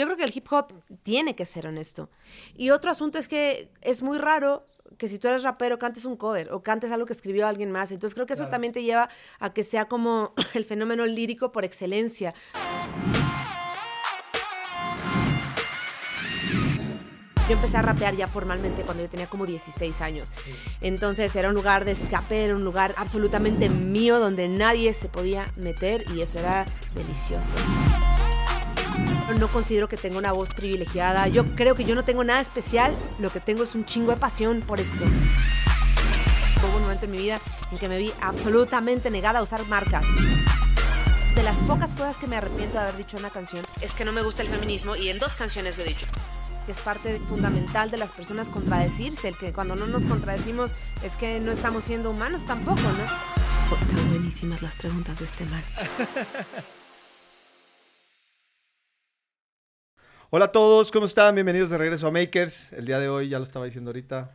Yo 0.00 0.06
creo 0.06 0.16
que 0.16 0.24
el 0.24 0.32
hip 0.34 0.50
hop 0.50 0.72
tiene 1.02 1.36
que 1.36 1.44
ser 1.44 1.66
honesto. 1.66 2.08
Y 2.56 2.70
otro 2.70 2.90
asunto 2.90 3.18
es 3.18 3.28
que 3.28 3.68
es 3.82 4.02
muy 4.02 4.16
raro 4.16 4.64
que 4.96 5.08
si 5.08 5.18
tú 5.18 5.28
eres 5.28 5.42
rapero 5.42 5.78
cantes 5.78 6.06
un 6.06 6.16
cover 6.16 6.50
o 6.52 6.62
cantes 6.62 6.90
algo 6.90 7.04
que 7.04 7.12
escribió 7.12 7.46
alguien 7.46 7.70
más. 7.70 7.92
Entonces 7.92 8.14
creo 8.14 8.26
que 8.26 8.32
eso 8.32 8.48
también 8.48 8.72
te 8.72 8.82
lleva 8.82 9.10
a 9.40 9.52
que 9.52 9.62
sea 9.62 9.88
como 9.88 10.32
el 10.54 10.64
fenómeno 10.64 11.04
lírico 11.04 11.52
por 11.52 11.66
excelencia. 11.66 12.32
Yo 17.46 17.56
empecé 17.56 17.76
a 17.76 17.82
rapear 17.82 18.16
ya 18.16 18.26
formalmente 18.26 18.80
cuando 18.84 19.02
yo 19.02 19.10
tenía 19.10 19.26
como 19.26 19.44
16 19.44 20.00
años. 20.00 20.32
Entonces 20.80 21.36
era 21.36 21.50
un 21.50 21.54
lugar 21.54 21.84
de 21.84 21.90
escape, 21.90 22.46
era 22.46 22.56
un 22.56 22.64
lugar 22.64 22.94
absolutamente 22.96 23.68
mío 23.68 24.18
donde 24.18 24.48
nadie 24.48 24.94
se 24.94 25.10
podía 25.10 25.52
meter 25.56 26.06
y 26.10 26.22
eso 26.22 26.38
era 26.38 26.64
delicioso. 26.94 27.54
No 29.38 29.50
considero 29.50 29.88
que 29.88 29.96
tenga 29.96 30.18
una 30.18 30.32
voz 30.32 30.54
privilegiada. 30.54 31.28
Yo 31.28 31.44
creo 31.54 31.74
que 31.74 31.84
yo 31.84 31.94
no 31.94 32.04
tengo 32.04 32.24
nada 32.24 32.40
especial. 32.40 32.96
Lo 33.18 33.30
que 33.30 33.40
tengo 33.40 33.62
es 33.62 33.74
un 33.74 33.84
chingo 33.84 34.10
de 34.12 34.16
pasión 34.16 34.60
por 34.60 34.80
esto. 34.80 35.04
Hubo 35.04 36.76
un 36.76 36.82
momento 36.82 37.06
en 37.06 37.10
mi 37.12 37.18
vida 37.18 37.40
en 37.70 37.78
que 37.78 37.88
me 37.88 37.98
vi 37.98 38.12
absolutamente 38.20 39.10
negada 39.10 39.38
a 39.38 39.42
usar 39.42 39.66
marcas. 39.68 40.06
De 41.34 41.42
las 41.42 41.56
pocas 41.60 41.94
cosas 41.94 42.16
que 42.16 42.26
me 42.26 42.36
arrepiento 42.36 42.78
de 42.78 42.84
haber 42.84 42.96
dicho 42.96 43.16
en 43.16 43.22
una 43.22 43.30
canción 43.30 43.64
es 43.80 43.92
que 43.92 44.04
no 44.04 44.12
me 44.12 44.22
gusta 44.22 44.42
el 44.42 44.48
feminismo 44.48 44.96
y 44.96 45.08
en 45.08 45.18
dos 45.18 45.34
canciones 45.34 45.78
lo 45.78 45.84
he 45.84 45.88
dicho 45.88 46.06
es 46.70 46.80
parte 46.80 47.18
fundamental 47.20 47.90
de 47.90 47.98
las 47.98 48.12
personas 48.12 48.48
contradecirse, 48.48 49.28
el 49.28 49.36
que 49.36 49.52
cuando 49.52 49.76
no 49.76 49.86
nos 49.86 50.04
contradecimos 50.04 50.72
es 51.02 51.16
que 51.16 51.40
no 51.40 51.50
estamos 51.52 51.84
siendo 51.84 52.10
humanos 52.10 52.44
tampoco, 52.44 52.82
¿no? 52.82 53.76
están 53.76 54.08
buenísimas 54.08 54.62
las 54.62 54.74
preguntas 54.76 55.18
de 55.20 55.24
este 55.24 55.44
man. 55.46 55.62
Hola 60.32 60.44
a 60.44 60.52
todos, 60.52 60.92
¿cómo 60.92 61.06
están? 61.06 61.34
Bienvenidos 61.34 61.70
de 61.70 61.78
regreso 61.78 62.06
a 62.06 62.12
Makers. 62.12 62.72
El 62.72 62.86
día 62.86 63.00
de 63.00 63.08
hoy, 63.08 63.28
ya 63.28 63.38
lo 63.38 63.42
estaba 63.42 63.64
diciendo 63.64 63.88
ahorita, 63.88 64.30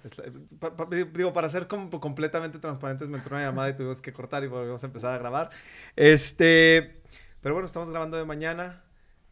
digo, 1.13 1.31
para 1.31 1.47
ser 1.47 1.67
completamente 1.67 2.59
transparentes, 2.59 3.07
me 3.07 3.17
entró 3.17 3.37
una 3.37 3.45
llamada 3.45 3.69
y 3.69 3.77
tuvimos 3.77 4.01
que 4.01 4.11
cortar 4.11 4.43
y 4.43 4.47
volvemos 4.47 4.83
a 4.83 4.87
empezar 4.87 5.13
a 5.13 5.17
grabar. 5.17 5.51
Este, 5.95 7.01
pero 7.39 7.55
bueno, 7.55 7.65
estamos 7.65 7.89
grabando 7.89 8.17
de 8.17 8.25
mañana, 8.25 8.83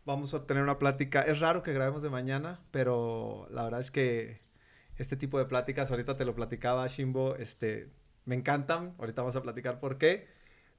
vamos 0.06 0.34
a 0.34 0.48
tener 0.48 0.64
una 0.64 0.80
plática. 0.80 1.24
Es 1.24 1.42
raro 1.42 1.64
que 1.64 1.74
grabemos 1.74 2.02
de 2.02 2.10
mañana, 2.10 2.62
pero 2.72 3.46
la 3.52 3.66
verdad 3.66 3.82
es 3.82 3.92
que 3.92 4.40
este 4.96 5.18
tipo 5.18 5.40
de 5.40 5.46
pláticas, 5.46 5.92
ahorita 5.92 6.16
te 6.16 6.24
lo 6.24 6.34
platicaba 6.34 6.88
Shimbo, 6.88 7.36
este, 7.36 7.90
me 8.24 8.36
encantan. 8.36 8.96
Ahorita 9.00 9.22
vamos 9.22 9.36
a 9.36 9.42
platicar 9.42 9.82
por 9.82 9.98
qué. 9.98 10.30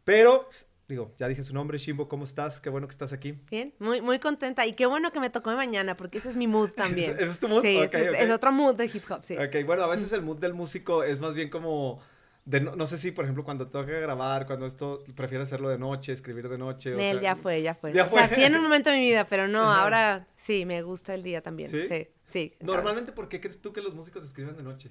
Pero, 0.04 0.48
digo, 0.88 1.12
ya 1.16 1.28
dije 1.28 1.42
su 1.42 1.54
nombre, 1.54 1.78
Shimbo, 1.78 2.08
¿cómo 2.08 2.24
estás? 2.24 2.60
Qué 2.60 2.70
bueno 2.70 2.86
que 2.86 2.92
estás 2.92 3.12
aquí. 3.12 3.38
Bien, 3.50 3.74
muy, 3.78 4.00
muy 4.00 4.18
contenta. 4.18 4.66
Y 4.66 4.74
qué 4.74 4.86
bueno 4.86 5.12
que 5.12 5.20
me 5.20 5.30
tocó 5.30 5.50
de 5.50 5.56
mañana, 5.56 5.96
porque 5.96 6.18
ese 6.18 6.28
es 6.28 6.36
mi 6.36 6.46
mood 6.46 6.70
también. 6.70 7.16
¿Ese 7.18 7.32
es 7.32 7.40
tu 7.40 7.48
mood? 7.48 7.62
Sí, 7.62 7.78
es, 7.78 8.30
otro 8.30 8.52
mood 8.52 8.76
de 8.76 8.86
hip 8.86 9.10
hop, 9.10 9.22
sí. 9.22 9.36
Ok, 9.36 9.66
bueno, 9.66 9.84
a 9.84 9.88
veces 9.88 10.12
el 10.12 10.22
mood 10.22 10.38
del 10.38 10.54
músico 10.54 11.02
es 11.02 11.20
más 11.20 11.34
bien 11.34 11.50
como 11.50 12.00
no, 12.46 12.86
sé 12.86 12.98
si, 12.98 13.10
por 13.10 13.24
ejemplo, 13.24 13.42
cuando 13.42 13.68
toca 13.68 13.90
grabar, 13.90 14.46
cuando 14.46 14.66
esto, 14.66 15.02
prefiero 15.14 15.44
hacerlo 15.44 15.70
de 15.70 15.78
noche, 15.78 16.12
escribir 16.12 16.50
de 16.50 16.58
noche. 16.58 16.94
O 16.94 17.20
ya 17.20 17.36
fue, 17.36 17.62
ya 17.62 17.74
fue. 17.74 17.98
O 17.98 18.08
sea, 18.08 18.28
sí 18.28 18.42
en 18.42 18.54
un 18.54 18.62
momento 18.62 18.90
de 18.90 18.96
mi 18.98 19.04
vida, 19.04 19.26
pero 19.26 19.48
no, 19.48 19.62
ahora 19.72 20.26
sí, 20.34 20.66
me 20.66 20.82
gusta 20.82 21.14
el 21.14 21.22
día 21.22 21.40
también. 21.40 21.70
Sí, 21.70 21.86
sí. 21.88 22.08
sí 22.26 22.54
Normalmente, 22.60 23.12
¿por 23.12 23.28
qué 23.28 23.40
crees 23.40 23.60
tú 23.62 23.72
que 23.72 23.80
los 23.80 23.94
músicos 23.94 24.22
escriben 24.24 24.56
de 24.56 24.62
noche? 24.62 24.90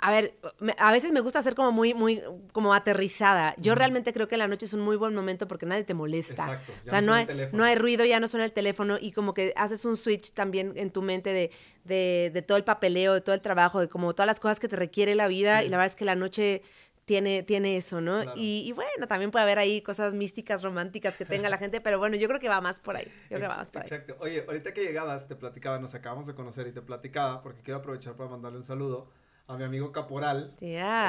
A 0.00 0.10
ver, 0.12 0.38
a 0.78 0.92
veces 0.92 1.12
me 1.12 1.20
gusta 1.20 1.42
ser 1.42 1.54
como 1.54 1.72
muy, 1.72 1.92
muy, 1.92 2.22
como 2.52 2.72
aterrizada. 2.72 3.54
Yo 3.58 3.74
realmente 3.74 4.12
creo 4.12 4.28
que 4.28 4.36
la 4.36 4.46
noche 4.46 4.66
es 4.66 4.72
un 4.72 4.80
muy 4.80 4.96
buen 4.96 5.14
momento 5.14 5.48
porque 5.48 5.66
nadie 5.66 5.84
te 5.84 5.94
molesta. 5.94 6.44
Exacto. 6.44 6.72
o 6.86 6.90
sea, 6.90 7.00
no, 7.00 7.12
hay, 7.14 7.26
no 7.52 7.64
hay 7.64 7.74
ruido, 7.74 8.04
ya 8.04 8.20
no 8.20 8.28
suena 8.28 8.44
el 8.44 8.52
teléfono 8.52 8.96
y 9.00 9.12
como 9.12 9.34
que 9.34 9.52
haces 9.56 9.84
un 9.84 9.96
switch 9.96 10.32
también 10.32 10.72
en 10.76 10.90
tu 10.90 11.02
mente 11.02 11.32
de, 11.32 11.50
de, 11.84 12.30
de 12.32 12.42
todo 12.42 12.56
el 12.56 12.64
papeleo, 12.64 13.14
de 13.14 13.20
todo 13.20 13.34
el 13.34 13.40
trabajo, 13.40 13.80
de 13.80 13.88
como 13.88 14.14
todas 14.14 14.28
las 14.28 14.38
cosas 14.38 14.60
que 14.60 14.68
te 14.68 14.76
requiere 14.76 15.16
la 15.16 15.26
vida 15.26 15.64
y 15.64 15.68
la 15.68 15.78
verdad 15.78 15.86
es 15.86 15.96
que 15.96 16.04
la 16.04 16.14
noche 16.14 16.62
tiene, 17.08 17.42
tiene 17.42 17.78
eso, 17.78 18.02
¿no? 18.02 18.36
Y, 18.36 18.64
y, 18.66 18.72
bueno, 18.72 19.08
también 19.08 19.30
puede 19.30 19.42
haber 19.42 19.58
ahí 19.58 19.80
cosas 19.80 20.12
místicas, 20.12 20.62
románticas 20.62 21.16
que 21.16 21.24
tenga 21.24 21.48
la 21.48 21.56
gente, 21.58 21.80
pero 21.80 21.98
bueno, 21.98 22.16
yo 22.16 22.28
creo 22.28 22.38
que 22.38 22.50
va 22.50 22.60
más 22.60 22.80
por 22.80 22.96
ahí. 22.96 23.06
Yo 23.30 23.38
creo 23.38 23.40
que 23.40 23.48
va 23.48 23.56
más 23.56 23.70
por 23.70 23.80
ahí. 23.80 23.88
Exacto. 23.88 24.16
Oye, 24.20 24.44
ahorita 24.46 24.74
que 24.74 24.82
llegabas, 24.82 25.26
te 25.26 25.34
platicaba, 25.34 25.78
nos 25.78 25.94
acabamos 25.94 26.26
de 26.26 26.34
conocer 26.34 26.66
y 26.66 26.72
te 26.72 26.82
platicaba, 26.82 27.42
porque 27.42 27.62
quiero 27.62 27.78
aprovechar 27.78 28.14
para 28.14 28.28
mandarle 28.28 28.58
un 28.58 28.64
saludo 28.64 29.08
a 29.48 29.56
mi 29.56 29.64
amigo 29.64 29.90
Caporal. 29.90 30.54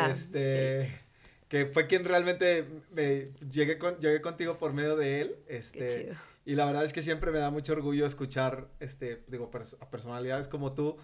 Este, 0.10 0.92
que 1.48 1.68
fue 1.68 1.88
quien 1.88 2.06
realmente 2.06 2.66
me 2.92 3.32
llegué, 3.52 3.78
con, 3.78 4.00
llegué 4.00 4.22
contigo 4.22 4.58
por 4.58 4.74
medio 4.74 4.96
de 4.96 5.22
él. 5.22 5.36
Este, 5.48 6.12
y 6.46 6.56
la 6.56 6.66
verdad 6.66 6.84
es 6.86 6.94
que 6.94 7.04
siempre 7.04 7.32
me 7.32 7.40
da 7.40 7.52
mucho 7.52 7.74
orgullo 7.74 8.06
escuchar, 8.06 8.70
este, 8.80 9.24
digo, 9.28 9.52
a 9.82 9.90
personalidades 9.92 10.48
como 10.48 10.74
tú, 10.74 10.98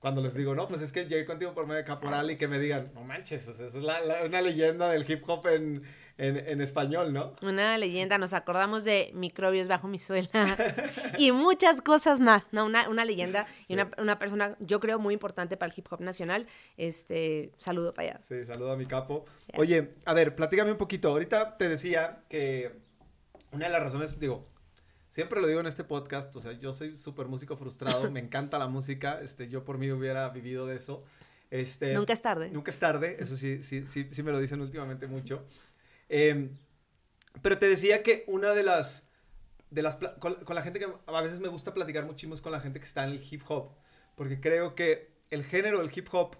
cuando 0.00 0.22
les 0.22 0.34
digo, 0.34 0.54
no, 0.54 0.66
pues 0.66 0.80
es 0.80 0.92
que 0.92 1.04
llegué 1.04 1.24
contigo 1.24 1.54
por 1.54 1.66
medio 1.66 1.78
de 1.78 1.84
Caporal 1.84 2.30
y 2.30 2.36
que 2.36 2.48
me 2.48 2.58
digan, 2.58 2.90
no 2.94 3.04
manches, 3.04 3.46
o 3.48 3.54
sea, 3.54 3.66
eso 3.66 3.78
es 3.78 4.26
una 4.26 4.40
leyenda 4.40 4.90
del 4.90 5.08
hip 5.08 5.22
hop 5.28 5.46
en, 5.46 5.82
en, 6.20 6.60
español, 6.60 7.12
¿no? 7.12 7.32
Una 7.42 7.78
leyenda, 7.78 8.18
nos 8.18 8.34
acordamos 8.34 8.84
de 8.84 9.10
microbios 9.14 9.68
bajo 9.68 9.88
mi 9.88 9.98
suela 9.98 10.28
y 11.18 11.32
muchas 11.32 11.80
cosas 11.80 12.20
más, 12.20 12.52
¿no? 12.52 12.66
Una, 12.66 12.88
una 12.88 13.04
leyenda 13.04 13.46
y 13.68 13.74
una, 13.74 13.90
una, 13.96 14.18
persona, 14.18 14.56
yo 14.60 14.80
creo, 14.80 14.98
muy 14.98 15.14
importante 15.14 15.56
para 15.56 15.72
el 15.72 15.78
hip 15.78 15.86
hop 15.90 16.00
nacional. 16.00 16.46
Este, 16.76 17.52
saludo 17.56 17.94
para 17.94 18.10
allá. 18.10 18.20
Sí, 18.28 18.44
saludo 18.44 18.72
a 18.72 18.76
mi 18.76 18.86
capo. 18.86 19.24
Oye, 19.56 19.94
a 20.04 20.12
ver, 20.12 20.36
platícame 20.36 20.72
un 20.72 20.78
poquito. 20.78 21.08
Ahorita 21.08 21.54
te 21.54 21.68
decía 21.68 22.22
que 22.28 22.72
una 23.52 23.66
de 23.66 23.72
las 23.72 23.82
razones, 23.82 24.20
digo, 24.20 24.42
siempre 25.08 25.40
lo 25.40 25.46
digo 25.46 25.60
en 25.60 25.66
este 25.66 25.84
podcast, 25.84 26.34
o 26.36 26.40
sea, 26.40 26.52
yo 26.52 26.72
soy 26.72 26.96
súper 26.96 27.26
músico 27.28 27.56
frustrado, 27.56 28.10
me 28.10 28.20
encanta 28.20 28.58
la 28.58 28.68
música, 28.68 29.20
este, 29.22 29.48
yo 29.48 29.64
por 29.64 29.78
mí 29.78 29.90
hubiera 29.90 30.28
vivido 30.28 30.66
de 30.66 30.76
eso. 30.76 31.02
Este, 31.50 31.94
nunca 31.94 32.12
es 32.12 32.22
tarde. 32.22 32.50
Nunca 32.50 32.70
es 32.70 32.78
tarde, 32.78 33.16
eso 33.18 33.36
sí, 33.36 33.62
sí, 33.62 33.84
sí, 33.86 34.06
sí 34.10 34.22
me 34.22 34.30
lo 34.30 34.38
dicen 34.38 34.60
últimamente 34.60 35.08
mucho. 35.08 35.44
Em, 36.10 36.58
pero 37.40 37.58
te 37.58 37.68
decía 37.68 38.02
que 38.02 38.24
una 38.26 38.52
de 38.52 38.64
las, 38.64 39.08
de 39.70 39.82
las 39.82 39.96
con, 40.18 40.36
la 40.48 40.62
gente 40.62 40.80
que 40.80 40.88
a 41.06 41.22
veces 41.22 41.38
me 41.38 41.48
gusta 41.48 41.72
platicar 41.72 42.04
muchísimo 42.04 42.34
es 42.34 42.40
con 42.42 42.52
la 42.52 42.60
gente 42.60 42.80
que 42.80 42.86
está 42.86 43.04
en 43.04 43.10
el 43.10 43.22
hip 43.30 43.42
hop, 43.48 43.70
porque 44.16 44.40
creo 44.40 44.74
que 44.74 45.12
el 45.30 45.44
género 45.44 45.78
del 45.78 45.90
hip 45.94 46.08
hop 46.12 46.36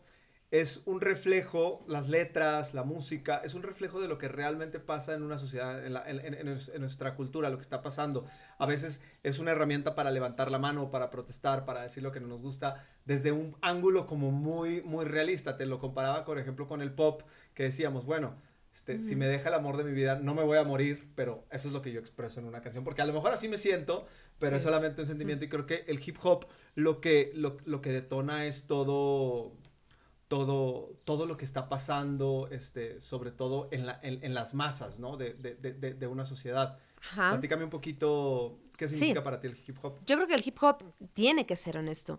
es 0.50 0.82
un 0.86 1.00
reflejo, 1.00 1.84
las 1.86 2.08
letras, 2.08 2.75
la 2.75 2.82
música, 2.82 3.41
es 3.44 3.54
un 3.54 3.62
reflejo 3.62 4.00
de 4.00 4.08
lo 4.08 4.19
que 4.19 4.26
realmente 4.26 4.81
pasa 4.81 5.14
en 5.14 5.22
una 5.22 5.38
sociedad, 5.38 5.81
en, 5.87 6.81
nuestra 6.81 7.14
cultura, 7.14 7.50
lo 7.50 7.56
que 7.56 7.62
está 7.62 7.82
pasando. 7.82 8.26
A 8.58 8.66
veces 8.66 9.00
es 9.22 9.38
una 9.38 9.52
herramienta 9.52 9.94
para 9.94 10.10
levantar 10.10 10.50
la 10.50 10.58
mano, 10.58 10.91
para 10.91 11.08
protestar, 11.10 11.64
para 11.64 11.82
decir 11.82 12.02
lo 12.02 12.10
que 12.10 12.19
no 12.19 12.26
nos 12.26 12.41
gusta, 12.41 12.84
desde 13.04 13.31
un 13.31 13.56
ángulo 13.60 14.08
como 14.08 14.32
muy, 14.32 14.82
muy 14.82 15.04
realista. 15.04 15.56
Te 15.56 15.66
lo 15.66 15.78
comparaba, 15.78 16.25
por 16.25 16.41
ejemplo, 16.41 16.66
con 16.66 16.82
el 16.82 16.91
pop, 16.91 17.22
que 17.54 17.62
decíamos, 17.62 18.04
bueno, 18.04 18.34
este, 18.72 19.03
Si 19.03 19.16
me 19.16 19.26
deja 19.26 19.48
el 19.48 19.54
amor 19.54 19.76
de 19.76 19.84
mi 19.84 19.92
vida, 19.92 20.16
no 20.16 20.34
me 20.34 20.42
voy 20.42 20.58
a 20.58 20.64
morir, 20.64 21.10
pero 21.14 21.44
eso 21.50 21.69
es 21.69 21.75
lo 21.75 21.82
que 21.82 21.92
yo 21.92 22.00
expreso 22.00 22.41
en 22.41 22.47
una 22.47 22.60
canción, 22.60 22.84
porque 22.84 23.03
a 23.03 23.04
lo 23.04 23.12
mejor 23.12 23.32
así 23.32 23.48
me 23.48 23.58
siento, 23.58 24.06
pero 24.38 24.56
es 24.56 24.62
solamente 24.62 25.03
un 25.03 25.06
sentimiento 25.06 25.44
y 25.44 25.48
creo 25.48 25.66
que 25.66 25.84
el 25.88 26.00
hip 26.04 26.16
hop 26.22 26.47
lo 26.75 27.00
que, 27.00 27.32
lo, 27.34 27.58
lo, 27.64 27.81
que 27.81 27.91
detona 27.91 28.47
es 28.47 28.66
todo, 28.66 29.56
todo, 30.28 30.97
todo 31.04 31.26
lo 31.26 31.36
que 31.36 31.44
está 31.44 31.69
pasando, 31.69 32.48
este, 32.50 33.00
sobre 33.00 33.32
todo 33.32 33.69
en, 33.72 33.86
la, 33.86 33.98
en, 34.03 34.34
las 34.34 34.54
masas, 34.54 35.00
¿no? 35.00 35.16
De, 35.16 35.34
de, 35.34 35.54
de, 35.54 35.94
de 35.94 36.06
una 36.06 36.25
sociedad. 36.25 36.78
Ajá. 37.02 37.31
Platícame 37.31 37.64
un 37.64 37.70
poquito 37.70 38.60
qué 38.80 38.88
significa 38.88 39.22
para 39.22 39.38
ti 39.38 39.46
el 39.46 39.58
hip 39.66 39.76
hop. 39.82 39.98
Yo 40.06 40.16
creo 40.16 40.26
que 40.26 40.34
el 40.34 40.42
hip 40.42 40.56
hop 40.62 40.82
tiene 41.12 41.44
que 41.44 41.54
ser 41.54 41.76
honesto. 41.76 42.18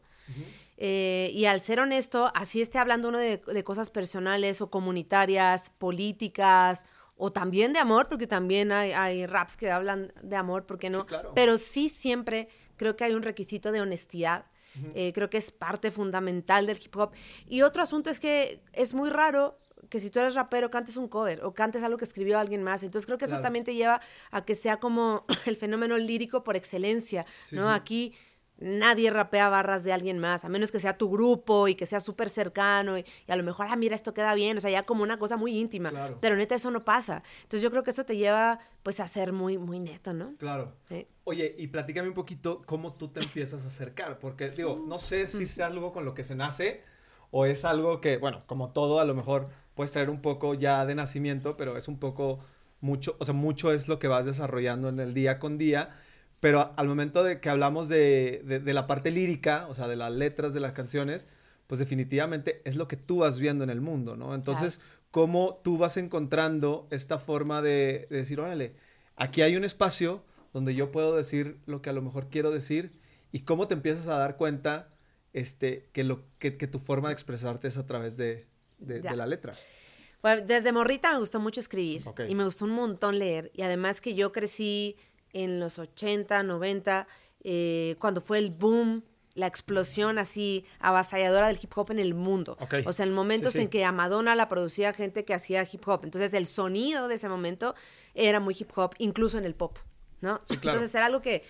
Eh, 0.78 1.32
y 1.34 1.46
al 1.46 1.60
ser 1.60 1.80
honesto, 1.80 2.32
así 2.36 2.62
esté 2.62 2.78
hablando 2.78 3.10
uno 3.10 3.18
de, 3.18 3.64
cosas 3.64 3.90
personales 3.90 4.62
o 4.62 4.70
comunitarias, 4.70 5.72
políticas 5.72 6.86
o 7.18 7.32
también 7.32 7.74
de 7.74 7.80
amor, 7.80 8.08
porque 8.08 8.28
también 8.28 8.72
hay, 8.72 9.26
raps 9.26 9.58
que 9.58 9.72
hablan 9.72 10.14
de 10.22 10.36
amor, 10.36 10.68
¿por 10.68 10.78
qué 10.78 10.92
no? 10.92 11.08
Pero 11.34 11.58
sí 11.58 11.90
siempre 11.90 12.48
creo 12.78 12.96
que 12.96 13.06
hay 13.06 13.14
un 13.14 13.24
requisito 13.24 13.72
de 13.72 13.82
honestidad. 13.82 14.46
Eh, 14.94 15.12
creo 15.14 15.30
que 15.30 15.38
es 15.38 15.52
parte 15.52 15.90
fundamental 15.90 16.68
del 16.68 16.78
hip 16.78 16.96
hop. 16.96 17.12
Y 17.48 17.64
otro 17.64 17.82
asunto 17.82 18.10
es 18.12 18.20
que 18.20 18.62
es 18.72 18.94
muy 18.94 19.10
raro 19.10 19.58
que 19.92 20.00
si 20.00 20.10
tú 20.10 20.20
eres 20.22 20.36
rapero 20.36 20.72
cantes 20.72 20.96
un 20.96 21.10
cover 21.10 21.44
o 21.44 21.54
cantes 21.54 21.84
algo 21.84 21.98
que 21.98 22.06
escribió 22.06 22.40
alguien 22.40 22.64
más. 22.64 22.82
Entonces 22.82 23.06
creo 23.06 23.18
que 23.18 23.26
eso 23.26 23.42
también 23.42 23.66
te 23.66 23.76
lleva 23.76 24.00
a 24.32 24.46
que 24.46 24.56
sea 24.56 24.78
como 24.78 25.26
el 25.46 25.58
fenómeno 25.58 25.98
lírico 25.98 26.44
por 26.44 26.56
excelencia, 26.56 27.26
¿no? 27.52 27.70
Aquí 27.70 28.14
nadie 28.58 29.12
rapea 29.12 29.50
barras 29.50 29.84
de 29.84 29.92
alguien 29.92 30.18
más, 30.18 30.46
a 30.46 30.50
menos 30.50 30.72
que 30.72 30.80
sea 30.80 30.98
tu 30.98 31.10
grupo 31.10 31.68
y 31.68 31.76
que 31.76 31.86
sea 31.86 32.00
súper 32.00 32.30
cercano 32.30 32.98
y, 32.98 33.06
a 33.28 33.36
lo 33.36 33.44
mejor, 33.44 33.68
ah, 33.70 33.76
mira, 33.76 33.94
esto 33.94 34.14
queda 34.14 34.34
bien, 34.34 34.56
o 34.56 34.62
sea, 34.62 34.72
ya 34.72 34.86
como 34.86 35.04
una 35.04 35.20
cosa 35.20 35.36
muy 35.36 35.60
íntima, 35.60 35.92
pero 36.22 36.38
neta 36.38 36.56
eso 36.56 36.72
no 36.72 36.86
pasa. 36.86 37.22
Entonces 37.42 37.62
yo 37.62 37.70
creo 37.70 37.84
que 37.84 37.92
eso 37.92 38.06
te 38.06 38.16
lleva 38.16 38.60
pues 38.84 39.02
a 39.02 39.08
ser 39.10 39.34
muy, 39.34 39.58
muy 39.58 39.82
neto, 39.82 40.14
¿no? 40.14 40.36
Claro. 40.38 40.74
Oye, 41.26 41.54
y 41.58 41.68
platícame 41.68 42.08
un 42.08 42.14
poquito 42.14 42.62
cómo 42.66 42.94
tú 42.94 43.10
te 43.10 43.20
empiezas 43.20 43.66
a 43.66 43.68
acercar, 43.68 44.20
porque 44.20 44.52
digo, 44.52 44.82
no 44.88 45.00
sé 45.00 45.28
si 45.28 45.44
es 45.44 45.60
algo 45.60 45.92
con 45.92 46.06
lo 46.06 46.14
que 46.14 46.24
se 46.24 46.36
nace 46.36 46.82
o 47.32 47.46
es 47.46 47.66
algo 47.66 48.00
que, 48.00 48.18
bueno, 48.18 48.44
como 48.46 48.72
todo, 48.72 49.00
a 49.00 49.06
lo 49.06 49.16
mejor 49.16 49.50
puedes 49.76 49.92
traer 49.92 50.10
un 50.10 50.22
poco 50.22 50.54
ya 50.54 50.86
de 50.86 50.96
nacimiento, 50.96 51.58
pero 51.58 51.78
es 51.78 51.88
un 51.88 52.00
poco 52.00 52.40
mucho, 52.82 53.16
o 53.20 53.26
sea, 53.26 53.34
mucho 53.34 53.72
es 53.72 53.88
lo 53.88 54.00
que 54.00 54.08
vas 54.08 54.26
desarrollando 54.26 54.90
en 54.90 55.00
el 55.00 55.14
día 55.14 55.40
con 55.40 55.58
día. 55.58 55.90
Pero 56.40 56.72
al 56.76 56.88
momento 56.88 57.24
de 57.24 57.40
que 57.40 57.50
hablamos 57.50 57.88
de, 57.88 58.42
de, 58.44 58.74
la 58.74 58.88
parte 58.88 59.12
lírica, 59.12 59.68
o 59.70 59.76
sea, 59.76 59.88
de 59.88 59.96
las 59.96 60.12
letras 60.12 60.54
de 60.56 60.60
las 60.60 60.72
canciones, 60.72 61.28
pues 61.68 61.80
definitivamente 61.80 62.62
es 62.66 62.76
lo 62.76 62.88
que 62.88 62.98
tú 62.98 63.20
vas 63.20 63.40
viendo 63.40 63.64
en 63.64 63.70
el 63.70 63.80
mundo, 63.80 64.18
¿no? 64.18 64.34
Entonces, 64.34 64.82
¿cómo 65.12 65.62
tú 65.64 65.78
vas 65.78 65.98
encontrando 65.98 66.88
esta 66.90 67.20
forma 67.20 67.62
de, 67.62 68.08
de 68.10 68.18
decir, 68.18 68.40
órale, 68.40 68.76
aquí 69.16 69.44
hay 69.44 69.56
un 69.56 69.64
espacio 69.64 70.24
donde 70.52 70.74
yo 70.74 70.92
puedo 70.92 71.16
decir 71.16 71.60
lo 71.68 71.82
que 71.84 71.92
a 71.92 71.94
lo 71.94 72.02
mejor 72.02 72.30
quiero 72.30 72.50
decir 72.50 72.92
y 73.32 73.42
cómo 73.42 73.68
te 73.68 73.76
empiezas 73.76 74.08
a 74.08 74.18
dar 74.18 74.36
cuenta 74.36 74.90
este, 75.34 75.90
que, 75.94 76.04
lo, 76.04 76.24
que, 76.40 76.52
tu 76.52 76.80
forma 76.80 77.10
de 77.10 77.14
expresarte 77.14 77.68
es 77.68 77.78
a 77.78 77.86
través 77.86 78.18
de, 78.18 78.48
de, 78.82 79.02
la 79.16 79.26
letra. 79.26 79.54
Bueno, 80.22 80.44
desde 80.46 80.72
morrita 80.72 81.12
me 81.14 81.20
gustó 81.20 81.40
mucho 81.40 81.60
escribir 81.60 82.04
y 82.28 82.36
me 82.36 82.44
gustó 82.44 82.66
un 82.66 82.72
montón 82.72 83.18
leer. 83.18 83.52
Y 83.54 83.62
además 83.62 84.02
que 84.02 84.14
yo 84.14 84.32
crecí 84.32 84.98
en 85.34 85.60
los 85.60 85.80
80, 85.80 86.44
90, 86.44 87.08
eh, 87.44 87.96
cuando 88.00 88.22
fue 88.22 88.38
el 88.38 88.52
boom, 88.52 89.04
la 89.34 89.48
explosión 89.48 90.20
así 90.20 90.66
avasalladora 90.80 91.48
del 91.48 91.58
hip 91.62 91.72
hop 91.76 91.92
en 91.92 92.00
el 92.00 92.14
mundo. 92.14 92.58
O 92.86 92.94
sea, 92.94 93.06
en 93.06 93.14
momentos 93.14 93.56
en 93.56 93.70
que 93.70 93.86
a 93.86 93.92
Madonna 93.92 94.36
la 94.36 94.48
producía 94.48 94.94
gente 94.94 95.24
que 95.24 95.34
hacía 95.34 95.66
hip 95.72 95.88
hop. 95.88 96.02
Entonces 96.04 96.34
el 96.34 96.46
sonido 96.46 97.08
de 97.08 97.16
ese 97.16 97.30
momento 97.30 97.74
era 98.14 98.40
muy 98.40 98.56
hip 98.60 98.78
hop, 98.78 98.94
incluso 98.98 99.38
en 99.38 99.46
el 99.46 99.56
pop, 99.56 99.78
¿no? 100.20 100.42
Entonces 100.50 100.94
era 100.94 101.06
algo 101.06 101.22
que, 101.22 101.44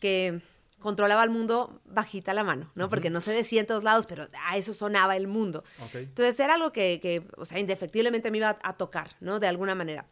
que 0.00 0.42
controlaba 0.80 1.22
el 1.22 1.30
mundo 1.30 1.80
bajita 1.84 2.34
la 2.34 2.44
mano, 2.44 2.70
¿no? 2.74 2.88
Porque 2.88 3.10
no 3.10 3.20
se 3.20 3.32
decía 3.32 3.60
en 3.60 3.66
todos 3.66 3.84
lados, 3.84 4.06
pero 4.06 4.26
a 4.46 4.56
eso 4.56 4.74
sonaba 4.74 5.16
el 5.16 5.28
mundo. 5.28 5.62
Entonces 5.94 6.40
era 6.40 6.54
algo 6.54 6.72
que, 6.72 6.98
que, 7.00 7.22
o 7.36 7.44
sea, 7.44 7.58
indefectiblemente 7.58 8.30
me 8.30 8.38
iba 8.38 8.58
a, 8.62 8.76
tocar, 8.76 9.10
¿no? 9.20 9.38
De 9.38 9.46
alguna 9.46 9.74
manera. 9.74 10.06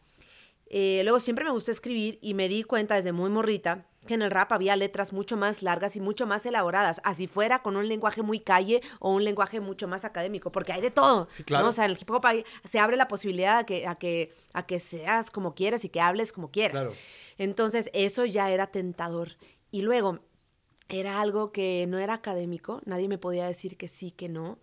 Eh, 0.67 1.01
luego 1.03 1.19
siempre 1.19 1.43
me 1.43 1.51
gustó 1.51 1.71
escribir 1.71 2.19
y 2.21 2.35
me 2.35 2.47
di 2.47 2.63
cuenta 2.63 2.95
desde 2.95 3.11
muy 3.11 3.31
morrita 3.31 3.85
que 4.05 4.13
en 4.13 4.21
el 4.21 4.31
rap 4.31 4.51
había 4.53 4.75
letras 4.75 5.13
mucho 5.13 5.35
más 5.37 5.61
largas 5.61 5.95
y 5.95 5.99
mucho 5.99 6.25
más 6.25 6.45
elaboradas, 6.45 7.01
así 7.03 7.27
fuera 7.27 7.61
con 7.61 7.75
un 7.75 7.87
lenguaje 7.87 8.21
muy 8.21 8.39
calle 8.39 8.81
o 8.99 9.11
un 9.11 9.23
lenguaje 9.23 9.59
mucho 9.59 9.87
más 9.87 10.05
académico, 10.05 10.51
porque 10.51 10.73
hay 10.73 10.81
de 10.81 10.89
todo, 10.89 11.27
¿no? 11.49 11.67
O 11.67 11.71
sea, 11.71 11.85
en 11.85 11.91
el 11.91 11.97
hip 11.99 12.09
hop 12.09 12.25
se 12.63 12.79
abre 12.79 12.97
la 12.97 13.07
posibilidad 13.07 13.59
a 13.59 13.65
que, 13.65 13.85
a, 13.87 13.95
que, 13.95 14.33
a 14.53 14.65
que 14.65 14.79
seas 14.79 15.31
como 15.31 15.53
quieras 15.53 15.85
y 15.85 15.89
que 15.89 16.01
hables 16.01 16.31
como 16.31 16.49
quieras. 16.49 16.87
Entonces, 17.37 17.89
eso 17.93 18.25
ya 18.25 18.49
era 18.51 18.67
tentador. 18.67 19.37
Y 19.71 19.81
luego, 19.83 20.19
era 20.89 21.21
algo 21.21 21.51
que 21.51 21.85
no 21.87 21.99
era 21.99 22.15
académico, 22.15 22.81
nadie 22.85 23.07
me 23.07 23.17
podía 23.17 23.47
decir 23.47 23.77
que 23.77 23.87
sí, 23.87 24.11
que 24.11 24.29
no. 24.29 24.57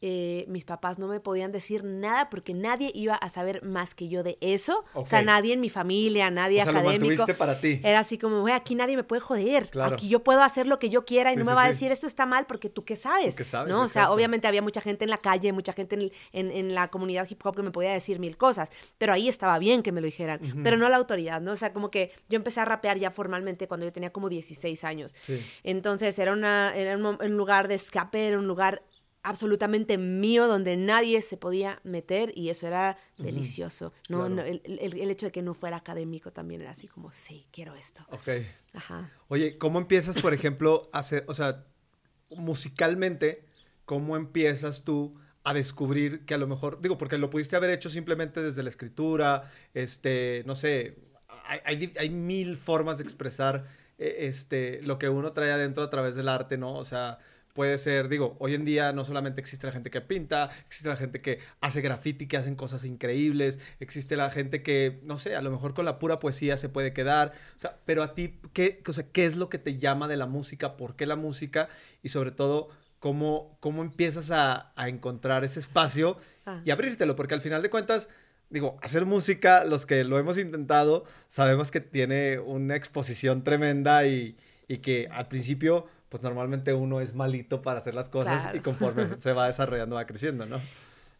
Eh, 0.00 0.44
mis 0.46 0.64
papás 0.64 1.00
no 1.00 1.08
me 1.08 1.18
podían 1.18 1.50
decir 1.50 1.82
nada 1.82 2.30
porque 2.30 2.54
nadie 2.54 2.92
iba 2.94 3.16
a 3.16 3.28
saber 3.28 3.64
más 3.64 3.96
que 3.96 4.08
yo 4.08 4.22
de 4.22 4.38
eso. 4.40 4.84
O 4.94 5.04
sea, 5.04 5.22
nadie 5.22 5.54
en 5.54 5.60
mi 5.60 5.70
familia, 5.70 6.30
nadie 6.30 6.60
o 6.60 6.64
sea, 6.64 6.72
académico. 6.72 7.26
Lo 7.26 7.36
para 7.36 7.60
ti. 7.60 7.80
Era 7.82 7.98
así 7.98 8.16
como, 8.16 8.40
güey, 8.40 8.54
aquí 8.54 8.76
nadie 8.76 8.94
me 8.94 9.02
puede 9.02 9.20
joder. 9.20 9.68
Aquí 9.82 10.08
yo 10.08 10.22
puedo 10.22 10.42
hacer 10.42 10.68
lo 10.68 10.78
que 10.78 10.88
yo 10.88 11.04
quiera 11.04 11.32
y 11.32 11.36
no 11.36 11.44
me 11.44 11.52
va 11.52 11.64
a 11.64 11.66
decir 11.66 11.90
esto 11.90 12.06
está 12.06 12.26
mal 12.26 12.46
porque 12.46 12.70
tú 12.70 12.84
qué 12.84 12.94
sabes. 12.94 13.34
¿Qué 13.34 13.42
sabes 13.42 13.72
¿no? 13.72 13.82
O 13.82 13.88
sea, 13.88 14.12
obviamente 14.12 14.46
había 14.46 14.62
mucha 14.62 14.80
gente 14.80 15.04
en 15.04 15.10
la 15.10 15.18
calle, 15.18 15.52
mucha 15.52 15.72
gente 15.72 15.96
en, 15.96 16.12
en, 16.32 16.56
en, 16.56 16.74
la 16.74 16.88
comunidad 16.88 17.26
hip 17.28 17.44
hop 17.44 17.56
que 17.56 17.62
me 17.62 17.72
podía 17.72 17.92
decir 17.92 18.20
mil 18.20 18.36
cosas, 18.36 18.70
pero 18.98 19.12
ahí 19.12 19.28
estaba 19.28 19.58
bien 19.58 19.82
que 19.82 19.90
me 19.90 20.00
lo 20.00 20.06
dijeran, 20.06 20.40
pero 20.62 20.76
no 20.76 20.88
la 20.88 20.96
autoridad, 20.96 21.40
¿no? 21.40 21.52
O 21.52 21.56
sea, 21.56 21.72
como 21.72 21.90
que 21.90 22.12
yo 22.28 22.36
empecé 22.36 22.60
a 22.60 22.64
rapear 22.64 22.98
ya 22.98 23.10
formalmente 23.10 23.66
cuando 23.66 23.86
yo 23.86 23.92
tenía 23.92 24.10
como 24.10 24.28
16 24.28 24.84
años. 24.84 25.14
Entonces 25.64 26.18
era, 26.18 26.32
una, 26.32 26.72
era 26.76 26.96
un 26.96 27.36
lugar 27.36 27.66
de 27.66 27.74
escape, 27.74 28.28
era 28.28 28.38
un 28.38 28.46
lugar 28.46 28.82
absolutamente 29.22 29.98
mío 29.98 30.46
donde 30.46 30.76
nadie 30.76 31.20
se 31.22 31.36
podía 31.36 31.80
meter 31.84 32.32
y 32.34 32.50
eso 32.50 32.66
era 32.66 32.98
delicioso. 33.16 33.92
¿no? 34.08 34.26
el, 34.26 34.62
el, 34.64 35.10
hecho 35.10 35.26
de 35.26 35.32
que 35.32 35.42
no 35.42 35.54
fuera 35.54 35.76
académico 35.76 36.32
también 36.32 36.60
era 36.60 36.70
así 36.70 36.88
como, 36.88 37.12
sí, 37.12 37.46
quiero 37.50 37.74
esto. 37.74 38.04
Ok. 38.10 38.28
Ajá. 38.74 39.10
Oye, 39.28 39.58
¿cómo 39.58 39.78
empiezas, 39.78 40.20
por 40.20 40.34
ejemplo, 40.34 40.88
a 40.92 41.00
hacer, 41.00 41.24
o 41.26 41.34
sea, 41.34 41.64
musicalmente, 42.30 43.44
cómo 43.84 44.16
empiezas 44.16 44.84
tú 44.84 45.18
a 45.44 45.54
descubrir 45.54 46.24
que 46.26 46.34
a 46.34 46.38
lo 46.38 46.46
mejor, 46.46 46.80
digo, 46.80 46.98
porque 46.98 47.18
lo 47.18 47.30
pudiste 47.30 47.56
haber 47.56 47.70
hecho 47.70 47.90
simplemente 47.90 48.42
desde 48.42 48.62
la 48.62 48.68
escritura, 48.68 49.50
este, 49.74 50.42
no 50.46 50.54
sé, 50.54 50.98
hay, 51.44 51.60
hay, 51.64 51.92
hay 51.98 52.10
mil 52.10 52.56
formas 52.56 52.98
de 52.98 53.04
expresar 53.04 53.64
eh, 53.98 54.26
este, 54.28 54.82
lo 54.82 54.98
que 54.98 55.08
uno 55.08 55.32
trae 55.32 55.50
adentro 55.50 55.82
a 55.82 55.90
través 55.90 56.14
del 56.14 56.28
arte, 56.28 56.56
¿no? 56.56 56.74
O 56.74 56.84
sea, 56.84 57.18
puede 57.58 57.76
ser, 57.78 58.08
digo, 58.08 58.36
hoy 58.38 58.54
en 58.54 58.64
día 58.64 58.92
no 58.92 59.04
solamente 59.04 59.40
existe 59.40 59.66
la 59.66 59.72
gente 59.72 59.90
que 59.90 60.00
pinta, 60.00 60.48
existe 60.68 60.88
la 60.88 60.94
gente 60.94 61.20
que 61.20 61.40
hace 61.60 61.80
graffiti, 61.80 62.28
que 62.28 62.36
hacen 62.36 62.54
cosas 62.54 62.84
increíbles, 62.84 63.58
existe 63.80 64.14
la 64.16 64.30
gente 64.30 64.62
que, 64.62 64.94
no 65.02 65.18
sé, 65.18 65.34
a 65.34 65.42
lo 65.42 65.50
mejor 65.50 65.74
con 65.74 65.84
la 65.84 65.98
pura 65.98 66.20
poesía 66.20 66.56
se 66.56 66.68
puede 66.68 66.92
quedar, 66.92 67.32
o 67.56 67.58
sea, 67.58 67.76
pero 67.84 68.04
a 68.04 68.14
ti, 68.14 68.38
¿qué, 68.52 68.80
o 68.86 68.92
sea, 68.92 69.10
¿qué 69.10 69.26
es 69.26 69.34
lo 69.34 69.48
que 69.48 69.58
te 69.58 69.76
llama 69.76 70.06
de 70.06 70.16
la 70.16 70.26
música? 70.26 70.76
¿Por 70.76 70.94
qué 70.94 71.04
la 71.04 71.16
música? 71.16 71.68
Y 72.00 72.10
sobre 72.10 72.30
todo, 72.30 72.68
¿cómo, 73.00 73.58
cómo 73.58 73.82
empiezas 73.82 74.30
a, 74.30 74.72
encontrar 74.86 75.42
ese 75.42 75.58
espacio 75.58 76.16
ah. 76.46 76.60
y 76.64 76.70
abrírtelo? 76.70 77.16
Porque 77.16 77.34
al 77.34 77.42
final 77.42 77.60
de 77.60 77.70
cuentas, 77.70 78.08
digo, 78.50 78.78
hacer 78.82 79.04
música, 79.04 79.64
los 79.64 79.84
que 79.84 80.04
lo 80.04 80.20
hemos 80.20 80.38
intentado, 80.38 81.06
sabemos 81.26 81.72
que 81.72 81.80
tiene 81.80 82.38
una 82.38 82.76
exposición 82.76 83.42
tremenda 83.42 84.06
y, 84.06 84.36
y 84.68 84.78
que 84.78 85.08
al 85.10 85.26
principio 85.26 85.88
pues 86.08 86.22
normalmente 86.22 86.72
uno 86.74 87.00
es 87.00 87.14
malito 87.14 87.62
para 87.62 87.80
hacer 87.80 87.94
las 87.94 88.08
cosas 88.08 88.54
y 88.54 88.60
conforme 88.60 89.06
se 89.22 89.32
va 89.32 89.46
desarrollando 89.46 89.96
va 89.96 90.06
creciendo, 90.06 90.46
¿no? 90.46 90.60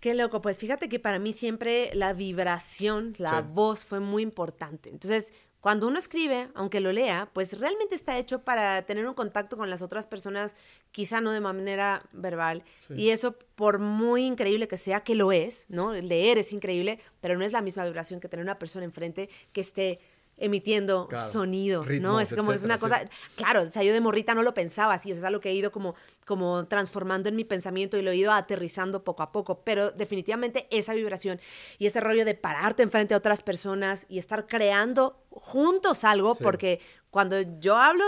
Qué 0.00 0.14
loco, 0.14 0.40
pues 0.40 0.58
fíjate 0.58 0.88
que 0.88 1.00
para 1.00 1.18
mí 1.18 1.32
siempre 1.32 1.90
la 1.92 2.12
vibración, 2.12 3.14
la 3.18 3.40
voz 3.40 3.84
fue 3.84 3.98
muy 3.98 4.22
importante. 4.22 4.90
Entonces, 4.90 5.32
cuando 5.60 5.88
uno 5.88 5.98
escribe, 5.98 6.50
aunque 6.54 6.80
lo 6.80 6.92
lea, 6.92 7.30
pues 7.32 7.58
realmente 7.58 7.96
está 7.96 8.16
hecho 8.16 8.44
para 8.44 8.82
tener 8.82 9.08
un 9.08 9.14
contacto 9.14 9.56
con 9.56 9.68
las 9.68 9.82
otras 9.82 10.06
personas, 10.06 10.54
quizá 10.92 11.20
no 11.20 11.32
de 11.32 11.40
manera 11.40 12.04
verbal. 12.12 12.62
Y 12.94 13.10
eso, 13.10 13.36
por 13.56 13.80
muy 13.80 14.24
increíble 14.24 14.68
que 14.68 14.76
sea, 14.76 15.00
que 15.00 15.16
lo 15.16 15.32
es, 15.32 15.66
¿no? 15.68 15.92
Leer 15.92 16.38
es 16.38 16.52
increíble, 16.52 17.00
pero 17.20 17.36
no 17.36 17.44
es 17.44 17.50
la 17.50 17.60
misma 17.60 17.84
vibración 17.84 18.20
que 18.20 18.28
tener 18.28 18.44
una 18.44 18.60
persona 18.60 18.84
enfrente 18.84 19.28
que 19.52 19.60
esté 19.60 19.98
emitiendo 20.38 21.08
sonido, 21.16 21.84
¿no? 22.00 22.20
Es 22.20 22.34
como 22.34 22.52
es 22.52 22.64
una 22.64 22.78
cosa, 22.78 23.02
claro, 23.36 23.62
o 23.62 23.70
sea, 23.70 23.82
yo 23.82 23.92
de 23.92 24.00
morrita 24.00 24.34
no 24.34 24.42
lo 24.42 24.54
pensaba 24.54 24.94
así, 24.94 25.10
o 25.10 25.14
sea, 25.14 25.20
es 25.20 25.24
algo 25.24 25.40
que 25.40 25.50
he 25.50 25.54
ido 25.54 25.72
como, 25.72 25.94
como 26.26 26.66
transformando 26.66 27.28
en 27.28 27.36
mi 27.36 27.44
pensamiento 27.44 27.96
y 27.96 28.02
lo 28.02 28.10
he 28.10 28.16
ido 28.16 28.32
aterrizando 28.32 29.04
poco 29.04 29.22
a 29.22 29.32
poco, 29.32 29.62
pero 29.64 29.90
definitivamente 29.90 30.66
esa 30.70 30.94
vibración 30.94 31.40
y 31.78 31.86
ese 31.86 32.00
rollo 32.00 32.24
de 32.24 32.34
pararte 32.34 32.82
enfrente 32.82 33.14
a 33.14 33.16
otras 33.16 33.42
personas 33.42 34.06
y 34.08 34.18
estar 34.18 34.46
creando 34.46 35.24
juntos 35.30 36.04
algo, 36.04 36.34
porque 36.34 36.80
cuando 37.10 37.40
yo 37.60 37.76
hablo, 37.76 38.04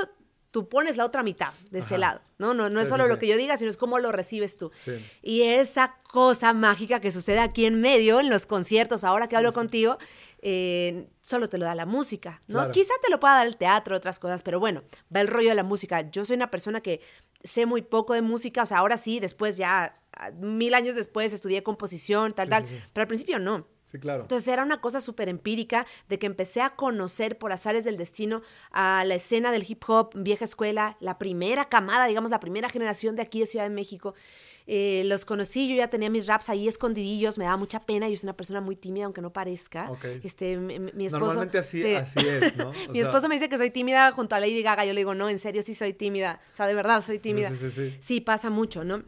tú 0.50 0.68
pones 0.68 0.96
la 0.96 1.04
otra 1.04 1.22
mitad 1.22 1.52
de 1.70 1.78
ese 1.78 1.96
lado, 1.96 2.20
¿no? 2.38 2.54
No, 2.54 2.68
no 2.70 2.80
es 2.80 2.88
solo 2.88 3.06
lo 3.06 3.18
que 3.18 3.28
yo 3.28 3.36
diga, 3.36 3.56
sino 3.56 3.70
es 3.70 3.76
cómo 3.76 3.98
lo 3.98 4.10
recibes 4.10 4.56
tú. 4.56 4.72
Y 5.22 5.42
esa 5.42 5.96
cosa 6.02 6.52
mágica 6.52 7.00
que 7.00 7.12
sucede 7.12 7.38
aquí 7.38 7.66
en 7.66 7.80
medio, 7.80 8.18
en 8.20 8.30
los 8.30 8.46
conciertos, 8.46 9.04
ahora 9.04 9.28
que 9.28 9.36
hablo 9.36 9.52
contigo, 9.52 9.98
eh, 10.42 11.06
solo 11.20 11.48
te 11.48 11.58
lo 11.58 11.66
da 11.66 11.74
la 11.74 11.86
música, 11.86 12.42
¿no? 12.46 12.70
Quizá 12.70 12.94
te 13.02 13.10
lo 13.10 13.20
pueda 13.20 13.34
dar 13.34 13.46
el 13.46 13.56
teatro, 13.56 13.96
otras 13.96 14.18
cosas, 14.18 14.42
pero 14.42 14.58
bueno, 14.58 14.82
va 15.14 15.20
el 15.20 15.28
rollo 15.28 15.50
de 15.50 15.54
la 15.54 15.64
música. 15.64 16.00
Yo 16.10 16.24
soy 16.24 16.36
una 16.36 16.50
persona 16.50 16.80
que 16.80 17.00
sé 17.44 17.66
muy 17.66 17.82
poco 17.82 18.14
de 18.14 18.22
música, 18.22 18.62
o 18.62 18.66
sea, 18.66 18.78
ahora 18.78 18.96
sí, 18.96 19.20
después 19.20 19.56
ya, 19.56 20.00
mil 20.38 20.74
años 20.74 20.96
después 20.96 21.32
estudié 21.32 21.62
composición, 21.62 22.32
tal, 22.32 22.48
tal, 22.48 22.64
pero 22.92 23.02
al 23.02 23.08
principio 23.08 23.38
no. 23.38 23.66
Sí, 23.84 23.98
claro. 23.98 24.22
Entonces 24.22 24.46
era 24.46 24.62
una 24.62 24.80
cosa 24.80 25.00
súper 25.00 25.28
empírica 25.28 25.84
de 26.08 26.20
que 26.20 26.26
empecé 26.26 26.62
a 26.62 26.76
conocer 26.76 27.38
por 27.38 27.50
azares 27.50 27.84
del 27.84 27.96
destino 27.96 28.40
a 28.70 29.04
la 29.04 29.16
escena 29.16 29.50
del 29.50 29.64
hip 29.68 29.82
hop, 29.88 30.12
vieja 30.14 30.44
escuela, 30.44 30.96
la 31.00 31.18
primera 31.18 31.68
camada, 31.68 32.06
digamos, 32.06 32.30
la 32.30 32.38
primera 32.38 32.68
generación 32.68 33.16
de 33.16 33.22
aquí 33.22 33.40
de 33.40 33.46
Ciudad 33.46 33.64
de 33.64 33.74
México. 33.74 34.14
Eh, 34.72 35.02
los 35.06 35.24
conocí, 35.24 35.68
yo 35.68 35.74
ya 35.74 35.88
tenía 35.88 36.08
mis 36.10 36.28
raps 36.28 36.48
ahí 36.48 36.68
escondidillos, 36.68 37.38
me 37.38 37.44
daba 37.44 37.56
mucha 37.56 37.80
pena, 37.80 38.08
yo 38.08 38.16
soy 38.16 38.28
una 38.28 38.36
persona 38.36 38.60
muy 38.60 38.76
tímida, 38.76 39.06
aunque 39.06 39.20
no 39.20 39.32
parezca. 39.32 39.90
Este, 40.22 40.58
mi, 40.58 41.06
esposo... 41.06 41.26
Normalmente 41.26 41.58
así, 41.58 41.92
así 41.92 42.20
es, 42.20 42.56
¿no? 42.56 42.70
mi 42.92 43.00
esposo 43.00 43.28
me 43.28 43.34
dice 43.34 43.48
que 43.48 43.58
soy 43.58 43.70
tímida 43.72 44.12
junto 44.12 44.36
a 44.36 44.38
Lady 44.38 44.62
Gaga, 44.62 44.84
yo 44.84 44.92
le 44.92 45.00
digo, 45.00 45.12
no, 45.16 45.28
en 45.28 45.40
serio 45.40 45.62
sí 45.62 45.74
soy 45.74 45.92
tímida, 45.92 46.40
o 46.52 46.54
sea, 46.54 46.68
de 46.68 46.74
verdad 46.74 47.02
soy 47.02 47.18
tímida. 47.18 47.50
Sí, 47.50 47.70
sí, 47.74 47.96
sí. 47.98 48.20
pasa 48.20 48.48
mucho, 48.48 48.84
¿no? 48.84 49.02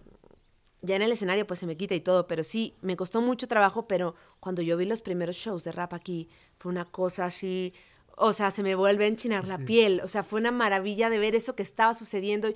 ya 0.85 0.97
en 0.97 1.02
el 1.02 1.12
escenario 1.12 1.47
pues 1.47 1.61
se 1.61 1.66
me 1.66 1.76
quita 1.76 1.95
y 1.95 2.00
todo, 2.00 2.26
pero 2.26 2.42
sí, 2.42 2.75
me 2.81 2.97
costó 2.97 3.21
mucho 3.21 3.47
trabajo, 3.47 3.87
pero 3.87 4.16
cuando 4.40 4.62
yo 4.62 4.76
vi 4.76 4.85
los 4.85 5.00
primeros 5.00 5.37
shows 5.37 5.62
de 5.62 5.71
rap 5.71 5.95
aquí, 5.95 6.28
fue 6.59 6.73
una 6.73 6.87
cosa 6.87 7.26
así, 7.26 7.73
o 8.16 8.33
sea, 8.33 8.50
se 8.50 8.62
me 8.62 8.75
vuelve 8.75 9.04
a 9.04 9.09
enchinar 9.09 9.47
la 9.47 9.59
piel, 9.59 10.00
o 10.02 10.09
sea, 10.09 10.23
fue 10.23 10.40
una 10.40 10.50
maravilla 10.50 11.11
de 11.11 11.19
ver 11.19 11.35
eso 11.35 11.54
que 11.54 11.62
estaba 11.62 11.95
sucediendo. 11.95 12.49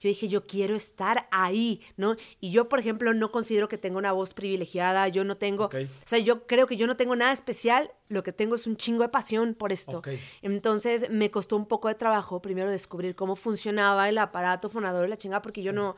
Yo 0.00 0.08
dije, 0.08 0.28
yo 0.28 0.46
quiero 0.46 0.74
estar 0.74 1.28
ahí, 1.30 1.80
¿no? 1.96 2.16
Y 2.40 2.50
yo, 2.50 2.68
por 2.68 2.78
ejemplo, 2.78 3.14
no 3.14 3.30
considero 3.30 3.68
que 3.68 3.78
tenga 3.78 3.96
una 3.96 4.12
voz 4.12 4.34
privilegiada, 4.34 5.08
yo 5.08 5.24
no 5.24 5.36
tengo, 5.36 5.66
o 5.66 5.88
sea, 6.04 6.18
yo 6.18 6.46
creo 6.46 6.66
que 6.66 6.76
yo 6.76 6.86
no 6.86 6.96
tengo 6.96 7.16
nada 7.16 7.32
especial, 7.32 7.90
lo 8.08 8.22
que 8.22 8.32
tengo 8.32 8.54
es 8.54 8.66
un 8.66 8.76
chingo 8.76 9.02
de 9.02 9.08
pasión 9.08 9.54
por 9.54 9.72
esto. 9.72 10.02
Entonces, 10.42 11.08
me 11.10 11.30
costó 11.30 11.56
un 11.56 11.66
poco 11.66 11.88
de 11.88 11.94
trabajo 11.94 12.42
primero 12.42 12.70
descubrir 12.70 13.14
cómo 13.14 13.34
funcionaba 13.34 14.08
el 14.08 14.18
aparato 14.18 14.68
fonador 14.68 15.06
y 15.06 15.10
la 15.10 15.16
chingada, 15.16 15.40
porque 15.40 15.62
yo 15.62 15.72
no 15.72 15.96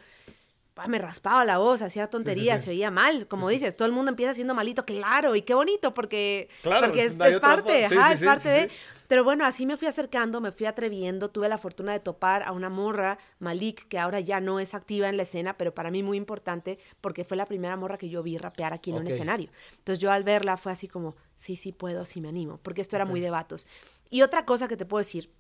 ah, 0.77 0.89
me 0.89 0.99
raspaba 0.99 1.45
la 1.45 1.59
voz, 1.59 1.83
hacía 1.83 2.09
tonterías, 2.09 2.63
se 2.63 2.71
oía 2.71 2.91
mal, 2.91 3.27
como 3.27 3.49
dices, 3.49 3.77
todo 3.77 3.87
el 3.87 3.93
mundo 3.93 4.11
empieza 4.11 4.35
siendo 4.35 4.55
malito, 4.55 4.85
claro, 4.85 5.35
y 5.35 5.43
qué 5.43 5.55
bonito, 5.55 5.95
porque, 5.95 6.49
porque 6.63 7.05
es, 7.05 7.17
parte, 7.17 7.85
es 7.85 8.23
parte 8.23 8.49
de... 8.49 8.71
Pero 9.09 9.23
bueno, 9.23 9.45
así 9.45 9.67
me 9.67 9.77
fui 9.77 9.87
acercando, 9.87 10.41
me 10.41 10.51
fui 10.51 10.67
atreviendo, 10.67 11.31
tuve 11.31 11.49
la 11.49 11.59
fortuna 11.59 11.93
de 11.93 12.01
topar 12.01 12.43
a 12.43 12.53
una 12.53 12.69
morra, 12.69 13.19
Malik, 13.39 13.87
que 13.89 13.99
ahora 13.99 14.21
ya 14.21 14.41
no 14.41 14.59
es 14.59 14.75
activa 14.75 15.09
en 15.09 15.17
la 15.17 15.23
escena, 15.23 15.57
pero 15.57 15.75
para 15.75 15.91
mí 15.91 16.03
muy 16.03 16.17
importante, 16.17 16.79
porque 17.01 17.25
fue 17.25 17.37
la 17.37 17.47
primera 17.47 17.77
morra 17.77 17.99
que 17.99 18.09
yo 18.09 18.23
vi 18.23 18.37
rapear 18.37 18.73
aquí 18.73 18.91
en 18.91 18.97
un 18.97 19.07
escenario. 19.07 19.49
Entonces 19.79 20.01
yo 20.01 20.11
al 20.11 20.25
verla 20.25 20.57
fue 20.57 20.73
así 20.73 20.89
como, 20.89 21.15
sí, 21.37 21.57
sí 21.57 21.73
puedo, 21.73 22.05
sí 22.05 22.21
me 22.21 22.29
animo, 22.29 22.59
porque 22.63 22.81
esto 22.81 22.97
era 22.97 23.05
muy 23.05 23.21
de 23.21 23.31
vatos. 23.31 23.67
Y 24.11 24.23
otra 24.23 24.45
cosa 24.45 24.67
que 24.69 24.77
te 24.77 24.85
puedo 24.85 24.99
decir, 24.99 25.31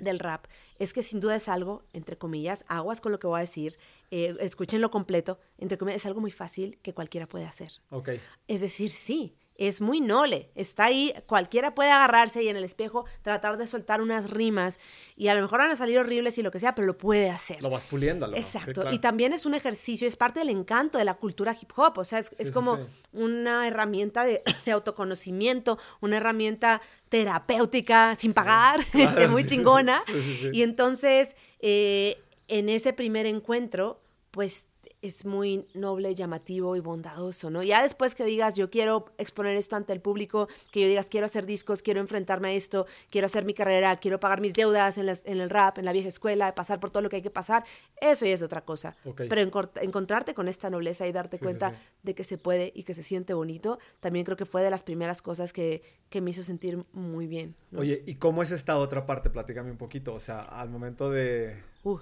del 0.00 0.18
rap 0.18 0.46
es 0.78 0.92
que 0.92 1.02
sin 1.02 1.20
duda 1.20 1.36
es 1.36 1.48
algo, 1.48 1.84
entre 1.92 2.16
comillas, 2.16 2.64
aguas 2.68 3.00
con 3.00 3.12
lo 3.12 3.18
que 3.18 3.26
voy 3.26 3.38
a 3.38 3.40
decir, 3.42 3.78
eh, 4.10 4.34
escúchenlo 4.40 4.90
completo, 4.90 5.38
entre 5.58 5.78
comillas, 5.78 6.02
es 6.02 6.06
algo 6.06 6.20
muy 6.20 6.30
fácil 6.30 6.78
que 6.82 6.94
cualquiera 6.94 7.26
puede 7.26 7.44
hacer. 7.44 7.72
Ok. 7.90 8.10
Es 8.48 8.60
decir, 8.60 8.90
sí, 8.90 9.36
es 9.60 9.82
muy 9.82 10.00
noble, 10.00 10.48
está 10.54 10.86
ahí, 10.86 11.12
cualquiera 11.26 11.74
puede 11.74 11.90
agarrarse 11.90 12.42
y 12.42 12.48
en 12.48 12.56
el 12.56 12.64
espejo 12.64 13.04
tratar 13.20 13.58
de 13.58 13.66
soltar 13.66 14.00
unas 14.00 14.30
rimas 14.30 14.80
y 15.16 15.28
a 15.28 15.34
lo 15.34 15.42
mejor 15.42 15.58
van 15.58 15.70
a 15.70 15.76
salir 15.76 15.98
horribles 15.98 16.38
y 16.38 16.42
lo 16.42 16.50
que 16.50 16.58
sea, 16.58 16.74
pero 16.74 16.86
lo 16.86 16.96
puede 16.96 17.28
hacer. 17.28 17.62
Lo 17.62 17.68
vas 17.68 17.84
puliendo. 17.84 18.26
Exacto, 18.34 18.90
y 18.90 19.00
también 19.00 19.34
es 19.34 19.44
un 19.44 19.52
ejercicio, 19.52 20.08
es 20.08 20.16
parte 20.16 20.40
del 20.40 20.48
encanto 20.48 20.96
de 20.96 21.04
la 21.04 21.12
cultura 21.12 21.54
hip 21.60 21.72
hop, 21.76 21.98
o 21.98 22.04
sea, 22.04 22.18
es, 22.20 22.50
como 22.52 22.78
una 23.12 23.68
herramienta 23.68 24.24
de, 24.24 24.42
autoconocimiento, 24.72 25.78
una 26.00 26.16
herramienta 26.16 26.80
terapéutica 27.10 28.14
sin 28.14 28.32
pagar, 28.32 28.80
este, 28.94 29.28
muy 29.28 29.44
chingona. 29.44 30.00
Y 30.52 30.62
entonces, 30.62 31.36
eh, 31.60 32.16
en 32.48 32.68
ese 32.68 32.92
primer 32.92 33.26
encuentro, 33.26 34.00
pues 34.30 34.68
es 35.02 35.24
muy 35.24 35.66
noble, 35.74 36.14
llamativo 36.14 36.76
y 36.76 36.80
bondadoso, 36.80 37.50
¿no? 37.50 37.62
Ya 37.62 37.82
después 37.82 38.14
que 38.14 38.24
digas, 38.24 38.56
yo 38.56 38.70
quiero 38.70 39.06
exponer 39.16 39.56
esto 39.56 39.76
ante 39.76 39.92
el 39.92 40.00
público, 40.00 40.48
que 40.70 40.80
yo 40.82 40.88
digas, 40.88 41.06
quiero 41.06 41.26
hacer 41.26 41.46
discos, 41.46 41.82
quiero 41.82 42.00
enfrentarme 42.00 42.48
a 42.48 42.52
esto, 42.52 42.86
quiero 43.10 43.26
hacer 43.26 43.44
mi 43.44 43.54
carrera, 43.54 43.96
quiero 43.96 44.20
pagar 44.20 44.40
mis 44.40 44.54
deudas 44.54 44.98
en, 44.98 45.08
en 45.08 45.40
el 45.40 45.48
rap, 45.48 45.78
en 45.78 45.86
la 45.86 45.92
vieja 45.92 46.08
escuela, 46.08 46.54
pasar 46.54 46.80
por 46.80 46.90
todo 46.90 47.02
lo 47.02 47.08
que 47.08 47.16
hay 47.16 47.22
que 47.22 47.30
pasar, 47.30 47.64
eso 48.00 48.26
ya 48.26 48.34
es 48.34 48.42
otra 48.42 48.64
cosa. 48.64 48.96
Pero 49.16 49.40
encontrarte 49.80 50.34
con 50.34 50.48
esta 50.48 50.68
nobleza 50.68 51.06
y 51.06 51.12
darte 51.12 51.38
cuenta 51.38 51.74
de 52.02 52.14
que 52.14 52.24
se 52.24 52.36
puede 52.36 52.72
y 52.74 52.82
que 52.82 52.94
se 52.94 53.02
siente 53.02 53.32
bonito, 53.32 53.78
también 54.00 54.24
creo 54.24 54.36
que 54.36 54.46
fue 54.46 54.62
de 54.62 54.70
las 54.70 54.82
primeras 54.82 55.22
cosas 55.22 55.52
que, 55.52 55.82
que 56.10 56.20
me 56.20 56.30
hizo 56.30 56.42
sentir 56.42 56.78
muy 56.92 57.26
bien. 57.26 57.54
Oye, 57.74 58.02
¿y 58.06 58.16
cómo 58.16 58.42
es 58.42 58.50
esta 58.50 58.76
otra 58.76 59.06
parte? 59.06 59.30
Platícame 59.30 59.70
un 59.70 59.78
poquito, 59.78 60.12
o 60.14 60.20
sea, 60.20 60.40
al 60.40 60.68
momento 60.68 61.10
de... 61.10 61.62
Uh. 61.82 61.98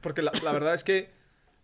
porque 0.00 0.22
la, 0.22 0.30
la 0.44 0.52
verdad 0.52 0.74
es 0.74 0.84
que 0.84 1.21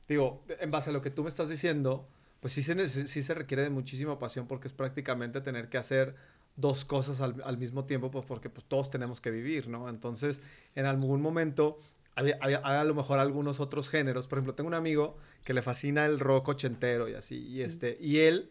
digo, 0.08 0.42
en 0.60 0.70
base 0.70 0.90
a 0.90 0.92
lo 0.92 1.02
que 1.02 1.10
tú 1.10 1.22
me 1.22 1.28
estás 1.28 1.48
diciendo, 1.48 2.08
pues 2.40 2.52
sí 2.52 2.62
se, 2.62 2.86
sí 2.86 3.22
se 3.22 3.34
requiere 3.34 3.62
de 3.62 3.70
muchísima 3.70 4.18
pasión 4.18 4.46
porque 4.46 4.68
es 4.68 4.72
prácticamente 4.72 5.40
tener 5.40 5.68
que 5.68 5.78
hacer 5.78 6.14
dos 6.58 6.84
cosas 6.84 7.20
al, 7.20 7.56
mismo 7.56 7.84
tiempo, 7.84 8.10
pues 8.10 8.26
porque 8.26 8.50
pues, 8.50 8.66
todos 8.66 8.90
tenemos 8.90 9.20
que 9.20 9.30
vivir, 9.30 9.68
¿no? 9.68 9.88
Entonces, 9.88 10.40
en 10.74 10.86
algún 10.86 11.22
momento, 11.22 11.78
hay, 12.16 12.32
a 12.32 12.84
lo 12.84 12.94
mejor 12.94 13.20
algunos 13.20 13.60
otros 13.60 13.88
géneros. 13.88 14.26
Por 14.26 14.38
ejemplo, 14.38 14.54
tengo 14.54 14.66
un 14.66 14.74
amigo 14.74 15.16
que 15.44 15.54
le 15.54 15.62
fascina 15.62 16.04
el 16.04 16.18
rock 16.18 16.48
ochentero 16.48 17.08
y 17.08 17.14
así, 17.14 17.46
y, 17.46 17.62
este, 17.62 17.96
y 18.00 18.20
él 18.20 18.50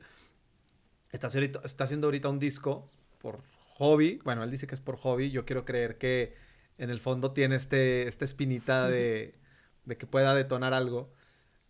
está, 1.12 1.28
está 1.28 1.84
haciendo 1.84 2.08
ahorita 2.08 2.30
un 2.30 2.40
disco 2.40 2.90
por 3.20 3.42
hobby. 3.76 4.22
Bueno, 4.24 4.44
él 4.44 4.52
dice 4.52 4.68
que 4.68 4.76
es 4.76 4.82
por 4.82 4.96
hobby. 4.98 5.30
Yo 5.30 5.46
quiero 5.46 5.66
creer 5.66 5.98
que 5.98 6.34
en 6.78 6.90
el 6.90 7.00
fondo 7.02 7.32
tiene 7.32 7.56
este, 7.56 8.08
esta 8.08 8.24
espinita 8.24 8.88
de, 8.88 9.36
de 9.84 9.98
que 9.98 10.08
pueda 10.08 10.34
detonar 10.34 10.74
algo. 10.74 11.12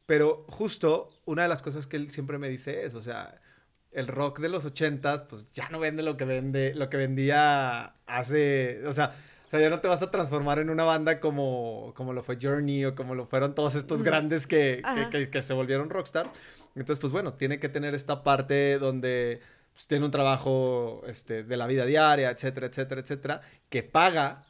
Pero 0.08 0.46
justo 0.48 1.12
una 1.26 1.44
de 1.44 1.50
las 1.50 1.62
cosas 1.62 1.86
que 1.86 1.98
él 1.98 2.12
siempre 2.12 2.40
me 2.40 2.50
dice 2.50 2.86
es, 2.86 2.96
o 2.96 3.02
sea, 3.02 3.40
el 3.92 4.08
rock 4.08 4.40
de 4.40 4.50
los 4.50 4.66
ochentas, 4.66 5.24
pues 5.30 5.52
ya 5.52 5.70
no 5.70 5.80
vende 5.80 6.02
lo 6.02 6.16
que 6.16 6.26
vende, 6.26 6.74
lo 6.74 6.90
que 6.90 6.98
vendía 6.98 7.94
hace, 8.08 8.84
o 8.88 8.94
sea, 8.94 9.14
o 9.46 9.50
sea, 9.50 9.60
ya 9.60 9.70
no 9.70 9.80
te 9.80 9.88
vas 9.88 10.02
a 10.02 10.10
transformar 10.10 10.60
en 10.60 10.70
una 10.70 10.86
banda 10.86 11.20
como, 11.20 11.94
como 11.96 12.14
lo 12.14 12.24
fue 12.24 12.38
Journey 12.42 12.86
o 12.86 12.96
como 12.96 13.16
lo 13.16 13.28
fueron 13.28 13.54
todos 13.54 13.76
estos 13.76 14.02
grandes 14.04 14.48
que, 14.48 14.82
que, 15.12 15.30
que, 15.30 15.42
se 15.42 15.54
volvieron 15.54 15.90
rockstars. 15.90 16.32
Entonces, 16.76 17.00
pues 17.00 17.14
bueno, 17.14 17.34
tiene 17.34 17.60
que 17.60 17.70
tener 17.70 17.96
esta 17.96 18.24
parte 18.24 18.78
donde 18.78 19.40
pues, 19.74 19.88
tiene 19.88 20.06
un 20.06 20.12
trabajo 20.12 21.02
este, 21.08 21.44
de 21.44 21.58
la 21.58 21.68
vida 21.68 21.86
diaria, 21.86 22.30
etcétera, 22.30 22.68
etcétera, 22.68 23.02
etcétera, 23.02 23.42
que 23.70 23.84
paga 23.84 24.44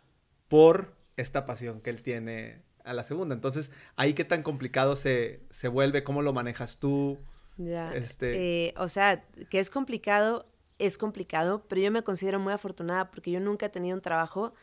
por 0.48 0.96
esta 1.16 1.46
pasión 1.46 1.82
que 1.82 1.90
él 1.90 2.02
tiene 2.02 2.67
a 2.88 2.94
la 2.94 3.04
segunda. 3.04 3.36
Entonces, 3.36 3.72
ahí 3.96 4.14
qué 4.14 4.26
tan 4.26 4.44
complicado 4.44 4.96
se, 4.96 5.42
se 5.50 5.68
vuelve, 5.68 6.04
cómo 6.04 6.22
lo 6.22 6.34
manejas 6.34 6.78
tú. 6.78 7.18
Ya. 7.58 7.94
Este... 7.94 8.68
Eh, 8.68 8.74
o 8.78 8.88
sea, 8.88 9.24
que 9.50 9.60
es 9.60 9.70
complicado, 9.70 10.48
es 10.80 10.98
complicado, 10.98 11.66
pero 11.68 11.82
yo 11.82 11.92
me 11.92 12.04
considero 12.04 12.40
muy 12.40 12.54
afortunada 12.54 13.12
porque 13.12 13.32
yo 13.32 13.40
nunca 13.40 13.68
he 13.68 13.70
tenido 13.70 13.96
un 13.96 14.02
trabajo 14.02 14.54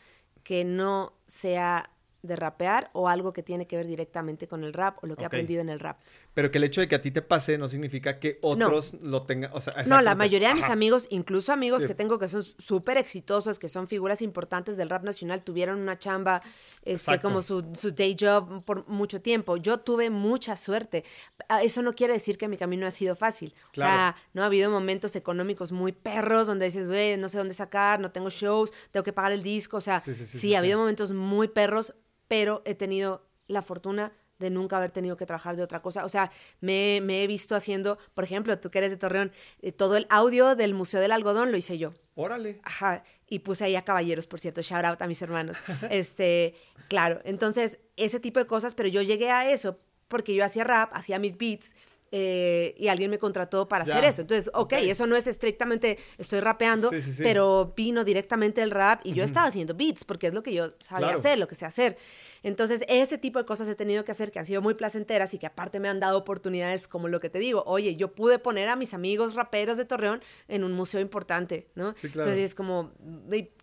que 0.43 0.63
no 0.63 1.13
sea 1.25 1.91
de 2.21 2.35
rapear 2.35 2.89
o 2.93 3.07
algo 3.07 3.33
que 3.33 3.43
tiene 3.43 3.67
que 3.67 3.77
ver 3.77 3.87
directamente 3.87 4.47
con 4.47 4.63
el 4.63 4.73
rap 4.73 5.03
o 5.03 5.07
lo 5.07 5.15
que 5.15 5.23
he 5.23 5.25
aprendido 5.25 5.61
en 5.61 5.69
el 5.69 5.79
rap. 5.79 5.99
Pero 6.35 6.51
que 6.51 6.57
el 6.57 6.65
hecho 6.65 6.81
de 6.81 6.89
que 6.89 6.95
a 6.95 7.01
ti 7.01 7.11
te 7.11 7.21
pase 7.21 7.57
no 7.57 7.69
significa 7.69 8.19
que 8.19 8.39
otros 8.41 8.95
lo 9.01 9.23
tengan. 9.23 9.51
O 9.53 9.61
sea, 9.61 9.73
no, 9.87 10.01
la 10.01 10.15
mayoría 10.15 10.49
de 10.49 10.55
mis 10.55 10.69
amigos, 10.69 11.07
incluso 11.09 11.53
amigos 11.53 11.85
que 11.85 11.95
tengo 11.95 12.19
que 12.19 12.27
son 12.27 12.43
súper 12.43 12.97
exitosos, 12.97 13.57
que 13.57 13.69
son 13.69 13.87
figuras 13.87 14.21
importantes 14.21 14.75
del 14.75 14.89
rap 14.89 15.03
nacional, 15.03 15.43
tuvieron 15.43 15.79
una 15.79 15.97
chamba 15.97 16.41
este, 16.83 17.19
como 17.21 17.41
su, 17.41 17.65
su, 17.73 17.91
day 17.91 18.17
job 18.19 18.65
por 18.65 18.85
mucho 18.89 19.21
tiempo. 19.21 19.55
Yo 19.55 19.79
tuve 19.79 20.09
mucha 20.09 20.57
suerte. 20.57 21.05
Ah, 21.47 21.63
eso 21.63 21.81
no 21.81 21.93
quiere 21.93 22.11
decir 22.11 22.37
que 22.37 22.49
mi 22.49 22.57
camino 22.57 22.85
ha 22.85 22.91
sido 22.91 23.15
fácil. 23.15 23.55
O 23.71 23.79
sea, 23.79 24.17
no 24.33 24.43
ha 24.43 24.47
habido 24.47 24.69
momentos 24.69 25.15
económicos 25.15 25.71
muy 25.71 25.93
perros 25.93 26.47
donde 26.47 26.65
dices, 26.65 26.85
güey, 26.85 27.15
no 27.15 27.29
sé 27.29 27.37
dónde 27.37 27.53
sacar, 27.53 28.01
no 28.01 28.11
tengo 28.11 28.29
shows, 28.29 28.73
tengo 28.91 29.05
que 29.05 29.13
pagar 29.13 29.31
el 29.31 29.41
disco. 29.41 29.77
O 29.77 29.81
sea, 29.81 30.01
sí, 30.01 30.13
sí 30.13 30.53
ha 30.53 30.59
habido 30.59 30.77
momentos 30.77 31.13
muy 31.13 31.47
perros, 31.47 31.93
pero 32.27 32.61
he 32.65 32.75
tenido 32.75 33.25
la 33.47 33.61
fortuna 33.61 34.11
de 34.39 34.49
nunca 34.49 34.77
haber 34.77 34.91
tenido 34.91 35.17
que 35.17 35.25
trabajar 35.25 35.55
de 35.55 35.63
otra 35.63 35.81
cosa. 35.81 36.05
O 36.05 36.09
sea, 36.09 36.31
me, 36.59 36.97
he 36.97 37.27
visto 37.27 37.55
haciendo, 37.55 37.97
por 38.13 38.23
ejemplo, 38.23 38.57
tú 38.59 38.69
que 38.69 38.79
eres 38.79 38.91
de 38.91 38.97
Torreón, 38.97 39.31
eh, 39.61 39.71
todo 39.71 39.97
el 39.97 40.07
audio 40.09 40.55
del 40.55 40.73
Museo 40.73 40.99
del 40.99 41.11
Algodón 41.11 41.51
lo 41.51 41.57
hice 41.57 41.77
yo. 41.77 41.93
Órale. 42.15 42.59
Ajá. 42.63 43.03
Y 43.29 43.39
puse 43.39 43.65
ahí 43.65 43.75
a 43.75 43.83
caballeros, 43.83 44.27
por 44.27 44.39
cierto, 44.39 44.61
shout 44.61 44.85
out 44.85 45.01
a 45.01 45.07
mis 45.07 45.21
hermanos. 45.21 45.57
este, 45.89 46.55
claro, 46.89 47.21
entonces, 47.23 47.79
ese 47.95 48.19
tipo 48.19 48.39
de 48.39 48.47
cosas, 48.47 48.73
pero 48.73 48.89
yo 48.89 49.01
llegué 49.01 49.31
a 49.31 49.49
eso 49.49 49.79
porque 50.07 50.35
yo 50.35 50.45
hacía 50.45 50.63
rap, 50.63 50.91
hacía 50.93 51.19
mis 51.19 51.37
beats. 51.37 51.75
Eh, 52.11 52.75
y 52.77 52.87
alguien 52.87 53.09
me 53.11 53.17
contrató 53.17 53.67
para 53.67 53.83
hacer 53.83 54.05
eso. 54.05 54.21
Entonces, 54.21 54.49
ok, 54.53 54.73
eso 54.73 55.05
no 55.05 55.17
es 55.17 55.27
estrictamente 55.27 55.97
estoy 56.17 56.39
rapeando, 56.39 56.89
pero 57.17 57.73
vino 57.75 58.05
directamente 58.05 58.61
el 58.61 58.71
rap 58.71 59.01
y 59.03 59.13
yo 59.13 59.23
estaba 59.23 59.47
haciendo 59.47 59.73
beats 59.73 60.05
porque 60.05 60.27
es 60.27 60.33
lo 60.33 60.41
que 60.41 60.53
yo 60.53 60.71
sabía 60.79 61.15
hacer, 61.15 61.37
lo 61.37 61.47
que 61.47 61.55
sé 61.55 61.65
hacer. 61.65 61.97
Entonces, 62.45 62.85
ese 62.87 63.17
tipo 63.17 63.39
de 63.39 63.45
cosas 63.45 63.67
he 63.67 63.73
tenido 63.73 64.05
que 64.05 64.11
hacer 64.11 64.31
que 64.31 64.37
han 64.37 64.45
sido 64.45 64.61
muy 64.61 64.75
placenteras 64.75 65.33
y 65.33 65.39
que 65.39 65.47
aparte 65.47 65.79
me 65.79 65.89
han 65.89 65.99
dado 65.99 66.19
oportunidades 66.19 66.87
como 66.87 67.07
lo 67.07 67.19
que 67.19 67.27
te 67.27 67.39
digo. 67.39 67.63
Oye, 67.65 67.95
yo 67.95 68.13
pude 68.13 68.37
poner 68.37 68.69
a 68.69 68.75
mis 68.75 68.93
amigos 68.93 69.33
raperos 69.33 69.77
de 69.77 69.85
Torreón 69.85 70.21
en 70.47 70.63
un 70.63 70.71
museo 70.71 71.01
importante, 71.01 71.65
¿no? 71.73 71.95
Entonces, 72.03 72.37
es 72.37 72.53
como, 72.53 72.91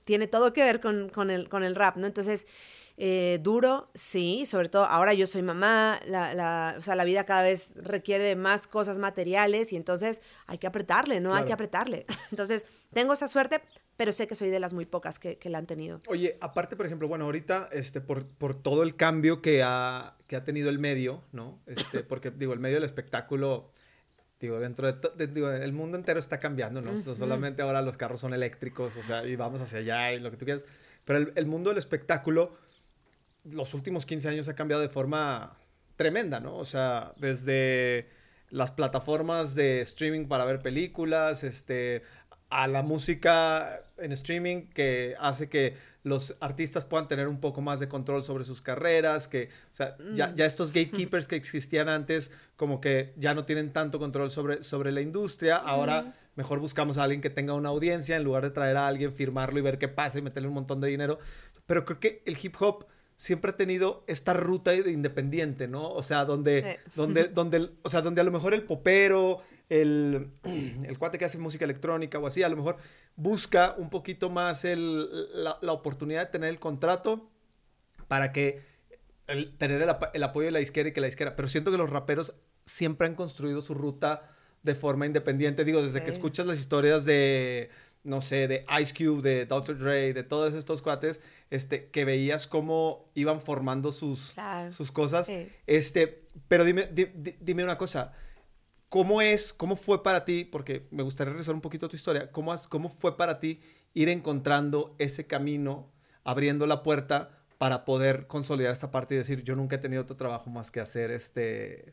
tiene 0.05 0.27
todo 0.27 0.53
que 0.53 0.65
ver 0.65 0.81
con, 0.81 1.11
con, 1.11 1.31
el, 1.31 1.49
con 1.49 1.63
el 1.63 1.77
rap, 1.77 1.97
¿no? 1.97 2.09
Entonces, 2.09 2.49
eh, 3.05 3.41
duro, 3.43 3.91
sí, 3.95 4.47
sobre 4.47 4.69
todo 4.69 4.85
ahora 4.85 5.13
yo 5.13 5.27
soy 5.27 5.43
mamá, 5.43 6.01
la, 6.07 6.35
la, 6.35 6.77
o 6.79 6.81
sea, 6.81 6.95
la 6.95 7.03
vida 7.03 7.25
cada 7.25 7.43
vez 7.43 7.73
requiere 7.75 8.23
de 8.23 8.37
más 8.37 8.69
cosas 8.69 8.99
materiales 8.99 9.73
y 9.73 9.77
entonces 9.77 10.23
hay 10.47 10.59
que 10.59 10.69
apretarle, 10.69 11.19
¿no? 11.19 11.35
Hay 11.35 11.45
que 11.45 11.53
apretarle. 11.53 12.07
Entonces, 12.31 12.65
tengo 12.93 13.13
esa 13.15 13.27
suerte, 13.27 13.61
pero 13.97 14.13
sé 14.13 14.29
que 14.29 14.37
soy 14.37 14.51
de 14.51 14.61
las 14.61 14.73
muy 14.73 14.87
pocas 14.87 15.19
que, 15.19 15.37
que 15.37 15.51
la 15.51 15.59
han 15.59 15.67
tenido. 15.67 16.01
Oye, 16.07 16.39
aparte, 16.41 16.77
por 16.77 16.87
ejemplo, 16.87 17.09
bueno, 17.09 17.25
ahorita, 17.25 17.71
este, 17.73 18.01
por, 18.01 18.25
por 18.25 18.55
todo 18.55 18.85
el 18.85 18.95
cambio 18.95 19.43
que 19.43 19.65
ha, 19.65 20.15
que 20.29 20.37
ha 20.37 20.45
tenido 20.45 20.71
el 20.71 20.79
medio, 20.79 21.25
¿no? 21.33 21.59
Este, 21.67 22.05
porque, 22.05 22.31
digo, 22.31 22.53
el 22.53 22.61
medio 22.61 22.77
del 22.77 22.85
espectáculo 22.85 23.73
digo, 24.39 24.61
dentro 24.61 24.93
de, 24.93 25.27
digo, 25.27 25.51
el 25.51 25.73
mundo 25.73 25.97
entero 25.97 26.21
está 26.21 26.39
cambiando, 26.39 26.81
¿no? 26.81 26.95
Solamente 27.15 27.63
ahora 27.63 27.83
los 27.83 27.97
carros 27.97 28.21
son 28.21 28.33
eléctricos, 28.33 28.97
o 28.97 29.03
sea, 29.03 29.27
y 29.27 29.35
vamos 29.35 29.61
hacia 29.61 29.81
allá 29.81 30.13
y 30.13 30.21
lo 30.21 30.31
que 30.31 30.37
tú 30.37 30.45
quieras. 30.45 30.65
Pero 31.05 31.19
el, 31.19 31.33
el, 31.35 31.47
mundo 31.47 31.71
del 31.71 31.79
espectáculo 31.79 32.57
los 33.45 33.75
últimos 33.75 34.07
15 34.07 34.29
años 34.29 34.49
ha 34.49 34.55
cambiado 34.55 34.83
de 34.83 34.89
forma 34.89 35.57
tremenda, 35.97 36.41
¿no? 36.41 36.57
O 36.57 36.65
sea, 36.65 37.13
desde 37.17 38.09
las 38.51 38.71
plataformas 38.71 39.55
de 39.55 39.81
streaming 39.81 40.27
para 40.27 40.45
ver 40.45 40.61
películas, 40.61 41.43
este, 41.43 42.03
a 42.51 42.69
la 42.69 42.83
música 42.83 43.83
en 43.97 44.13
streaming 44.13 44.69
que 44.69 45.15
hace 45.19 45.49
que 45.49 45.77
los 46.03 46.37
artistas 46.41 46.85
puedan 46.85 47.09
tener 47.09 47.29
un 47.29 47.41
poco 47.41 47.61
más 47.63 47.81
de 47.81 47.89
control 47.89 48.23
sobre 48.23 48.45
sus 48.45 48.61
carreras, 48.61 49.29
que, 49.29 49.49
o 49.73 49.75
sea, 49.75 49.97
ya, 50.15 50.29
mm. 50.29 50.41
estos 50.41 50.73
gatekeepers 50.75 51.29
que 51.29 51.37
existían 51.37 51.89
antes, 51.89 52.31
como 52.57 52.81
que 52.81 53.15
ya 53.17 53.35
no 53.35 53.45
tienen 53.45 53.73
tanto 53.73 53.99
control 53.99 54.31
sobre, 54.31 54.63
sobre 54.63 54.93
la 54.93 55.01
industria, 55.01 55.57
ahora 55.57 56.15
mejor 56.35 56.59
buscamos 56.59 56.99
a 56.99 57.05
alguien 57.05 57.21
que 57.21 57.31
tenga 57.31 57.55
una 57.55 57.69
audiencia 57.71 58.17
en 58.17 58.25
lugar 58.25 58.43
de 58.43 58.51
traer 58.51 58.77
a 58.77 58.87
alguien, 58.87 59.13
firmarlo 59.15 59.59
y 59.59 59.63
ver 59.63 59.79
qué 59.79 59.89
pasa 59.89 60.19
y 60.19 60.23
meterle 60.23 60.49
un 60.49 60.55
montón 60.55 60.81
de 60.81 60.89
dinero. 60.89 61.19
Pero 61.67 61.85
creo 61.85 62.01
que 62.01 62.23
el 62.27 62.37
hip 62.43 62.57
hop 62.61 62.87
siempre 63.17 63.51
ha 63.51 63.57
tenido 63.57 64.05
esta 64.07 64.33
ruta 64.33 64.73
de 64.73 64.91
independiente, 64.91 65.69
¿no? 65.69 65.93
O 65.93 66.03
sea, 66.03 66.25
donde, 66.25 66.81
donde, 66.95 67.25
donde, 67.35 67.71
o 67.83 67.89
sea, 67.89 68.03
donde 68.03 68.21
a 68.21 68.25
lo 68.25 68.33
mejor 68.33 68.55
el 68.55 68.63
popero, 68.63 69.41
el, 69.69 70.31
el 70.85 70.99
cuate 70.99 71.19
que 71.19 71.25
hace 71.25 71.39
música 71.39 71.65
electrónica 71.65 72.19
o 72.19 72.27
así, 72.27 72.43
a 72.43 72.49
lo 72.49 72.57
mejor 72.57 72.77
busca 73.17 73.75
un 73.79 73.91
poquito 73.91 74.31
más 74.31 74.65
el, 74.65 75.09
la, 75.43 75.59
la, 75.61 75.73
oportunidad 75.73 76.27
de 76.27 76.33
tener 76.33 76.49
el 76.49 76.59
contrato 76.59 77.31
para 78.09 78.33
que 78.33 78.63
el, 79.27 79.57
tener 79.57 79.83
el, 79.83 79.91
el, 80.15 80.23
apoyo 80.23 80.47
de 80.47 80.53
la 80.53 80.61
izquierda 80.61 80.91
y 80.91 80.93
que 80.93 81.01
la 81.01 81.09
izquierda. 81.09 81.37
Pero 81.37 81.49
siento 81.49 81.71
que 81.71 81.79
los 81.79 81.91
raperos 81.91 82.35
siempre 82.67 83.07
han 83.07 83.15
construido 83.15 83.61
su 83.61 83.75
ruta 83.75 84.31
de 84.63 84.75
forma 84.75 85.07
independiente. 85.07 85.65
Digo, 85.65 85.83
desde 85.83 86.03
que 86.03 86.11
escuchas 86.11 86.47
las 86.47 86.59
historias 86.59 87.05
de, 87.05 87.71
no 88.05 88.21
sé, 88.21 88.49
de 88.49 88.65
Ice 88.81 88.95
Cube, 88.95 89.23
de 89.23 89.47
Dr. 89.47 89.79
Dre, 89.79 90.13
de 90.13 90.23
todos 90.23 90.55
estos 90.55 90.83
cuates, 90.83 91.21
este, 91.53 91.91
que 91.91 92.07
veías 92.07 92.47
cómo 92.47 93.11
iban 93.15 93.43
formando 93.43 93.93
sus, 93.93 94.35
sus 94.71 94.91
cosas. 94.91 95.31
Este, 95.67 96.25
pero 96.49 96.65
dime, 96.65 96.87
di, 96.87 97.05
dime 97.41 97.63
una 97.63 97.77
cosa. 97.77 98.15
¿Cómo 98.89 99.21
es, 99.21 99.53
cómo 99.53 99.77
fue 99.77 100.03
para 100.03 100.25
ti, 100.25 100.45
porque 100.45 100.89
me 100.91 101.03
gustaría 101.03 101.33
regresar 101.33 101.55
un 101.55 101.61
poquito 101.61 101.85
a 101.85 101.89
tu 101.91 101.97
historia, 101.97 102.33
cómo, 102.33 102.55
has, 102.55 102.67
cómo 102.67 102.89
fue 102.89 103.19
para 103.19 103.39
ti 103.39 103.61
ir 103.93 104.09
encontrando 104.09 104.97
ese 104.99 105.27
camino, 105.27 105.93
abriendo 106.25 106.67
la 106.67 106.83
puerta 106.83 107.39
para 107.59 107.85
poder 107.85 108.29
consolidar 108.29 108.73
esta 108.73 108.91
parte 108.91 109.15
y 109.15 109.19
decir, 109.19 109.43
yo 109.43 109.55
nunca 109.55 109.77
he 109.77 109.79
tenido 109.79 110.01
otro 110.03 110.17
trabajo 110.17 110.49
más 110.49 110.71
que 110.71 110.81
hacer 110.81 111.11
este, 111.11 111.93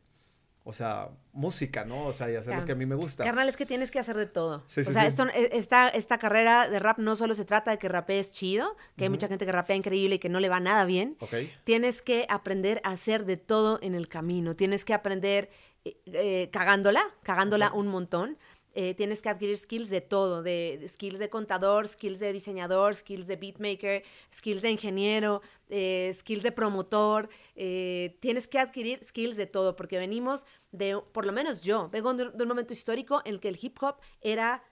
o 0.69 0.73
sea, 0.73 1.09
música, 1.33 1.83
¿no? 1.83 2.05
O 2.05 2.13
sea, 2.13 2.29
y 2.31 2.35
hacer 2.35 2.55
lo 2.55 2.63
que 2.63 2.73
a 2.73 2.75
mí 2.75 2.85
me 2.85 2.93
gusta. 2.93 3.23
Carnal, 3.23 3.49
es 3.49 3.57
que 3.57 3.65
tienes 3.65 3.89
que 3.89 3.97
hacer 3.97 4.15
de 4.15 4.27
todo. 4.27 4.63
o 4.67 4.91
sea, 4.91 5.07
esto, 5.07 5.25
e, 5.33 5.49
esta, 5.53 5.89
esta 5.89 6.19
carrera 6.19 6.69
de 6.69 6.77
rap 6.77 6.99
no 6.99 7.15
solo 7.15 7.33
se 7.33 7.43
trata 7.43 7.71
de 7.71 7.79
que 7.79 7.89
rapees 7.89 8.31
chido, 8.31 8.77
que 8.95 9.05
hay 9.05 9.09
mucha 9.09 9.27
gente 9.27 9.47
que 9.47 9.51
rapea 9.51 9.75
increíble 9.75 10.15
y 10.15 10.19
que 10.19 10.29
no 10.29 10.39
le 10.39 10.47
va 10.47 10.59
nada 10.59 10.85
bien. 10.85 11.17
Tienes 11.63 12.03
que 12.03 12.27
aprender 12.29 12.81
a 12.83 12.91
hacer 12.91 13.25
de 13.25 13.37
todo 13.37 13.79
en 13.81 13.95
el 13.95 14.07
camino. 14.07 14.55
Tienes 14.55 14.85
que 14.85 14.93
aprender 14.93 15.49
eh, 15.85 15.97
eh, 16.05 16.49
cagándola, 16.51 17.03
cagándola 17.23 17.73
un 17.73 17.87
montón. 17.87 18.37
Eh, 18.75 18.93
tienes 18.93 19.21
que 19.21 19.29
adquirir 19.29 19.57
skills 19.57 19.89
de 19.89 19.99
todo, 19.99 20.43
de, 20.43 20.85
skills 20.87 21.17
de 21.17 21.29
contador, 21.29 21.87
skills 21.87 22.19
de 22.19 22.31
diseñador, 22.31 22.95
skills 22.95 23.25
de 23.25 23.35
beatmaker, 23.35 24.03
skills 24.31 24.61
de 24.61 24.69
ingeniero, 24.69 25.41
eh, 25.69 26.11
skills 26.13 26.43
de 26.43 26.51
promotor. 26.51 27.29
Eh, 27.55 28.17
tienes 28.19 28.47
que 28.47 28.59
adquirir 28.59 29.03
skills 29.03 29.37
de 29.37 29.47
todo, 29.47 29.75
porque 29.75 29.97
venimos 29.97 30.45
de, 30.71 31.01
por 31.11 31.25
lo 31.25 31.31
menos 31.31 31.61
yo, 31.61 31.89
vengo 31.89 32.13
de 32.13 32.25
un 32.25 32.47
momento 32.47 32.73
histórico 32.73 33.21
en 33.25 33.35
el 33.35 33.39
que 33.39 33.49
el 33.49 33.57
hip 33.61 33.81
hop 33.81 33.95
era 34.21 34.63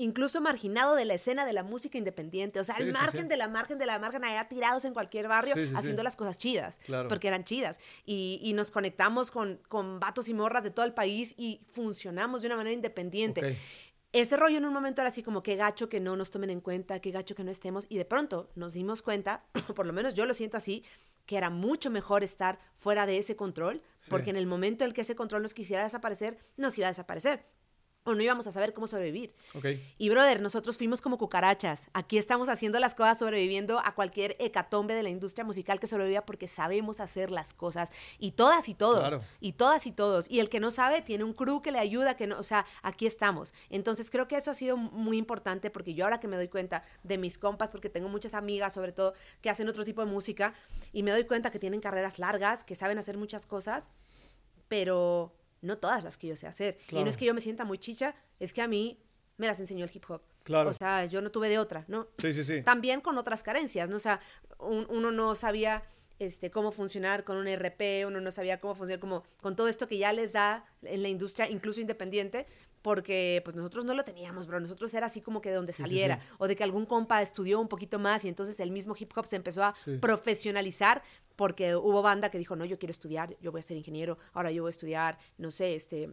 incluso 0.00 0.40
marginado 0.40 0.94
de 0.94 1.04
la 1.04 1.14
escena 1.14 1.44
de 1.44 1.52
la 1.52 1.62
música 1.62 1.98
independiente, 1.98 2.58
o 2.58 2.64
sea, 2.64 2.76
al 2.76 2.90
margen 2.90 3.28
de 3.28 3.36
la 3.36 3.48
margen 3.48 3.76
de 3.78 3.84
la 3.84 3.98
margen, 3.98 4.24
allá 4.24 4.48
tirados 4.48 4.86
en 4.86 4.94
cualquier 4.94 5.28
barrio 5.28 5.54
haciendo 5.76 6.02
las 6.02 6.16
cosas 6.16 6.38
chidas, 6.38 6.80
porque 7.08 7.28
eran 7.28 7.44
chidas. 7.44 7.78
Y, 8.06 8.50
nos 8.54 8.70
conectamos 8.70 9.30
con, 9.30 9.60
con 9.68 10.00
vatos 10.00 10.28
y 10.28 10.34
morras 10.34 10.64
de 10.64 10.70
todo 10.70 10.84
el 10.84 10.92
país 10.92 11.34
y 11.38 11.60
funcionamos 11.70 12.42
de 12.42 12.48
una 12.48 12.56
manera 12.56 12.74
independiente. 12.74 13.56
Ese 14.12 14.36
rollo 14.36 14.58
en 14.58 14.64
un 14.64 14.72
momento 14.72 15.02
era 15.02 15.08
así 15.08 15.22
como 15.22 15.44
que 15.44 15.54
gacho 15.54 15.88
que 15.88 16.00
no 16.00 16.16
nos 16.16 16.30
tomen 16.32 16.50
en 16.50 16.60
cuenta, 16.60 16.98
que 16.98 17.12
gacho 17.12 17.36
que 17.36 17.44
no 17.44 17.52
estemos, 17.52 17.86
y 17.88 17.96
de 17.96 18.04
pronto 18.04 18.50
nos 18.56 18.74
dimos 18.74 19.02
cuenta, 19.02 19.44
por 19.76 19.86
lo 19.86 19.92
menos 19.92 20.14
yo 20.14 20.26
lo 20.26 20.34
siento 20.34 20.56
así, 20.56 20.84
que 21.26 21.36
era 21.36 21.48
mucho 21.48 21.90
mejor 21.90 22.24
estar 22.24 22.58
fuera 22.74 23.06
de 23.06 23.18
ese 23.18 23.36
control, 23.36 23.82
porque 24.08 24.30
en 24.30 24.36
el 24.36 24.46
momento 24.46 24.82
en 24.82 24.88
el 24.88 24.94
que 24.94 25.02
ese 25.02 25.14
control 25.14 25.42
nos 25.42 25.54
quisiera 25.54 25.84
desaparecer, 25.84 26.38
nos 26.56 26.76
iba 26.76 26.88
a 26.88 26.90
desaparecer 26.90 27.44
o 28.04 28.14
no 28.14 28.22
íbamos 28.22 28.46
a 28.46 28.52
saber 28.52 28.72
cómo 28.72 28.86
sobrevivir. 28.86 29.34
Y 29.98 30.08
brother, 30.08 30.40
nosotros 30.40 30.76
fuimos 30.76 31.00
como 31.02 31.18
cucarachas. 31.18 31.88
Aquí 31.92 32.18
estamos 32.18 32.48
haciendo 32.48 32.78
las 32.78 32.94
cosas 32.94 33.18
sobreviviendo 33.18 33.78
a 33.78 33.94
cualquier 33.94 34.36
hecatombe 34.38 34.94
de 34.94 35.02
la 35.02 35.10
industria 35.10 35.44
musical 35.44 35.78
que 35.78 35.86
sobreviva 35.86 36.24
porque 36.24 36.48
sabemos 36.48 37.00
hacer 37.00 37.30
las 37.30 37.52
cosas. 37.52 37.92
Y 38.18 38.32
todas 38.32 38.68
y 38.68 38.74
todos. 38.74 39.20
Y 39.40 39.52
todas 39.52 39.86
y 39.86 39.92
todos. 39.92 40.30
Y 40.30 40.40
el 40.40 40.48
que 40.48 40.60
no 40.60 40.70
sabe 40.70 41.02
tiene 41.02 41.24
un 41.24 41.34
crew 41.34 41.60
que 41.60 41.72
le 41.72 41.78
ayuda, 41.78 42.16
que 42.16 42.26
no, 42.26 42.38
o 42.38 42.42
sea, 42.42 42.64
aquí 42.82 43.06
estamos. 43.06 43.52
Entonces 43.68 44.10
creo 44.10 44.28
que 44.28 44.36
eso 44.36 44.50
ha 44.50 44.54
sido 44.54 44.76
muy 44.76 45.18
importante 45.18 45.70
porque 45.70 45.94
yo 45.94 46.04
ahora 46.04 46.20
que 46.20 46.28
me 46.28 46.36
doy 46.36 46.48
cuenta 46.48 46.82
de 47.02 47.18
mis 47.18 47.38
compas, 47.38 47.70
porque 47.70 47.90
tengo 47.90 48.08
muchas 48.08 48.34
amigas 48.34 48.72
sobre 48.72 48.92
todo 48.92 49.14
que 49.40 49.50
hacen 49.50 49.68
otro 49.68 49.84
tipo 49.84 50.04
de 50.04 50.10
música, 50.10 50.54
y 50.92 51.02
me 51.02 51.10
doy 51.10 51.24
cuenta 51.24 51.50
que 51.50 51.58
tienen 51.58 51.80
carreras 51.80 52.18
largas, 52.18 52.64
que 52.64 52.74
saben 52.74 52.98
hacer 52.98 53.16
muchas 53.16 53.46
cosas, 53.46 53.90
pero 54.68 55.32
no 55.62 55.78
todas 55.78 56.04
las 56.04 56.16
que 56.16 56.28
yo 56.28 56.36
sé 56.36 56.46
hacer. 56.46 56.78
Y 56.90 57.02
no 57.02 57.08
es 57.08 57.16
que 57.16 57.24
yo 57.24 57.34
me 57.34 57.40
sienta 57.40 57.64
muy 57.64 57.78
chicha, 57.78 58.14
es 58.38 58.52
que 58.52 58.62
a 58.62 58.68
mí 58.68 58.98
me 59.36 59.46
las 59.46 59.58
enseñó 59.60 59.84
el 59.84 59.90
hip 59.92 60.04
hop. 60.08 60.22
Claro. 60.42 60.70
O 60.70 60.72
sea, 60.72 61.04
yo 61.04 61.22
no 61.22 61.30
tuve 61.30 61.48
de 61.48 61.58
otra, 61.58 61.84
¿no? 61.88 62.08
Sí, 62.18 62.32
sí, 62.32 62.44
sí. 62.44 62.62
También 62.62 63.00
con 63.00 63.18
otras 63.18 63.42
carencias, 63.42 63.90
¿no? 63.90 63.96
O 63.96 64.00
sea, 64.00 64.20
uno 64.58 65.10
no 65.10 65.34
sabía 65.34 65.82
este, 66.18 66.50
cómo 66.50 66.70
funcionar 66.70 67.24
con 67.24 67.36
un 67.36 67.48
RP, 67.48 68.06
uno 68.06 68.20
no 68.20 68.30
sabía 68.30 68.60
cómo 68.60 68.74
funcionar 68.74 69.00
como 69.00 69.24
con 69.40 69.56
todo 69.56 69.68
esto 69.68 69.88
que 69.88 69.98
ya 69.98 70.12
les 70.12 70.32
da 70.32 70.64
en 70.82 71.02
la 71.02 71.08
industria, 71.08 71.48
incluso 71.48 71.80
independiente, 71.80 72.46
porque 72.82 73.40
pues 73.44 73.56
nosotros 73.56 73.84
no 73.84 73.94
lo 73.94 74.04
teníamos, 74.04 74.46
bro. 74.46 74.60
Nosotros 74.60 74.92
era 74.94 75.06
así 75.06 75.20
como 75.20 75.40
que 75.40 75.50
de 75.50 75.56
donde 75.56 75.72
saliera, 75.72 76.20
o 76.38 76.48
de 76.48 76.56
que 76.56 76.64
algún 76.64 76.86
compa 76.86 77.22
estudió 77.22 77.60
un 77.60 77.68
poquito 77.68 77.98
más 77.98 78.24
y 78.24 78.28
entonces 78.28 78.58
el 78.60 78.70
mismo 78.70 78.94
hip 78.98 79.12
hop 79.16 79.26
se 79.26 79.36
empezó 79.36 79.62
a 79.62 79.74
profesionalizar 80.00 81.02
porque 81.36 81.74
hubo 81.74 82.02
banda 82.02 82.30
que 82.30 82.38
dijo, 82.38 82.56
no, 82.56 82.64
yo 82.64 82.78
quiero 82.78 82.90
estudiar, 82.90 83.36
yo 83.40 83.50
voy 83.50 83.60
a 83.60 83.62
ser 83.62 83.76
ingeniero, 83.76 84.18
ahora 84.32 84.50
yo 84.50 84.62
voy 84.62 84.68
a 84.68 84.70
estudiar, 84.70 85.18
no 85.38 85.50
sé, 85.50 85.74
este, 85.74 86.10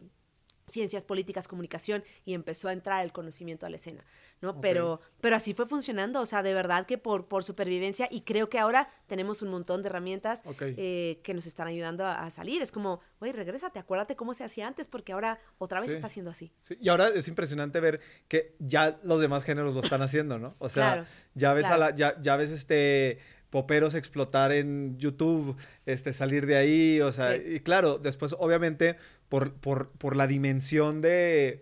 ciencias 0.69 1.05
políticas, 1.05 1.47
comunicación, 1.47 2.03
y 2.25 2.33
empezó 2.33 2.67
a 2.67 2.73
entrar 2.73 3.03
el 3.03 3.13
conocimiento 3.13 3.65
a 3.65 3.69
la 3.69 3.77
escena, 3.77 4.03
¿no? 4.41 4.59
Pero, 4.59 4.99
pero 5.21 5.37
así 5.37 5.53
fue 5.53 5.65
funcionando, 5.65 6.19
o 6.19 6.25
sea, 6.25 6.43
de 6.43 6.53
verdad 6.53 6.85
que 6.85 6.97
por, 6.97 7.27
por 7.27 7.45
supervivencia, 7.45 8.09
y 8.11 8.21
creo 8.21 8.49
que 8.49 8.59
ahora 8.59 8.89
tenemos 9.07 9.41
un 9.41 9.49
montón 9.49 9.81
de 9.81 9.87
herramientas 9.87 10.43
eh, 10.59 11.21
que 11.23 11.33
nos 11.33 11.45
están 11.45 11.67
ayudando 11.67 12.05
a, 12.05 12.29
salir. 12.29 12.61
Es 12.61 12.73
como, 12.73 12.99
oye, 13.19 13.31
regrésate, 13.31 13.79
acuérdate 13.79 14.17
cómo 14.17 14.33
se 14.33 14.43
hacía 14.43 14.67
antes, 14.67 14.87
porque 14.87 15.13
ahora 15.13 15.39
otra 15.57 15.79
vez 15.79 15.91
está 15.91 16.07
haciendo 16.07 16.31
así. 16.31 16.51
Sí. 16.61 16.77
Y 16.81 16.89
ahora 16.89 17.07
es 17.07 17.29
impresionante 17.29 17.79
ver 17.79 18.01
que 18.27 18.55
ya 18.59 18.99
los 19.03 19.21
demás 19.21 19.45
géneros 19.45 19.73
lo 19.73 19.81
están 19.81 20.01
haciendo, 20.01 20.37
¿no? 20.37 20.55
O 20.59 20.67
sea, 20.67 21.05
ya 21.33 21.53
ves 21.53 21.67
a 21.67 21.77
la, 21.77 21.95
ya, 21.95 22.19
ya 22.21 22.35
ves 22.35 22.51
este 22.51 23.19
poperos 23.49 23.95
explotar 23.95 24.51
en 24.51 24.97
YouTube, 24.97 25.55
este, 25.85 26.13
salir 26.13 26.45
de 26.45 26.57
ahí, 26.57 27.01
o 27.01 27.11
sea, 27.11 27.35
y 27.35 27.59
claro, 27.61 27.97
después 27.97 28.35
obviamente 28.37 28.97
por, 29.29 29.53
por, 29.53 29.89
por 29.91 30.15
la 30.15 30.27
dimensión 30.27 31.01
de, 31.01 31.61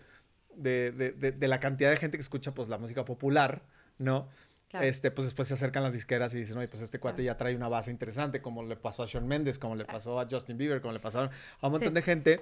de, 0.55 0.91
de, 0.91 1.31
de, 1.31 1.47
la 1.47 1.59
cantidad 1.59 1.89
de 1.89 1.97
gente 1.97 2.17
que 2.17 2.21
escucha 2.21 2.53
pues 2.53 2.69
la 2.69 2.77
música 2.77 3.05
popular, 3.05 3.63
¿no? 3.97 4.29
Este, 4.81 5.09
pues 5.09 5.25
después 5.25 5.47
se 5.47 5.53
acercan 5.53 5.83
las 5.83 5.93
disqueras 5.93 6.33
y 6.33 6.37
dicen, 6.37 6.57
oye, 6.57 6.67
pues 6.67 6.81
este 6.81 6.99
cuate 6.99 7.23
ya 7.23 7.37
trae 7.37 7.55
una 7.55 7.69
base 7.69 7.91
interesante, 7.91 8.41
como 8.41 8.63
le 8.63 8.75
pasó 8.75 9.03
a 9.03 9.05
Shawn 9.05 9.25
Mendes, 9.27 9.57
como 9.57 9.75
le 9.75 9.85
pasó 9.85 10.19
a 10.19 10.27
Justin 10.29 10.57
Bieber, 10.57 10.81
como 10.81 10.93
le 10.93 10.99
pasaron 10.99 11.29
a 11.61 11.67
un 11.67 11.71
montón 11.71 11.93
de 11.93 12.01
gente. 12.01 12.41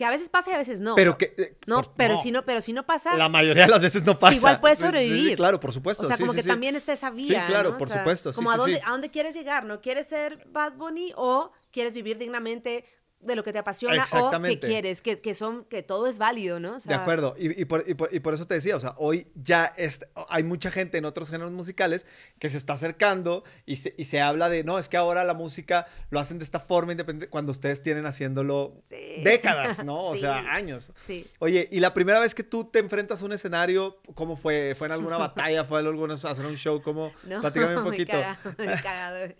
Que 0.00 0.06
a 0.06 0.10
veces 0.10 0.30
pasa 0.30 0.50
y 0.50 0.54
a 0.54 0.56
veces 0.56 0.80
no. 0.80 0.94
Pero 0.94 1.18
que. 1.18 1.34
Eh, 1.36 1.58
no, 1.66 1.82
pero, 1.94 2.16
Si 2.16 2.30
no, 2.30 2.42
pero 2.46 2.62
si 2.62 2.72
no 2.72 2.86
pasa. 2.86 3.18
La 3.18 3.28
mayoría 3.28 3.64
de 3.64 3.68
las 3.68 3.82
veces 3.82 4.02
no 4.02 4.18
pasa. 4.18 4.34
Igual 4.34 4.58
puedes 4.58 4.78
sobrevivir. 4.78 5.28
Sí, 5.32 5.36
claro, 5.36 5.60
por 5.60 5.72
supuesto. 5.72 6.04
O 6.04 6.06
sea, 6.06 6.16
como 6.16 6.32
que 6.32 6.42
también 6.42 6.74
está 6.74 6.94
esa 6.94 7.10
vía. 7.10 7.42
Sí, 7.42 7.46
claro, 7.46 7.76
por 7.76 7.90
supuesto. 7.90 8.32
Como 8.32 8.50
a, 8.50 8.56
dónde, 8.56 8.80
a 8.82 8.92
dónde 8.92 9.10
quieres 9.10 9.34
llegar, 9.34 9.66
¿no? 9.66 9.82
¿Quieres 9.82 10.06
ser 10.06 10.42
Bad 10.52 10.72
Bunny 10.78 11.12
o 11.16 11.52
quieres 11.70 11.92
vivir 11.92 12.16
dignamente 12.16 12.86
de 13.20 13.36
lo 13.36 13.44
que 13.44 13.52
te 13.52 13.58
apasiona 13.58 14.04
o 14.12 14.42
que 14.42 14.58
quieres, 14.58 15.02
que, 15.02 15.20
que, 15.20 15.34
son, 15.34 15.64
que 15.64 15.82
todo 15.82 16.06
es 16.06 16.18
válido, 16.18 16.58
¿no? 16.58 16.78
de 16.78 16.94
acuerdo, 16.94 17.34
y, 17.38 17.60
y, 17.60 17.64
por, 17.64 17.84
y, 17.86 17.94
por, 17.94 18.34
eso 18.34 18.46
te 18.46 18.54
decía, 18.54 18.76
o 18.76 18.80
sea, 18.80 18.94
hoy 18.96 19.26
ya 19.34 19.66
es, 19.76 20.06
hay 20.28 20.42
mucha 20.42 20.70
gente 20.70 20.98
en 20.98 21.04
otros 21.04 21.28
géneros 21.28 21.52
musicales 21.52 22.06
que 22.38 22.48
se 22.48 22.56
está 22.56 22.74
acercando 22.74 23.44
y 23.66 23.76
se, 23.76 23.94
y 23.96 24.04
se 24.04 24.20
habla 24.20 24.48
de, 24.48 24.64
no, 24.64 24.78
es 24.78 24.88
que 24.88 24.96
ahora 24.96 25.24
la 25.24 25.34
música 25.34 25.86
lo 26.10 26.18
hacen 26.18 26.38
de 26.38 26.44
esta 26.44 26.60
forma 26.60 26.92
independiente, 26.92 27.30
cuando 27.30 27.52
ustedes 27.52 27.82
tienen 27.82 28.06
haciéndolo 28.06 28.82
décadas, 29.22 29.84
¿no? 29.84 30.00
O 30.10 30.16
sea, 30.16 30.52
años. 30.52 30.92
Sí. 30.96 31.26
Oye, 31.38 31.68
y 31.70 31.80
la 31.80 31.94
primera 31.94 32.18
vez 32.20 32.34
que 32.34 32.42
tú 32.42 32.64
te 32.64 32.78
enfrentas 32.78 33.22
a 33.22 33.24
un 33.24 33.32
escenario, 33.32 34.00
¿cómo 34.14 34.36
fue? 34.36 34.74
¿Fue 34.76 34.86
en 34.86 34.92
alguna 34.92 35.16
batalla? 35.18 35.64
¿Fue 35.64 35.80
en 35.80 35.86
alguna, 35.86 36.14
hacer 36.14 36.44
un 36.44 36.56
show? 36.56 36.82
¿Cómo? 36.82 37.12
No, 37.24 37.40
Platícame 37.40 37.76
un 37.76 37.84
poquito. 37.90 38.12
Cagado, 38.12 38.82
cagado. 38.82 39.34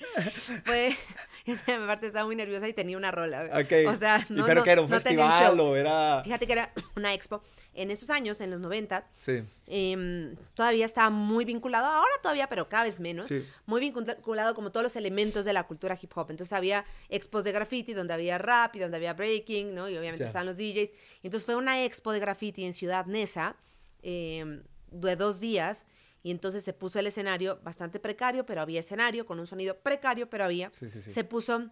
Fue, 0.65 0.97
aparte 1.85 2.07
estaba 2.07 2.27
muy 2.27 2.37
nerviosa 2.37 2.69
y 2.69 2.73
tenía 2.73 2.97
una 2.97 3.11
rola. 3.11 3.49
O 3.89 3.97
sea, 3.97 4.25
no, 4.29 4.45
pero 4.47 4.63
que 4.63 4.71
era 4.71 4.83
un 4.83 4.89
festival 4.89 5.61
o 5.61 5.77
era...? 5.77 6.23
Fíjate 6.25 6.47
que 6.47 6.53
era 6.53 6.73
una 6.97 7.15
expo. 7.15 7.43
En 7.75 7.91
esos 7.91 8.11
años, 8.11 8.41
en 8.41 8.51
los 8.51 8.61
90, 8.61 9.09
sí. 9.17 9.43
Em, 9.67 10.35
todavía 10.55 10.85
estaba 10.85 11.11
muy 11.11 11.45
vinculado, 11.45 11.87
ahora 11.87 12.11
todavía, 12.21 12.49
pero 12.49 12.69
cada 12.69 12.85
vez 12.85 12.99
menos, 12.99 13.31
muy 13.67 13.81
vinculado 13.81 14.55
como 14.55 14.73
todos 14.73 14.83
los 14.83 14.97
elementos 14.97 15.45
de 15.45 15.53
la 15.53 15.67
cultura 15.67 15.97
hip 16.01 16.11
hop. 16.17 16.31
Entonces 16.31 16.53
había 16.53 16.85
expos 17.09 17.45
de 17.45 17.53
graffiti 17.53 17.95
donde 17.95 18.13
había 18.13 18.39
rap 18.39 18.75
y 18.75 18.81
donde 18.81 18.97
había 18.97 19.15
breaking, 19.15 19.75
¿no? 19.75 19.89
Y 19.89 19.97
obviamente 19.97 20.25
estaban 20.25 20.47
los 20.47 20.57
DJs. 20.57 20.93
Entonces 21.23 21.47
fue 21.47 21.55
una 21.55 21.85
expo 21.85 22.13
de 22.13 22.19
graffiti 22.19 22.65
en 22.65 22.73
Ciudad 22.73 23.07
Neza 23.07 23.57
em, 24.03 24.63
de 24.91 25.17
dos 25.17 25.39
días 25.39 25.87
y 26.23 26.31
entonces 26.31 26.65
se 26.65 26.73
puso 26.73 26.99
el 26.99 27.07
escenario 27.07 27.61
bastante 27.63 28.01
precario, 28.01 28.45
pero 28.45 28.61
había 28.61 28.81
escenario, 28.81 29.27
con 29.27 29.41
un 29.41 29.47
sonido 29.47 29.79
precario, 29.79 30.29
pero 30.29 30.45
había. 30.45 30.71
se 30.75 31.25
puso 31.25 31.71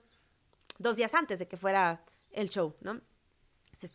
dos 0.79 0.97
días 0.97 1.15
antes 1.15 1.39
de 1.39 1.49
que 1.49 1.57
fuera 1.57 2.05
el 2.33 2.49
show, 2.49 2.75
¿no? 2.81 3.01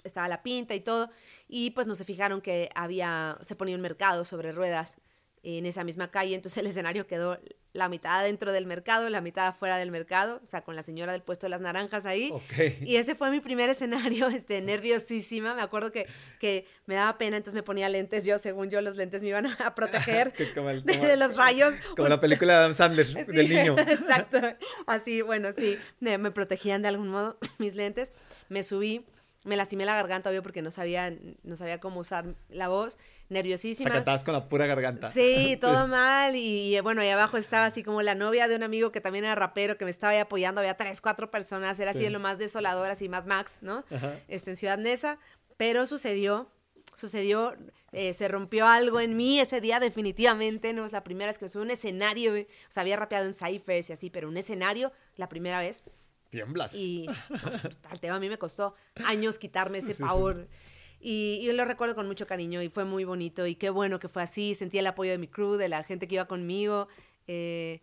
estaba 0.04 0.28
la 0.28 0.44
pinta 0.44 0.76
y 0.76 0.82
todo, 0.82 1.10
y 1.48 1.72
pues 1.72 1.88
no 1.88 1.96
se 1.96 2.06
fijaron 2.06 2.42
que 2.42 2.70
había, 2.76 3.38
se 3.42 3.56
ponía 3.56 3.76
un 3.76 3.82
mercado 3.82 4.24
sobre 4.24 4.52
ruedas 4.52 4.98
en 5.44 5.66
esa 5.66 5.84
misma 5.84 6.10
calle, 6.10 6.36
entonces 6.36 6.58
el 6.58 6.68
escenario 6.68 7.06
quedó 7.06 7.38
la 7.74 7.90
mitad 7.90 8.24
dentro 8.24 8.52
del 8.52 8.68
mercado, 8.68 9.10
la 9.10 9.20
mitad 9.20 9.48
afuera 9.48 9.78
del 9.78 9.90
mercado, 9.90 10.40
o 10.44 10.46
sea, 10.46 10.62
con 10.62 10.76
la 10.76 10.84
señora 10.84 11.12
del 11.12 11.24
puesto 11.24 11.48
de 11.48 11.50
las 11.50 11.60
naranjas 11.60 12.06
ahí. 12.06 12.32
Y 12.82 12.98
ese 12.98 13.16
fue 13.16 13.32
mi 13.32 13.40
primer 13.40 13.70
escenario, 13.70 14.28
este, 14.34 14.62
nerviosísima. 14.62 15.56
Me 15.56 15.62
acuerdo 15.64 15.92
que, 15.92 16.08
que 16.40 16.68
me 16.86 16.96
daba 16.96 17.18
pena, 17.18 17.38
entonces 17.38 17.56
me 17.56 17.64
ponía 17.64 17.90
lentes. 17.90 18.26
Yo, 18.26 18.38
según 18.38 18.70
yo, 18.70 18.80
los 18.82 18.96
lentes 18.96 19.24
me 19.24 19.30
iban 19.30 19.48
a 19.48 19.76
proteger 19.76 20.32
de, 20.34 21.18
los 21.18 21.36
rayos. 21.36 21.74
Como 21.96 22.08
la 22.08 22.20
película 22.20 22.54
de 22.54 22.60
Adam 22.60 22.74
Sandler, 22.74 23.08
del 23.26 23.50
niño. 23.50 23.76
Exacto. 23.80 24.40
Así, 24.86 25.22
bueno, 25.24 25.52
sí, 25.52 25.80
me, 26.00 26.18
me 26.20 26.30
protegían 26.30 26.84
de 26.84 26.90
algún 26.90 27.10
modo 27.10 27.38
mis 27.58 27.74
lentes. 27.76 28.14
Me 28.50 28.62
subí 28.62 29.04
me 29.44 29.58
lastimé 29.58 29.86
la 29.86 29.96
garganta, 29.96 30.30
obvio, 30.30 30.42
porque 30.42 30.62
no 30.62 30.72
sabía, 30.72 31.14
no 31.44 31.56
sabía 31.56 31.80
cómo 31.80 32.00
usar 32.00 32.36
la 32.50 32.70
voz, 32.70 32.98
nerviosísima. 33.30 33.90
O 33.90 33.94
cantabas 33.94 34.24
con 34.24 34.34
la 34.34 34.48
pura 34.48 34.66
garganta. 34.68 35.12
Sí, 35.12 35.58
todo 35.60 35.88
mal, 35.88 36.36
y, 36.36 36.80
bueno, 36.82 37.02
ahí 37.02 37.10
abajo 37.10 37.38
estaba 37.38 37.66
así 37.66 37.84
como 37.84 38.02
la 38.02 38.16
novia 38.16 38.48
de 38.48 38.56
un 38.56 38.64
amigo 38.64 38.92
que 38.92 39.02
también 39.02 39.26
era 39.26 39.36
rapero, 39.36 39.78
que 39.78 39.86
me 39.86 39.92
estaba 39.92 40.12
ahí 40.14 40.20
apoyando, 40.20 40.62
había 40.62 40.76
tres, 40.76 41.02
cuatro 41.02 41.30
personas, 41.30 41.80
era 41.80 41.92
así 41.92 42.04
de 42.04 42.10
lo 42.10 42.20
más 42.20 42.38
desolador, 42.38 42.90
así 42.90 43.10
Mad 43.10 43.26
Max, 43.26 43.60
¿no? 43.62 43.84
Este, 44.28 44.52
en 44.52 44.58
Ciudad 44.58 44.78
Neza, 44.78 45.18
pero 45.58 45.86
sucedió, 45.86 46.50
sucedió, 46.96 47.56
eh, 47.92 48.14
se 48.14 48.28
rompió 48.28 48.68
algo 48.68 49.00
en 49.00 49.18
mí 49.18 49.40
ese 49.40 49.62
día 49.62 49.80
definitivamente, 49.80 50.74
no 50.74 50.86
es 50.86 50.92
la 50.92 51.04
primera 51.04 51.28
vez 51.28 51.38
que 51.38 51.46
me 51.46 51.62
un 51.62 51.72
escenario, 51.72 52.34
o 52.34 52.46
sea, 52.70 52.82
había 52.82 52.96
rapeado 52.96 53.26
en 53.26 53.34
Cyphers 53.34 53.90
y 53.90 53.94
así, 53.94 54.10
pero 54.10 54.30
un 54.30 54.38
escenario, 54.38 54.92
la 55.16 55.30
primera 55.30 55.60
vez 55.60 55.84
Tiemblas. 56.34 56.74
Y 56.74 57.06
al 57.92 58.00
tema 58.00 58.16
a 58.16 58.20
mí 58.20 58.28
me 58.28 58.40
costó 58.40 58.74
años 59.06 59.38
quitarme 59.38 59.78
ese 59.78 59.94
pavor. 59.94 60.48
Y, 61.00 61.52
lo 61.52 61.64
recuerdo 61.66 61.94
con 61.94 62.08
mucho 62.08 62.26
cariño 62.26 62.64
y 62.64 62.70
fue 62.70 62.86
muy 62.86 63.04
bonito 63.04 63.46
y 63.46 63.54
qué 63.56 63.70
bueno 63.70 64.00
que 64.00 64.08
fue 64.08 64.24
así. 64.24 64.56
Sentí 64.56 64.80
el 64.80 64.88
apoyo 64.88 65.12
de 65.12 65.20
mi 65.20 65.28
crew, 65.28 65.58
de 65.58 65.70
la 65.70 65.84
gente 65.84 66.08
que 66.08 66.16
iba 66.16 66.26
conmigo. 66.26 66.88
Eh, 67.28 67.82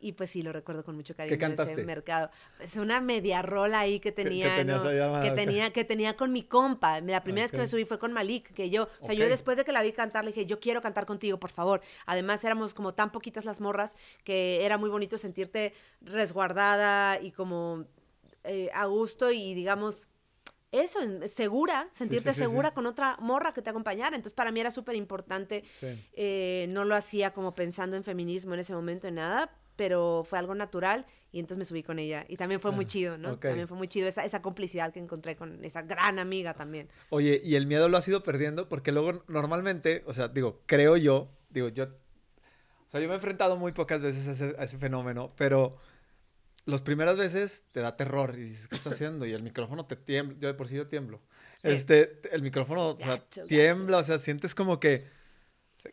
y 0.00 0.12
pues 0.12 0.30
sí, 0.30 0.42
lo 0.42 0.52
recuerdo 0.52 0.84
con 0.84 0.96
mucho 0.96 1.14
cariño 1.14 1.38
¿Qué 1.38 1.62
ese 1.62 1.76
mercado. 1.84 2.30
Es 2.58 2.76
una 2.76 3.00
media 3.00 3.42
rola 3.42 3.80
ahí 3.80 4.00
que 4.00 4.12
tenía, 4.12 4.56
que, 4.56 5.30
tenía, 5.30 5.72
que 5.72 5.84
tenía 5.84 6.16
con 6.16 6.32
mi 6.32 6.42
compa. 6.42 7.00
La 7.00 7.22
primera 7.22 7.44
vez 7.44 7.52
que 7.52 7.58
me 7.58 7.66
subí 7.66 7.84
fue 7.84 7.98
con 7.98 8.12
Malik, 8.12 8.52
que 8.54 8.70
yo, 8.70 8.84
o 8.84 9.04
sea, 9.04 9.14
yo 9.14 9.28
después 9.28 9.58
de 9.58 9.64
que 9.64 9.72
la 9.72 9.82
vi 9.82 9.92
cantar 9.92 10.24
le 10.24 10.30
dije, 10.30 10.46
yo 10.46 10.58
quiero 10.58 10.80
cantar 10.80 11.06
contigo, 11.06 11.38
por 11.38 11.50
favor. 11.50 11.82
Además 12.06 12.42
éramos 12.44 12.72
como 12.72 12.94
tan 12.94 13.12
poquitas 13.12 13.44
las 13.44 13.60
morras 13.60 13.94
que 14.24 14.64
era 14.64 14.78
muy 14.78 14.90
bonito 14.90 15.18
sentirte 15.18 15.74
resguardada 16.00 17.20
y 17.20 17.30
como 17.32 17.84
eh, 18.44 18.70
a 18.72 18.86
gusto 18.86 19.30
y 19.30 19.54
digamos 19.54 20.08
eso, 20.72 21.00
segura, 21.26 21.88
sentirte 21.90 22.32
segura 22.32 22.72
con 22.72 22.86
otra 22.86 23.16
morra 23.20 23.52
que 23.52 23.60
te 23.60 23.70
acompañara. 23.70 24.14
Entonces, 24.14 24.34
para 24.34 24.52
mí 24.52 24.60
era 24.60 24.70
súper 24.70 24.94
importante. 24.94 25.64
Eh, 26.12 26.66
no 26.70 26.84
lo 26.84 26.94
hacía 26.94 27.32
como 27.32 27.54
pensando 27.54 27.96
en 27.96 28.04
feminismo 28.04 28.54
en 28.54 28.60
ese 28.60 28.72
momento, 28.72 29.08
en 29.08 29.16
nada, 29.16 29.50
pero 29.80 30.24
fue 30.26 30.38
algo 30.38 30.54
natural 30.54 31.06
y 31.32 31.38
entonces 31.40 31.56
me 31.56 31.64
subí 31.64 31.82
con 31.82 31.98
ella. 31.98 32.26
Y 32.28 32.36
también 32.36 32.60
fue 32.60 32.70
muy 32.70 32.84
ah, 32.84 32.88
chido, 32.88 33.16
¿no? 33.16 33.38
También 33.38 33.66
fue 33.66 33.78
muy 33.78 33.88
chido 33.88 34.06
esa, 34.06 34.26
esa 34.26 34.42
complicidad 34.42 34.92
que 34.92 34.98
encontré 34.98 35.36
con 35.36 35.64
esa 35.64 35.80
gran 35.80 36.18
amiga 36.18 36.52
también. 36.52 36.90
Oye, 37.08 37.40
¿y 37.42 37.54
el 37.54 37.66
miedo 37.66 37.88
lo 37.88 37.96
has 37.96 38.06
ido 38.06 38.22
perdiendo? 38.22 38.68
Porque 38.68 38.92
luego 38.92 39.24
normalmente, 39.26 40.02
o 40.04 40.12
sea, 40.12 40.28
digo, 40.28 40.60
creo 40.66 40.98
yo, 40.98 41.30
digo, 41.48 41.70
yo, 41.70 41.84
o 41.84 42.90
sea, 42.90 43.00
yo 43.00 43.08
me 43.08 43.14
he 43.14 43.16
enfrentado 43.16 43.56
muy 43.56 43.72
pocas 43.72 44.02
veces 44.02 44.28
a 44.28 44.32
ese, 44.32 44.54
a 44.58 44.64
ese 44.64 44.76
fenómeno, 44.76 45.32
pero 45.34 45.78
las 46.66 46.82
primeras 46.82 47.16
veces 47.16 47.64
te 47.72 47.80
da 47.80 47.96
terror 47.96 48.34
y 48.36 48.42
dices, 48.42 48.68
¿qué 48.68 48.74
estás 48.74 48.92
haciendo? 48.92 49.24
Y 49.24 49.32
el 49.32 49.42
micrófono 49.42 49.86
te 49.86 49.96
tiembla, 49.96 50.36
yo 50.40 50.48
de 50.48 50.52
por 50.52 50.68
sí 50.68 50.76
yo 50.76 50.88
tiemblo. 50.88 51.22
Este, 51.62 52.20
el 52.32 52.42
micrófono, 52.42 52.90
o 52.90 52.98
sea, 53.00 53.16
tiembla, 53.48 53.96
o 53.96 54.02
sea, 54.02 54.18
sientes 54.18 54.54
como 54.54 54.78
que, 54.78 55.08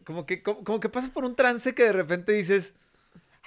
como 0.03 0.25
que, 0.25 0.43
como 0.43 0.81
que 0.81 0.89
pasas 0.89 1.09
por 1.09 1.23
un 1.23 1.37
trance 1.37 1.73
que 1.73 1.83
de 1.83 1.93
repente 1.93 2.33
dices 2.33 2.75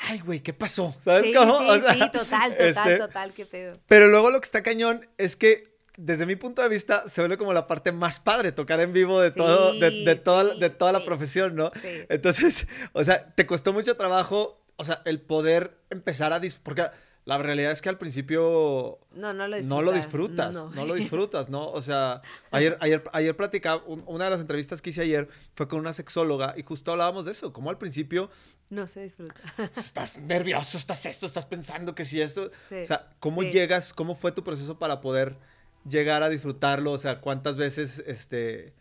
ay, 0.09 0.21
güey, 0.21 0.41
¿qué 0.41 0.53
pasó? 0.53 0.95
¿Sabes 1.01 1.27
sí, 1.27 1.35
cómo? 1.35 1.59
Sí, 1.59 1.81
sí, 1.93 1.99
total, 1.99 2.13
total, 2.13 2.57
este, 2.59 2.97
total, 2.97 3.33
qué 3.33 3.47
pedo. 3.47 3.79
Pero 3.87 4.09
luego 4.09 4.31
lo 4.31 4.41
que 4.41 4.47
está 4.47 4.63
cañón 4.63 5.09
es 5.19 5.37
que 5.37 5.71
desde 5.97 6.25
mi 6.25 6.35
punto 6.35 6.63
de 6.63 6.69
vista, 6.69 7.09
se 7.09 7.21
vuelve 7.21 7.37
como 7.37 7.53
la 7.53 7.67
parte 7.67 7.93
más 7.93 8.21
padre, 8.21 8.53
tocar 8.53 8.81
en 8.81 8.93
vivo 8.93 9.21
de 9.21 9.33
todo, 9.33 9.75
de, 9.75 10.17
toda, 10.17 10.55
de 10.55 10.71
toda 10.71 10.93
la 10.93 11.05
profesión, 11.05 11.55
¿no? 11.55 11.71
Entonces, 12.09 12.67
o 12.93 13.05
sea, 13.05 13.35
te 13.35 13.45
costó 13.45 13.75
mucho 13.75 13.97
trabajo, 13.97 14.65
o 14.77 14.85
sea, 14.85 15.03
el 15.05 15.21
poder 15.21 15.77
empezar 15.91 16.33
a 16.33 16.41
porque 16.63 16.87
la 17.27 17.39
realidad 17.39 17.71
es 17.71 17.83
que 17.83 17.89
al 17.89 17.99
principio 17.99 18.99
no, 19.13 19.35
no, 19.35 19.47
lo, 19.47 19.57
disfrutas, 19.93 20.55
no, 20.75 20.87
lo 20.87 20.95
disfrutas, 20.95 21.51
¿no? 21.51 21.71
O 21.71 21.83
sea, 21.83 22.23
ayer, 22.51 22.77
ayer, 22.81 23.05
ayer 23.13 23.37
platicaba, 23.37 23.83
una 23.87 24.25
de 24.25 24.31
las 24.31 24.41
entrevistas 24.41 24.81
que 24.81 24.91
hice 24.91 25.03
ayer 25.03 25.29
fue 25.55 25.69
con 25.69 25.81
una 25.81 25.93
sexóloga 25.93 26.55
y 26.57 26.63
justo 26.63 26.93
hablábamos 26.93 27.27
de 27.27 27.33
eso, 27.33 27.53
como 27.53 27.71
al 27.71 27.79
principio... 27.79 28.31
No 28.71 28.87
se 28.87 29.03
disfruta. 29.03 29.35
Estás 29.77 30.19
nervioso, 30.23 30.79
estás 30.79 31.05
esto, 31.05 31.27
estás 31.27 31.45
pensando 31.45 31.95
que 31.95 32.05
si 32.05 32.21
esto... 32.21 32.51
o 32.71 32.87
sea, 32.87 33.11
¿cómo 33.19 33.43
llegas, 33.43 33.93
cómo 33.93 34.15
fue 34.15 34.33
tu 34.33 34.43
proceso 34.43 34.79
para 34.79 35.01
poder 35.01 35.37
llegar 35.85 36.23
a 36.23 36.29
disfrutarlo? 36.29 36.93
O 36.93 36.99
sea, 36.99 37.19
¿cuántas 37.19 37.57
veces, 37.57 38.03
este... 38.07 38.73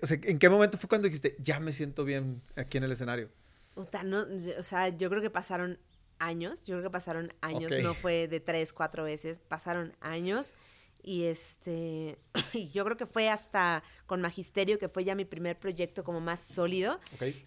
O 0.00 0.06
sea, 0.06 0.18
¿en 0.22 0.38
qué 0.38 0.48
momento 0.48 0.78
fue 0.78 0.88
cuando 0.88 1.06
dijiste, 1.06 1.36
ya 1.40 1.58
me 1.58 1.72
siento 1.72 2.04
bien 2.04 2.40
aquí 2.56 2.78
en 2.78 2.84
el 2.84 2.92
escenario? 2.92 3.30
O 3.74 4.62
sea, 4.62 4.88
yo 4.90 5.10
creo 5.10 5.20
que 5.20 5.30
pasaron 5.30 5.78
años, 6.18 6.62
yo 6.64 6.74
creo 6.74 6.82
que 6.82 6.90
pasaron 6.90 7.32
años, 7.40 7.72
no 7.82 7.94
fue 7.94 8.28
de 8.28 8.40
tres, 8.40 8.72
cuatro 8.72 9.04
veces, 9.04 9.40
pasaron 9.40 9.96
años. 10.00 10.54
Y 11.02 11.24
este, 11.24 12.18
yo 12.72 12.84
creo 12.84 12.96
que 12.96 13.06
fue 13.06 13.28
hasta 13.28 13.82
con 14.06 14.22
Magisterio, 14.22 14.78
que 14.78 14.88
fue 14.88 15.04
ya 15.04 15.14
mi 15.14 15.26
primer 15.26 15.58
proyecto 15.58 16.02
como 16.02 16.20
más 16.20 16.40
sólido, 16.40 16.98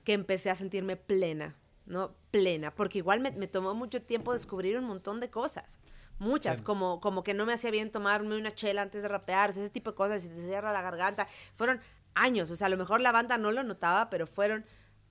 que 0.03 0.13
empecé 0.13 0.51
a 0.51 0.56
sentirme 0.56 0.95
plena, 0.95 1.56
¿no? 1.86 2.15
Plena, 2.30 2.75
porque 2.75 2.99
igual 2.99 3.19
me, 3.19 3.32
tomó 3.47 3.73
mucho 3.73 4.01
tiempo 4.01 4.34
descubrir 4.34 4.77
un 4.77 4.86
montón 4.86 5.19
de 5.19 5.30
cosas. 5.30 5.80
Muchas, 6.19 6.62
como, 6.62 6.99
como 6.99 7.23
que 7.23 7.34
no 7.34 7.45
me 7.45 7.53
hacía 7.53 7.71
bien 7.71 7.91
tomarme 7.91 8.38
una 8.38 8.53
chela 8.53 8.82
antes 8.82 9.01
de 9.01 9.08
rapear, 9.08 9.51
ese 9.51 9.69
tipo 9.69 9.91
de 9.91 9.95
cosas, 9.95 10.21
si 10.21 10.30
te 10.30 10.45
cierra 10.45 10.71
la 10.71 10.82
garganta. 10.82 11.27
Fueron 11.53 11.80
años, 12.13 12.51
o 12.51 12.56
sea, 12.56 12.67
a 12.67 12.69
lo 12.69 12.77
mejor 12.77 13.01
la 13.01 13.12
banda 13.12 13.38
no 13.38 13.51
lo 13.51 13.63
notaba, 13.63 14.10
pero 14.10 14.27
fueron 14.27 14.65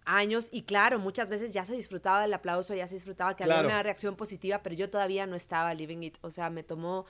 años 0.06 0.48
y 0.52 0.62
claro, 0.62 0.98
muchas 0.98 1.28
veces 1.28 1.52
ya 1.52 1.64
se 1.64 1.74
disfrutaba 1.74 2.22
del 2.22 2.32
aplauso, 2.32 2.74
ya 2.74 2.86
se 2.86 2.94
disfrutaba 2.94 3.36
que 3.36 3.44
había 3.44 3.60
una 3.60 3.82
reacción 3.82 4.16
positiva, 4.16 4.60
pero 4.62 4.74
yo 4.74 4.88
todavía 4.88 5.26
no 5.26 5.36
estaba 5.36 5.74
living 5.74 6.02
it, 6.02 6.16
o 6.22 6.30
sea, 6.30 6.48
me 6.48 6.62
tomó 6.62 7.04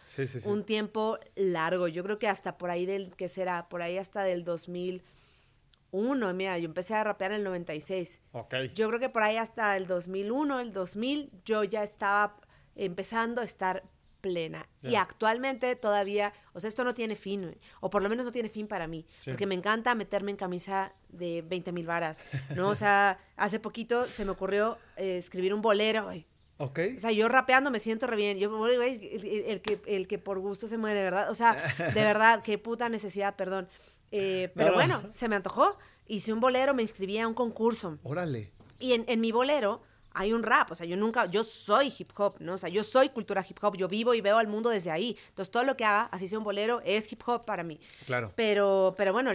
un 0.44 0.64
tiempo 0.64 1.18
largo, 1.36 1.86
yo 1.88 2.02
creo 2.02 2.18
que 2.18 2.28
hasta 2.28 2.58
por 2.58 2.70
ahí 2.70 2.86
del, 2.86 3.14
¿qué 3.14 3.28
será? 3.28 3.68
Por 3.68 3.82
ahí 3.82 3.98
hasta 3.98 4.24
del 4.24 4.44
2001, 4.44 6.34
mira, 6.34 6.58
yo 6.58 6.64
empecé 6.64 6.94
a 6.94 7.04
rapear 7.04 7.32
en 7.32 7.38
el 7.38 7.44
96. 7.44 8.22
Okay. 8.32 8.72
Yo 8.74 8.88
creo 8.88 8.98
que 8.98 9.10
por 9.10 9.22
ahí 9.22 9.36
hasta 9.36 9.76
el 9.76 9.86
2001, 9.86 10.60
el 10.60 10.72
2000, 10.72 11.30
yo 11.44 11.62
ya 11.64 11.82
estaba 11.82 12.36
empezando 12.74 13.42
a 13.42 13.44
estar 13.44 13.84
plena. 14.26 14.68
Y 14.82 14.96
actualmente 14.96 15.74
todavía, 15.76 16.32
o 16.52 16.60
sea, 16.60 16.68
esto 16.68 16.82
no 16.84 16.94
tiene 16.94 17.14
fin, 17.16 17.56
o 17.80 17.90
por 17.90 18.02
lo 18.02 18.08
menos 18.08 18.26
no 18.26 18.32
tiene 18.32 18.48
fin 18.48 18.66
para 18.66 18.86
mí, 18.86 19.06
porque 19.24 19.46
me 19.46 19.54
encanta 19.54 19.94
meterme 19.94 20.32
en 20.32 20.36
camisa 20.36 20.92
de 21.08 21.42
20 21.42 21.72
mil 21.72 21.86
varas, 21.86 22.24
¿no? 22.56 22.68
O 22.68 22.74
sea, 22.74 23.18
hace 23.36 23.60
poquito 23.60 24.04
se 24.04 24.24
me 24.24 24.32
ocurrió 24.32 24.78
eh, 24.96 25.16
escribir 25.16 25.54
un 25.54 25.62
bolero, 25.62 26.04
güey. 26.04 26.26
Ok. 26.58 26.80
O 26.96 26.98
sea, 26.98 27.12
yo 27.12 27.28
rapeando 27.28 27.70
me 27.70 27.78
siento 27.78 28.06
re 28.06 28.16
bien. 28.16 28.38
Yo, 28.38 28.50
güey, 28.56 29.44
el, 29.46 29.60
que, 29.60 29.80
el 29.86 30.08
que 30.08 30.18
por 30.18 30.38
gusto 30.38 30.68
se 30.68 30.78
muere, 30.78 31.02
verdad. 31.02 31.30
O 31.30 31.34
sea, 31.34 31.54
de 31.76 31.92
verdad, 32.02 32.42
qué 32.42 32.56
puta 32.56 32.88
necesidad, 32.88 33.36
perdón. 33.36 33.68
Eh, 34.10 34.50
pero 34.54 34.72
bueno, 34.72 35.02
se 35.10 35.28
me 35.28 35.36
antojó. 35.36 35.76
Hice 36.06 36.32
un 36.32 36.40
bolero, 36.40 36.72
me 36.72 36.82
inscribí 36.82 37.18
a 37.18 37.28
un 37.28 37.34
concurso. 37.34 37.98
Órale. 38.02 38.52
Y 38.78 38.94
en, 38.94 39.04
en 39.06 39.20
mi 39.20 39.32
bolero 39.32 39.82
hay 40.18 40.32
un 40.32 40.42
rap, 40.42 40.70
o 40.70 40.74
sea, 40.74 40.86
yo 40.86 40.96
nunca, 40.96 41.26
yo 41.26 41.44
soy 41.44 41.92
hip 41.96 42.10
hop, 42.16 42.36
¿no? 42.40 42.54
O 42.54 42.58
sea, 42.58 42.70
yo 42.70 42.82
soy 42.82 43.10
cultura 43.10 43.44
hip 43.46 43.58
hop, 43.62 43.76
yo 43.76 43.86
vivo 43.86 44.14
y 44.14 44.22
veo 44.22 44.38
al 44.38 44.48
mundo 44.48 44.70
desde 44.70 44.90
ahí. 44.90 45.14
Entonces, 45.28 45.52
todo 45.52 45.62
lo 45.62 45.76
que 45.76 45.84
haga, 45.84 46.04
así 46.04 46.26
sea 46.26 46.38
un 46.38 46.44
bolero, 46.44 46.80
es 46.86 47.12
hip 47.12 47.20
hop 47.26 47.44
para 47.44 47.62
mí. 47.62 47.78
Claro. 48.06 48.32
Pero, 48.34 48.94
pero 48.96 49.12
bueno, 49.12 49.30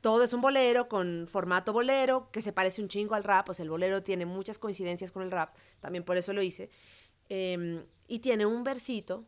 todo 0.00 0.24
es 0.24 0.32
un 0.32 0.40
bolero 0.40 0.88
con 0.88 1.28
formato 1.28 1.72
bolero, 1.72 2.30
que 2.32 2.42
se 2.42 2.52
parece 2.52 2.82
un 2.82 2.88
chingo 2.88 3.14
al 3.14 3.22
rap, 3.22 3.48
o 3.48 3.54
sea, 3.54 3.62
el 3.62 3.70
bolero 3.70 4.02
tiene 4.02 4.26
muchas 4.26 4.58
coincidencias 4.58 5.12
con 5.12 5.22
el 5.22 5.30
rap, 5.30 5.54
también 5.78 6.02
por 6.02 6.16
eso 6.16 6.32
lo 6.32 6.42
hice. 6.42 6.68
Em, 7.28 7.84
y 8.08 8.18
tiene 8.18 8.44
un 8.44 8.64
versito 8.64 9.24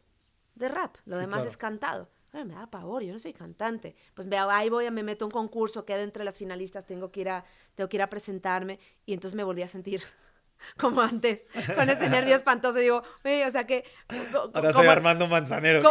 de 0.57 0.69
rap, 0.69 0.97
lo 1.05 1.19
demás 1.19 1.47
es 1.47 1.57
cantado. 1.57 2.11
me 2.33 2.53
da 2.53 2.69
pavor, 2.69 3.05
yo 3.05 3.13
no 3.13 3.21
soy 3.21 3.33
cantante. 3.33 3.95
Pues 4.13 4.29
vea, 4.29 4.49
ahí 4.51 4.69
voy, 4.69 4.91
me 4.91 5.05
meto 5.05 5.25
a 5.25 5.29
un 5.29 5.31
concurso, 5.31 5.85
quedo 5.85 6.01
entre 6.01 6.25
las 6.25 6.37
finalistas, 6.37 6.85
tengo 6.85 7.13
que 7.13 7.21
ir 7.21 7.29
a, 7.29 7.45
tengo 7.77 7.89
que 7.89 7.97
ir 7.97 8.03
a 8.03 8.11
presentarme 8.11 8.81
y 9.07 9.13
entonces 9.15 9.37
me 9.37 9.45
volví 9.45 9.63
a 9.63 9.69
sentir 9.69 10.03
como 10.79 11.01
antes, 11.01 11.47
con 11.77 11.89
ese 11.91 12.09
nervio 12.09 12.35
espantoso. 12.37 12.79
Digo, 12.79 13.03
o 13.03 13.51
sea 13.51 13.67
que. 13.67 13.85
Ahora 14.53 14.73
soy 14.73 14.87
Armando 14.87 15.27
Manzanero. 15.27 15.83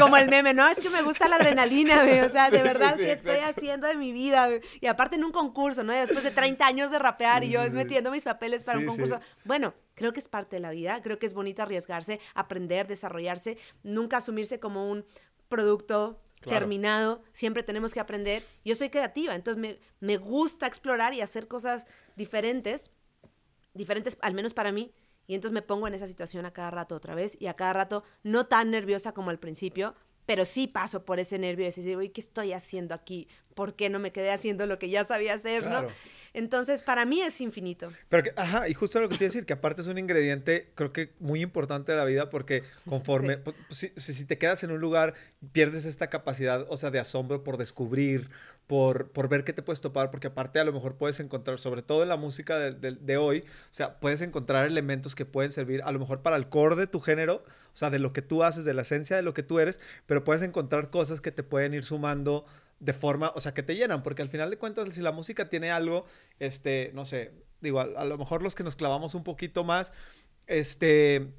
como 0.00 0.16
el 0.16 0.28
meme, 0.28 0.54
no, 0.54 0.68
es 0.68 0.80
que 0.80 0.90
me 0.90 1.02
gusta 1.02 1.28
la 1.28 1.36
adrenalina, 1.36 2.02
o 2.24 2.28
sea, 2.28 2.50
de 2.50 2.62
verdad, 2.62 2.96
¿qué 2.96 3.12
estoy 3.12 3.38
haciendo 3.38 3.86
de 3.86 3.96
mi 3.96 4.12
vida? 4.12 4.48
Y 4.80 4.86
aparte 4.86 5.16
en 5.16 5.24
un 5.24 5.32
concurso, 5.32 5.82
¿no? 5.82 5.92
después 5.92 6.24
de 6.24 6.30
30 6.30 6.66
años 6.66 6.90
de 6.90 6.98
rapear 6.98 7.44
y 7.44 7.50
yo 7.50 7.60
metiendo 7.70 8.10
mis 8.10 8.24
papeles 8.24 8.64
para 8.64 8.78
un 8.78 8.86
concurso. 8.86 9.20
Bueno, 9.44 9.74
creo 9.94 10.12
que 10.12 10.20
es 10.20 10.28
parte 10.28 10.56
de 10.56 10.60
la 10.60 10.70
vida, 10.70 11.00
creo 11.02 11.18
que 11.18 11.26
es 11.26 11.34
bonito 11.34 11.62
arriesgarse, 11.62 12.20
aprender, 12.34 12.86
desarrollarse, 12.86 13.58
nunca 13.82 14.18
asumirse 14.18 14.60
como 14.60 14.90
un 14.90 15.06
producto 15.48 16.20
terminado, 16.40 17.22
siempre 17.32 17.62
tenemos 17.62 17.94
que 17.94 18.00
aprender. 18.00 18.42
Yo 18.64 18.74
soy 18.74 18.90
creativa, 18.90 19.34
entonces 19.34 19.60
me, 19.60 19.78
me 20.00 20.18
gusta 20.18 20.66
explorar 20.66 21.14
y 21.14 21.22
hacer 21.22 21.48
cosas 21.48 21.86
diferentes, 22.16 22.90
diferentes 23.74 24.16
al 24.22 24.34
menos 24.34 24.54
para 24.54 24.72
mí, 24.72 24.92
y 25.26 25.34
entonces 25.34 25.54
me 25.54 25.62
pongo 25.62 25.88
en 25.88 25.94
esa 25.94 26.06
situación 26.06 26.46
a 26.46 26.52
cada 26.52 26.70
rato 26.70 26.94
otra 26.94 27.14
vez 27.14 27.36
y 27.40 27.46
a 27.46 27.54
cada 27.54 27.72
rato 27.72 28.04
no 28.22 28.46
tan 28.46 28.70
nerviosa 28.70 29.12
como 29.12 29.30
al 29.30 29.38
principio, 29.38 29.94
pero 30.26 30.44
sí 30.44 30.66
paso 30.66 31.04
por 31.04 31.18
ese 31.18 31.38
nervio 31.38 31.64
de 31.64 31.70
decir, 31.70 31.96
uy, 31.96 32.08
¿qué 32.08 32.20
estoy 32.20 32.52
haciendo 32.52 32.94
aquí? 32.94 33.28
¿Por 33.54 33.74
qué 33.76 33.90
no 33.90 33.98
me 33.98 34.10
quedé 34.10 34.30
haciendo 34.30 34.66
lo 34.66 34.78
que 34.78 34.88
ya 34.88 35.04
sabía 35.04 35.34
hacer, 35.34 35.66
no? 35.66 35.86
Entonces, 36.32 36.82
para 36.82 37.04
mí 37.04 37.20
es 37.20 37.40
infinito. 37.40 37.92
Pero 38.08 38.24
que, 38.24 38.32
ajá, 38.34 38.68
y 38.68 38.74
justo 38.74 39.00
lo 39.00 39.08
que 39.08 39.16
te 39.16 39.24
iba 39.24 39.28
a 39.28 39.30
decir, 39.30 39.46
que 39.46 39.52
aparte 39.52 39.82
es 39.82 39.86
un 39.86 39.98
ingrediente, 39.98 40.72
creo 40.74 40.92
que 40.92 41.12
muy 41.20 41.42
importante 41.42 41.92
de 41.92 41.98
la 41.98 42.04
vida, 42.04 42.30
porque 42.30 42.64
conforme, 42.88 43.38
pues, 43.38 43.56
si, 43.70 43.92
si, 43.94 44.24
te 44.24 44.36
quedas 44.36 44.64
en 44.64 44.72
un 44.72 44.80
lugar, 44.80 45.14
pierdes 45.52 45.84
esta 45.84 46.10
capacidad, 46.10 46.66
o 46.68 46.76
sea, 46.76 46.90
de 46.90 46.98
asombro 46.98 47.44
por 47.44 47.56
descubrir, 47.56 48.30
por, 48.66 49.10
por 49.10 49.28
ver 49.28 49.44
qué 49.44 49.52
te 49.52 49.62
puedes 49.62 49.80
topar, 49.80 50.10
porque 50.10 50.28
aparte 50.28 50.58
a 50.58 50.64
lo 50.64 50.72
mejor 50.72 50.96
puedes 50.96 51.20
encontrar, 51.20 51.58
sobre 51.58 51.82
todo 51.82 52.02
en 52.02 52.08
la 52.08 52.16
música 52.16 52.58
de, 52.58 53.16
hoy, 53.16 53.40
o 53.40 53.74
sea, 53.74 54.00
puedes 54.00 54.22
encontrar 54.22 54.66
elementos 54.66 55.14
que 55.14 55.26
pueden 55.26 55.52
servir 55.52 55.82
a 55.84 55.92
lo 55.92 55.98
mejor 55.98 56.22
para 56.22 56.36
el 56.36 56.48
core 56.48 56.76
de 56.76 56.86
tu 56.86 57.00
género, 57.00 57.44
o 57.46 57.76
sea, 57.76 57.90
de 57.90 57.98
lo 57.98 58.12
que 58.12 58.22
tú 58.22 58.42
haces, 58.42 58.64
de 58.64 58.74
la 58.74 58.82
esencia 58.82 59.16
de 59.16 59.22
lo 59.22 59.34
que 59.34 59.42
tú 59.42 59.60
eres, 59.60 59.80
pero 60.06 60.24
puedes 60.24 60.42
encontrar 60.42 60.90
cosas 60.90 61.20
que 61.20 61.30
te 61.30 61.42
pueden 61.42 61.74
ir 61.74 61.84
sumando 61.84 62.46
de 62.80 62.92
forma, 62.92 63.32
o 63.34 63.40
sea, 63.40 63.52
que 63.52 63.62
te 63.62 63.74
llenan, 63.76 64.02
porque 64.02 64.22
al 64.22 64.28
final 64.28 64.50
de 64.50 64.56
cuentas, 64.56 64.94
si 64.94 65.00
la 65.00 65.12
música 65.12 65.48
tiene 65.48 65.70
algo, 65.70 66.06
este, 66.38 66.90
no 66.94 67.04
sé, 67.04 67.32
digo, 67.60 67.80
a, 67.80 68.04
lo 68.04 68.18
mejor 68.18 68.42
los 68.42 68.54
que 68.54 68.62
nos 68.62 68.76
clavamos 68.76 69.14
un 69.14 69.24
poquito 69.24 69.64
más, 69.64 69.92
este, 70.46 71.32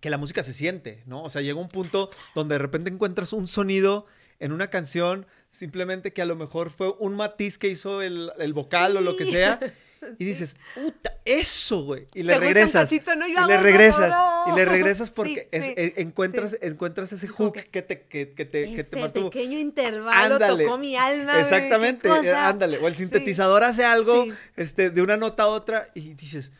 que 0.00 0.10
la 0.10 0.18
música 0.18 0.42
se 0.42 0.52
siente, 0.52 1.02
¿no? 1.06 1.22
O 1.22 1.28
sea, 1.28 1.42
llega 1.42 1.60
un 1.60 1.68
punto 1.68 2.10
donde 2.34 2.56
de 2.56 2.58
repente 2.58 2.90
encuentras 2.90 3.32
un 3.32 3.46
sonido 3.46 4.06
en 4.40 4.52
una 4.52 4.68
canción, 4.68 5.26
simplemente 5.48 6.12
que 6.12 6.22
a 6.22 6.26
lo 6.26 6.36
mejor 6.36 6.70
fue 6.70 6.94
un 6.98 7.14
matiz 7.14 7.58
que 7.58 7.68
hizo 7.68 8.02
el, 8.02 8.30
el 8.38 8.52
vocal 8.52 8.96
o 8.96 9.00
lo 9.00 9.16
que 9.16 9.26
sea, 9.26 9.58
Y 10.18 10.24
dices, 10.24 10.56
puta, 10.74 11.16
eso, 11.24 11.84
güey. 11.84 12.06
Y 12.14 12.22
le 12.22 12.38
regresas. 12.38 12.90
y 12.92 13.00
le 13.00 13.58
regresas. 13.58 14.14
Y 14.46 14.56
le 14.56 14.64
regresas 14.64 15.10
porque 15.10 15.48
eh, 15.50 15.94
encuentras, 15.96 16.58
encuentras 16.60 17.12
ese 17.12 17.28
hook 17.28 17.54
que 17.54 17.82
te, 17.82 18.02
que, 18.02 18.32
que 18.32 18.44
te, 18.44 18.74
que 18.74 18.84
te 18.84 19.00
mantuvo. 19.00 19.30
pequeño 19.30 19.58
intervalo 19.58 20.38
tocó 20.38 20.78
mi 20.78 20.96
alma. 20.96 21.40
Exactamente, 21.40 22.08
ándale. 22.08 22.78
O 22.78 22.88
el 22.88 22.96
sintetizador 22.96 23.64
hace 23.64 23.84
algo 23.84 24.26
este, 24.56 24.90
de 24.90 25.02
una 25.02 25.16
nota 25.16 25.44
a 25.44 25.48
otra 25.48 25.88
y 25.94 26.14
dices, 26.14 26.52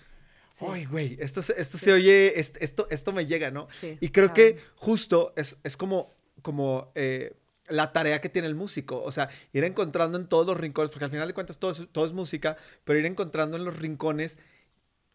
Ay, 0.61 0.85
güey, 0.85 1.17
esto, 1.21 1.41
esto 1.41 1.79
se 1.79 1.93
oye, 1.93 2.39
esto, 2.39 2.87
esto 2.89 3.13
me 3.13 3.27
llega, 3.27 3.51
¿no? 3.51 3.67
y 4.01 4.09
creo 4.11 4.33
que 4.33 4.59
justo 4.77 5.33
es, 5.37 5.57
es 5.65 5.77
como, 5.77 6.15
como 6.43 6.93
eh, 6.95 7.35
la 7.68 7.92
tarea 7.92 8.20
que 8.20 8.29
tiene 8.29 8.48
el 8.48 8.55
músico, 8.55 9.03
o 9.03 9.12
sea, 9.12 9.29
ir 9.53 9.64
encontrando 9.64 10.18
en 10.18 10.27
todos 10.27 10.46
los 10.46 10.59
rincones, 10.59 10.90
porque 10.90 11.07
al 11.07 11.11
final 11.11 11.29
de 11.29 11.35
cuentas 11.35 11.59
todo 11.59 11.70
es, 11.70 11.88
todo 11.92 12.05
es 12.05 12.12
música, 12.12 12.57
pero 12.85 12.98
ir 12.98 13.07
encontrando 13.07 13.57
en 13.57 13.64
los 13.64 13.79
rincones 13.79 14.38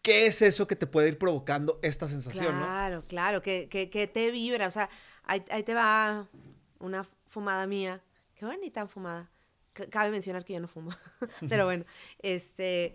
qué 0.02 0.26
es 0.26 0.42
eso 0.42 0.66
que 0.66 0.76
te 0.76 0.86
puede 0.86 1.08
ir 1.08 1.18
provocando 1.18 1.78
esta 1.82 2.08
sensación, 2.08 2.46
claro, 2.46 2.58
¿no? 2.58 2.64
Claro, 2.64 3.04
claro, 3.06 3.42
que, 3.42 3.68
que, 3.68 4.06
te 4.06 4.30
vibra, 4.30 4.66
o 4.66 4.70
sea, 4.70 4.88
ahí, 5.24 5.40
te 5.40 5.74
va 5.74 6.28
una 6.78 7.04
fumada 7.26 7.66
mía, 7.66 8.02
qué 8.34 8.46
bonita 8.46 8.86
fumada. 8.86 9.30
Cabe 9.90 10.10
mencionar 10.10 10.44
que 10.44 10.54
yo 10.54 10.60
no 10.60 10.68
fumo, 10.68 10.90
pero 11.48 11.64
bueno, 11.64 11.84
este, 12.18 12.94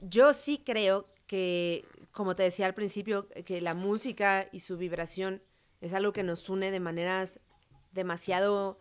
yo 0.00 0.32
sí 0.32 0.60
creo 0.64 1.06
que, 1.26 1.84
como 2.10 2.34
te 2.34 2.42
decía 2.42 2.66
al 2.66 2.74
principio, 2.74 3.28
que 3.44 3.60
la 3.60 3.74
música 3.74 4.48
y 4.50 4.60
su 4.60 4.76
vibración 4.76 5.42
es 5.80 5.92
algo 5.92 6.12
que 6.12 6.24
nos 6.24 6.48
une 6.48 6.72
de 6.72 6.80
maneras 6.80 7.38
demasiado 7.92 8.80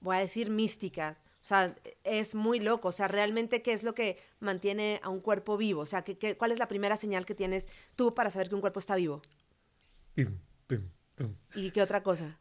voy 0.00 0.16
a 0.16 0.20
decir, 0.20 0.50
místicas. 0.50 1.22
O 1.40 1.44
sea, 1.48 1.76
es 2.04 2.34
muy 2.34 2.60
loco. 2.60 2.88
O 2.88 2.92
sea, 2.92 3.08
realmente, 3.08 3.62
¿qué 3.62 3.72
es 3.72 3.82
lo 3.82 3.94
que 3.94 4.18
mantiene 4.40 5.00
a 5.02 5.08
un 5.08 5.20
cuerpo 5.20 5.56
vivo? 5.56 5.82
O 5.82 5.86
sea, 5.86 6.02
¿qué, 6.02 6.36
cuál 6.36 6.52
es 6.52 6.58
la 6.58 6.68
primera 6.68 6.96
señal 6.96 7.24
que 7.24 7.34
tienes 7.34 7.68
tú 7.96 8.14
para 8.14 8.30
saber 8.30 8.48
que 8.48 8.54
un 8.54 8.60
cuerpo 8.60 8.80
está 8.80 8.96
vivo? 8.96 9.22
¿Y 11.54 11.70
qué 11.70 11.82
otra 11.82 12.02
cosa? 12.02 12.38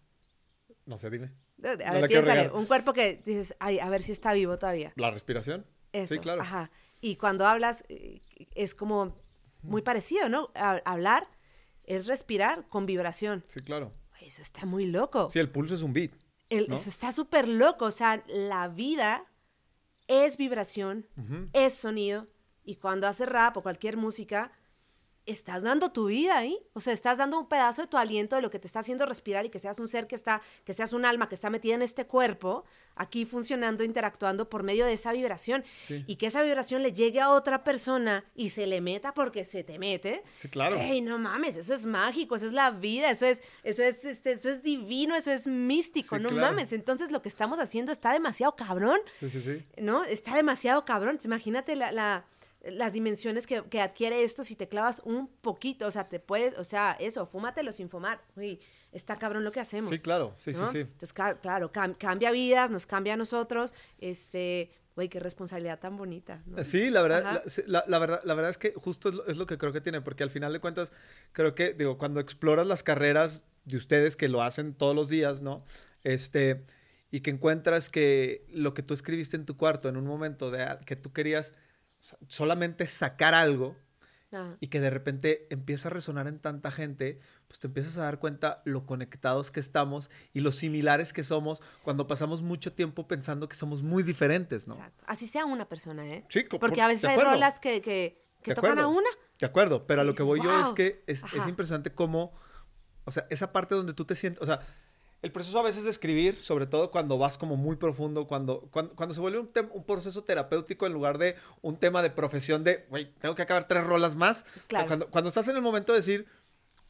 No 0.86 0.98
sé, 0.98 1.10
dime. 1.10 1.32
A 1.63 1.93
ver, 1.93 2.08
piénsale. 2.08 2.50
Un 2.50 2.65
cuerpo 2.65 2.93
que 2.93 3.22
dices, 3.26 3.56
ay, 3.60 3.80
a 3.80 3.89
ver 3.89 4.02
si 4.02 4.12
está 4.12 4.34
vivo 4.34 4.58
todavía. 4.58 4.93
¿La 4.96 5.12
respiración? 5.12 5.65
Eso. 5.91 6.15
Sí, 6.15 6.20
claro. 6.20 6.41
Ajá. 6.41 6.72
Y 7.02 7.15
cuando 7.15 7.46
hablas, 7.46 7.84
eh, 7.89 8.22
es 8.56 8.76
como 8.76 9.15
muy 9.62 9.82
parecido, 9.82 10.30
¿no? 10.30 10.52
hablar 10.56 11.28
es 11.84 12.08
respirar 12.08 12.67
con 12.67 12.86
vibración. 12.86 13.43
Sí, 13.48 13.62
claro. 13.62 13.93
Eso 14.22 14.41
está 14.41 14.65
muy 14.65 14.86
loco. 14.86 15.30
Sí, 15.30 15.39
el 15.39 15.50
pulso 15.50 15.76
es 15.76 15.82
un 15.82 15.93
beat. 15.93 16.12
Eso 16.50 16.90
está 16.90 17.12
súper 17.12 17.48
loco. 17.48 17.86
O 17.86 17.92
sea, 17.92 18.24
la 18.28 18.68
vida 18.68 19.26
es 20.08 20.38
vibración, 20.38 21.08
es 21.54 21.74
sonido. 21.74 22.28
Y 22.64 22.76
cuando 22.76 23.08
haces 23.08 23.30
rap 23.30 23.58
o 23.58 23.64
cualquier 23.64 23.98
música, 23.98 24.52
estás 25.28 25.62
dando 25.62 25.92
tu 25.92 26.08
vida 26.08 26.38
ahí. 26.38 26.58
O 26.74 26.80
sea, 26.80 26.94
estás 26.94 27.20
dando 27.20 27.38
un 27.38 27.48
pedazo 27.48 27.84
de 27.84 27.88
tu 27.88 27.98
aliento 27.98 28.36
de 28.36 28.42
lo 28.42 28.50
que 28.50 28.60
te 28.60 28.66
está 28.66 28.80
haciendo 28.80 29.06
respirar 29.06 29.46
y 29.46 29.50
que 29.50 29.60
seas 29.60 29.78
un 29.80 29.88
ser 29.88 30.08
que 30.08 30.16
está, 30.16 30.42
que 30.63 30.74
seas 30.74 30.94
un 30.94 31.06
alma 31.06 31.30
que 31.30 31.36
está 31.36 31.50
metida 31.50 31.76
en 31.76 31.82
este 31.82 32.08
cuerpo, 32.08 32.63
aquí 32.96 33.26
funcionando, 33.26 33.84
interactuando 33.84 34.50
por 34.50 34.63
medio 34.63 34.86
de 34.86 34.94
esa 34.94 35.12
vibración. 35.12 35.63
Y 36.08 36.16
que 36.16 36.28
esa 36.28 36.42
vibración 36.42 36.82
le 36.82 36.94
llegue 36.94 37.20
a 37.20 37.30
otra 37.30 37.63
persona 37.63 38.26
y 38.36 38.50
se 38.50 38.66
le 38.66 38.82
meta 38.82 39.13
porque 39.13 39.44
se 39.44 39.63
te 39.63 39.78
mete. 39.78 40.24
Sí, 40.36 40.48
claro. 40.48 40.78
Ey, 40.78 41.02
no 41.02 41.20
mames, 41.20 41.58
eso 41.58 41.74
es 41.74 41.86
mágico, 41.86 42.36
eso 42.36 42.48
es 42.48 42.54
la 42.54 42.72
vida, 42.72 43.12
eso 43.12 43.26
es, 43.26 43.44
eso 43.63 43.84
es, 43.84 44.06
este, 44.06 44.32
eso 44.32 44.50
es 44.50 44.63
divino, 44.63 45.16
eso 45.16 45.32
es 45.32 45.46
místico, 45.46 46.18
no 46.18 46.32
mames. 46.32 46.72
Entonces 46.72 47.12
lo 47.12 47.22
que 47.22 47.30
estamos 47.30 47.60
haciendo 47.60 47.92
está 47.92 48.13
demasiado 48.13 48.56
cabrón. 48.56 49.00
Sí, 49.20 49.30
sí, 49.30 49.42
sí. 49.42 49.66
¿No? 49.78 50.06
Está 50.06 50.36
demasiado 50.36 50.86
cabrón. 50.86 51.20
Imagínate 51.24 51.76
la 51.76 52.26
las 52.72 52.94
dimensiones 52.94 53.48
que, 53.48 53.64
que, 53.70 53.82
adquiere 53.82 54.24
esto 54.24 54.44
si 54.44 54.56
te 54.56 54.68
clavas 54.68 55.02
un 55.06 55.28
poquito, 55.28 55.88
o 55.88 55.92
sea, 55.92 56.08
te 56.08 56.20
puedes, 56.20 56.54
o 56.56 56.64
sea, 56.64 56.98
eso, 57.00 57.26
fúmatelo 57.26 57.72
sin 57.72 57.90
fumar, 57.90 58.22
uy, 58.36 58.60
está 58.92 59.18
cabrón 59.18 59.44
lo 59.44 59.52
que 59.52 59.60
hacemos. 59.60 59.90
Sí, 59.90 60.00
claro, 60.00 60.34
sí, 60.36 60.54
sí, 60.54 60.62
sí. 60.72 60.80
Entonces, 60.80 61.14
claro, 61.14 61.72
cambia 61.72 62.32
vidas, 62.32 62.72
nos 62.72 62.86
cambia 62.86 63.14
a 63.14 63.18
nosotros, 63.18 63.74
este, 64.00 64.72
güey, 64.96 65.10
qué 65.10 65.20
responsabilidad 65.20 65.80
tan 65.80 65.98
bonita. 65.98 66.44
Sí, 66.64 66.90
la 66.90 67.02
verdad, 67.02 67.44
la, 67.66 67.84
la, 67.88 68.00
verdad, 68.00 68.22
la 68.24 68.34
verdad 68.34 68.52
es 68.52 68.58
que 68.58 68.74
justo 68.74 69.10
es 69.10 69.16
lo, 69.16 69.28
es 69.28 69.38
lo, 69.38 69.46
que 69.46 69.58
creo 69.58 69.74
que 69.74 69.82
tiene, 69.82 70.02
porque 70.02 70.24
al 70.24 70.32
final 70.32 70.54
de 70.54 70.60
cuentas, 70.60 70.92
creo 71.32 71.56
que, 71.56 71.74
digo, 71.74 71.98
cuando 71.98 72.20
exploras 72.20 72.66
las 72.66 72.84
carreras 72.84 73.46
de 73.66 73.78
ustedes 73.78 74.16
que 74.16 74.28
lo 74.28 74.42
hacen 74.42 74.74
todos 74.74 74.96
los 74.96 75.10
días, 75.10 75.42
¿no? 75.42 75.64
Este, 76.04 76.64
y 77.12 77.22
que 77.22 77.32
encuentras 77.32 77.90
que 77.90 78.46
lo 78.50 78.74
que 78.74 78.84
tú 78.84 78.94
escribiste 78.94 79.36
en 79.36 79.46
tu 79.46 79.56
cuarto 79.58 79.90
en 79.90 79.98
un 79.98 80.06
momento 80.06 80.52
de 80.52 80.78
que 80.86 80.96
tú 80.96 81.14
querías 81.14 81.54
solamente 82.28 82.88
sacar 82.88 83.34
algo 83.34 83.76
y 84.60 84.68
que 84.68 84.82
de 84.82 84.90
repente 84.90 85.48
empieza 85.50 85.88
a 85.88 85.92
resonar 85.92 86.28
en 86.28 86.40
tanta 86.40 86.70
gente, 86.70 87.20
pues 87.48 87.60
te 87.60 87.68
empiezas 87.68 87.98
a 87.98 88.02
dar 88.04 88.20
cuenta 88.20 88.62
lo 88.66 88.86
conectados 88.86 89.52
que 89.52 89.60
estamos 89.60 90.12
y 90.34 90.42
lo 90.42 90.52
similares 90.52 91.14
que 91.14 91.24
somos 91.24 91.62
cuando 91.84 92.08
pasamos 92.08 92.42
mucho 92.42 92.74
tiempo 92.74 93.08
pensando 93.08 93.48
que 93.48 93.56
somos 93.56 93.84
muy 93.84 94.04
diferentes, 94.04 94.68
¿no? 94.68 94.76
Exacto. 94.76 95.06
Así 95.08 95.28
sea 95.28 95.46
una 95.46 95.70
persona, 95.70 96.06
¿eh? 96.06 96.26
Sí, 96.30 96.44
Porque 96.44 96.82
a 96.82 96.88
veces 96.88 97.06
hay 97.06 97.18
rolas 97.18 97.60
que, 97.60 97.82
que, 97.82 98.54
tocan 98.54 98.80
a 98.80 98.88
una. 98.88 99.10
De 99.40 99.46
acuerdo, 99.46 99.88
pero 99.88 100.02
a 100.02 100.04
lo 100.04 100.14
que 100.14 100.24
voy 100.24 100.42
yo 100.44 100.62
es 100.62 100.74
que 100.74 101.04
es, 101.08 101.24
es 101.24 101.48
impresionante 101.48 101.94
cómo, 101.94 102.34
o 103.06 103.12
sea, 103.12 103.28
esa 103.30 103.54
parte 103.54 103.76
donde 103.76 103.94
tú 103.94 104.04
te 104.04 104.16
sientes, 104.16 104.42
o 104.42 104.46
sea, 104.46 104.60
el 105.22 105.32
proceso 105.32 105.60
a 105.60 105.64
veces 105.64 105.84
de 105.84 105.90
escribir, 105.90 106.40
sobre 106.40 106.68
todo 106.68 106.92
cuando 106.92 107.18
vas 107.18 107.38
como 107.38 107.56
muy 107.56 107.76
profundo, 107.76 108.28
cuando, 108.28 108.70
cuando, 108.72 109.14
se 109.14 109.20
vuelve 109.20 109.40
un, 109.40 109.50
un, 109.72 109.84
proceso 109.84 110.24
terapéutico 110.24 110.86
en 110.86 110.94
lugar 110.94 111.18
de 111.18 111.36
un 111.62 111.78
tema 111.78 112.04
de 112.04 112.12
profesión 112.12 112.64
de, 112.64 112.86
güey, 112.90 113.12
tengo 113.20 113.34
que 113.34 113.42
acabar 113.42 113.68
tres 113.68 113.84
rolas 113.84 114.16
más. 114.16 114.46
Cuando, 114.70 115.10
cuando 115.10 115.30
estás 115.30 115.48
en 115.48 115.56
el 115.56 115.62
momento 115.62 115.92
de 115.92 116.00
decir, 116.00 116.28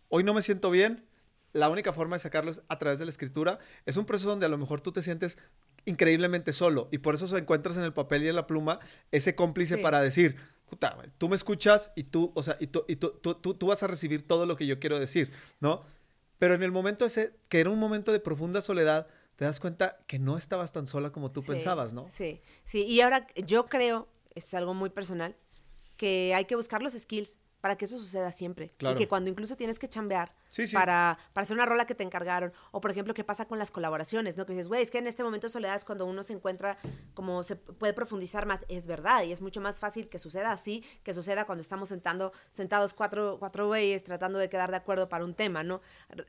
hoy 0.09 0.23
no 0.23 0.33
me 0.33 0.41
siento 0.41 0.69
bien, 0.69 1.05
la 1.53 1.69
única 1.69 1.93
forma 1.93 2.17
de 2.17 2.19
sacarlo 2.19 2.51
es 2.51 2.61
a 2.67 2.77
través 2.77 2.99
de 2.99 3.05
la 3.05 3.11
escritura. 3.11 3.59
Es 3.85 3.97
un 3.97 4.05
proceso 4.05 4.29
donde 4.29 4.45
a 4.45 4.49
lo 4.49 4.57
mejor 4.57 4.81
tú 4.81 4.91
te 4.91 5.01
sientes 5.01 5.37
increíblemente 5.85 6.51
solo 6.51 6.89
y 6.91 6.97
por 6.97 7.15
eso 7.15 7.27
se 7.27 7.37
encuentras 7.37 7.77
en 7.77 7.83
el 7.83 7.93
papel 7.93 8.23
y 8.23 8.27
en 8.27 8.35
la 8.35 8.45
pluma 8.45 8.79
ese 9.11 9.35
cómplice 9.35 9.77
para 9.77 10.01
decir, 10.01 10.35
puta, 10.69 10.97
tú 11.17 11.29
me 11.29 11.37
escuchas 11.37 11.93
y 11.95 12.03
tú, 12.03 12.33
o 12.35 12.43
sea, 12.43 12.57
y 12.59 12.67
tú, 12.67 12.83
y 12.89 12.97
tú, 12.97 13.11
tú, 13.21 13.35
tú 13.35 13.67
vas 13.67 13.81
a 13.83 13.87
recibir 13.87 14.27
todo 14.27 14.45
lo 14.45 14.57
que 14.57 14.67
yo 14.67 14.79
quiero 14.79 14.99
decir, 14.99 15.31
¿no? 15.61 15.85
Pero 16.39 16.53
en 16.53 16.63
el 16.63 16.71
momento 16.71 17.05
ese, 17.05 17.33
que 17.49 17.59
era 17.59 17.69
un 17.69 17.79
momento 17.79 18.11
de 18.11 18.19
profunda 18.19 18.61
soledad, 18.61 19.07
te 19.35 19.45
das 19.45 19.59
cuenta 19.59 19.99
que 20.07 20.19
no 20.19 20.37
estabas 20.37 20.71
tan 20.71 20.87
sola 20.87 21.11
como 21.11 21.31
tú 21.31 21.43
pensabas, 21.43 21.93
¿no? 21.93 22.07
Sí, 22.07 22.41
sí. 22.63 22.83
Y 22.83 23.01
ahora 23.01 23.27
yo 23.35 23.67
creo, 23.67 24.07
es 24.35 24.53
algo 24.53 24.73
muy 24.73 24.89
personal, 24.89 25.35
que 25.95 26.33
hay 26.33 26.45
que 26.45 26.55
buscar 26.55 26.81
los 26.81 26.93
skills 26.93 27.37
para 27.61 27.75
que 27.75 27.85
eso 27.85 27.97
suceda 27.99 28.31
siempre. 28.31 28.71
Y 28.79 28.95
que 28.95 29.07
cuando 29.07 29.29
incluso 29.29 29.55
tienes 29.55 29.79
que 29.79 29.87
chambear 29.87 30.33
Para, 30.73 31.17
para 31.33 31.43
hacer 31.43 31.55
una 31.55 31.65
rola 31.65 31.85
que 31.85 31.95
te 31.95 32.03
encargaron, 32.03 32.53
o 32.71 32.81
por 32.81 32.91
ejemplo, 32.91 33.13
qué 33.13 33.23
pasa 33.23 33.45
con 33.45 33.59
las 33.59 33.71
colaboraciones, 33.71 34.37
¿no? 34.37 34.45
Que 34.45 34.53
dices, 34.53 34.67
güey, 34.67 34.81
es 34.81 34.91
que 34.91 34.97
en 34.97 35.07
este 35.07 35.23
momento 35.23 35.47
de 35.47 35.53
soledad 35.53 35.75
es 35.75 35.85
cuando 35.85 36.05
uno 36.05 36.23
se 36.23 36.33
encuentra 36.33 36.77
como 37.13 37.43
se 37.43 37.55
puede 37.55 37.93
profundizar 37.93 38.45
más. 38.45 38.65
Es 38.69 38.87
verdad, 38.87 39.23
y 39.23 39.31
es 39.31 39.41
mucho 39.41 39.61
más 39.61 39.79
fácil 39.79 40.09
que 40.09 40.19
suceda 40.19 40.51
así, 40.51 40.83
que 41.03 41.13
suceda 41.13 41.45
cuando 41.45 41.61
estamos 41.61 41.89
sentando, 41.89 42.31
sentados 42.49 42.93
cuatro, 42.93 43.37
cuatro 43.39 43.67
güeyes 43.67 44.03
tratando 44.03 44.39
de 44.39 44.49
quedar 44.49 44.71
de 44.71 44.77
acuerdo 44.77 45.09
para 45.09 45.25
un 45.25 45.33
tema, 45.33 45.63
¿no? 45.63 45.81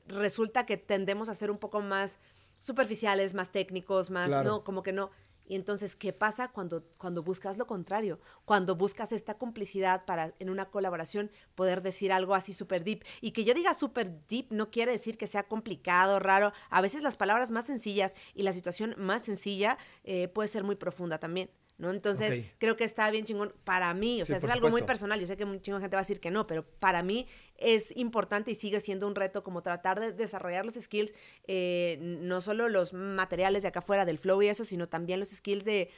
resulta 0.07 0.67
que 0.67 0.77
tendemos 0.77 1.29
a 1.29 1.35
ser 1.35 1.51
un 1.51 1.59
poco 1.59 1.81
más 1.81 2.19
superficiales, 2.59 3.35
más 3.35 3.51
técnicos, 3.51 4.11
más, 4.11 4.45
no, 4.45 4.65
como 4.65 4.83
que 4.83 4.93
no. 4.93 5.11
Y 5.49 5.57
entonces, 5.57 5.97
¿qué 5.97 6.13
pasa 6.13 6.49
cuando, 6.49 6.85
cuando 6.99 7.23
buscas 7.23 7.57
lo 7.57 7.67
contrario? 7.67 8.21
Cuando 8.45 8.77
buscas 8.77 9.13
esta 9.13 9.39
complicidad 9.39 10.05
para 10.05 10.35
en 10.39 10.51
una 10.51 10.67
colaboración 10.67 11.31
poder 11.55 11.81
decir 11.81 12.13
algo 12.13 12.35
así 12.35 12.53
súper 12.53 12.85
deep. 12.85 13.03
Y 13.23 13.31
que 13.31 13.45
yo 13.45 13.55
diga 13.55 13.73
súper 13.73 14.27
deep 14.29 14.49
no 14.51 14.71
quiere 14.71 14.93
decir 14.93 15.17
que 15.17 15.27
sea 15.27 15.45
complicado, 15.45 16.19
raro. 16.19 16.53
A 16.69 16.83
veces 16.83 17.03
las 17.03 17.17
palabras 17.17 17.51
más 17.51 17.65
sencillas 17.65 18.15
y 18.35 18.43
la 18.43 18.53
situación 18.53 18.95
más 18.99 19.23
sencilla 19.23 19.79
eh, 20.05 20.29
puede 20.29 20.49
ser 20.49 20.65
muy 20.65 20.77
profunda 20.77 21.19
también. 21.19 21.51
¿No? 21.79 21.93
Entonces, 21.93 22.45
creo 22.59 22.77
que 22.77 22.83
está 22.83 23.09
bien 23.11 23.25
chingón 23.25 23.55
para 23.63 23.95
mí, 23.95 24.21
o 24.21 24.27
sea, 24.27 24.37
es 24.37 24.45
algo 24.45 24.69
muy 24.69 24.83
personal, 24.83 25.21
yo 25.21 25.29
sé 25.29 25.37
que 25.37 25.45
mucha 25.45 25.79
gente 25.79 25.97
va 25.97 26.01
a 26.01 26.03
decir 26.03 26.19
que 26.19 26.33
no, 26.33 26.47
pero 26.47 26.65
para 26.65 27.05
mí 27.05 27.29
es 27.57 27.97
importante 27.97 28.51
y 28.51 28.57
sigue 28.57 28.81
siendo 28.81 29.07
un 29.07 29.15
reto 29.15 29.45
como 29.45 29.63
tratar 29.63 30.01
de 30.01 30.13
desarrollar 30.13 30.65
los 30.65 30.75
skills, 30.75 31.15
eh, 31.47 31.99
no 32.01 32.41
solo 32.41 32.69
los 32.69 32.93
materiales 32.93 33.63
de 33.63 33.69
acá 33.69 33.79
afuera 33.79 34.05
del 34.05 34.19
flow 34.19 34.43
y 34.43 34.49
eso, 34.49 34.65
sino 34.65 34.89
también 34.89 35.21
los 35.21 35.31
skills 35.31 35.65
de, 35.65 35.91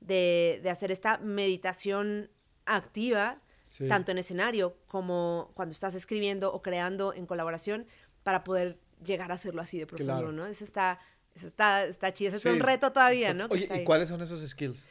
de, 0.00 0.68
hacer 0.68 0.90
esta 0.90 1.18
meditación 1.18 2.30
activa, 2.66 3.40
tanto 3.88 4.10
en 4.10 4.18
escenario 4.18 4.76
como 4.88 5.52
cuando 5.54 5.72
estás 5.72 5.94
escribiendo 5.94 6.52
o 6.52 6.62
creando 6.62 7.14
en 7.14 7.26
colaboración, 7.26 7.86
para 8.24 8.42
poder 8.42 8.80
llegar 9.04 9.30
a 9.30 9.34
hacerlo 9.34 9.62
así 9.62 9.78
de 9.78 9.86
profundo, 9.86 10.32
¿no? 10.32 10.46
Eso 10.46 10.64
está... 10.64 10.98
Eso 11.34 11.46
está, 11.46 11.84
está 11.84 12.12
chido, 12.12 12.34
eso 12.34 12.36
es 12.36 12.52
un 12.52 12.58
reto 12.58 12.90
todavía, 12.90 13.32
¿no? 13.34 13.46
Oye, 13.48 13.68
¿y 13.72 13.84
cuáles 13.84 14.08
son 14.08 14.20
esos 14.22 14.40
skills? 14.40 14.88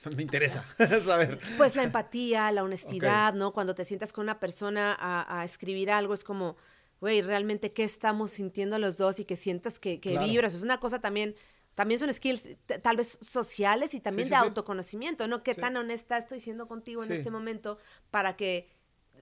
Me 0.16 0.22
interesa 0.22 0.64
saber. 1.04 1.40
Pues 1.56 1.76
la 1.76 1.82
empatía, 1.82 2.50
la 2.52 2.62
honestidad, 2.62 3.34
¿no? 3.34 3.52
Cuando 3.52 3.74
te 3.74 3.84
sientas 3.84 4.12
con 4.12 4.22
una 4.22 4.40
persona 4.40 4.96
a, 4.98 5.44
escribir 5.44 5.90
algo, 5.90 6.14
es 6.14 6.24
como, 6.24 6.56
güey, 7.00 7.22
realmente 7.22 7.72
qué 7.72 7.84
estamos 7.84 8.30
sintiendo 8.30 8.78
los 8.78 8.96
dos 8.96 9.20
y 9.20 9.24
que 9.24 9.36
sientas 9.36 9.78
que, 9.78 10.00
que 10.00 10.18
vibras. 10.18 10.54
Es 10.54 10.62
una 10.62 10.80
cosa 10.80 11.00
también, 11.00 11.34
también 11.74 11.98
son 11.98 12.12
skills 12.12 12.48
tal 12.82 12.96
vez 12.96 13.18
sociales 13.20 13.94
y 13.94 14.00
también 14.00 14.28
de 14.28 14.36
autoconocimiento, 14.36 15.28
¿no? 15.28 15.42
Qué 15.42 15.54
tan 15.54 15.76
honesta 15.76 16.16
estoy 16.16 16.40
siendo 16.40 16.66
contigo 16.66 17.04
en 17.04 17.12
este 17.12 17.30
momento 17.30 17.78
para 18.10 18.36
que 18.36 18.68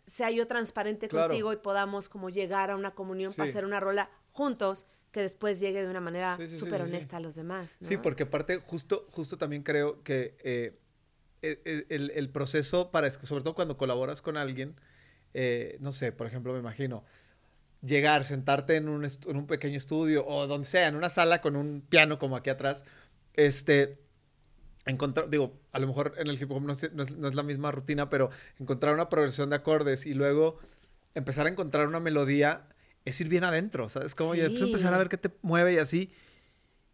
sea 0.04 0.30
yo 0.30 0.46
transparente 0.46 1.08
contigo 1.08 1.52
y 1.52 1.56
podamos 1.56 2.08
como 2.08 2.30
llegar 2.30 2.70
a 2.70 2.76
una 2.76 2.92
comunión 2.94 3.34
para 3.34 3.48
hacer 3.48 3.64
una 3.64 3.78
rola 3.78 4.10
juntos 4.32 4.86
que 5.18 5.22
después 5.22 5.58
llegue 5.58 5.82
de 5.82 5.88
una 5.88 6.00
manera 6.00 6.38
súper 6.46 6.80
honesta 6.80 7.16
a 7.16 7.20
los 7.20 7.34
demás. 7.34 7.76
Sí, 7.80 7.96
porque 7.96 8.22
aparte, 8.22 8.58
justo, 8.58 9.08
justo 9.10 9.36
también 9.36 9.64
creo 9.64 10.04
que 10.04 10.36
eh, 10.44 10.78
e, 11.42 11.60
e, 11.64 11.86
el, 11.88 12.12
el, 12.12 12.30
proceso 12.30 12.92
para, 12.92 13.10
sobre 13.10 13.42
todo 13.42 13.56
cuando 13.56 13.76
colaboras 13.76 14.22
con 14.22 14.36
alguien, 14.36 14.76
eh, 15.34 15.76
no 15.80 15.90
sé, 15.90 16.12
por 16.12 16.28
ejemplo, 16.28 16.52
me 16.52 16.60
imagino, 16.60 17.02
llegar, 17.82 18.22
sentarte 18.22 18.76
en 18.76 18.88
un, 18.88 19.04
en 19.04 19.36
un 19.36 19.48
pequeño 19.48 19.76
estudio 19.76 20.24
o 20.24 20.46
donde 20.46 20.68
sea, 20.68 20.86
en 20.86 20.94
una 20.94 21.08
sala 21.08 21.40
con 21.40 21.56
un 21.56 21.80
piano 21.80 22.20
como 22.20 22.36
aquí 22.36 22.50
atrás, 22.50 22.84
este, 23.34 23.98
encontrar, 24.86 25.30
digo, 25.30 25.58
a 25.72 25.80
lo 25.80 25.88
mejor 25.88 26.14
en 26.18 26.28
el 26.28 26.40
hip 26.40 26.52
hop 26.52 26.62
no 26.62 26.74
es, 26.74 26.92
no 26.92 27.02
es, 27.28 27.34
la 27.34 27.42
misma 27.42 27.72
rutina, 27.72 28.08
pero 28.08 28.30
encontrar 28.60 28.94
una 28.94 29.08
progresión 29.08 29.50
de 29.50 29.56
acordes 29.56 30.06
y 30.06 30.14
luego 30.14 30.60
empezar 31.16 31.46
a 31.46 31.48
encontrar 31.48 31.88
una 31.88 31.98
melodía 31.98 32.68
es 33.08 33.20
ir 33.20 33.28
bien 33.28 33.44
adentro, 33.44 33.88
¿sabes? 33.88 34.14
Como 34.14 34.34
ya 34.34 34.46
empezar 34.46 34.94
a 34.94 34.98
ver 34.98 35.08
qué 35.08 35.16
te 35.16 35.30
mueve 35.42 35.74
y 35.74 35.78
así. 35.78 36.12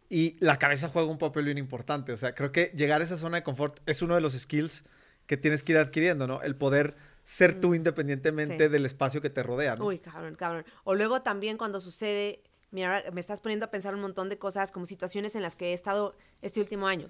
Y 0.09 0.37
la 0.39 0.57
cabeza 0.59 0.89
juega 0.89 1.09
un 1.09 1.17
papel 1.17 1.45
bien 1.45 1.57
importante. 1.57 2.11
O 2.13 2.17
sea, 2.17 2.35
creo 2.35 2.51
que 2.51 2.71
llegar 2.75 3.01
a 3.01 3.03
esa 3.03 3.17
zona 3.17 3.37
de 3.37 3.43
confort 3.43 3.79
es 3.85 4.01
uno 4.01 4.15
de 4.15 4.21
los 4.21 4.33
skills 4.33 4.83
que 5.25 5.37
tienes 5.37 5.63
que 5.63 5.73
ir 5.73 5.77
adquiriendo, 5.77 6.27
¿no? 6.27 6.41
El 6.41 6.55
poder 6.55 6.95
ser 7.23 7.59
tú 7.59 7.69
mm, 7.69 7.75
independientemente 7.75 8.69
del 8.69 8.85
espacio 8.85 9.21
que 9.21 9.29
te 9.29 9.41
rodea, 9.41 9.75
¿no? 9.75 9.85
Uy, 9.85 9.99
cabrón, 9.99 10.35
cabrón. 10.35 10.65
O 10.83 10.93
luego 10.93 11.21
también 11.21 11.57
cuando 11.57 11.81
sucede, 11.81 12.43
mira, 12.71 13.03
me 13.11 13.19
estás 13.19 13.41
poniendo 13.41 13.65
a 13.65 13.71
pensar 13.71 13.95
un 13.95 14.01
montón 14.01 14.29
de 14.29 14.37
cosas, 14.37 14.71
como 14.71 14.85
situaciones 14.85 15.35
en 15.35 15.41
las 15.41 15.55
que 15.55 15.71
he 15.71 15.73
estado 15.73 16.15
este 16.41 16.59
último 16.59 16.87
año. 16.87 17.09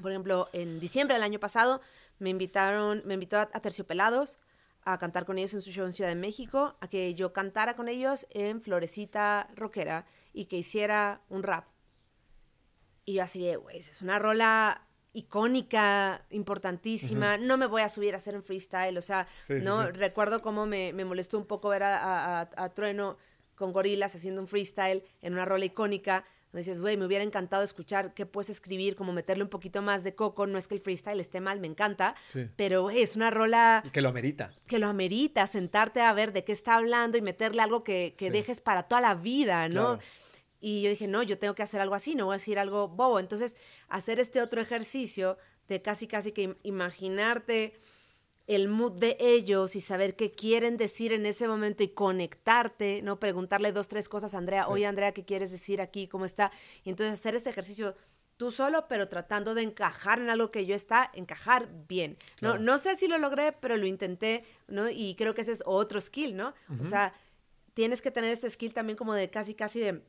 Por 0.00 0.10
ejemplo, 0.10 0.48
en 0.54 0.80
diciembre 0.80 1.14
del 1.14 1.22
año 1.22 1.38
pasado 1.38 1.82
me 2.18 2.30
invitaron, 2.30 3.02
me 3.04 3.14
invitó 3.14 3.38
a 3.38 3.46
Terciopelados, 3.46 4.38
a 4.84 4.98
cantar 4.98 5.24
con 5.24 5.38
ellos 5.38 5.54
en 5.54 5.62
su 5.62 5.70
show 5.70 5.84
en 5.84 5.92
Ciudad 5.92 6.10
de 6.10 6.16
México, 6.16 6.76
a 6.80 6.88
que 6.88 7.14
yo 7.14 7.32
cantara 7.32 7.74
con 7.74 7.88
ellos 7.88 8.26
en 8.30 8.60
Florecita 8.60 9.48
Rockera 9.54 10.06
y 10.32 10.46
que 10.46 10.56
hiciera 10.56 11.22
un 11.28 11.42
rap. 11.42 11.66
Y 13.04 13.14
yo 13.14 13.22
así 13.22 13.44
de, 13.44 13.56
güey, 13.56 13.78
es 13.78 14.02
una 14.02 14.18
rola 14.18 14.86
icónica, 15.12 16.24
importantísima, 16.30 17.36
no 17.36 17.58
me 17.58 17.66
voy 17.66 17.82
a 17.82 17.88
subir 17.88 18.14
a 18.14 18.16
hacer 18.16 18.34
un 18.34 18.42
freestyle, 18.42 18.96
o 18.96 19.02
sea, 19.02 19.26
¿no? 19.48 19.90
Recuerdo 19.90 20.40
cómo 20.40 20.64
me, 20.64 20.92
me, 20.94 21.04
molestó 21.04 21.38
un 21.38 21.44
poco 21.44 21.68
ver 21.68 21.82
a, 21.82 22.40
a 22.40 22.68
Trueno 22.70 23.18
con 23.54 23.72
gorilas 23.72 24.14
haciendo 24.14 24.40
un 24.40 24.48
freestyle 24.48 25.04
en 25.20 25.34
una 25.34 25.44
rola 25.44 25.66
icónica, 25.66 26.24
dices, 26.58 26.82
güey, 26.82 26.96
me 26.96 27.06
hubiera 27.06 27.24
encantado 27.24 27.62
escuchar 27.62 28.12
qué 28.12 28.26
puedes 28.26 28.50
escribir, 28.50 28.94
como 28.94 29.12
meterle 29.12 29.42
un 29.42 29.48
poquito 29.48 29.80
más 29.80 30.04
de 30.04 30.14
coco. 30.14 30.46
No 30.46 30.58
es 30.58 30.68
que 30.68 30.74
el 30.74 30.80
freestyle 30.80 31.18
esté 31.18 31.40
mal, 31.40 31.60
me 31.60 31.66
encanta, 31.66 32.14
pero 32.56 32.90
es 32.90 33.16
una 33.16 33.30
rola... 33.30 33.82
Que 33.92 34.02
lo 34.02 34.10
amerita. 34.10 34.52
Que 34.66 34.78
lo 34.78 34.86
amerita, 34.86 35.46
sentarte 35.46 36.02
a 36.02 36.12
ver 36.12 36.32
de 36.32 36.44
qué 36.44 36.52
está 36.52 36.76
hablando 36.76 37.16
y 37.16 37.22
meterle 37.22 37.62
algo 37.62 37.82
que, 37.82 38.14
dejes 38.18 38.60
para 38.60 38.82
toda 38.84 39.00
la 39.00 39.14
vida, 39.14 39.68
¿no? 39.68 39.98
Y 40.60 40.82
yo 40.82 40.90
dije, 40.90 41.08
no, 41.08 41.22
yo 41.22 41.38
tengo 41.38 41.54
que 41.54 41.62
hacer 41.62 41.80
algo 41.80 41.94
así, 41.94 42.14
no 42.14 42.26
voy 42.26 42.34
a 42.34 42.38
decir 42.38 42.58
algo 42.58 42.86
bobo. 42.86 43.18
Entonces, 43.18 43.56
hacer 43.88 44.20
este 44.20 44.40
otro 44.40 44.60
ejercicio 44.60 45.38
de 45.68 45.82
casi, 45.82 46.06
casi 46.06 46.32
que 46.32 46.56
imaginarte 46.62 47.80
el 48.46 48.68
mood 48.68 48.92
de 48.92 49.16
ellos 49.20 49.76
y 49.76 49.80
saber 49.80 50.16
qué 50.16 50.32
quieren 50.32 50.76
decir 50.76 51.12
en 51.12 51.26
ese 51.26 51.46
momento 51.46 51.82
y 51.82 51.88
conectarte, 51.88 53.00
¿no? 53.02 53.18
Preguntarle 53.20 53.72
dos, 53.72 53.88
tres 53.88 54.08
cosas 54.08 54.34
a 54.34 54.38
Andrea, 54.38 54.68
oye 54.68 54.86
Andrea, 54.86 55.12
¿qué 55.12 55.24
quieres 55.24 55.50
decir 55.50 55.80
aquí? 55.80 56.08
¿Cómo 56.08 56.24
está? 56.24 56.50
Y 56.84 56.90
entonces 56.90 57.14
hacer 57.14 57.34
ese 57.34 57.50
ejercicio 57.50 57.94
tú 58.36 58.50
solo, 58.50 58.88
pero 58.88 59.08
tratando 59.08 59.54
de 59.54 59.62
encajar 59.62 60.18
en 60.18 60.28
algo 60.28 60.50
que 60.50 60.66
yo 60.66 60.74
está, 60.74 61.10
encajar 61.14 61.68
bien. 61.86 62.18
No, 62.40 62.58
no 62.58 62.78
sé 62.78 62.96
si 62.96 63.06
lo 63.06 63.18
logré, 63.18 63.52
pero 63.52 63.76
lo 63.76 63.86
intenté, 63.86 64.44
¿no? 64.66 64.90
Y 64.90 65.14
creo 65.14 65.34
que 65.34 65.42
ese 65.42 65.52
es 65.52 65.62
otro 65.64 66.00
skill, 66.00 66.36
¿no? 66.36 66.52
O 66.80 66.84
sea, 66.84 67.14
tienes 67.74 68.02
que 68.02 68.10
tener 68.10 68.32
este 68.32 68.50
skill 68.50 68.74
también 68.74 68.96
como 68.96 69.14
de 69.14 69.30
casi, 69.30 69.54
casi 69.54 69.78
de 69.78 70.02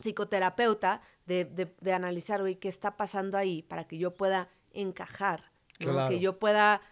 psicoterapeuta, 0.00 1.00
de, 1.26 1.44
de, 1.44 1.92
analizar, 1.92 2.42
oye, 2.42 2.58
¿qué 2.58 2.68
está 2.68 2.96
pasando 2.96 3.38
ahí? 3.38 3.62
Para 3.62 3.86
que 3.86 3.98
yo 3.98 4.10
pueda 4.10 4.48
encajar, 4.72 5.50
¿no? 5.78 6.08
Que 6.08 6.20
yo 6.20 6.38
pueda 6.38 6.82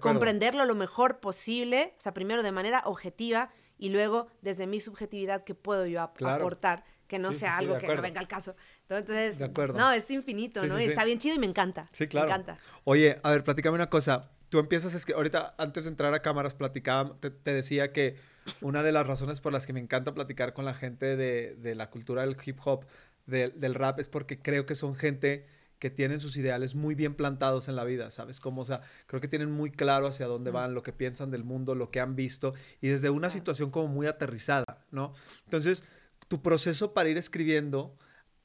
comprenderlo 0.00 0.64
lo 0.64 0.74
mejor 0.74 1.20
posible, 1.20 1.94
o 1.96 2.00
sea, 2.00 2.14
primero 2.14 2.42
de 2.42 2.52
manera 2.52 2.82
objetiva 2.84 3.50
y 3.78 3.88
luego 3.88 4.28
desde 4.42 4.66
mi 4.66 4.80
subjetividad 4.80 5.44
que 5.44 5.54
puedo 5.54 5.86
yo 5.86 6.02
aportar, 6.02 6.84
que 7.06 7.18
no 7.18 7.32
sea 7.32 7.56
algo 7.56 7.78
que 7.78 7.88
no 7.88 8.00
venga 8.02 8.20
al 8.20 8.28
caso. 8.28 8.54
Entonces, 8.88 9.40
no, 9.74 9.92
es 9.92 10.10
infinito, 10.10 10.64
¿no? 10.66 10.78
Está 10.78 11.04
bien 11.04 11.18
chido 11.18 11.34
y 11.34 11.38
me 11.38 11.46
encanta. 11.46 11.88
Sí, 11.92 12.06
claro. 12.06 12.28
Me 12.28 12.34
encanta. 12.34 12.58
Oye, 12.84 13.18
a 13.22 13.30
ver, 13.30 13.42
platícame 13.42 13.74
una 13.74 13.90
cosa. 13.90 14.30
Tú 14.48 14.58
empiezas, 14.58 14.94
es 14.94 15.06
que 15.06 15.14
ahorita 15.14 15.54
antes 15.58 15.84
de 15.84 15.90
entrar 15.90 16.12
a 16.12 16.22
cámaras 16.22 16.54
platicaba, 16.54 17.16
te, 17.20 17.52
decía 17.52 17.92
que 17.92 18.16
una 18.60 18.82
de 18.82 18.92
las 18.92 19.06
razones 19.06 19.40
por 19.40 19.52
las 19.52 19.64
que 19.64 19.72
me 19.72 19.80
encanta 19.80 20.12
platicar 20.12 20.52
con 20.52 20.64
la 20.64 20.74
gente 20.74 21.16
de, 21.16 21.54
de 21.56 21.74
la 21.74 21.88
cultura 21.88 22.22
del 22.22 22.36
hip 22.44 22.58
hop, 22.64 22.84
del 23.26 23.74
rap, 23.74 24.00
es 24.00 24.08
porque 24.08 24.40
creo 24.40 24.66
que 24.66 24.74
son 24.74 24.94
gente 24.94 25.46
que 25.80 25.90
tienen 25.90 26.20
sus 26.20 26.36
ideales 26.36 26.74
muy 26.76 26.94
bien 26.94 27.14
plantados 27.14 27.68
en 27.68 27.74
la 27.74 27.84
vida, 27.84 28.10
¿sabes? 28.10 28.38
Como, 28.38 28.60
o 28.60 28.64
sea, 28.64 28.82
creo 29.06 29.20
que 29.20 29.28
tienen 29.28 29.50
muy 29.50 29.72
claro 29.72 30.06
hacia 30.06 30.26
dónde 30.26 30.50
van, 30.50 30.74
lo 30.74 30.82
que 30.82 30.92
piensan 30.92 31.30
del 31.30 31.42
mundo, 31.42 31.74
lo 31.74 31.90
que 31.90 32.00
han 32.00 32.14
visto, 32.14 32.54
y 32.80 32.88
desde 32.88 33.10
una 33.10 33.30
situación 33.30 33.70
como 33.70 33.88
muy 33.88 34.06
aterrizada, 34.06 34.84
¿no? 34.90 35.14
Entonces, 35.44 35.82
tu 36.28 36.42
proceso 36.42 36.92
para 36.92 37.08
ir 37.08 37.16
escribiendo, 37.16 37.96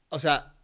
o 0.08 0.18
sea, 0.18 0.56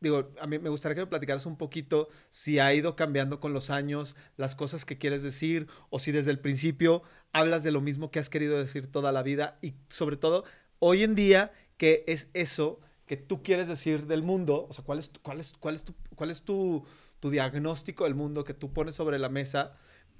digo, 0.00 0.30
a 0.40 0.46
mí 0.46 0.58
me 0.58 0.68
gustaría 0.68 0.94
que 0.94 1.00
me 1.00 1.06
platicaras 1.06 1.46
un 1.46 1.56
poquito 1.56 2.08
si 2.28 2.58
ha 2.58 2.72
ido 2.74 2.94
cambiando 2.94 3.40
con 3.40 3.54
los 3.54 3.70
años 3.70 4.14
las 4.36 4.54
cosas 4.54 4.84
que 4.84 4.98
quieres 4.98 5.22
decir, 5.22 5.66
o 5.88 5.98
si 5.98 6.12
desde 6.12 6.30
el 6.30 6.40
principio 6.40 7.02
hablas 7.32 7.62
de 7.62 7.72
lo 7.72 7.80
mismo 7.80 8.10
que 8.10 8.18
has 8.18 8.28
querido 8.28 8.58
decir 8.58 8.92
toda 8.92 9.12
la 9.12 9.22
vida, 9.22 9.58
y 9.62 9.74
sobre 9.88 10.18
todo, 10.18 10.44
hoy 10.78 11.04
en 11.04 11.14
día, 11.14 11.52
¿qué 11.78 12.04
es 12.06 12.28
eso 12.34 12.80
que 13.08 13.16
tú 13.16 13.42
quieres 13.42 13.66
decir 13.66 14.06
del 14.06 14.22
mundo, 14.22 14.66
o 14.68 14.72
sea, 14.72 14.84
cuál 14.84 14.98
es, 14.98 15.10
cuál 15.22 15.40
es, 15.40 15.54
cuál 15.58 15.74
es, 15.74 15.82
tu, 15.82 15.94
cuál 16.18 16.30
es 16.30 16.42
tu, 16.42 16.84
tu 17.20 17.30
diagnóstico 17.30 18.04
del 18.04 18.14
mundo 18.14 18.44
que 18.44 18.52
tú 18.52 18.72
pones 18.72 18.94
sobre 18.94 19.18
la 19.18 19.30
mesa, 19.30 19.72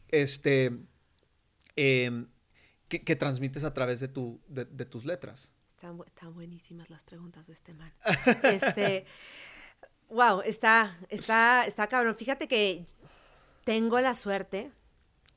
este, 0.09 0.79
em, 1.77 2.29
que, 2.89 3.17
transmites 3.17 3.65
a 3.65 3.75
través 3.75 4.01
de, 4.01 4.09
tu, 4.09 4.41
de, 4.49 4.65
tus 4.87 5.05
letras. 5.05 5.53
Están, 5.69 5.99
están, 6.07 6.33
buenísimas 6.33 6.89
las 6.89 7.05
preguntas 7.05 7.47
de 7.47 7.53
este 7.53 7.75
man. 7.75 7.93
Este, 8.45 9.05
wow, 10.09 10.41
está, 10.41 10.99
está, 11.11 11.67
está 11.67 11.87
cabrón. 11.89 12.15
Fíjate 12.15 12.49
que 12.49 12.87
tengo 13.65 14.01
la 14.01 14.15
suerte 14.15 14.73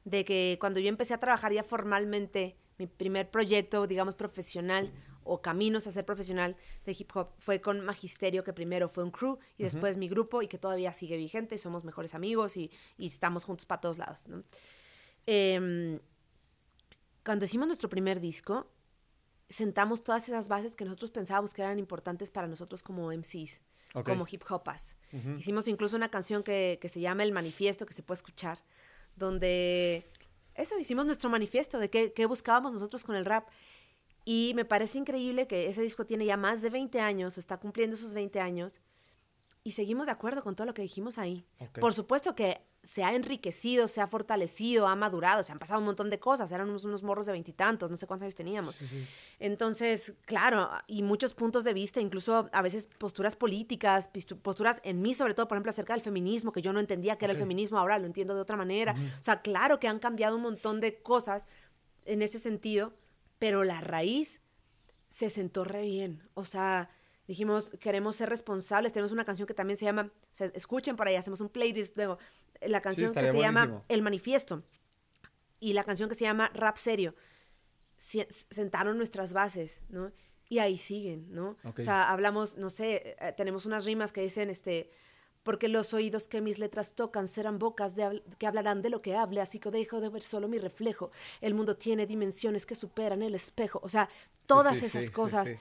de 0.06 0.24
que 0.24 0.58
cuando 0.62 0.80
yo 0.80 0.88
empecé 0.88 1.14
a 1.14 1.20
trabajar 1.20 1.52
ya 1.52 1.64
formalmente, 1.64 2.56
mi 2.78 2.88
primer 2.88 3.30
proyecto, 3.30 3.86
digamos, 3.86 4.16
profesional, 4.16 4.94
o 5.24 5.42
caminos 5.42 5.88
a 5.88 5.92
ser 5.92 6.06
profesional 6.06 6.56
de 6.86 6.96
hip 6.98 7.12
hop 7.16 7.30
fue 7.40 7.62
con 7.62 7.82
Magisterio, 7.82 8.44
que 8.44 8.54
primero 8.54 8.90
fue 8.90 9.04
un 9.04 9.12
crew 9.12 9.40
y 9.58 9.64
después 9.64 9.98
mi 9.98 10.08
grupo 10.08 10.42
y 10.42 10.48
que 10.48 10.58
todavía 10.58 10.94
sigue 10.94 11.18
vigente, 11.18 11.58
somos 11.58 11.84
mejores 11.84 12.14
amigos 12.16 12.58
y, 12.58 12.72
estamos 12.98 13.44
juntos 13.44 13.66
para 13.66 13.82
todos 13.82 13.98
lados. 13.98 14.26
Em, 15.26 16.00
cuando 17.24 17.46
hicimos 17.46 17.68
nuestro 17.68 17.90
primer 17.90 18.20
disco, 18.20 18.68
sentamos 19.50 20.04
todas 20.04 20.28
esas 20.28 20.48
bases 20.48 20.76
que 20.76 20.86
nosotros 20.86 21.12
pensábamos 21.12 21.54
que 21.54 21.62
eran 21.62 21.78
importantes 21.78 22.32
para 22.32 22.48
nosotros 22.48 22.82
como 22.82 23.12
MCs, 23.12 23.62
como 24.06 24.26
hip 24.30 24.44
hopas. 24.50 24.98
Hicimos 25.38 25.68
incluso 25.68 25.96
una 25.96 26.10
canción 26.10 26.44
que, 26.44 26.80
que, 26.82 26.90
se 26.90 27.02
llama 27.02 27.24
El 27.24 27.34
Manifiesto, 27.34 27.86
que 27.86 27.94
se 27.94 28.02
puede 28.02 28.18
escuchar, 28.18 28.60
donde 29.16 30.10
eso, 30.56 30.78
hicimos 30.78 31.06
nuestro 31.06 31.30
manifiesto 31.30 31.80
de 31.80 31.90
qué, 31.90 32.14
qué 32.14 32.26
buscábamos 32.26 32.74
nosotros 32.74 33.04
con 33.04 33.16
el 33.16 33.26
rap. 33.26 33.48
Y 34.24 34.54
me 34.56 34.66
parece 34.66 35.00
increíble 35.00 35.48
que 35.48 35.68
ese 35.68 35.82
disco 35.82 36.06
tiene 36.06 36.26
ya 36.26 36.38
más 36.38 36.62
de 36.62 36.70
20 36.70 37.00
años, 37.00 37.38
o 37.38 37.40
está 37.40 37.58
cumpliendo 37.58 37.96
sus 37.96 38.14
20 38.14 38.40
años, 38.40 38.82
y 39.64 39.72
seguimos 39.74 40.08
de 40.08 40.12
acuerdo 40.12 40.44
con 40.44 40.56
todo 40.56 40.66
lo 40.66 40.74
que 40.74 40.82
dijimos 40.82 41.18
ahí. 41.18 41.46
Por 41.80 41.94
supuesto 41.94 42.34
que 42.34 42.62
se 42.82 43.04
ha 43.04 43.14
enriquecido, 43.14 43.88
se 43.88 44.02
ha 44.02 44.08
fortalecido, 44.08 44.88
ha 44.88 44.96
madurado, 44.96 45.44
se 45.44 45.52
han 45.52 45.60
pasado 45.60 45.80
un 45.80 45.86
montón 45.86 46.10
de 46.10 46.20
cosas, 46.20 46.52
eran 46.52 46.68
unos, 46.68 47.04
morros 47.04 47.28
de 47.28 47.32
veintitantos, 47.32 47.92
no 47.92 47.96
sé 47.96 48.08
cuántos 48.08 48.24
años 48.24 48.34
teníamos. 48.34 48.80
Entonces, 49.38 50.16
claro, 50.26 50.68
y 50.88 51.04
muchos 51.04 51.36
puntos 51.36 51.64
de 51.64 51.74
vista, 51.74 52.02
incluso 52.02 52.50
a 52.52 52.62
veces 52.64 52.90
posturas 52.98 53.36
políticas, 53.36 54.10
posturas 54.42 54.82
en 54.84 55.00
mí, 55.00 55.14
sobre 55.14 55.36
todo, 55.36 55.48
por 55.48 55.58
ejemplo, 55.58 55.70
acerca 55.70 55.94
del 55.94 56.02
feminismo, 56.02 56.52
que 56.52 56.64
yo 56.64 56.74
no 56.74 56.80
entendía 56.80 57.18
que 57.18 57.26
era 57.26 57.34
el 57.34 57.40
feminismo, 57.40 57.78
ahora 57.78 58.00
lo 58.00 58.08
entiendo 58.08 58.34
de 58.34 58.42
otra 58.42 58.58
manera. 58.58 58.96
O 59.20 59.24
sea, 59.24 59.44
claro 59.44 59.80
que 59.80 59.88
han 59.88 60.00
cambiado 60.00 60.38
un 60.38 60.42
montón 60.42 60.80
de 60.80 61.04
cosas 61.04 61.48
en 62.06 62.24
ese 62.24 62.40
sentido, 62.40 62.94
pero 63.42 63.64
la 63.64 63.82
raíz 63.82 64.40
se 65.10 65.32
sentó 65.32 65.64
re 65.64 65.82
bien. 65.82 66.30
O 66.36 66.46
sea, 66.46 66.92
dijimos, 67.26 67.76
queremos 67.80 68.16
ser 68.16 68.30
responsables. 68.30 68.94
Tenemos 68.94 69.12
una 69.12 69.26
canción 69.26 69.48
que 69.48 69.56
también 69.56 69.78
se 69.78 69.86
llama, 69.86 70.12
o 70.14 70.30
sea, 70.32 70.46
escuchen 70.54 70.96
por 70.96 71.08
ahí, 71.08 71.16
hacemos 71.16 71.42
un 71.42 71.50
playlist 71.50 71.98
luego, 71.98 72.20
la 72.62 72.84
canción 72.84 73.12
que 73.12 73.32
se 73.32 73.40
llama 73.40 73.84
El 73.88 74.04
Manifiesto 74.04 74.62
y 75.60 75.74
la 75.74 75.84
canción 75.84 76.08
que 76.08 76.14
se 76.14 76.26
llama 76.26 76.52
Rap 76.54 76.78
Serio. 76.78 77.16
Sentaron 77.98 78.98
nuestras 78.98 79.34
bases, 79.34 79.82
¿no? 79.90 80.12
Y 80.48 80.60
ahí 80.60 80.78
siguen, 80.78 81.34
¿no? 81.34 81.58
O 81.64 81.82
sea, 81.82 82.12
hablamos, 82.12 82.58
no 82.58 82.70
sé, 82.70 83.16
eh, 83.20 83.34
tenemos 83.36 83.66
unas 83.66 83.86
rimas 83.86 84.14
que 84.14 84.22
dicen, 84.22 84.52
este, 84.52 84.92
porque 85.44 85.68
los 85.68 85.94
oídos 85.94 86.28
que 86.28 86.42
mis 86.42 86.60
letras 86.60 86.94
tocan 86.94 87.28
serán 87.28 87.60
bocas 87.60 87.96
de, 87.96 88.24
que 88.38 88.48
hablarán 88.48 88.82
de 88.82 88.90
lo 88.90 89.02
que 89.02 89.16
hable, 89.16 89.42
así 89.42 89.60
que 89.60 89.72
dejo 89.72 90.02
de 90.02 90.10
ver 90.10 90.22
solo 90.22 90.48
mi 90.48 90.60
reflejo. 90.60 91.12
El 91.42 91.54
mundo 91.54 91.76
tiene 91.76 92.06
dimensiones 92.06 92.66
que 92.66 92.76
superan 92.76 93.22
el 93.24 93.36
espejo. 93.36 93.80
O 93.84 93.90
sea, 93.90 94.10
todas 94.46 94.84
esas 94.84 95.10
cosas 95.10 95.54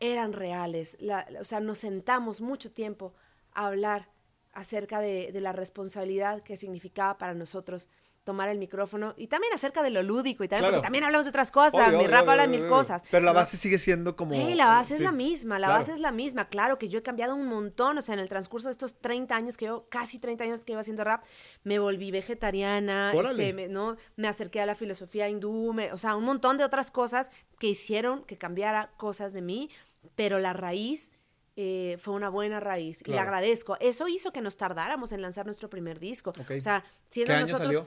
eran 0.00 0.32
reales. 0.32 0.98
o 1.40 1.44
sea, 1.44 1.60
nos 1.60 1.78
sentamos 1.78 2.40
mucho 2.40 2.70
tiempo 2.70 3.14
a 3.54 3.66
hablar 3.66 4.10
acerca 4.52 5.00
de, 5.00 5.32
de, 5.32 5.40
la 5.40 5.52
responsabilidad 5.52 6.42
que 6.42 6.56
significaba 6.56 7.16
para 7.16 7.34
nosotros 7.34 7.88
tomar 8.24 8.48
el 8.48 8.58
micrófono 8.58 9.14
y 9.16 9.26
también 9.26 9.52
acerca 9.52 9.82
de 9.82 9.90
lo 9.90 10.02
lúdico 10.02 10.44
y 10.44 10.48
también, 10.48 10.70
porque 10.70 10.82
también 10.82 11.04
hablamos 11.04 11.26
de 11.26 11.30
otras 11.30 11.50
cosas, 11.50 11.92
mi 11.92 12.06
rap 12.06 12.28
habla 12.28 12.42
de 12.42 12.48
mil 12.48 12.68
cosas. 12.68 13.02
Pero 13.10 13.24
la 13.24 13.32
base 13.32 13.56
sigue 13.56 13.78
siendo 13.78 14.14
como... 14.14 14.34
la 14.54 14.66
base 14.66 14.94
es 14.94 15.00
la 15.00 15.12
misma, 15.12 15.58
la 15.58 15.68
base 15.68 15.92
es 15.92 16.00
la 16.00 16.12
misma, 16.12 16.48
claro 16.48 16.78
que 16.78 16.88
yo 16.88 17.00
he 17.00 17.02
cambiado 17.02 17.34
un 17.34 17.46
montón, 17.46 17.98
o 17.98 18.02
sea, 18.02 18.14
en 18.14 18.20
el 18.20 18.28
transcurso 18.28 18.68
de 18.68 18.72
estos 18.72 19.00
30 19.00 19.34
años 19.34 19.56
que 19.56 19.66
yo, 19.66 19.86
casi 19.88 20.18
30 20.18 20.44
años 20.44 20.64
que 20.64 20.72
iba 20.72 20.80
haciendo 20.80 21.04
rap, 21.04 21.24
me 21.64 21.78
volví 21.78 22.10
vegetariana, 22.10 23.12
este, 23.12 23.52
me, 23.52 23.68
¿no? 23.68 23.96
me 24.16 24.28
acerqué 24.28 24.60
a 24.60 24.66
la 24.66 24.74
filosofía 24.74 25.28
hindú, 25.28 25.74
o 25.92 25.98
sea, 25.98 26.14
un 26.14 26.24
montón 26.24 26.56
de 26.56 26.64
otras 26.64 26.90
cosas 26.90 27.30
que 27.58 27.68
hicieron 27.68 28.24
que 28.24 28.38
cambiara 28.38 28.92
cosas 28.96 29.32
de 29.32 29.42
mí, 29.42 29.70
pero 30.14 30.38
la 30.38 30.52
raíz... 30.52 31.10
Eh, 31.54 31.98
fue 32.00 32.14
una 32.14 32.30
buena 32.30 32.60
raíz 32.60 33.02
y 33.04 33.10
le 33.10 33.18
agradezco. 33.18 33.76
Eso 33.78 34.08
hizo 34.08 34.32
que 34.32 34.40
nos 34.40 34.56
tardáramos 34.56 35.12
en 35.12 35.20
lanzar 35.20 35.44
nuestro 35.44 35.68
primer 35.68 36.00
disco. 36.00 36.32
O 36.34 36.60
sea, 36.62 36.82
siendo 37.10 37.38
nosotros 37.38 37.84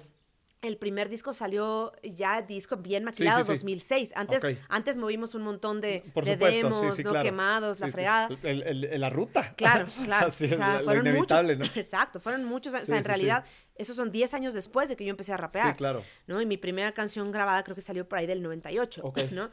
el 0.67 0.77
primer 0.77 1.09
disco 1.09 1.33
salió 1.33 1.93
ya 2.03 2.41
disco 2.41 2.77
bien 2.77 3.03
maquilado, 3.03 3.43
2006. 3.43 4.13
Antes, 4.15 4.43
antes 4.69 4.97
movimos 4.97 5.35
un 5.35 5.43
montón 5.43 5.81
de, 5.81 6.03
demos, 6.37 6.99
¿no? 6.99 7.21
Quemados, 7.21 7.79
la 7.79 7.89
fregada. 7.89 8.29
la 8.43 9.09
ruta. 9.09 9.53
Claro, 9.55 9.87
claro. 10.03 10.27
o 10.27 10.31
sea, 10.31 10.81
fueron 10.83 11.13
muchos. 11.13 11.43
Exacto, 11.75 12.19
fueron 12.19 12.45
muchos. 12.45 12.73
o 12.73 12.85
sea, 12.85 12.97
en 12.97 13.03
realidad, 13.03 13.45
esos 13.75 13.95
son 13.95 14.11
10 14.11 14.33
años 14.33 14.53
después 14.53 14.87
de 14.89 14.95
que 14.95 15.03
yo 15.03 15.09
empecé 15.09 15.33
a 15.33 15.37
rapear. 15.37 15.73
Sí, 15.73 15.77
claro. 15.77 16.03
¿no? 16.27 16.41
Y 16.41 16.45
mi 16.45 16.57
primera 16.57 16.93
canción 16.93 17.31
grabada 17.31 17.63
creo 17.63 17.75
que 17.75 17.81
salió 17.81 18.07
por 18.07 18.19
ahí 18.19 18.25
del 18.25 18.41
98, 18.41 19.13
¿no? 19.31 19.49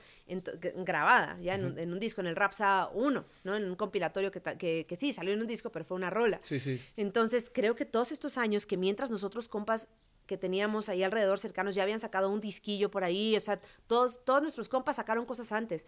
grabada, 0.85 1.39
ya 1.41 1.55
en, 1.55 1.93
un, 1.93 1.99
disco, 1.99 2.21
en 2.21 2.29
el 2.29 2.37
Rapsa 2.37 2.89
1, 2.95 3.25
¿no? 3.45 3.55
En 3.55 3.65
un 3.65 3.77
compilatorio 3.77 4.31
que, 4.31 4.41
que, 4.41 4.87
que 4.87 4.97
sí, 4.97 5.13
salió 5.13 5.33
en 5.33 5.41
un 5.41 5.47
disco, 5.47 5.71
pero 5.71 5.85
fue 5.85 5.97
una 5.97 6.11
rola. 6.11 6.41
Sí, 6.43 6.61
sí. 6.61 6.81
Entonces, 6.97 7.51
creo 7.53 7.75
que 7.75 7.85
todos 7.85 8.13
estos 8.13 8.39
años 8.39 8.67
que 8.67 8.77
mientras 8.77 9.11
nosotros, 9.11 9.49
compas, 9.49 9.89
que 10.33 10.39
teníamos 10.39 10.89
ahí 10.89 11.03
alrededor 11.03 11.39
cercanos 11.39 11.75
ya 11.75 11.83
habían 11.83 12.01
sacado 12.01 12.31
un 12.31 12.41
disquillo 12.41 12.91
por 12.91 13.05
ahí, 13.05 13.37
o 13.37 13.41
sea, 13.41 13.61
todos, 13.87 14.25
todos 14.25 14.41
nuestros 14.41 14.67
compas 14.67 14.97
sacaron 14.97 15.27
cosas 15.27 15.53
antes, 15.53 15.87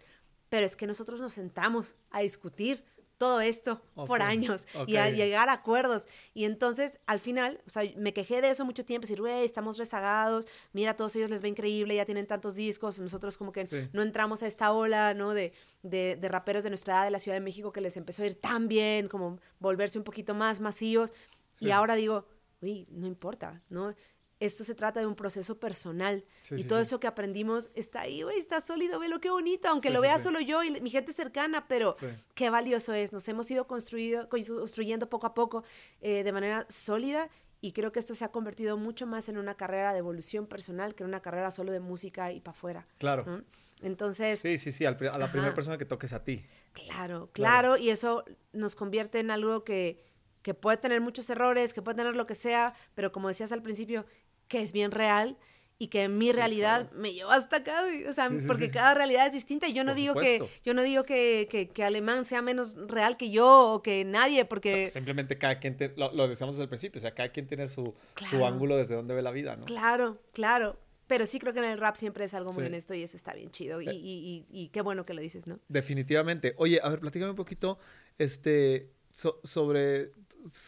pero 0.49 0.67
es 0.67 0.75
que 0.75 0.85
nosotros 0.85 1.19
nos 1.19 1.33
sentamos 1.33 1.95
a 2.11 2.21
discutir 2.21 2.85
todo 3.17 3.41
esto 3.41 3.81
por 3.95 4.21
años 4.21 4.67
y 4.85 4.97
a 4.97 5.09
llegar 5.09 5.49
a 5.49 5.53
acuerdos. 5.53 6.07
Y 6.35 6.45
entonces, 6.45 6.99
al 7.07 7.19
final, 7.19 7.59
o 7.65 7.71
sea, 7.71 7.81
me 7.97 8.13
quejé 8.13 8.39
de 8.39 8.51
eso 8.51 8.65
mucho 8.65 8.85
tiempo, 8.85 9.07
decir, 9.07 9.19
güey, 9.19 9.43
estamos 9.43 9.79
rezagados, 9.79 10.47
mira, 10.73 10.91
a 10.91 10.95
todos 10.95 11.15
ellos 11.15 11.31
les 11.31 11.43
va 11.43 11.47
increíble, 11.47 11.95
ya 11.95 12.05
tienen 12.05 12.27
tantos 12.27 12.55
discos, 12.55 12.99
nosotros 12.99 13.35
como 13.37 13.51
que 13.51 13.89
no 13.93 14.03
entramos 14.03 14.43
a 14.43 14.47
esta 14.47 14.71
ola, 14.73 15.15
¿no? 15.15 15.33
De, 15.33 15.53
de, 15.81 16.17
de, 16.17 16.29
raperos 16.29 16.63
de 16.63 16.69
nuestra 16.69 16.93
edad 16.93 17.05
de 17.05 17.11
la 17.11 17.19
Ciudad 17.19 17.35
de 17.35 17.41
México 17.41 17.71
que 17.71 17.81
les 17.81 17.97
empezó 17.97 18.21
a 18.21 18.27
ir 18.27 18.35
tan 18.35 18.67
bien, 18.67 19.07
como 19.07 19.39
volverse 19.57 19.97
un 19.97 20.03
poquito 20.03 20.35
más 20.35 20.59
masivos. 20.59 21.15
Y 21.59 21.71
ahora 21.71 21.95
digo, 21.95 22.27
uy, 22.61 22.87
no 22.91 23.07
importa, 23.07 23.63
¿no? 23.69 23.95
Esto 24.39 24.63
se 24.63 24.75
trata 24.75 24.99
de 24.99 25.05
un 25.05 25.15
proceso 25.15 25.59
personal. 25.59 26.25
y 26.51 26.65
todo 26.65 26.79
eso 26.79 26.99
que 26.99 27.07
aprendimos 27.07 27.71
está 27.73 28.01
ahí, 28.01 28.23
güey, 28.23 28.37
está 28.37 28.61
sólido, 28.61 28.99
ve 28.99 29.07
lo 29.07 29.19
que 29.19 29.29
bonito, 29.29 29.69
aunque 29.69 29.89
lo 29.89 30.01
vea 30.01 30.17
solo 30.17 30.39
yo 30.41 30.63
y 30.63 30.81
mi 30.81 30.89
gente 30.89 31.13
cercana, 31.13 31.67
pero 31.67 31.95
qué 32.33 32.49
valioso 32.49 32.93
es. 32.93 33.13
Nos 33.13 33.27
hemos 33.27 33.49
ido 33.49 33.67
construido, 33.67 34.27
construyendo 34.29 35.09
poco 35.09 35.27
a 35.27 35.33
poco 35.33 35.63
eh, 36.01 36.23
de 36.23 36.31
manera 36.31 36.65
sólida 36.69 37.29
y 37.61 37.71
creo 37.71 37.91
que 37.91 37.99
esto 37.99 38.13
se 38.13 38.25
ha 38.25 38.31
convertido 38.31 38.77
mucho 38.77 39.07
más 39.07 39.29
en 39.29 39.37
una 39.37 39.55
carrera 39.55 39.93
de 39.93 39.99
evolución 39.99 40.45
personal 40.47 40.93
que 40.95 41.03
en 41.03 41.09
una 41.09 41.21
carrera 41.21 41.49
solo 41.51 41.71
de 41.71 41.79
música 41.79 42.31
y 42.31 42.41
para 42.41 42.55
afuera. 42.55 42.85
Claro. 42.97 43.43
Entonces... 43.81 44.39
Sí, 44.39 44.57
sí, 44.57 44.71
sí, 44.71 44.85
a 44.85 44.91
la 44.91 45.31
primera 45.31 45.53
persona 45.53 45.77
que 45.77 45.85
toques 45.85 46.13
a 46.13 46.23
ti. 46.23 46.43
Claro, 46.73 47.29
claro, 47.33 47.77
y 47.77 47.89
eso 47.89 48.23
nos 48.51 48.75
convierte 48.75 49.19
en 49.19 49.31
algo 49.31 49.63
que 49.63 50.03
que 50.45 50.53
puede 50.53 50.77
tener 50.77 51.01
muchos 51.01 51.27
errores, 51.31 51.73
que 51.73 51.81
puede 51.81 51.97
tener 51.97 52.15
lo 52.15 52.27
que 52.27 52.35
sea, 52.35 52.75
pero 52.93 53.11
como 53.11 53.29
decías 53.29 53.51
al 53.51 53.63
principio, 53.63 54.05
que 54.47 54.61
es 54.61 54.71
bien 54.71 54.91
real 54.91 55.37
y 55.77 55.87
que 55.87 56.07
mi 56.07 56.31
realidad 56.31 56.89
me 56.91 57.13
llevó 57.13 57.31
hasta 57.31 57.57
acá, 57.57 57.83
o 58.07 58.13
sea, 58.13 58.31
porque 58.47 58.71
cada 58.71 58.93
realidad 58.93 59.27
es 59.27 59.33
distinta 59.33 59.67
y 59.67 59.73
yo 59.73 59.83
no 59.83 59.93
digo 59.93 60.15
que 60.15 60.41
yo 60.63 60.73
no 60.73 60.83
digo 60.83 61.03
que, 61.03 61.69
que, 61.73 61.83
alemán 61.83 62.23
sea 62.23 62.41
menos 62.41 62.75
real 62.87 63.17
que 63.17 63.29
yo 63.29 63.73
o 63.73 63.81
que 63.81 64.05
nadie, 64.05 64.45
porque 64.45 64.87
simplemente 64.87 65.37
cada 65.37 65.59
quien 65.59 65.77
lo, 65.97 66.27
decíamos 66.27 66.55
desde 66.55 66.63
el 66.63 66.69
principio, 66.69 66.99
o 66.99 67.01
sea, 67.01 67.13
cada 67.13 67.29
quien 67.29 67.47
tiene 67.47 67.67
su, 67.67 67.93
su 68.29 68.45
ángulo 68.45 68.77
desde 68.77 68.95
donde 68.95 69.13
ve 69.13 69.21
la 69.21 69.31
vida, 69.31 69.55
¿no? 69.57 69.65
Claro, 69.65 70.21
claro. 70.33 70.79
Pero 71.07 71.27
sí 71.27 71.37
creo 71.37 71.53
que 71.53 71.59
en 71.59 71.65
el 71.65 71.77
rap 71.77 71.97
siempre 71.97 72.25
es 72.25 72.33
algo 72.33 72.51
muy 72.51 72.65
honesto 72.65 72.95
y 72.95 73.03
eso 73.03 73.15
está 73.15 73.35
bien 73.35 73.51
chido. 73.51 73.79
Y, 73.79 73.89
eh. 73.89 73.93
y, 73.93 74.45
y, 74.49 74.69
qué 74.69 74.81
bueno 74.81 75.05
que 75.05 75.13
lo 75.13 75.21
dices, 75.21 75.45
¿no? 75.45 75.59
Definitivamente. 75.67 76.55
Oye, 76.57 76.79
a 76.81 76.89
ver, 76.89 76.99
platícame 76.99 77.29
un 77.29 77.35
poquito 77.35 77.77
este, 78.17 78.89
sobre 79.11 80.13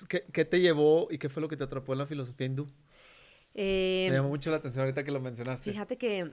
qué, 0.08 0.26
qué, 0.32 0.46
te 0.46 0.60
llevó 0.60 1.08
y 1.10 1.18
qué 1.18 1.28
fue 1.28 1.42
lo 1.42 1.48
que 1.48 1.58
te 1.58 1.64
atrapó 1.64 1.94
en 1.94 2.00
la 2.00 2.06
filosofía 2.06 2.46
hindú. 2.46 2.70
Me 3.58 4.10
llamó 4.12 4.28
em, 4.28 4.32
mucho 4.32 4.52
la 4.52 4.58
atención 4.58 4.84
ahorita 4.84 5.04
que 5.04 5.12
lo 5.12 5.20
mencionaste. 5.20 5.72
Fíjate 5.72 5.98
que 5.98 6.32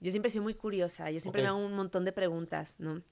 yo 0.00 0.10
siempre 0.10 0.28
he 0.28 0.32
sido 0.32 0.42
muy 0.42 0.54
curiosa, 0.54 1.10
yo 1.10 1.20
siempre 1.20 1.42
me 1.42 1.48
hago 1.48 1.58
un 1.58 1.74
montón 1.74 2.04
de 2.04 2.12
preguntas, 2.12 2.76
¿no? 2.78 3.02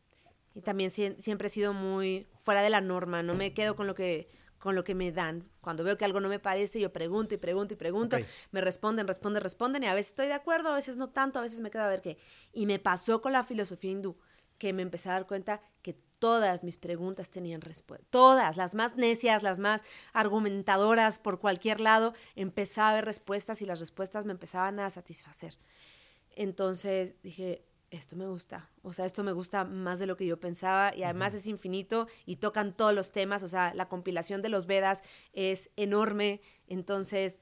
Y 0.54 0.62
también 0.62 0.90
siempre 0.90 1.48
he 1.48 1.50
sido 1.50 1.72
muy 1.72 2.26
fuera 2.40 2.62
de 2.62 2.70
la 2.70 2.80
norma, 2.80 3.22
no 3.22 3.34
me 3.34 3.52
quedo 3.52 3.76
con 3.76 3.86
lo 3.86 3.94
que 3.94 4.28
con 4.64 4.74
lo 4.74 4.82
que 4.82 4.94
me 4.94 5.12
dan. 5.12 5.46
Cuando 5.60 5.84
veo 5.84 5.98
que 5.98 6.06
algo 6.06 6.20
no 6.20 6.30
me 6.30 6.38
parece, 6.38 6.80
yo 6.80 6.90
pregunto 6.90 7.34
y 7.34 7.36
pregunto 7.36 7.74
y 7.74 7.76
pregunto, 7.76 8.16
me 8.50 8.62
responden, 8.62 9.06
responden, 9.06 9.42
responden 9.42 9.82
y 9.82 9.86
a 9.88 9.94
veces 9.94 10.12
estoy 10.12 10.28
de 10.28 10.32
acuerdo, 10.32 10.70
a 10.70 10.74
veces 10.74 10.96
no 10.96 11.10
tanto, 11.10 11.38
a 11.38 11.42
veces 11.42 11.60
me 11.60 11.70
quedo 11.70 11.82
a 11.82 11.88
ver 11.88 12.00
qué. 12.00 12.16
Y 12.50 12.64
me 12.64 12.78
pasó 12.78 13.20
con 13.20 13.32
la 13.32 13.44
filosofía 13.44 13.90
hindú, 13.90 14.16
que 14.56 14.72
me 14.72 14.80
empecé 14.80 15.10
a 15.10 15.12
dar 15.12 15.26
cuenta 15.26 15.60
que 15.82 15.98
todas 16.18 16.64
mis 16.64 16.76
preguntas 16.76 17.30
tenían 17.30 17.60
respuesta. 17.60 18.06
Todas, 18.10 18.56
las 18.56 18.74
más 18.74 18.96
necias, 18.96 19.42
las 19.42 19.58
más 19.58 19.82
argumentadoras 20.12 21.18
por 21.18 21.38
cualquier 21.38 21.80
lado, 21.80 22.14
empezaba 22.34 22.90
a 22.90 22.94
ver 22.94 23.04
respuestas 23.04 23.62
y 23.62 23.66
las 23.66 23.80
respuestas 23.80 24.24
me 24.24 24.32
empezaban 24.32 24.80
a 24.80 24.90
satisfacer. 24.90 25.58
Entonces 26.36 27.14
dije, 27.22 27.64
esto 27.90 28.16
me 28.16 28.26
gusta, 28.26 28.70
o 28.82 28.92
sea, 28.92 29.04
esto 29.04 29.22
me 29.22 29.32
gusta 29.32 29.64
más 29.64 29.98
de 29.98 30.06
lo 30.06 30.16
que 30.16 30.26
yo 30.26 30.40
pensaba 30.40 30.94
y 30.94 31.04
además 31.04 31.34
es 31.34 31.46
infinito 31.46 32.08
y 32.26 32.36
tocan 32.36 32.76
todos 32.76 32.92
los 32.92 33.12
temas, 33.12 33.42
o 33.42 33.48
sea, 33.48 33.72
la 33.74 33.88
compilación 33.88 34.42
de 34.42 34.48
los 34.48 34.66
Vedas 34.66 35.04
es 35.32 35.70
enorme, 35.76 36.40
entonces 36.66 37.38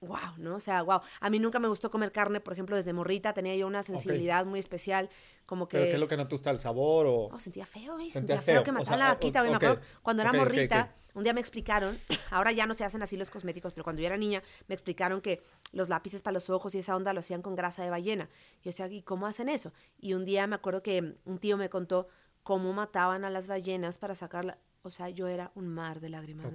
wow, 0.00 0.34
¿no? 0.38 0.56
O 0.56 0.60
sea, 0.60 0.82
wow. 0.82 1.00
A 1.20 1.30
mí 1.30 1.38
nunca 1.38 1.58
me 1.58 1.68
gustó 1.68 1.90
comer 1.90 2.12
carne, 2.12 2.40
por 2.40 2.52
ejemplo, 2.52 2.76
desde 2.76 2.92
morrita 2.92 3.32
tenía 3.32 3.54
yo 3.56 3.66
una 3.66 3.82
sensibilidad 3.82 4.44
muy 4.46 4.58
especial, 4.58 5.10
como 5.46 5.68
que... 5.68 5.76
¿Pero 5.76 5.88
qué 5.88 5.94
es 5.94 6.00
lo 6.00 6.08
que 6.08 6.16
no 6.16 6.26
te 6.26 6.34
gusta? 6.34 6.50
¿El 6.50 6.60
sabor 6.60 7.06
o...? 7.06 7.28
Oh, 7.32 7.38
sentía 7.38 7.66
feo, 7.66 7.98
¿eh? 7.98 8.10
Sentía 8.10 8.40
feo, 8.40 8.62
que 8.62 8.72
mataban 8.72 8.98
la 8.98 9.08
vaquita, 9.08 9.40
güey. 9.40 9.50
Me 9.50 9.56
acuerdo, 9.56 9.80
cuando 10.02 10.22
era 10.22 10.32
morrita, 10.32 10.94
un 11.14 11.24
día 11.24 11.32
me 11.32 11.40
explicaron, 11.40 11.98
ahora 12.30 12.52
ya 12.52 12.66
no 12.66 12.74
se 12.74 12.84
hacen 12.84 13.02
así 13.02 13.16
los 13.16 13.30
cosméticos, 13.30 13.72
pero 13.72 13.84
cuando 13.84 14.00
yo 14.00 14.06
era 14.06 14.16
niña, 14.16 14.42
me 14.68 14.74
explicaron 14.74 15.20
que 15.20 15.42
los 15.72 15.88
lápices 15.88 16.22
para 16.22 16.34
los 16.34 16.48
ojos 16.50 16.74
y 16.74 16.78
esa 16.78 16.96
onda 16.96 17.12
lo 17.12 17.20
hacían 17.20 17.42
con 17.42 17.54
grasa 17.54 17.82
de 17.82 17.90
ballena. 17.90 18.28
Yo 18.62 18.70
decía, 18.70 18.86
¿y 18.88 19.02
cómo 19.02 19.26
hacen 19.26 19.48
eso? 19.48 19.72
Y 19.98 20.14
un 20.14 20.24
día 20.24 20.46
me 20.46 20.56
acuerdo 20.56 20.82
que 20.82 21.16
un 21.24 21.38
tío 21.38 21.56
me 21.56 21.68
contó 21.68 22.08
cómo 22.42 22.72
mataban 22.72 23.24
a 23.24 23.30
las 23.30 23.48
ballenas 23.48 23.98
para 23.98 24.14
sacarla. 24.14 24.58
O 24.82 24.90
sea, 24.90 25.10
yo 25.10 25.28
era 25.28 25.52
un 25.54 25.68
mar 25.68 26.00
de 26.00 26.08
lágrimas. 26.08 26.46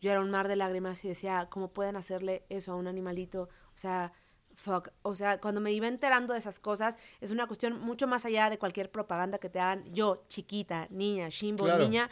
Yo 0.00 0.10
era 0.10 0.20
un 0.20 0.30
mar 0.30 0.48
de 0.48 0.56
lágrimas 0.56 1.04
y 1.04 1.08
decía, 1.08 1.46
¿cómo 1.50 1.72
pueden 1.72 1.96
hacerle 1.96 2.44
eso 2.48 2.72
a 2.72 2.76
un 2.76 2.88
animalito? 2.88 3.42
O 3.42 3.78
sea, 3.78 4.12
fuck. 4.54 4.88
O 5.02 5.14
sea, 5.14 5.40
cuando 5.40 5.60
me 5.60 5.72
iba 5.72 5.86
enterando 5.86 6.32
de 6.32 6.40
esas 6.40 6.58
cosas, 6.58 6.98
es 7.20 7.30
una 7.30 7.46
cuestión 7.46 7.80
mucho 7.80 8.08
más 8.08 8.24
allá 8.24 8.50
de 8.50 8.58
cualquier 8.58 8.90
propaganda 8.90 9.38
que 9.38 9.48
te 9.48 9.60
hagan. 9.60 9.84
Yo, 9.94 10.24
chiquita, 10.28 10.88
niña, 10.90 11.28
Shimbo, 11.28 11.68
niña, 11.78 12.10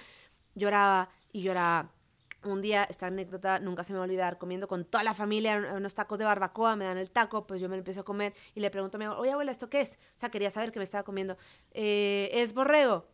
lloraba 0.54 1.08
y 1.32 1.42
lloraba. 1.42 1.92
Un 2.44 2.62
día, 2.62 2.84
esta 2.84 3.08
anécdota 3.08 3.58
nunca 3.58 3.82
se 3.82 3.92
me 3.92 3.98
va 3.98 4.04
a 4.04 4.06
olvidar, 4.06 4.38
comiendo 4.38 4.68
con 4.68 4.84
toda 4.84 5.02
la 5.02 5.12
familia 5.12 5.72
unos 5.74 5.94
tacos 5.94 6.20
de 6.20 6.24
barbacoa, 6.24 6.76
me 6.76 6.84
dan 6.84 6.96
el 6.96 7.10
taco, 7.10 7.48
pues 7.48 7.60
yo 7.60 7.68
me 7.68 7.74
lo 7.74 7.80
empiezo 7.80 8.02
a 8.02 8.04
comer 8.04 8.32
y 8.54 8.60
le 8.60 8.70
pregunto 8.70 8.96
a 8.96 8.98
mi 9.00 9.06
abuela, 9.06 9.20
oye 9.20 9.32
abuela, 9.32 9.50
¿esto 9.50 9.68
qué 9.68 9.80
es? 9.80 9.98
O 10.14 10.18
sea, 10.18 10.30
quería 10.30 10.52
saber 10.52 10.70
qué 10.70 10.78
me 10.78 10.84
estaba 10.84 11.02
comiendo. 11.02 11.36
Eh, 11.72 12.30
¿Es 12.32 12.54
borrego? 12.54 13.08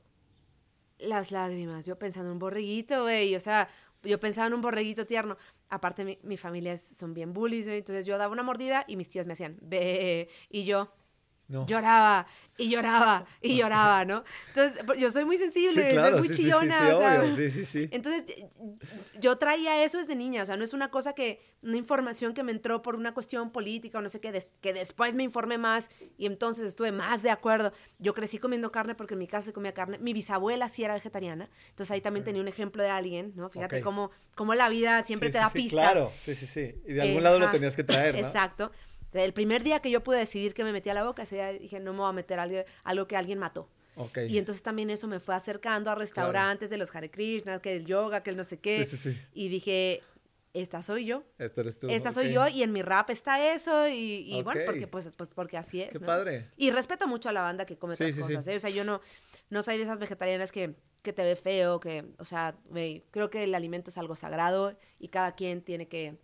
Las 1.05 1.31
lágrimas, 1.31 1.87
yo 1.87 1.99
pensando 1.99 2.29
en 2.29 2.35
un 2.35 2.39
borreguito, 2.39 3.03
güey, 3.03 3.35
o 3.35 3.41
sea, 3.41 3.69
yo 4.03 4.19
pensaba 4.21 4.47
en 4.47 4.55
un 4.55 4.61
borreguito 4.61 5.07
tierno. 5.07 5.37
Aparte, 5.71 6.05
mi, 6.05 6.19
mi 6.23 6.37
familia 6.37 6.77
son 6.77 7.15
bien 7.15 7.33
bullies, 7.33 7.67
entonces 7.67 8.07
yo 8.07 8.19
daba 8.19 8.33
una 8.33 8.43
mordida 8.43 8.85
y 8.87 8.97
mis 8.97 9.09
tíos 9.09 9.27
me 9.27 9.33
hacían, 9.33 9.57
ve, 9.63 10.29
y 10.51 10.65
yo, 10.65 10.93
Lloraba 11.49 12.27
y 12.57 12.69
lloraba 12.71 13.27
y 13.43 13.57
lloraba, 13.57 14.05
¿no? 14.05 14.25
Entonces, 14.49 14.81
yo 14.99 15.11
soy 15.11 15.25
muy 15.25 15.37
sensible, 15.37 15.95
soy 15.95 16.13
muy 16.13 16.31
chillona, 16.31 16.95
o 16.95 16.99
sea, 16.99 17.25
entonces 17.91 18.47
yo 19.19 19.37
traía 19.37 19.83
eso 19.83 19.99
desde 19.99 20.15
niña, 20.15 20.43
o 20.43 20.47
sea, 20.47 20.57
no 20.57 20.65
es 20.65 20.73
una 20.73 20.91
cosa 20.91 21.15
que, 21.15 21.41
una 21.63 21.77
información 21.77 22.35
que 22.35 22.43
me 22.43 22.53
entró 22.53 22.83
por 22.83 22.95
una 22.95 23.13
cuestión 23.13 23.51
política 23.51 23.99
o 23.99 24.03
no 24.03 24.09
sé 24.09 24.21
qué, 24.21 24.33
que 24.61 24.73
después 24.73 25.17
me 25.17 25.23
informé 25.23 25.59
más 25.59 25.91
y 26.17 26.27
entonces 26.27 26.65
estuve 26.65 26.93
más 26.93 27.23
de 27.23 27.31
acuerdo. 27.31 27.73
Yo 27.99 28.15
crecí 28.15 28.39
comiendo 28.39 28.71
carne 28.71 28.95
porque 28.95 29.15
en 29.15 29.21
mi 29.21 29.27
casa 29.27 29.47
se 29.47 29.53
comía 29.53 29.73
carne, 29.73 29.99
mi 29.99 30.13
bisabuela 30.13 30.69
sí 30.69 30.85
era 30.85 30.95
vegetariana, 30.95 31.51
entonces 31.71 31.91
ahí 31.91 32.01
también 32.01 32.25
tenía 32.25 32.41
un 32.41 32.49
ejemplo 32.49 32.83
de 32.83 32.91
alguien, 32.91 33.33
¿no? 33.35 33.51
Fíjate 33.51 33.81
cómo, 33.81 34.11
cómo 34.35 34.55
la 34.55 34.69
vida 34.69 35.03
siempre 35.03 35.31
te 35.31 35.39
da 35.39 35.51
pistas. 35.51 35.93
Claro, 35.93 36.13
sí, 36.19 36.35
sí, 36.35 36.47
sí, 36.47 36.75
y 36.87 36.93
de 36.93 37.03
algún 37.03 37.23
lado 37.23 37.39
lo 37.39 37.51
tenías 37.51 37.77
que 37.77 37.85
traer, 37.85 38.15
¿no? 38.15 38.21
Exacto. 38.21 38.71
El 39.15 39.33
primer 39.33 39.63
día 39.63 39.81
que 39.81 39.91
yo 39.91 40.03
pude 40.03 40.19
decidir 40.19 40.55
que 40.55 40.65
me 40.65 40.73
metía 40.73 40.93
a 40.93 40.97
la 40.97 41.05
boca, 41.05 41.23
ese 41.23 41.37
día 41.37 41.53
dije, 41.53 41.81
no 41.81 41.93
me 41.93 42.01
voy 42.01 42.09
a 42.09 42.13
meter 42.13 42.41
algo, 42.41 42.59
algo 42.83 43.07
que 43.07 43.17
alguien 43.17 43.39
mató. 43.39 43.69
Y 44.29 44.39
entonces 44.39 44.63
también 44.63 44.91
eso 44.91 45.07
me 45.07 45.21
fue 45.21 45.35
acercando 45.35 45.91
a 45.91 45.95
restaurantes 45.95 46.69
de 46.69 46.79
los 46.79 46.95
Hare 46.95 47.11
Krishna, 47.11 47.61
que 47.61 47.77
el 47.77 47.87
yoga, 47.87 48.23
que 48.23 48.31
el 48.31 48.37
no 48.37 48.45
sé 48.45 48.59
qué. 48.59 48.89
Y 49.33 49.49
dije, 49.49 50.03
esta 50.53 50.83
soy 50.83 51.05
yo. 51.05 51.25
Esta 51.39 51.61
eres 51.61 51.79
tú. 51.79 51.89
Esta 51.89 52.11
soy 52.11 52.33
yo 52.33 52.47
y 52.49 52.63
en 52.63 52.73
mi 52.73 52.83
rap 52.83 53.11
está 53.11 53.53
eso 53.53 53.89
y, 53.89 54.41
bueno, 54.43 54.63
porque 54.67 54.87
pues, 54.87 55.11
pues 55.17 55.31
porque 55.31 55.57
así 55.57 55.83
es. 55.83 55.93
Qué 55.93 56.01
padre. 56.01 56.51
Y 56.57 56.71
respeto 56.71 57.07
mucho 57.07 57.29
a 57.29 57.33
la 57.33 57.43
banda 57.43 57.67
que 57.67 57.77
come 57.77 57.95
otras 57.95 58.15
cosas, 58.15 58.47
¿eh? 58.49 58.57
O 58.57 58.61
sea, 58.61 58.71
yo 58.71 58.85
no, 58.85 59.01
no 59.51 59.63
soy 59.63 59.77
de 59.77 59.85
esas 59.85 60.01
vegetarianas 60.01 60.51
que, 60.51 60.75
que 61.03 61.13
te 61.13 61.23
ve 61.25 61.37
feo, 61.37 61.81
que, 61.81 62.05
o 62.19 62.25
sea, 62.25 62.57
creo 63.11 63.31
que 63.31 63.45
el 63.45 63.55
alimento 63.55 63.91
es 63.91 63.99
algo 63.99 64.17
sagrado 64.17 64.77
y 64.99 65.09
cada 65.09 65.35
quien 65.35 65.63
tiene 65.63 65.87
que 65.87 66.19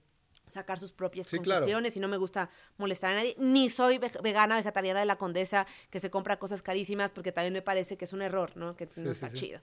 sacar 0.51 0.79
sus 0.79 0.93
propias 0.93 1.31
conclusiones 1.31 1.97
y 1.97 2.01
no 2.01 2.09
me 2.09 2.17
gusta 2.17 2.51
molestar 2.79 3.13
a 3.13 3.15
nadie. 3.17 3.35
Ni 3.39 3.69
soy 3.69 3.99
vegana, 3.99 4.57
vegetariana 4.57 5.01
de 5.01 5.07
la 5.07 5.17
condesa 5.17 5.67
que 5.91 6.01
se 6.01 6.11
compra 6.11 6.39
cosas 6.39 6.63
carísimas 6.63 7.13
porque 7.13 7.33
también 7.33 7.53
me 7.53 7.63
parece 7.63 7.97
que 7.97 8.05
es 8.05 8.13
un 8.13 8.23
error, 8.23 8.57
¿no? 8.57 8.77
Que 8.77 8.89
no 8.97 9.11
está 9.11 9.33
chido. 9.33 9.61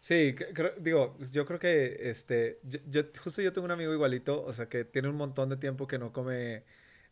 Sí, 0.00 0.36
digo, 0.78 1.16
yo 1.32 1.44
creo 1.44 1.58
que, 1.58 2.10
este, 2.10 2.60
yo, 2.62 3.02
justo 3.20 3.42
yo 3.42 3.52
tengo 3.52 3.64
un 3.64 3.72
amigo 3.72 3.92
igualito, 3.92 4.44
o 4.44 4.52
sea, 4.52 4.68
que 4.68 4.84
tiene 4.84 5.08
un 5.08 5.16
montón 5.16 5.48
de 5.48 5.56
tiempo 5.56 5.88
que 5.88 5.98
no 5.98 6.12
come 6.12 6.62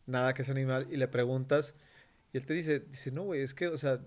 nada 0.05 0.33
que 0.33 0.45
sea 0.45 0.53
animal 0.53 0.87
y 0.89 0.95
le 0.95 1.09
preguntas 1.09 1.75
y 2.33 2.37
él 2.37 2.45
te 2.45 2.53
dice, 2.53 2.79
dice, 2.81 3.11
no, 3.11 3.23
güey, 3.23 3.41
es 3.41 3.53
que, 3.53 3.67
o 3.67 3.77
sea, 3.77 3.99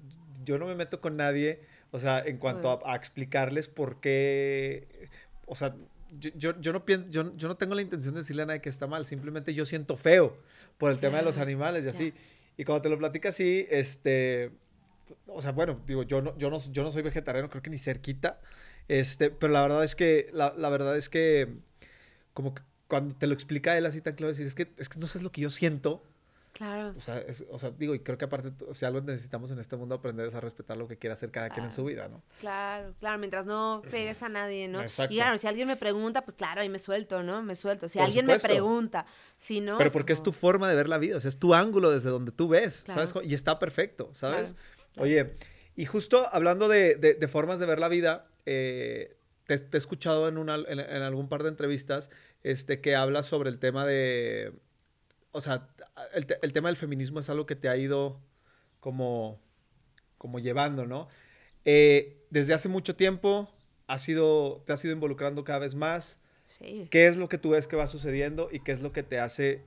yo 0.44 0.58
no 0.58 0.66
me 0.66 0.74
meto 0.74 1.00
con 1.00 1.16
nadie, 1.16 1.60
o 1.90 1.98
sea, 1.98 2.20
en 2.20 2.38
cuanto 2.38 2.70
a, 2.70 2.92
a 2.92 2.96
explicarles 2.96 3.68
por 3.68 4.00
qué, 4.00 5.08
o 5.46 5.54
sea, 5.54 5.74
yo, 6.18 6.60
yo, 6.60 6.72
no 6.72 6.84
pienso, 6.84 7.10
yo, 7.10 7.36
yo, 7.36 7.48
no 7.48 7.56
tengo 7.56 7.74
la 7.74 7.82
intención 7.82 8.14
de 8.14 8.20
decirle 8.20 8.42
a 8.42 8.46
nadie 8.46 8.60
que 8.60 8.68
está 8.68 8.86
mal, 8.86 9.06
simplemente 9.06 9.54
yo 9.54 9.64
siento 9.64 9.96
feo 9.96 10.36
por 10.78 10.90
el 10.90 10.98
tema 10.98 11.18
de 11.18 11.24
los 11.24 11.38
animales 11.38 11.84
y 11.84 11.88
así. 11.88 12.14
Y 12.56 12.64
cuando 12.64 12.82
te 12.82 12.88
lo 12.88 12.98
platica 12.98 13.30
así, 13.30 13.66
este, 13.70 14.50
o 15.26 15.40
sea, 15.40 15.52
bueno, 15.52 15.80
digo, 15.86 16.02
yo 16.02 16.20
no, 16.20 16.36
yo 16.38 16.50
no, 16.50 16.58
yo 16.58 16.82
no 16.82 16.90
soy 16.90 17.02
vegetariano, 17.02 17.48
creo 17.48 17.62
que 17.62 17.70
ni 17.70 17.78
cerquita, 17.78 18.40
este, 18.88 19.30
pero 19.30 19.52
la 19.52 19.62
verdad 19.62 19.84
es 19.84 19.94
que, 19.94 20.28
la, 20.32 20.54
la 20.56 20.68
verdad 20.68 20.96
es 20.96 21.08
que, 21.08 21.48
como 22.34 22.54
que 22.54 22.62
cuando 22.88 23.14
te 23.14 23.26
lo 23.26 23.34
explica 23.34 23.78
él 23.78 23.86
así 23.86 24.00
tan 24.00 24.14
claro, 24.14 24.28
decir, 24.28 24.46
es 24.46 24.54
que, 24.54 24.68
es 24.76 24.88
que 24.88 24.98
no 24.98 25.06
sabes 25.06 25.22
lo 25.22 25.30
que 25.30 25.40
yo 25.40 25.50
siento, 25.50 26.02
Claro. 26.52 26.94
O 26.96 27.00
sea, 27.00 27.24
o 27.50 27.58
sea, 27.58 27.70
digo, 27.70 27.94
y 27.94 28.00
creo 28.00 28.18
que 28.18 28.24
aparte, 28.24 28.52
si 28.74 28.84
algo 28.84 29.00
necesitamos 29.00 29.50
en 29.50 29.60
este 29.60 29.76
mundo 29.76 29.94
aprender 29.94 30.26
es 30.26 30.34
a 30.34 30.40
respetar 30.40 30.76
lo 30.76 30.88
que 30.88 30.98
quiera 30.98 31.14
hacer 31.14 31.30
cada 31.30 31.48
quien 31.48 31.64
en 31.64 31.70
su 31.70 31.84
vida, 31.84 32.08
¿no? 32.08 32.22
Claro, 32.40 32.92
claro, 32.98 33.18
mientras 33.18 33.46
no 33.46 33.82
fregues 33.84 34.22
a 34.22 34.28
nadie, 34.28 34.68
¿no? 34.68 34.80
Exacto. 34.80 35.14
Y 35.14 35.18
claro, 35.18 35.38
si 35.38 35.46
alguien 35.46 35.68
me 35.68 35.76
pregunta, 35.76 36.22
pues 36.22 36.36
claro, 36.36 36.60
ahí 36.60 36.68
me 36.68 36.78
suelto, 36.78 37.22
¿no? 37.22 37.42
Me 37.42 37.54
suelto. 37.54 37.88
Si 37.88 37.98
alguien 37.98 38.26
me 38.26 38.38
pregunta, 38.38 39.06
si 39.36 39.60
no. 39.60 39.78
Pero 39.78 39.92
porque 39.92 40.12
es 40.12 40.22
tu 40.22 40.32
forma 40.32 40.68
de 40.68 40.74
ver 40.74 40.88
la 40.88 40.98
vida, 40.98 41.16
o 41.16 41.20
sea, 41.20 41.28
es 41.28 41.38
tu 41.38 41.54
ángulo 41.54 41.90
desde 41.90 42.10
donde 42.10 42.32
tú 42.32 42.48
ves, 42.48 42.84
¿sabes? 42.86 43.14
Y 43.22 43.34
está 43.34 43.58
perfecto, 43.58 44.10
¿sabes? 44.12 44.54
Oye, 44.96 45.34
y 45.76 45.86
justo 45.86 46.26
hablando 46.32 46.68
de, 46.68 46.96
de, 46.96 47.28
formas 47.28 47.60
de 47.60 47.66
ver 47.66 47.78
la 47.78 47.88
vida, 47.88 48.28
eh, 48.44 49.16
te, 49.46 49.54
he 49.54 49.76
escuchado 49.76 50.28
en, 50.28 50.36
una, 50.36 50.56
en, 50.56 50.80
en 50.80 51.02
algún 51.02 51.28
par 51.28 51.42
de 51.42 51.48
entrevistas 51.48 52.10
este, 52.42 52.80
que 52.80 52.96
hablas 52.96 53.26
sobre 53.26 53.50
el 53.50 53.58
tema 53.58 53.86
de 53.86 54.52
o 55.32 55.40
sea, 55.40 55.68
el, 56.14 56.26
el, 56.42 56.52
tema 56.52 56.68
del 56.68 56.76
feminismo 56.76 57.20
es 57.20 57.30
algo 57.30 57.46
que 57.46 57.56
te 57.56 57.68
ha 57.68 57.76
ido 57.76 58.20
como, 58.80 59.40
como 60.18 60.38
llevando, 60.38 60.86
¿no? 60.86 61.08
Eh, 61.64 62.26
desde 62.30 62.54
hace 62.54 62.68
mucho 62.68 62.96
tiempo 62.96 63.48
has 63.86 64.08
ido, 64.08 64.62
te 64.66 64.72
has 64.72 64.84
ido 64.84 64.94
involucrando 64.94 65.44
cada 65.44 65.60
vez 65.60 65.74
más. 65.74 66.18
Sí. 66.44 66.88
¿Qué 66.90 67.06
es 67.06 67.16
lo 67.16 67.28
que 67.28 67.38
tú 67.38 67.50
ves 67.50 67.66
que 67.66 67.76
va 67.76 67.86
sucediendo 67.86 68.48
y 68.50 68.60
qué 68.60 68.72
es 68.72 68.80
lo 68.80 68.92
que 68.92 69.02
te 69.02 69.20
hace 69.20 69.64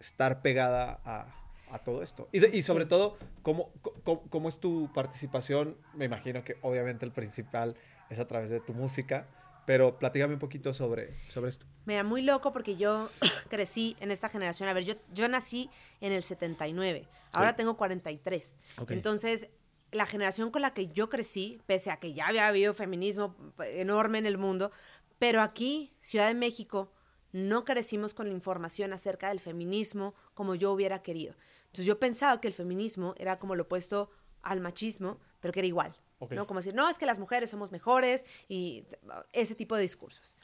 estar 0.00 0.42
pegada 0.42 1.00
a, 1.04 1.34
a 1.70 1.78
todo 1.80 2.02
esto? 2.02 2.28
Y, 2.32 2.44
y 2.56 2.62
sobre 2.62 2.86
todo, 2.86 3.16
¿cómo, 3.42 3.70
cómo, 4.02 4.22
cómo 4.28 4.48
es 4.48 4.58
tu 4.58 4.90
participación? 4.94 5.76
Me 5.94 6.04
imagino 6.04 6.42
que 6.42 6.56
obviamente 6.62 7.04
el 7.04 7.12
principal 7.12 7.76
es 8.10 8.18
a 8.18 8.26
través 8.26 8.50
de 8.50 8.60
tu 8.60 8.72
música, 8.72 9.28
pero 9.66 9.98
platícame 9.98 10.34
un 10.34 10.40
poquito 10.40 10.72
sobre, 10.72 11.14
sobre 11.28 11.50
esto. 11.50 11.66
Mira, 11.84 12.04
muy 12.04 12.22
loco 12.22 12.52
porque 12.52 12.76
yo 12.76 13.10
crecí 13.50 13.96
en 14.00 14.10
esta 14.10 14.28
generación. 14.28 14.68
A 14.68 14.72
ver, 14.72 14.84
yo, 14.84 14.94
yo 15.12 15.28
nací 15.28 15.68
en 16.00 16.12
el 16.12 16.22
79, 16.22 17.06
ahora 17.32 17.56
tengo 17.56 17.76
43. 17.76 18.56
Entonces, 18.88 19.48
la 19.92 20.06
generación 20.06 20.50
con 20.50 20.62
la 20.62 20.72
que 20.72 20.88
yo 20.88 21.08
crecí, 21.08 21.60
pese 21.66 21.90
a 21.90 21.98
que 21.98 22.14
ya 22.14 22.28
había 22.28 22.46
habido 22.46 22.74
feminismo 22.74 23.36
enorme 23.58 24.18
en 24.18 24.26
el 24.26 24.38
mundo, 24.38 24.70
pero 25.18 25.42
aquí, 25.42 25.92
Ciudad 26.00 26.28
de 26.28 26.34
México, 26.34 26.92
no 27.32 27.64
crecimos 27.64 28.14
con 28.14 28.28
la 28.28 28.34
información 28.34 28.92
acerca 28.92 29.28
del 29.28 29.40
feminismo 29.40 30.14
como 30.34 30.54
yo 30.54 30.72
hubiera 30.72 31.02
querido. 31.02 31.34
Entonces 31.66 31.86
yo 31.86 31.98
pensaba 31.98 32.40
que 32.40 32.48
el 32.48 32.54
feminismo 32.54 33.14
era 33.18 33.38
como 33.38 33.56
lo 33.56 33.64
opuesto 33.64 34.10
al 34.42 34.60
machismo, 34.60 35.18
pero 35.40 35.52
que 35.52 35.60
era 35.60 35.66
igual. 35.66 35.96
¿No? 36.30 36.46
Como 36.46 36.60
decir, 36.60 36.74
no, 36.74 36.88
es 36.88 36.98
que 36.98 37.06
las 37.06 37.18
mujeres 37.18 37.50
somos 37.50 37.72
mejores 37.72 38.24
y 38.48 38.84
ese 39.32 39.54
tipo 39.54 39.76
de 39.76 39.82
discursos, 39.82 40.36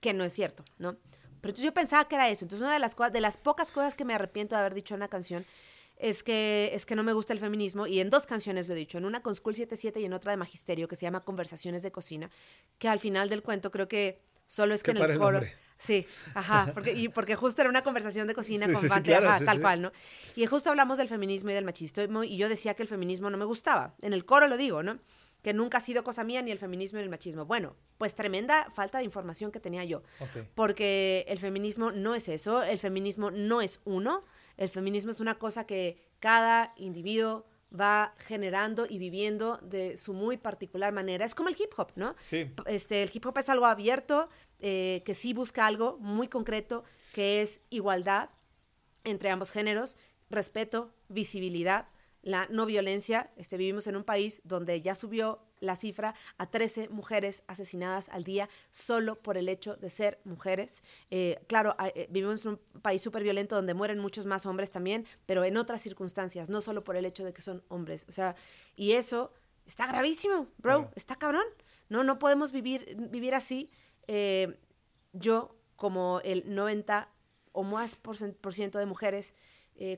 que 0.00 0.12
no 0.12 0.24
es 0.24 0.32
cierto, 0.32 0.64
¿no? 0.78 0.96
Pero 1.40 1.52
entonces 1.52 1.64
yo 1.64 1.74
pensaba 1.74 2.06
que 2.06 2.14
era 2.14 2.28
eso. 2.28 2.44
Entonces 2.44 2.62
una 2.62 2.74
de 2.74 2.78
las, 2.78 2.94
cosas, 2.94 3.12
de 3.12 3.20
las 3.20 3.36
pocas 3.36 3.70
cosas 3.70 3.94
que 3.94 4.04
me 4.04 4.14
arrepiento 4.14 4.54
de 4.54 4.60
haber 4.60 4.74
dicho 4.74 4.94
en 4.94 5.00
una 5.00 5.08
canción 5.08 5.44
es 5.96 6.22
que, 6.22 6.70
es 6.72 6.86
que 6.86 6.94
no 6.94 7.02
me 7.02 7.12
gusta 7.12 7.32
el 7.32 7.38
feminismo 7.38 7.86
y 7.86 8.00
en 8.00 8.10
dos 8.10 8.26
canciones 8.26 8.68
lo 8.68 8.74
he 8.74 8.76
dicho, 8.76 8.98
en 8.98 9.04
una 9.04 9.22
con 9.22 9.34
School 9.34 9.54
77 9.54 10.00
y 10.00 10.04
en 10.06 10.12
otra 10.12 10.30
de 10.30 10.36
Magisterio 10.36 10.88
que 10.88 10.96
se 10.96 11.02
llama 11.02 11.20
Conversaciones 11.20 11.82
de 11.82 11.92
Cocina, 11.92 12.30
que 12.78 12.88
al 12.88 12.98
final 12.98 13.28
del 13.28 13.42
cuento 13.42 13.70
creo 13.70 13.88
que 13.88 14.20
solo 14.46 14.74
es 14.74 14.82
que 14.82 14.92
en 14.92 14.98
el 14.98 15.18
coro... 15.18 15.42
Sí, 15.80 16.06
ajá, 16.34 16.70
porque, 16.74 16.92
y 16.92 17.08
porque 17.08 17.36
justo 17.36 17.62
era 17.62 17.70
una 17.70 17.82
conversación 17.82 18.28
de 18.28 18.34
cocina 18.34 18.70
con 18.70 18.82
sí, 18.82 18.88
tal 18.88 19.60
cual, 19.62 19.80
¿no? 19.80 19.92
Y 20.36 20.44
justo 20.44 20.68
hablamos 20.68 20.98
del 20.98 21.08
feminismo 21.08 21.50
y 21.50 21.54
del 21.54 21.64
machismo 21.64 22.22
y 22.22 22.36
yo 22.36 22.50
decía 22.50 22.74
que 22.74 22.82
el 22.82 22.88
feminismo 22.88 23.30
no 23.30 23.38
me 23.38 23.46
gustaba. 23.46 23.94
En 24.02 24.12
el 24.12 24.26
coro 24.26 24.46
lo 24.46 24.58
digo, 24.58 24.82
¿no? 24.82 24.98
Que 25.42 25.54
nunca 25.54 25.78
ha 25.78 25.80
sido 25.80 26.04
cosa 26.04 26.22
mía 26.22 26.42
ni 26.42 26.50
el 26.50 26.58
feminismo 26.58 26.98
ni 26.98 27.04
el 27.04 27.08
machismo. 27.08 27.46
Bueno, 27.46 27.76
pues 27.96 28.14
tremenda 28.14 28.68
falta 28.74 28.98
de 28.98 29.04
información 29.04 29.50
que 29.50 29.58
tenía 29.58 29.82
yo. 29.84 30.02
Porque 30.54 31.24
el 31.28 31.38
feminismo 31.38 31.92
no 31.92 32.14
es 32.14 32.28
eso, 32.28 32.62
el 32.62 32.78
feminismo 32.78 33.30
no 33.30 33.62
es 33.62 33.80
uno, 33.84 34.24
el 34.58 34.68
feminismo 34.68 35.10
es 35.10 35.20
una 35.20 35.38
cosa 35.38 35.66
que 35.66 35.96
cada 36.18 36.74
individuo 36.76 37.46
va 37.78 38.14
generando 38.18 38.86
y 38.88 38.98
viviendo 38.98 39.58
de 39.62 39.96
su 39.96 40.12
muy 40.12 40.36
particular 40.36 40.92
manera. 40.92 41.24
Es 41.24 41.34
como 41.34 41.48
el 41.48 41.56
hip 41.58 41.72
hop, 41.76 41.92
¿no? 41.94 42.16
Sí. 42.20 42.50
Este, 42.66 43.02
el 43.02 43.10
hip 43.12 43.24
hop 43.26 43.38
es 43.38 43.48
algo 43.48 43.66
abierto, 43.66 44.28
eh, 44.60 45.02
que 45.04 45.14
sí 45.14 45.32
busca 45.32 45.66
algo 45.66 45.98
muy 45.98 46.28
concreto, 46.28 46.84
que 47.12 47.42
es 47.42 47.60
igualdad 47.70 48.30
entre 49.04 49.30
ambos 49.30 49.50
géneros, 49.50 49.96
respeto, 50.28 50.92
visibilidad, 51.08 51.88
la 52.22 52.46
no 52.50 52.66
violencia. 52.66 53.30
Este, 53.36 53.56
vivimos 53.56 53.86
en 53.86 53.96
un 53.96 54.04
país 54.04 54.42
donde 54.44 54.80
ya 54.80 54.94
subió 54.94 55.40
la 55.60 55.76
cifra 55.76 56.14
a 56.38 56.50
13 56.50 56.88
mujeres 56.88 57.44
asesinadas 57.46 58.08
al 58.08 58.24
día 58.24 58.48
solo 58.70 59.22
por 59.22 59.36
el 59.36 59.48
hecho 59.48 59.76
de 59.76 59.90
ser 59.90 60.20
mujeres. 60.24 60.82
Eh, 61.10 61.38
claro, 61.46 61.76
eh, 61.94 62.08
vivimos 62.10 62.44
en 62.44 62.52
un 62.52 62.80
país 62.82 63.02
súper 63.02 63.22
violento 63.22 63.56
donde 63.56 63.74
mueren 63.74 63.98
muchos 63.98 64.26
más 64.26 64.46
hombres 64.46 64.70
también, 64.70 65.06
pero 65.26 65.44
en 65.44 65.56
otras 65.56 65.82
circunstancias, 65.82 66.48
no 66.48 66.60
solo 66.60 66.82
por 66.82 66.96
el 66.96 67.04
hecho 67.04 67.24
de 67.24 67.32
que 67.32 67.42
son 67.42 67.62
hombres. 67.68 68.06
O 68.08 68.12
sea, 68.12 68.34
y 68.74 68.92
eso 68.92 69.32
está 69.66 69.86
gravísimo, 69.86 70.48
bro, 70.58 70.90
está 70.96 71.16
cabrón. 71.16 71.44
No, 71.88 72.04
no 72.04 72.18
podemos 72.18 72.52
vivir, 72.52 72.96
vivir 73.10 73.34
así. 73.34 73.70
Eh, 74.12 74.58
yo, 75.12 75.56
como 75.76 76.20
el 76.24 76.52
90 76.52 77.08
o 77.52 77.62
más 77.62 77.94
por, 77.94 78.16
ciento 78.52 78.80
de 78.80 78.86
mujeres 78.86 79.34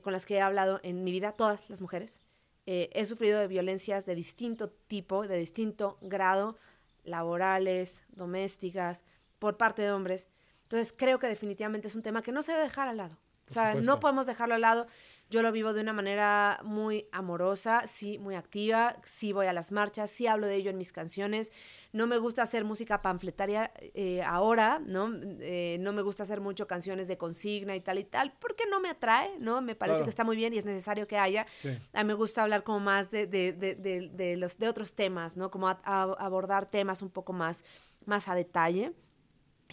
con 0.01 0.13
las 0.13 0.25
que 0.25 0.35
he 0.35 0.41
hablado 0.41 0.79
en 0.83 1.03
mi 1.03 1.11
vida, 1.11 1.33
todas 1.33 1.69
las 1.69 1.81
mujeres, 1.81 2.21
eh, 2.65 2.89
he 2.93 3.05
sufrido 3.05 3.39
de 3.39 3.47
violencias 3.47 4.05
de 4.05 4.15
distinto 4.15 4.69
tipo, 4.69 5.27
de 5.27 5.37
distinto 5.37 5.97
grado, 6.01 6.57
laborales, 7.03 8.03
domésticas, 8.09 9.03
por 9.39 9.57
parte 9.57 9.81
de 9.81 9.91
hombres. 9.91 10.29
Entonces 10.63 10.93
creo 10.97 11.19
que 11.19 11.27
definitivamente 11.27 11.87
es 11.87 11.95
un 11.95 12.01
tema 12.01 12.21
que 12.21 12.31
no 12.31 12.41
se 12.41 12.53
debe 12.53 12.63
dejar 12.63 12.87
al 12.87 12.97
lado. 12.97 13.17
o 13.49 13.51
sea, 13.51 13.75
no 13.75 13.99
podemos 13.99 14.25
dejarlo 14.25 14.55
al 14.55 14.61
lado. 14.61 14.87
Yo 15.33 15.41
lo 15.41 15.51
vivo 15.51 15.73
de 15.73 15.81
una 15.81 15.93
manera 15.93 16.59
muy 16.63 17.07
amorosa, 17.11 17.87
sí, 17.87 18.19
muy 18.19 18.35
activa, 18.35 18.97
sí 19.03 19.33
voy 19.33 19.47
a 19.47 19.53
las 19.53 19.71
marchas, 19.71 20.11
sí 20.11 20.27
hablo 20.27 20.45
de 20.45 20.53
ello 20.53 20.69
en 20.69 20.77
mis 20.77 20.93
canciones. 20.93 21.51
No 21.91 22.05
me 22.05 22.19
gusta 22.19 22.43
hacer 22.43 22.63
música 22.65 23.01
panfletaria 23.01 23.71
eh, 23.95 24.21
ahora, 24.21 24.79
¿no? 24.85 25.09
Eh, 25.39 25.77
no 25.79 25.91
me 25.91 26.03
gusta 26.03 26.21
hacer 26.21 26.39
mucho 26.39 26.67
canciones 26.67 27.07
de 27.07 27.17
consigna 27.17 27.75
y 27.75 27.81
tal 27.81 27.97
y 27.97 28.03
tal, 28.03 28.33
porque 28.37 28.65
no 28.69 28.79
me 28.79 28.89
atrae, 28.89 29.31
¿no? 29.39 29.59
Me 29.63 29.73
parece 29.73 30.03
que 30.03 30.09
está 30.11 30.23
muy 30.23 30.35
bien 30.35 30.53
y 30.53 30.59
es 30.59 30.65
necesario 30.65 31.07
que 31.07 31.17
haya. 31.17 31.47
A 31.93 32.03
mí 32.03 32.07
me 32.09 32.13
gusta 32.13 32.43
hablar 32.43 32.63
como 32.63 32.79
más 32.79 33.09
de, 33.09 33.25
de, 33.25 33.53
de, 33.53 33.73
de 34.13 34.37
los, 34.37 34.59
de 34.59 34.67
otros 34.67 34.93
temas, 34.93 35.35
¿no? 35.35 35.49
Como 35.49 35.67
abordar 35.67 36.67
temas 36.69 37.01
un 37.01 37.09
poco 37.09 37.33
más, 37.33 37.65
más 38.05 38.27
a 38.27 38.35
detalle. 38.35 38.93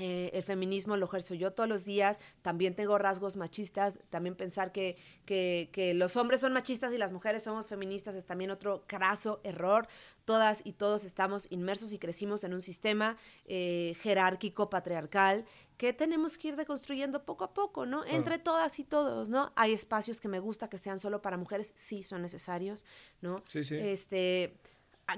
Eh, 0.01 0.31
el 0.33 0.43
feminismo 0.43 0.97
lo 0.97 1.05
ejerzo 1.05 1.35
yo 1.35 1.53
todos 1.53 1.69
los 1.69 1.85
días, 1.85 2.19
también 2.41 2.75
tengo 2.75 2.97
rasgos 2.97 3.37
machistas, 3.37 4.01
también 4.09 4.35
pensar 4.35 4.73
que, 4.73 4.97
que, 5.27 5.93
los 5.95 6.17
hombres 6.17 6.41
son 6.41 6.55
machistas 6.55 6.95
y 6.95 6.99
las 6.99 7.13
mujeres 7.13 7.43
somos 7.43 7.69
feministas 7.69 8.15
es 8.15 8.25
también 8.25 8.51
otro 8.51 8.85
craso 8.87 9.41
error. 9.45 9.89
Todas 10.25 10.63
y 10.65 10.73
todos 10.73 11.05
estamos 11.05 11.49
inmersos 11.51 11.93
y 11.93 11.99
crecimos 11.99 12.45
en 12.45 12.55
un 12.55 12.63
sistema 12.63 13.19
eh, 13.45 13.95
jerárquico, 14.01 14.71
patriarcal, 14.71 15.45
que 15.77 15.93
tenemos 15.93 16.39
que 16.39 16.49
ir 16.49 16.57
deconstruyendo 16.57 17.25
poco 17.27 17.45
a 17.45 17.53
poco, 17.53 17.85
¿no? 17.85 18.03
Entre 18.07 18.39
todas 18.39 18.79
y 18.79 18.85
todos, 18.85 19.29
¿no? 19.29 19.53
Hay 19.55 19.75
espacios 19.75 20.21
que 20.21 20.29
me 20.29 20.39
gusta 20.39 20.71
que 20.71 20.79
sean 20.79 20.99
solo 20.99 21.21
para 21.21 21.37
mujeres, 21.37 21.75
sí 21.77 22.03
son 22.03 22.23
necesarios, 22.23 22.87
¿no? 23.21 23.43
Sí, 23.49 23.65
sí. 23.65 23.77
Este, 23.77 24.57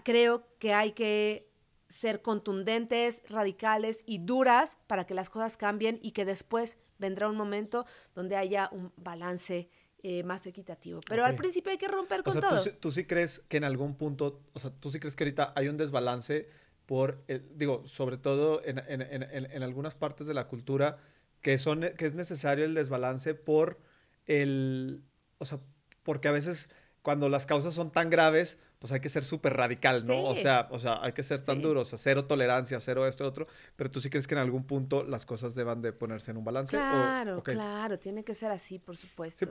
creo 0.02 0.44
que 0.58 0.74
hay 0.74 0.90
que 0.92 1.51
ser 1.92 2.22
contundentes, 2.22 3.22
radicales 3.28 4.02
y 4.06 4.18
duras 4.18 4.78
para 4.86 5.04
que 5.04 5.14
las 5.14 5.28
cosas 5.28 5.56
cambien 5.56 6.00
y 6.02 6.12
que 6.12 6.24
después 6.24 6.78
vendrá 6.98 7.28
un 7.28 7.36
momento 7.36 7.84
donde 8.14 8.36
haya 8.36 8.70
un 8.72 8.92
balance 8.96 9.68
eh, 10.02 10.22
más 10.22 10.46
equitativo. 10.46 11.00
Pero 11.06 11.24
al 11.24 11.36
principio 11.36 11.70
hay 11.70 11.78
que 11.78 11.88
romper 11.88 12.22
con 12.22 12.40
todo. 12.40 12.64
¿tú, 12.80 12.90
sí 12.90 13.04
crees 13.04 13.40
que 13.48 13.58
en 13.58 13.64
algún 13.64 13.96
punto, 13.96 14.40
o 14.54 14.58
sea, 14.58 14.70
tú 14.70 14.90
sí 14.90 14.98
crees 14.98 15.16
que 15.16 15.24
ahorita 15.24 15.52
hay 15.54 15.68
un 15.68 15.76
desbalance 15.76 16.48
por, 16.86 17.24
digo, 17.54 17.86
sobre 17.86 18.16
todo 18.16 18.64
en, 18.64 18.78
en, 18.78 19.02
en, 19.02 19.22
en, 19.22 19.62
algunas 19.62 19.94
partes 19.94 20.26
de 20.26 20.34
la 20.34 20.48
cultura, 20.48 20.98
que, 21.40 21.58
son, 21.58 21.82
que 21.96 22.06
es 22.06 22.14
necesario 22.14 22.64
el 22.64 22.74
desbalance 22.74 23.34
por 23.34 23.78
el, 24.26 25.04
o 25.38 25.44
sea, 25.44 25.60
porque 26.02 26.28
a 26.28 26.32
veces 26.32 26.70
cuando 27.02 27.28
las 27.28 27.46
causas 27.46 27.74
son 27.74 27.92
tan 27.92 28.10
graves, 28.10 28.58
pues 28.82 28.90
hay 28.90 28.98
que 28.98 29.08
ser 29.08 29.24
súper 29.24 29.56
radical, 29.56 30.04
¿no? 30.08 30.24
O, 30.24 30.34
sea, 30.34 30.66
o 30.72 30.80
sea, 30.80 30.98
hay 31.04 31.12
que 31.12 31.22
ser 31.22 31.40
tan 31.44 31.62
duros, 31.62 31.86
o 31.86 31.90
sea, 31.90 31.98
cero 31.98 32.24
tolerancia, 32.24 32.80
cero 32.80 33.06
esto, 33.06 33.24
otro, 33.24 33.46
pero 33.76 33.92
tú 33.92 34.00
sí 34.00 34.10
crees 34.10 34.26
que 34.26 34.34
en 34.34 34.40
algún 34.40 34.64
punto 34.64 35.04
las 35.04 35.24
cosas 35.24 35.54
deban 35.54 35.82
de 35.82 35.92
ponerse 35.92 36.32
en 36.32 36.38
un 36.38 36.42
balance. 36.42 36.76
Claro, 36.76 37.44
claro, 37.44 37.96
tiene 38.00 38.24
que 38.24 38.34
ser 38.34 38.50
así, 38.50 38.80
por 38.80 38.96
supuesto. 38.96 39.46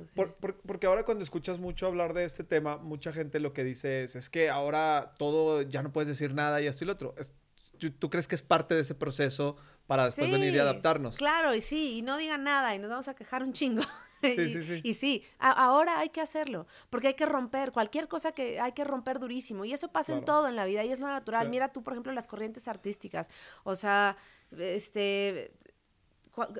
porque 0.65 0.85
ahora 0.85 1.05
cuando 1.05 1.23
escuchas 1.23 1.59
mucho 1.59 1.87
hablar 1.87 2.13
de 2.13 2.25
este 2.25 2.43
tema, 2.43 2.75
mucha 2.75 3.13
gente 3.13 3.39
lo 3.39 3.53
que 3.53 3.63
dice 3.63 4.03
es, 4.03 4.17
es 4.17 4.29
que 4.29 4.49
ahora 4.49 5.13
todo, 5.17 5.61
ya 5.61 5.81
no 5.81 5.93
puedes 5.93 6.09
decir 6.09 6.33
nada 6.33 6.61
y 6.61 6.67
esto 6.67 6.83
y 6.83 6.87
lo 6.87 6.91
otro. 6.91 7.15
¿Tú 7.99 8.09
crees 8.09 8.27
que 8.27 8.35
es 8.35 8.41
parte 8.41 8.75
de 8.75 8.81
ese 8.81 8.95
proceso 8.95 9.55
para 9.87 10.07
después 10.07 10.29
venir 10.29 10.53
y 10.53 10.59
adaptarnos? 10.59 11.15
Claro, 11.15 11.55
y 11.55 11.61
sí, 11.61 11.99
y 11.99 12.01
no 12.01 12.17
digan 12.17 12.43
nada 12.43 12.75
y 12.75 12.79
nos 12.79 12.89
vamos 12.89 13.07
a 13.07 13.13
quejar 13.13 13.43
un 13.43 13.53
chingo. 13.53 13.81
Sí, 14.21 14.35
y, 14.37 14.49
sí, 14.49 14.63
sí. 14.63 14.81
Y 14.83 14.93
sí, 14.93 15.23
ahora 15.39 15.99
hay 15.99 16.09
que 16.09 16.21
hacerlo, 16.21 16.67
porque 16.89 17.07
hay 17.07 17.13
que 17.15 17.25
romper 17.25 17.71
cualquier 17.71 18.07
cosa 18.07 18.31
que 18.31 18.59
hay 18.59 18.73
que 18.73 18.83
romper 18.83 19.19
durísimo. 19.19 19.65
Y 19.65 19.73
eso 19.73 19.91
pasa 19.91 20.13
en 20.13 20.25
todo 20.25 20.47
en 20.47 20.55
la 20.55 20.65
vida 20.65 20.83
y 20.83 20.91
es 20.91 20.99
lo 20.99 21.07
natural. 21.07 21.49
Mira 21.49 21.71
tú, 21.71 21.83
por 21.83 21.93
ejemplo, 21.93 22.11
las 22.13 22.27
corrientes 22.27 22.67
artísticas. 22.67 23.29
O 23.63 23.75
sea, 23.75 24.17
este, 24.57 25.51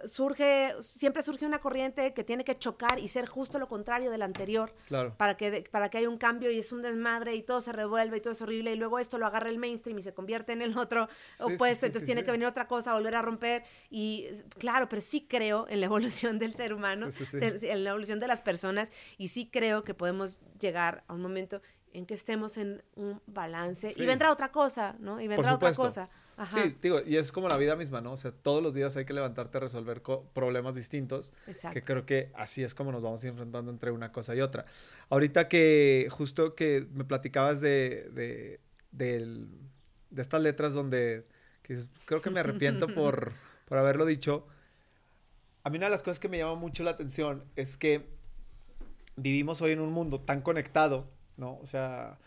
surge, 0.05 0.75
siempre 0.79 1.23
surge 1.23 1.45
una 1.45 1.59
corriente 1.59 2.13
que 2.13 2.23
tiene 2.23 2.43
que 2.43 2.57
chocar 2.57 2.99
y 2.99 3.07
ser 3.07 3.27
justo 3.27 3.59
lo 3.59 3.67
contrario 3.67 4.11
de 4.11 4.17
la 4.17 4.25
anterior. 4.25 4.73
Claro. 4.87 5.15
Para 5.17 5.37
que, 5.37 5.63
para 5.71 5.89
que 5.89 5.99
haya 5.99 6.09
un 6.09 6.17
cambio 6.17 6.51
y 6.51 6.59
es 6.59 6.71
un 6.71 6.81
desmadre 6.81 7.35
y 7.35 7.43
todo 7.43 7.61
se 7.61 7.71
revuelve 7.71 8.17
y 8.17 8.21
todo 8.21 8.33
es 8.33 8.41
horrible 8.41 8.73
y 8.73 8.75
luego 8.75 8.99
esto 8.99 9.17
lo 9.17 9.25
agarra 9.25 9.49
el 9.49 9.57
mainstream 9.57 9.97
y 9.99 10.01
se 10.01 10.13
convierte 10.13 10.53
en 10.53 10.61
el 10.61 10.77
otro 10.77 11.07
opuesto, 11.39 11.85
entonces 11.85 12.05
tiene 12.05 12.23
que 12.23 12.31
venir 12.31 12.47
otra 12.47 12.67
cosa, 12.67 12.93
volver 12.93 13.15
a 13.15 13.21
romper 13.21 13.63
y 13.89 14.27
claro, 14.57 14.89
pero 14.89 15.01
sí 15.01 15.25
creo 15.27 15.65
en 15.69 15.79
la 15.79 15.85
evolución 15.85 16.39
del 16.39 16.53
ser 16.53 16.73
humano, 16.73 17.07
en 17.33 17.83
la 17.83 17.89
evolución 17.91 18.19
de 18.19 18.27
las 18.27 18.41
personas 18.41 18.91
y 19.17 19.29
sí 19.29 19.49
creo 19.51 19.83
que 19.83 19.93
podemos 19.93 20.41
llegar 20.59 21.03
a 21.07 21.13
un 21.13 21.21
momento 21.21 21.61
en 21.93 22.05
que 22.05 22.13
estemos 22.13 22.57
en 22.57 22.83
un 22.95 23.21
balance 23.25 23.93
y 23.95 24.05
vendrá 24.05 24.31
otra 24.31 24.51
cosa, 24.51 24.95
¿no? 24.99 25.19
Y 25.19 25.27
vendrá 25.27 25.53
otra 25.53 25.73
cosa. 25.73 26.09
Sí, 26.49 26.75
digo, 26.81 27.01
y 27.05 27.17
es 27.17 27.31
como 27.31 27.49
la 27.49 27.57
vida 27.57 27.75
misma, 27.75 28.01
¿no? 28.01 28.13
O 28.13 28.17
sea, 28.17 28.31
todos 28.31 28.63
los 28.63 28.73
días 28.73 28.95
hay 28.97 29.05
que 29.05 29.13
levantarte 29.13 29.57
a 29.57 29.61
resolver 29.61 30.01
problemas 30.33 30.75
distintos. 30.75 31.33
Exacto. 31.47 31.73
Que 31.73 31.83
creo 31.83 32.05
que 32.05 32.31
así 32.35 32.63
es 32.63 32.73
como 32.73 32.91
nos 32.91 33.01
vamos 33.01 33.23
enfrentando 33.23 33.71
entre 33.71 33.91
una 33.91 34.11
cosa 34.11 34.35
y 34.35 34.41
otra. 34.41 34.65
Ahorita 35.09 35.47
que 35.47 36.07
justo 36.09 36.55
que 36.55 36.87
me 36.93 37.03
platicabas 37.03 37.61
de, 37.61 38.09
de, 38.13 38.59
de, 38.91 39.45
estas 40.15 40.41
letras 40.41 40.73
donde 40.73 41.25
creo 42.05 42.21
que 42.21 42.29
me 42.29 42.39
arrepiento 42.39 42.87
por, 42.95 43.33
por 43.65 43.77
haberlo 43.77 44.05
dicho. 44.05 44.47
A 45.63 45.69
mí 45.69 45.77
una 45.77 45.87
de 45.87 45.91
las 45.91 46.03
cosas 46.03 46.19
que 46.19 46.27
me 46.27 46.37
llama 46.37 46.55
mucho 46.55 46.83
la 46.83 46.91
atención 46.91 47.43
es 47.55 47.77
que 47.77 48.07
vivimos 49.15 49.61
hoy 49.61 49.71
en 49.71 49.79
un 49.79 49.91
mundo 49.91 50.19
tan 50.21 50.41
conectado, 50.41 51.09
¿no? 51.37 51.57
O 51.59 51.65
sea, 51.65 52.17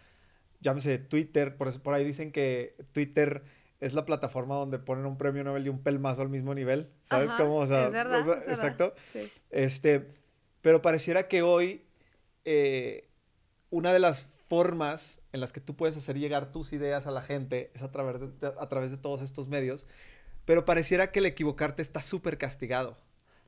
llámese 0.60 0.98
Twitter, 0.98 1.56
por, 1.56 1.68
eso, 1.68 1.82
por 1.82 1.94
ahí 1.94 2.04
dicen 2.04 2.32
que 2.32 2.76
Twitter 2.92 3.44
es 3.85 3.93
la 3.93 4.07
plataforma 4.07 4.55
donde 4.55 4.78
ponen 4.78 5.05
un 5.05 5.18
premio 5.18 5.45
Nobel 5.45 5.66
y 5.66 5.68
un 5.68 5.82
pelmazo 5.82 6.22
al 6.22 6.30
mismo 6.30 6.55
nivel. 6.55 6.89
¿Sabes 7.03 7.30
cómo? 7.35 7.57
O 7.57 7.66
sea, 7.66 7.87
es 7.87 7.93
verdad, 7.93 8.43
exacto. 8.49 8.95
Este, 9.51 10.09
pero 10.62 10.80
pareciera 10.80 11.28
que 11.28 11.43
hoy 11.43 11.85
eh, 12.47 13.11
una 13.68 13.93
de 13.93 13.99
las 13.99 14.30
formas 14.49 15.20
en 15.32 15.41
las 15.41 15.53
que 15.53 15.61
tú 15.61 15.76
puedes 15.76 15.99
hacer 15.99 16.18
llegar 16.18 16.51
tus 16.51 16.72
ideas 16.72 17.07
a 17.07 17.11
la 17.11 17.20
gente 17.20 17.70
es 17.74 17.82
a 17.82 17.91
través 17.91 18.20
de, 18.20 18.47
a 18.47 18.68
través 18.70 18.91
de 18.91 18.97
todos 18.97 19.20
estos 19.20 19.49
medios. 19.49 19.87
Pero 20.47 20.64
pareciera 20.64 21.11
que 21.11 21.18
el 21.18 21.26
equivocarte 21.26 21.82
está 21.82 22.01
súper 22.01 22.39
castigado. 22.39 22.97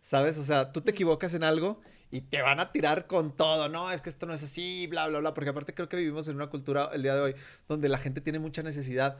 ¿Sabes? 0.03 0.37
O 0.37 0.45
sea, 0.45 0.71
tú 0.71 0.83
te 0.83 0.91
equivocas 0.91 1.33
en 1.33 1.45
algo 1.45 1.81
y 2.11 2.21
te 2.21 2.43
van 2.43 2.61
a 2.61 2.71
tirar 2.71 3.07
con 3.07 3.35
todo, 3.37 3.69
no, 3.69 3.91
es 3.91 4.03
que 4.03 4.11
esto 4.11 4.27
no 4.27 4.35
es 4.35 4.43
así, 4.43 4.87
bla, 4.87 5.09
bla, 5.09 5.19
bla, 5.19 5.35
porque 5.35 5.51
aparte 5.51 5.75
creo 5.75 5.89
que 5.89 5.97
vivimos 5.97 6.29
en 6.29 6.37
una 6.37 6.47
cultura 6.47 6.91
el 6.93 7.03
día 7.03 7.17
de 7.17 7.21
hoy 7.21 7.35
donde 7.67 7.89
la 7.89 7.99
gente 7.99 8.21
tiene 8.21 8.39
mucha 8.39 8.63
necesidad 8.63 9.19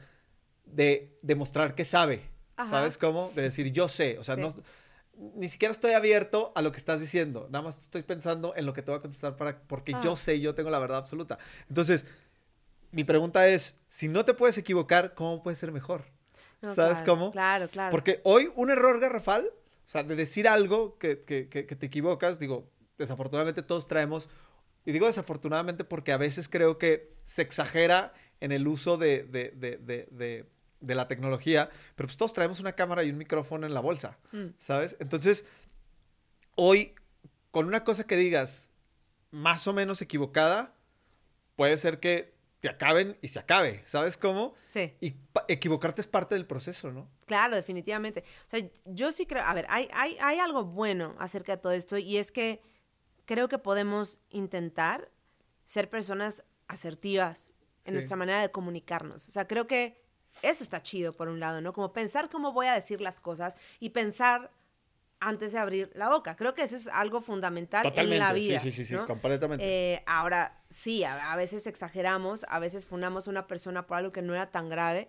de 0.71 1.17
demostrar 1.21 1.75
que 1.75 1.85
sabe. 1.85 2.21
¿Sabes 2.57 2.97
cómo? 2.97 3.31
De 3.35 3.43
decir, 3.43 3.71
yo 3.71 3.87
sé. 3.87 4.17
O 4.17 4.23
sea, 4.23 4.35
no, 4.35 4.55
ni 5.35 5.47
siquiera 5.47 5.71
estoy 5.71 5.93
abierto 5.93 6.51
a 6.55 6.61
lo 6.61 6.71
que 6.71 6.77
estás 6.77 6.99
diciendo. 6.99 7.47
Nada 7.51 7.63
más 7.63 7.77
estoy 7.77 8.03
pensando 8.03 8.53
en 8.55 8.65
lo 8.65 8.73
que 8.73 8.81
te 8.81 8.91
voy 8.91 8.97
a 8.97 9.01
contestar 9.01 9.35
para, 9.35 9.59
porque 9.61 9.93
yo 10.03 10.13
ah. 10.13 10.17
sé, 10.17 10.39
yo 10.39 10.55
tengo 10.55 10.69
la 10.69 10.79
verdad 10.79 10.97
absoluta. 10.97 11.37
Entonces, 11.69 12.05
mi 12.91 13.03
pregunta 13.03 13.47
es, 13.47 13.75
si 13.87 14.07
no 14.07 14.25
te 14.25 14.33
puedes 14.33 14.57
equivocar, 14.57 15.13
¿cómo 15.13 15.43
puedes 15.43 15.59
ser 15.59 15.71
mejor? 15.71 16.05
¿Sabes 16.61 17.03
cómo? 17.03 17.31
Claro, 17.31 17.67
claro. 17.67 17.91
Porque 17.91 18.21
hoy 18.23 18.49
un 18.55 18.71
error 18.71 18.99
garrafal, 18.99 19.45
o 19.45 19.89
sea, 19.89 20.03
de 20.03 20.15
decir 20.15 20.47
algo 20.47 20.97
que, 20.97 21.23
que, 21.23 21.49
que, 21.49 21.65
que 21.65 21.75
te 21.75 21.85
equivocas, 21.85 22.39
digo, 22.39 22.69
desafortunadamente 22.97 23.61
todos 23.61 23.87
traemos, 23.87 24.29
y 24.85 24.91
digo 24.91 25.05
desafortunadamente 25.05 25.83
porque 25.83 26.11
a 26.11 26.17
veces 26.17 26.49
creo 26.49 26.77
que 26.77 27.13
se 27.25 27.41
exagera 27.41 28.13
en 28.39 28.51
el 28.51 28.67
uso 28.67 28.97
de, 28.97 29.23
de, 29.23 29.51
de 29.51 29.77
de 29.77 30.45
la 30.81 31.07
tecnología, 31.07 31.69
pero 31.95 32.07
pues 32.07 32.17
todos 32.17 32.33
traemos 32.33 32.59
una 32.59 32.73
cámara 32.73 33.03
y 33.03 33.09
un 33.09 33.17
micrófono 33.17 33.65
en 33.65 33.73
la 33.73 33.79
bolsa, 33.81 34.17
mm. 34.31 34.47
¿sabes? 34.57 34.95
Entonces, 34.99 35.45
hoy, 36.55 36.93
con 37.51 37.65
una 37.65 37.83
cosa 37.83 38.05
que 38.05 38.15
digas 38.15 38.69
más 39.31 39.67
o 39.67 39.73
menos 39.73 40.01
equivocada, 40.01 40.73
puede 41.55 41.77
ser 41.77 41.99
que 41.99 42.35
te 42.59 42.69
acaben 42.69 43.17
y 43.21 43.27
se 43.27 43.39
acabe, 43.39 43.83
¿sabes 43.85 44.17
cómo? 44.17 44.55
Sí. 44.67 44.95
Y 44.99 45.15
equivocarte 45.47 46.01
es 46.01 46.07
parte 46.07 46.33
del 46.35 46.47
proceso, 46.47 46.91
¿no? 46.91 47.07
Claro, 47.27 47.55
definitivamente. 47.55 48.23
O 48.47 48.49
sea, 48.49 48.67
yo 48.85 49.11
sí 49.11 49.25
creo, 49.27 49.43
a 49.43 49.53
ver, 49.53 49.67
hay, 49.69 49.87
hay, 49.93 50.17
hay 50.21 50.39
algo 50.39 50.63
bueno 50.65 51.15
acerca 51.19 51.55
de 51.55 51.61
todo 51.61 51.71
esto 51.73 51.97
y 51.97 52.17
es 52.17 52.31
que 52.31 52.61
creo 53.25 53.47
que 53.47 53.59
podemos 53.59 54.19
intentar 54.29 55.11
ser 55.65 55.89
personas 55.89 56.43
asertivas 56.67 57.51
en 57.83 57.91
Sí. 57.91 57.93
nuestra 57.93 58.17
manera 58.17 58.41
de 58.41 58.51
comunicarnos. 58.51 59.27
O 59.27 59.31
sea, 59.31 59.47
creo 59.47 59.67
que 59.67 60.01
eso 60.41 60.63
está 60.63 60.81
chido 60.81 61.13
por 61.13 61.27
un 61.27 61.39
lado, 61.39 61.61
¿no? 61.61 61.73
Como 61.73 61.93
pensar 61.93 62.29
cómo 62.29 62.51
voy 62.51 62.67
a 62.67 62.73
decir 62.73 63.01
las 63.01 63.19
cosas 63.19 63.57
y 63.79 63.89
pensar 63.89 64.51
antes 65.19 65.51
de 65.51 65.57
abrir 65.59 65.91
la 65.95 66.09
boca. 66.09 66.35
Creo 66.35 66.53
que 66.53 66.61
eso 66.61 66.75
es 66.75 66.87
algo 66.89 67.21
fundamental 67.21 67.83
en 67.95 68.19
la 68.19 68.33
vida. 68.33 68.59
Sí, 68.59 68.71
sí, 68.71 68.77
sí, 68.83 68.85
sí, 68.85 68.93
¿no? 68.95 69.07
completamente. 69.07 69.65
Eh, 69.65 70.03
ahora, 70.05 70.61
sí, 70.69 71.03
a, 71.03 71.31
a 71.33 71.35
veces 71.35 71.65
exageramos, 71.65 72.45
a 72.49 72.59
veces 72.59 72.85
fundamos 72.85 73.27
a 73.27 73.31
una 73.31 73.47
persona 73.47 73.87
por 73.87 73.97
algo 73.97 74.11
que 74.11 74.21
no 74.21 74.33
era 74.35 74.51
tan 74.51 74.69
grave. 74.69 75.07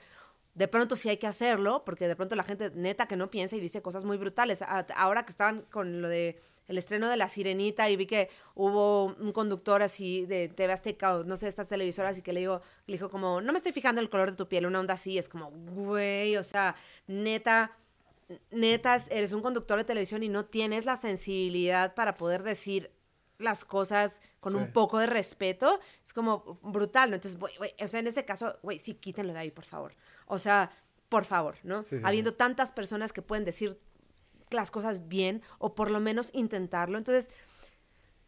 De 0.55 0.67
pronto 0.67 0.97
sí 0.97 1.09
hay 1.11 1.19
que 1.19 1.27
hacerlo, 1.27 1.85
porque 1.85 2.09
de 2.09 2.17
pronto 2.17 2.35
la 2.37 2.43
gente 2.43 2.71
neta 2.75 3.07
que 3.07 3.17
no 3.17 3.31
piensa 3.31 3.55
y 3.57 3.61
dice 3.61 3.83
cosas 3.83 4.05
muy 4.05 4.17
brutales. 4.17 4.63
A- 4.63 4.87
Ahora 4.97 5.25
que 5.27 5.31
estaban 5.31 5.63
con 5.71 6.01
lo 6.01 6.09
de 6.09 6.41
el 6.69 6.79
estreno 6.79 7.09
de 7.09 7.17
La 7.17 7.29
Sirenita 7.29 7.91
y 7.91 7.97
vi 7.97 8.07
que 8.07 8.29
hubo 8.55 9.07
un 9.07 9.33
conductor 9.33 9.83
así 9.83 10.27
de 10.27 10.49
TV 10.49 10.73
Azteca 10.73 11.17
o 11.17 11.25
no 11.25 11.37
sé, 11.37 11.47
de 11.47 11.51
estas 11.51 11.67
televisoras 11.69 12.17
y 12.19 12.23
que 12.23 12.33
le 12.33 12.41
digo, 12.41 12.61
le 12.87 12.95
dijo 12.95 13.11
como, 13.11 13.41
no 13.41 13.53
me 13.53 13.57
estoy 13.57 13.73
fijando 13.73 14.01
el 14.01 14.09
color 14.11 14.31
de 14.31 14.37
tu 14.37 14.47
piel, 14.49 14.67
una 14.67 14.79
onda 14.81 14.95
así, 14.95 15.19
es 15.19 15.29
como, 15.29 15.51
güey, 15.51 16.37
o 16.37 16.43
sea, 16.45 16.77
neta, 17.07 17.77
neta, 18.51 18.97
eres 19.11 19.33
un 19.33 19.41
conductor 19.43 19.79
de 19.79 19.85
televisión 19.85 20.23
y 20.23 20.29
no 20.29 20.45
tienes 20.45 20.85
la 20.85 20.97
sensibilidad 20.97 21.95
para 21.95 22.17
poder 22.17 22.43
decir 22.43 22.91
las 23.39 23.65
cosas 23.65 24.21
con 24.41 24.53
Sí. 24.53 24.59
un 24.59 24.73
poco 24.73 24.99
de 24.99 25.07
respeto, 25.07 25.79
es 26.05 26.13
como 26.13 26.59
brutal, 26.63 27.11
¿no? 27.11 27.15
Entonces, 27.17 27.39
güey, 27.39 27.57
güey, 27.57 27.73
o 27.81 27.89
sea, 27.89 28.01
en 28.01 28.09
ese 28.09 28.25
caso, 28.25 28.59
güey, 28.63 28.79
sí, 28.79 28.95
quítenlo 28.95 29.33
de 29.33 29.39
ahí, 29.39 29.51
por 29.51 29.65
favor. 29.65 29.95
O 30.27 30.39
sea, 30.39 30.71
por 31.09 31.25
favor, 31.25 31.57
¿no? 31.63 31.85
Sí, 31.85 31.97
sí, 31.97 32.03
Habiendo 32.05 32.35
tantas 32.35 32.73
personas 32.73 33.13
que 33.13 33.23
pueden 33.23 33.45
decir 33.45 33.81
las 34.51 34.71
cosas 34.71 35.09
bien 35.09 35.43
o 35.59 35.75
por 35.75 35.91
lo 35.91 36.01
menos 36.01 36.31
intentarlo. 36.33 36.99
Entonces, 36.99 37.31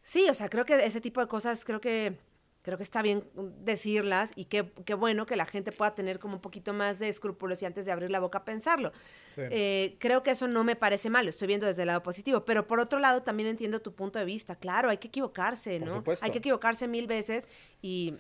sí, 0.03 0.29
o 0.29 0.35
sea, 0.35 0.49
creo 0.49 0.65
que 0.65 0.85
ese 0.85 1.01
tipo 1.01 1.21
de 1.21 1.29
cosas, 1.29 1.65
creo 1.65 1.81
que 1.81 2.17
creo 2.63 2.77
que 2.77 2.83
está 2.83 3.01
bien 3.01 3.25
decirlas 3.61 4.33
y 4.37 4.45
qué, 4.45 4.71
qué 4.85 4.95
bueno 4.95 5.25
que 5.25 5.37
la 5.37 5.47
gente 5.47 5.73
pueda 5.73 5.95
tener 5.95 6.19
como 6.19 6.35
un 6.35 6.41
poquito 6.41 6.75
más 6.75 6.99
de 6.99 7.09
escrúpulos 7.09 7.63
y 7.63 7.65
antes 7.65 7.87
de 7.87 7.93
abrir 7.93 8.11
la 8.11 8.21
boca 8.21 8.45
pensarlo. 8.45 8.93
Sí. 9.35 9.43
Eh, 9.51 9.97
creo 9.99 10.23
que 10.23 10.33
eso 10.33 10.47
no 10.47 10.63
me 10.63 10.77
parece 10.77 11.09
malo, 11.09 11.31
estoy 11.31 11.49
viendo 11.49 11.67
desde 11.67 11.83
el 11.83 11.87
lado 11.87 12.03
positivo, 12.03 12.45
pero 12.45 12.67
por 12.67 12.79
otro 12.79 12.99
lado 12.99 13.23
también 13.23 13.49
entiendo 13.49 13.81
tu 13.81 13.95
punto 13.95 14.19
de 14.19 14.25
vista. 14.25 14.57
Claro, 14.57 14.91
hay 14.91 14.99
que 14.99 15.09
equivocarse, 15.09 15.79
Por 15.79 15.89
¿no? 15.89 15.95
supuesto. 15.97 16.25
Hay 16.25 16.33
que 16.33 16.39
equivocarse 16.39 16.87
mil 16.87 17.07
veces 17.07 17.49
y, 17.81 18.15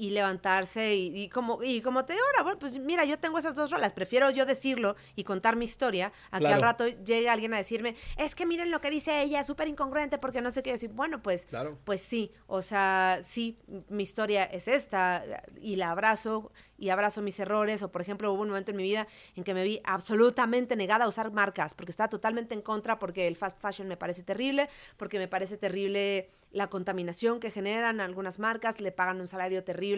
y 0.00 0.10
levantarse 0.10 0.94
y, 0.94 1.14
y 1.24 1.28
como 1.28 1.62
y 1.62 1.82
como 1.82 2.06
te 2.06 2.14
digo 2.14 2.24
ahora, 2.32 2.42
bueno, 2.44 2.58
pues 2.58 2.78
mira, 2.78 3.04
yo 3.04 3.18
tengo 3.18 3.38
esas 3.38 3.54
dos 3.54 3.70
rolas, 3.70 3.92
prefiero 3.92 4.30
yo 4.30 4.46
decirlo 4.46 4.96
y 5.14 5.24
contar 5.24 5.56
mi 5.56 5.66
historia 5.66 6.10
a 6.30 6.38
que 6.38 6.46
al 6.46 6.52
Claro. 6.52 6.62
rato 6.62 6.88
llegue 6.88 7.28
alguien 7.28 7.52
a 7.52 7.58
decirme, 7.58 7.94
es 8.16 8.34
que 8.34 8.46
miren 8.46 8.70
lo 8.70 8.80
que 8.80 8.90
dice 8.90 9.20
ella, 9.22 9.42
súper 9.42 9.68
incongruente 9.68 10.16
porque 10.16 10.40
no 10.40 10.50
sé 10.50 10.62
qué 10.62 10.70
decir. 10.72 10.90
Bueno, 10.90 11.22
pues, 11.22 11.44
Claro. 11.44 11.78
pues 11.84 12.00
sí, 12.00 12.32
o 12.46 12.62
sea, 12.62 13.18
sí, 13.22 13.58
mi 13.88 14.02
historia 14.04 14.44
es 14.44 14.68
esta 14.68 15.22
y 15.60 15.76
la 15.76 15.90
abrazo 15.90 16.50
y 16.78 16.88
abrazo 16.88 17.20
mis 17.20 17.38
errores 17.38 17.82
o 17.82 17.92
por 17.92 18.00
ejemplo 18.00 18.32
hubo 18.32 18.40
un 18.40 18.48
momento 18.48 18.70
en 18.70 18.78
mi 18.78 18.82
vida 18.84 19.06
en 19.36 19.44
que 19.44 19.52
me 19.52 19.64
vi 19.64 19.82
absolutamente 19.84 20.76
negada 20.76 21.04
a 21.04 21.08
usar 21.08 21.30
marcas 21.30 21.74
porque 21.74 21.90
estaba 21.90 22.08
totalmente 22.08 22.54
en 22.54 22.62
contra 22.62 22.98
porque 22.98 23.26
el 23.28 23.36
fast 23.36 23.60
fashion 23.60 23.86
me 23.86 23.98
parece 23.98 24.22
terrible, 24.22 24.70
porque 24.96 25.18
me 25.18 25.28
parece 25.28 25.58
terrible 25.58 26.30
la 26.52 26.68
contaminación 26.68 27.38
que 27.38 27.50
generan 27.50 28.00
algunas 28.00 28.38
marcas, 28.38 28.80
le 28.80 28.92
pagan 28.92 29.20
un 29.20 29.26
salario 29.28 29.62
terrible 29.62 29.89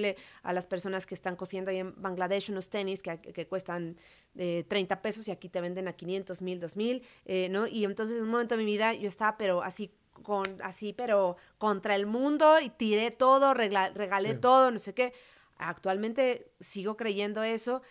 a 0.43 0.53
las 0.53 0.67
personas 0.67 1.07
que 1.07 1.15
están 1.15 1.37
cosiendo 1.37 1.71
ahí 1.71 1.79
en 1.79 1.95
Bangladesh 2.01 2.51
unos 2.51 2.71
tenis 2.71 3.03
que, 3.03 3.19
que 3.21 3.47
cuestan 3.47 3.97
eh, 4.37 4.65
30 4.69 5.03
pesos 5.03 5.29
y 5.29 5.31
aquí 5.31 5.49
te 5.49 5.61
venden 5.61 5.89
a 5.89 5.93
500, 5.93 6.43
1000, 6.43 6.61
2000, 6.61 7.03
eh, 7.25 7.49
¿no? 7.51 7.67
Y 7.67 7.85
entonces 7.85 8.17
en 8.19 8.25
un 8.25 8.31
momento 8.31 8.57
de 8.57 8.65
mi 8.65 8.71
vida 8.71 8.95
yo 8.95 9.09
estaba 9.09 9.37
pero 9.37 9.63
así 9.63 9.91
con 10.23 10.45
así 10.63 10.93
pero 10.93 11.37
contra 11.59 11.95
el 11.97 12.07
mundo 12.07 12.61
y 12.61 12.69
tiré 12.71 13.11
todo, 13.11 13.55
regla- 13.55 13.91
regalé 13.95 14.33
Sí. 14.35 14.39
todo, 14.41 14.71
no 14.71 14.79
sé 14.79 14.95
qué. 14.95 15.13
Actualmente 15.59 16.51
sigo 16.61 16.97
creyendo 16.97 17.43
eso, 17.43 17.83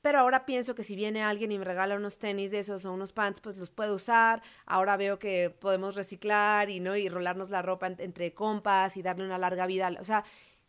pero 0.00 0.20
ahora 0.20 0.46
pienso 0.46 0.74
que 0.76 0.84
si 0.84 0.94
viene 0.94 1.22
alguien 1.22 1.50
y 1.50 1.58
me 1.58 1.64
regala 1.64 1.96
unos 1.96 2.18
tenis 2.18 2.52
de 2.52 2.60
esos 2.60 2.84
o 2.84 2.92
unos 2.92 3.12
pants, 3.12 3.40
pues 3.40 3.56
los 3.56 3.70
puedo 3.70 3.94
usar. 3.94 4.40
Ahora 4.64 4.96
veo 4.96 5.18
que 5.18 5.50
podemos 5.50 5.96
reciclar 5.96 6.70
y 6.70 6.78
no 6.80 6.96
y 6.96 7.08
rolarnos 7.08 7.50
la 7.50 7.60
ropa 7.62 7.88
en- 7.88 7.96
entre 8.00 8.32
compas 8.32 8.96
y 8.96 9.02
darle 9.02 9.24
una 9.24 9.36
larga 9.38 9.66
vida. 9.66 9.90
O 10.00 10.04
sea, 10.04 10.24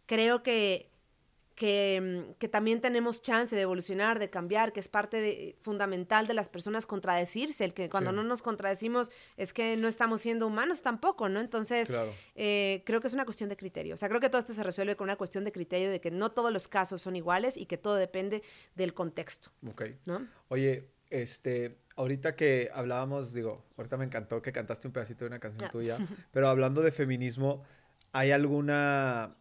creo 0.09 0.41
que 0.41 0.87
que, 1.55 1.99
mm, 2.29 2.33
que 2.39 2.47
también 2.47 2.79
tenemos 2.79 3.21
chance 3.21 3.53
de 3.53 3.63
evolucionar, 3.63 4.17
de 4.17 4.29
cambiar, 4.29 4.71
que 4.71 4.79
es 4.79 4.87
parte 4.87 5.19
de- 5.19 5.57
fundamental 5.59 6.25
de 6.25 6.33
las 6.33 6.47
personas 6.47 6.85
contradecirse, 6.85 7.65
el 7.65 7.73
que 7.73 7.89
cuando 7.89 8.11
Sí. 8.11 8.15
no 8.15 8.23
nos 8.23 8.41
contradecimos 8.41 9.11
es 9.35 9.51
que 9.51 9.75
no 9.75 9.89
estamos 9.89 10.21
siendo 10.21 10.47
humanos 10.47 10.81
tampoco, 10.81 11.27
¿no? 11.27 11.41
Entonces, 11.41 11.89
Claro. 11.89 12.13
eh, 12.35 12.81
creo 12.85 13.01
que 13.01 13.07
es 13.07 13.13
una 13.13 13.25
cuestión 13.25 13.49
de 13.49 13.57
criterio. 13.57 13.93
O 13.95 13.97
sea, 13.97 14.07
creo 14.07 14.21
que 14.21 14.29
todo 14.29 14.39
esto 14.39 14.53
se 14.53 14.63
resuelve 14.63 14.95
con 14.95 15.03
una 15.07 15.17
cuestión 15.17 15.43
de 15.43 15.51
criterio 15.51 15.91
de 15.91 15.99
que 15.99 16.11
no 16.11 16.31
todos 16.31 16.53
los 16.53 16.69
casos 16.69 17.01
son 17.01 17.17
iguales 17.17 17.57
y 17.57 17.65
que 17.65 17.77
todo 17.77 17.95
depende 17.95 18.41
del 18.75 18.93
contexto, 18.93 19.51
Ok. 19.69 19.83
¿no? 20.05 20.25
Oye, 20.47 20.87
este, 21.09 21.75
ahorita 21.97 22.37
que 22.37 22.69
hablábamos, 22.73 23.33
digo, 23.33 23.65
ahorita 23.75 23.97
me 23.97 24.05
encantó 24.05 24.41
que 24.41 24.53
cantaste 24.53 24.87
un 24.87 24.93
pedacito 24.93 25.25
de 25.25 25.27
una 25.27 25.39
canción 25.39 25.65
Ah. 25.67 25.71
tuya, 25.73 25.97
pero 26.31 26.47
hablando 26.47 26.81
de 26.81 26.93
feminismo, 26.93 27.65
¿hay 28.13 28.31
alguna, 28.31 29.35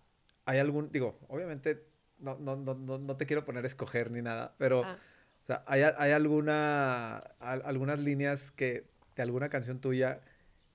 hay 0.49 0.59
algún, 0.59 0.91
digo, 0.91 1.19
obviamente 1.29 1.85
no, 2.19 2.37
no, 2.39 2.57
no, 2.57 2.75
no, 2.75 2.99
no 2.99 3.17
te 3.17 3.27
quiero 3.27 3.45
poner 3.45 3.65
a 3.65 3.67
escoger 3.69 4.11
ni 4.11 4.23
nada, 4.23 4.55
pero, 4.59 4.83
Ah. 4.85 4.97
o 5.45 5.47
sea, 5.47 5.63
¿hay, 5.67 5.83
hay 5.83 6.13
alguna, 6.13 7.19
al- 7.39 7.63
algunas 7.65 7.99
líneas 7.99 8.51
que, 8.51 8.85
de 9.15 9.23
alguna 9.23 9.49
canción 9.49 9.81
tuya 9.81 10.21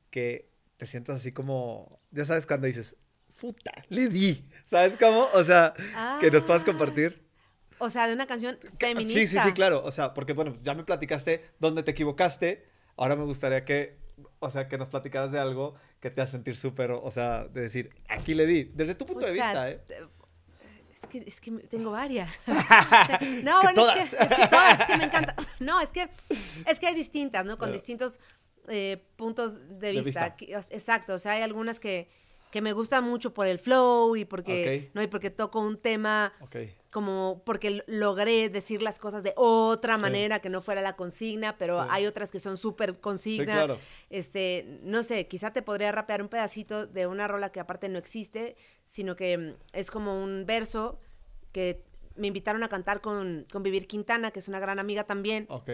que 0.09 0.49
te 0.77 0.85
sientas 0.85 1.17
así 1.17 1.31
como, 1.31 1.97
ya 2.11 2.25
sabes 2.25 2.45
cuando 2.45 2.67
dices, 2.67 2.95
puta, 3.39 3.71
le 3.89 4.07
di, 4.09 4.47
¿sabes 4.65 4.95
cómo? 4.97 5.27
O 5.33 5.43
sea, 5.43 5.73
que 6.19 6.29
nos 6.31 6.43
puedas 6.43 6.61
Ah. 6.63 6.65
compartir. 6.65 7.23
O 7.79 7.89
sea, 7.89 8.07
de 8.07 8.13
una 8.13 8.27
canción 8.27 8.57
feminista. 8.79 9.19
Sí, 9.19 9.27
sí, 9.27 9.37
sí, 9.39 9.51
claro. 9.53 9.83
O 9.83 9.91
sea, 9.91 10.13
porque 10.13 10.33
bueno, 10.33 10.55
ya 10.57 10.73
me 10.75 10.83
platicaste 10.83 11.43
dónde 11.59 11.83
te 11.83 11.91
equivocaste. 11.91 12.65
Ahora 12.95 13.15
me 13.15 13.23
gustaría 13.25 13.65
que, 13.65 13.97
o 14.39 14.49
sea, 14.51 14.67
que 14.69 14.77
nos 14.77 14.87
platicaras 14.89 15.31
de 15.31 15.39
algo 15.39 15.75
que 16.03 16.11
te 16.11 16.19
hace 16.21 16.33
sentir 16.33 16.57
súper, 16.57 16.91
o 16.91 17.11
sea, 17.11 17.45
de 17.45 17.61
decir, 17.61 17.89
aquí 18.09 18.33
le 18.33 18.45
di, 18.45 18.65
desde 18.65 18.93
tu 18.93 19.05
punto 19.05 19.25
de 19.25 19.31
vista, 19.31 19.71
¿eh? 19.71 19.79
Es 20.93 21.07
que, 21.07 21.17
es 21.19 21.39
que 21.39 21.51
tengo 21.69 21.91
varias. 21.91 22.41
no, 23.41 23.61
bueno, 23.61 23.73
todas. 23.73 24.11
es 24.11 24.19
que, 24.19 24.23
es 24.25 24.33
que 24.33 24.47
todas, 24.49 24.81
es 24.81 24.85
que 24.85 24.97
me 24.97 25.03
encanta. 25.09 25.33
No, 25.61 25.79
es 25.79 25.91
que, 25.91 26.09
es 26.67 26.79
que 26.81 26.87
hay 26.87 26.93
distintas, 26.93 27.45
¿no? 27.45 27.57
Con 27.57 27.71
distintos 27.71 28.19
eh, 28.67 29.01
puntos 29.15 29.79
de 29.79 29.93
De 29.93 30.01
vista. 30.01 30.35
Exacto, 30.39 31.13
o 31.13 31.19
sea, 31.19 31.31
hay 31.31 31.41
algunas 31.41 31.79
que, 31.79 32.09
que 32.51 32.61
me 32.61 32.73
gustan 32.73 33.05
mucho 33.05 33.33
por 33.33 33.47
el 33.47 33.57
flow 33.57 34.17
y 34.17 34.25
porque. 34.25 34.91
¿no? 34.93 35.01
Y 35.01 35.07
porque 35.07 35.29
toco 35.29 35.61
un 35.61 35.77
tema 35.77 36.33
Ok. 36.41 36.57
Como 36.93 37.41
porque 37.45 37.83
logré 37.87 38.47
decir 38.49 38.81
las 38.81 38.99
cosas 38.99 39.23
de 39.23 39.33
otra 39.35 39.95
Sí. 39.95 40.01
manera 40.01 40.39
que 40.39 40.49
no 40.49 40.61
fuera 40.61 40.81
la 40.81 40.95
consigna, 40.95 41.57
pero 41.57 41.81
Sí. 41.81 41.87
hay 41.91 42.05
otras 42.05 42.31
que 42.31 42.39
son 42.39 42.55
súper 42.57 42.99
consigna. 43.01 43.45
claro. 43.53 43.79
Este, 44.09 44.79
no 44.83 45.01
sé, 45.03 45.27
quizá 45.27 45.51
te 45.51 45.61
podría 45.63 45.91
rapear 45.91 46.21
un 46.21 46.29
pedacito 46.29 46.85
de 46.87 47.07
una 47.07 47.27
rola 47.27 47.51
que 47.51 47.59
aparte 47.59 47.89
no 47.89 47.97
existe, 47.97 48.55
sino 48.85 49.15
que 49.15 49.55
es 49.73 49.91
como 49.91 50.21
un 50.23 50.45
verso 50.45 50.99
que 51.51 51.83
me 52.15 52.27
invitaron 52.27 52.63
a 52.63 52.69
cantar 52.69 53.01
con, 53.01 53.45
con 53.51 53.63
Vivir 53.63 53.87
Quintana, 53.87 54.29
que 54.31 54.39
es 54.39 54.47
una 54.47 54.59
gran 54.59 54.77
amiga 54.79 55.03
también, 55.05 55.47
Ok. 55.49 55.71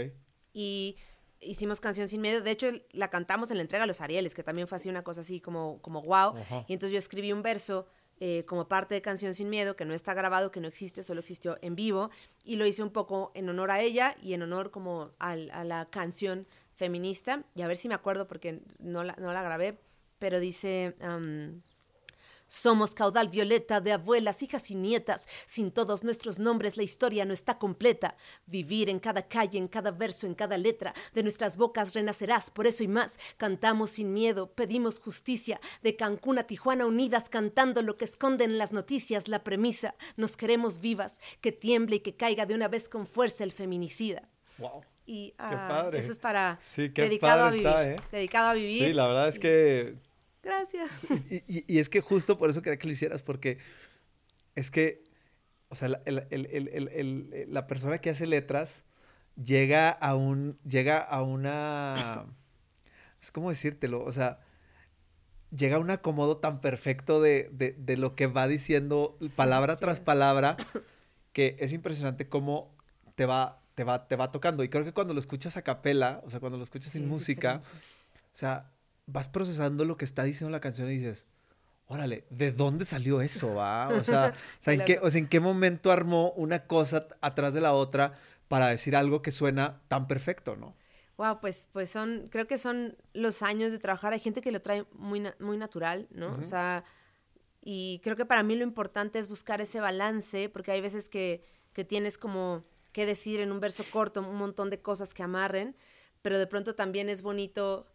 y 0.53 0.95
hicimos 1.41 1.79
Canción 1.79 2.07
Sin 2.07 2.21
Miedo. 2.21 2.41
De 2.41 2.51
hecho, 2.51 2.67
la 2.91 3.09
cantamos 3.09 3.51
en 3.51 3.57
la 3.57 3.63
entrega 3.63 3.83
a 3.83 3.87
los 3.87 4.01
Arieles, 4.01 4.33
que 4.33 4.43
también 4.43 4.67
fue 4.67 4.77
así 4.77 4.89
una 4.89 5.03
cosa 5.03 5.21
así 5.21 5.39
como, 5.41 5.81
como 5.81 6.01
wow. 6.01 6.37
Ajá. 6.37 6.65
Y 6.67 6.73
entonces 6.73 6.93
yo 6.93 6.99
escribí 6.99 7.31
un 7.33 7.41
verso 7.43 7.87
eh, 8.19 8.43
como 8.45 8.67
parte 8.67 8.95
de 8.95 9.01
Canción 9.01 9.33
Sin 9.33 9.49
Miedo, 9.49 9.75
que 9.75 9.85
no 9.85 9.93
está 9.93 10.13
grabado, 10.13 10.51
que 10.51 10.61
no 10.61 10.67
existe, 10.67 11.03
solo 11.03 11.21
existió 11.21 11.57
en 11.61 11.75
vivo, 11.75 12.09
y 12.43 12.55
lo 12.57 12.65
hice 12.65 12.83
un 12.83 12.91
poco 12.91 13.31
en 13.35 13.49
honor 13.49 13.71
a 13.71 13.81
ella 13.81 14.15
y 14.21 14.33
en 14.33 14.41
honor 14.41 14.71
como 14.71 15.11
al- 15.19 15.49
a 15.51 15.63
la 15.63 15.85
canción 15.89 16.47
feminista, 16.75 17.43
y 17.55 17.61
a 17.61 17.67
ver 17.67 17.77
si 17.77 17.87
me 17.89 17.95
acuerdo 17.95 18.27
porque 18.27 18.61
no 18.79 19.03
la, 19.03 19.15
no 19.19 19.33
la 19.33 19.43
grabé, 19.43 19.79
pero 20.19 20.39
dice... 20.39 20.95
somos 22.49 22.95
caudal 22.95 23.29
violeta 23.29 23.79
de 23.79 23.93
abuelas, 23.93 24.41
hijas 24.41 24.71
y 24.71 24.75
nietas. 24.75 25.27
Sin 25.45 25.69
todos 25.69 26.03
nuestros 26.03 26.39
nombres 26.39 26.77
la 26.77 26.83
historia 26.83 27.23
no 27.23 27.31
está 27.31 27.59
completa. 27.59 28.17
Vivir 28.47 28.89
en 28.89 28.99
cada 28.99 29.27
calle, 29.27 29.59
en 29.59 29.67
cada 29.67 29.91
verso, 29.91 30.25
en 30.25 30.33
cada 30.33 30.57
letra. 30.57 30.95
De 31.13 31.21
nuestras 31.21 31.57
bocas 31.57 31.93
renacerás, 31.93 32.49
por 32.49 32.65
eso 32.65 32.83
y 32.83 32.87
más. 32.87 33.19
Cantamos 33.37 33.91
sin 33.91 34.13
miedo, 34.13 34.51
pedimos 34.51 34.99
justicia. 34.99 35.61
De 35.83 35.95
Cancún 35.95 36.39
a 36.39 36.43
Tijuana 36.43 36.87
unidas, 36.87 37.29
cantando 37.29 37.83
lo 37.83 37.97
que 37.97 38.05
esconden 38.05 38.57
las 38.57 38.73
noticias, 38.73 39.27
la 39.27 39.43
premisa. 39.43 39.93
Nos 40.17 40.35
queremos 40.35 40.81
vivas, 40.81 41.21
que 41.41 41.51
tiemble 41.51 41.97
y 41.97 41.99
que 41.99 42.15
caiga 42.15 42.47
de 42.47 42.55
una 42.55 42.67
vez 42.67 42.89
con 42.89 43.05
fuerza 43.05 43.43
el 43.43 43.51
feminicida. 43.51 44.27
Wow. 44.57 44.83
Y 45.05 45.33
padre. 45.37 45.99
eso 45.99 46.11
es 46.11 46.17
para 46.17 46.59
Sí, 46.63 46.89
qué 46.91 47.03
dedicado 47.03 47.43
a 47.43 47.45
padre 47.45 47.57
vivir. 47.57 47.67
está, 47.67 47.89
¿eh? 47.91 47.95
Dedicado 48.11 48.47
a 48.49 48.53
vivir. 48.53 48.85
Sí, 48.87 48.93
la 48.93 49.07
verdad 49.07 49.27
es 49.27 49.37
que 49.39 49.95
Gracias. 50.43 50.99
Y, 51.29 51.43
y- 51.47 51.65
y 51.67 51.79
es 51.79 51.89
que 51.89 52.01
justo 52.01 52.37
por 52.37 52.49
eso 52.49 52.61
quería 52.61 52.79
que 52.79 52.87
lo 52.87 52.93
hicieras, 52.93 53.23
porque 53.23 53.57
es 54.55 54.71
que, 54.71 55.03
o 55.69 55.75
sea, 55.75 55.89
la, 55.89 56.01
el, 56.05 56.27
el, 56.31 57.45
la 57.49 57.67
persona 57.67 57.99
que 57.99 58.09
hace 58.09 58.25
letras 58.27 58.85
llega 59.41 59.89
a 59.89 60.15
un, 60.15 60.57
llega 60.65 60.97
a 60.99 61.21
una, 61.23 62.25
es 63.21 63.31
como 63.31 63.49
decírtelo, 63.49 64.03
o 64.03 64.11
sea, 64.11 64.39
llega 65.51 65.77
a 65.77 65.79
un 65.79 65.89
acomodo 65.89 66.37
tan 66.37 66.61
perfecto 66.61 67.21
de, 67.21 67.49
de, 67.51 67.73
de 67.73 67.97
lo 67.97 68.15
que 68.15 68.27
va 68.27 68.47
diciendo 68.47 69.17
palabra 69.35 69.75
tras 69.75 69.99
palabra 69.99 70.57
que 71.33 71.55
es 71.59 71.73
impresionante 71.73 72.27
cómo 72.29 72.75
te 73.15 73.25
va, 73.25 73.61
te 73.75 73.83
va, 73.83 74.07
te 74.07 74.15
va 74.15 74.31
tocando. 74.31 74.63
Y 74.63 74.69
creo 74.69 74.83
que 74.83 74.93
cuando 74.93 75.13
lo 75.13 75.19
escuchas 75.19 75.57
a 75.57 75.61
capela, 75.63 76.21
o 76.25 76.29
sea, 76.29 76.39
cuando 76.39 76.57
lo 76.57 76.63
escuchas 76.63 76.91
sin 76.91 77.07
música, 77.07 77.61
o 78.33 78.37
sea, 78.37 78.71
vas 79.11 79.27
procesando 79.27 79.85
lo 79.85 79.97
que 79.97 80.05
está 80.05 80.23
diciendo 80.23 80.51
la 80.51 80.61
canción 80.61 80.87
y 80.89 80.93
dices, 80.93 81.27
órale, 81.87 82.25
¿de 82.29 82.51
dónde 82.51 82.85
salió 82.85 83.21
eso? 83.21 83.55
Va? 83.55 83.89
O, 83.89 84.03
sea, 84.03 84.33
¿en 84.65 84.85
qué, 84.85 84.99
o 85.01 85.09
sea, 85.09 85.19
¿en 85.19 85.27
qué 85.27 85.39
momento 85.39 85.91
armó 85.91 86.31
una 86.31 86.67
cosa 86.67 87.07
atrás 87.21 87.53
de 87.53 87.61
la 87.61 87.73
otra 87.73 88.13
para 88.47 88.67
decir 88.67 88.95
algo 88.95 89.21
que 89.21 89.31
suena 89.31 89.81
tan 89.87 90.07
perfecto, 90.07 90.55
no? 90.55 90.75
Wow, 91.17 91.41
pues, 91.41 91.67
pues 91.73 91.89
son, 91.89 92.27
creo 92.31 92.47
que 92.47 92.57
son 92.57 92.95
los 93.13 93.41
años 93.41 93.73
de 93.73 93.79
trabajar. 93.79 94.13
Hay 94.13 94.19
gente 94.19 94.39
que 94.39 94.51
lo 94.51 94.61
trae 94.61 94.85
muy, 94.93 95.21
muy 95.39 95.57
natural, 95.57 96.07
¿no? 96.11 96.37
O 96.39 96.43
sea, 96.43 96.85
y 97.61 97.99
creo 98.03 98.15
que 98.15 98.25
para 98.25 98.41
mí 98.41 98.55
lo 98.55 98.63
importante 98.63 99.19
es 99.19 99.27
buscar 99.27 99.59
ese 99.59 99.81
balance, 99.81 100.47
porque 100.47 100.71
hay 100.71 100.79
veces 100.79 101.09
que, 101.09 101.43
que 101.73 101.83
tienes 101.83 102.17
como 102.17 102.63
que 102.93 103.05
decir 103.05 103.41
en 103.41 103.51
un 103.51 103.59
verso 103.59 103.83
corto 103.91 104.21
un 104.21 104.35
montón 104.35 104.69
de 104.69 104.81
cosas 104.81 105.13
que 105.13 105.23
amarren, 105.23 105.75
pero 106.21 106.39
de 106.39 106.47
pronto 106.47 106.73
también 106.73 107.09
es 107.09 107.21
bonito 107.21 107.85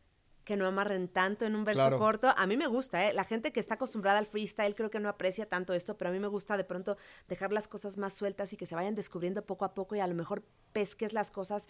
que 0.44 0.56
no 0.56 0.66
amarren 0.66 1.08
tanto 1.08 1.44
en 1.46 1.56
un 1.56 1.64
verso 1.64 1.98
corto. 1.98 2.32
A 2.36 2.46
mí 2.46 2.56
me 2.56 2.66
gusta, 2.66 3.08
¿eh? 3.08 3.12
La 3.14 3.24
gente 3.24 3.52
que 3.52 3.60
está 3.60 3.74
acostumbrada 3.74 4.18
al 4.18 4.26
freestyle 4.26 4.74
creo 4.74 4.90
que 4.90 5.00
no 5.00 5.08
aprecia 5.08 5.48
tanto 5.48 5.72
esto, 5.72 5.96
pero 5.96 6.10
a 6.10 6.12
mí 6.12 6.20
me 6.20 6.28
gusta 6.28 6.56
de 6.56 6.64
pronto 6.64 6.96
dejar 7.28 7.52
las 7.52 7.68
cosas 7.68 7.96
más 7.96 8.12
sueltas 8.12 8.52
y 8.52 8.56
que 8.56 8.66
se 8.66 8.74
vayan 8.74 8.94
descubriendo 8.94 9.44
poco 9.44 9.64
a 9.64 9.74
poco 9.74 9.96
y 9.96 10.00
a 10.00 10.06
lo 10.06 10.14
mejor 10.14 10.44
pesques 10.72 11.12
las 11.12 11.30
cosas 11.30 11.68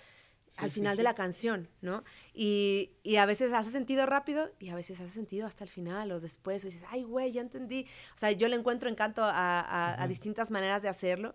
al 0.58 0.70
final 0.70 0.96
de 0.96 1.02
la 1.02 1.14
canción, 1.14 1.68
¿no? 1.80 2.04
Y, 2.32 2.92
y, 3.02 3.16
a 3.16 3.26
veces 3.26 3.52
hace 3.52 3.70
sentido 3.70 4.06
rápido 4.06 4.52
y 4.60 4.68
a 4.68 4.74
veces 4.74 5.00
hace 5.00 5.10
sentido 5.10 5.46
hasta 5.46 5.64
el 5.64 5.70
final 5.70 6.12
o 6.12 6.20
después. 6.20 6.64
O 6.64 6.66
dices, 6.68 6.84
ay, 6.90 7.02
güey, 7.02 7.32
ya 7.32 7.40
entendí. 7.40 7.86
O 8.14 8.18
sea, 8.18 8.30
yo 8.30 8.48
le 8.48 8.56
encuentro 8.56 8.88
encanto 8.88 9.22
a, 9.24 10.02
a, 10.02 10.06
distintas 10.06 10.50
maneras 10.50 10.82
de 10.82 10.88
hacerlo, 10.88 11.34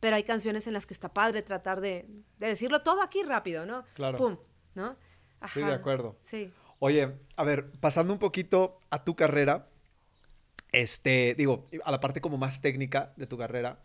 pero 0.00 0.16
hay 0.16 0.24
canciones 0.24 0.66
en 0.66 0.72
las 0.72 0.86
que 0.86 0.94
está 0.94 1.12
padre 1.12 1.42
tratar 1.42 1.80
de, 1.80 2.08
de 2.38 2.46
decirlo 2.48 2.82
todo 2.82 3.02
aquí 3.02 3.22
rápido, 3.22 3.64
¿no? 3.64 3.84
Claro. 3.94 4.18
Pum, 4.18 4.38
¿no? 4.74 4.96
Ajá. 5.42 5.52
Sí, 5.54 5.60
de 5.60 5.72
acuerdo. 5.72 6.16
Sí. 6.18 6.52
Oye, 6.78 7.12
a 7.36 7.44
ver, 7.44 7.70
pasando 7.80 8.12
un 8.12 8.18
poquito 8.18 8.78
a 8.90 9.04
tu 9.04 9.14
carrera, 9.14 9.68
este, 10.72 11.34
digo, 11.36 11.66
a 11.84 11.90
la 11.90 12.00
parte 12.00 12.20
como 12.20 12.38
más 12.38 12.60
técnica 12.60 13.12
de 13.16 13.26
tu 13.26 13.38
carrera, 13.38 13.78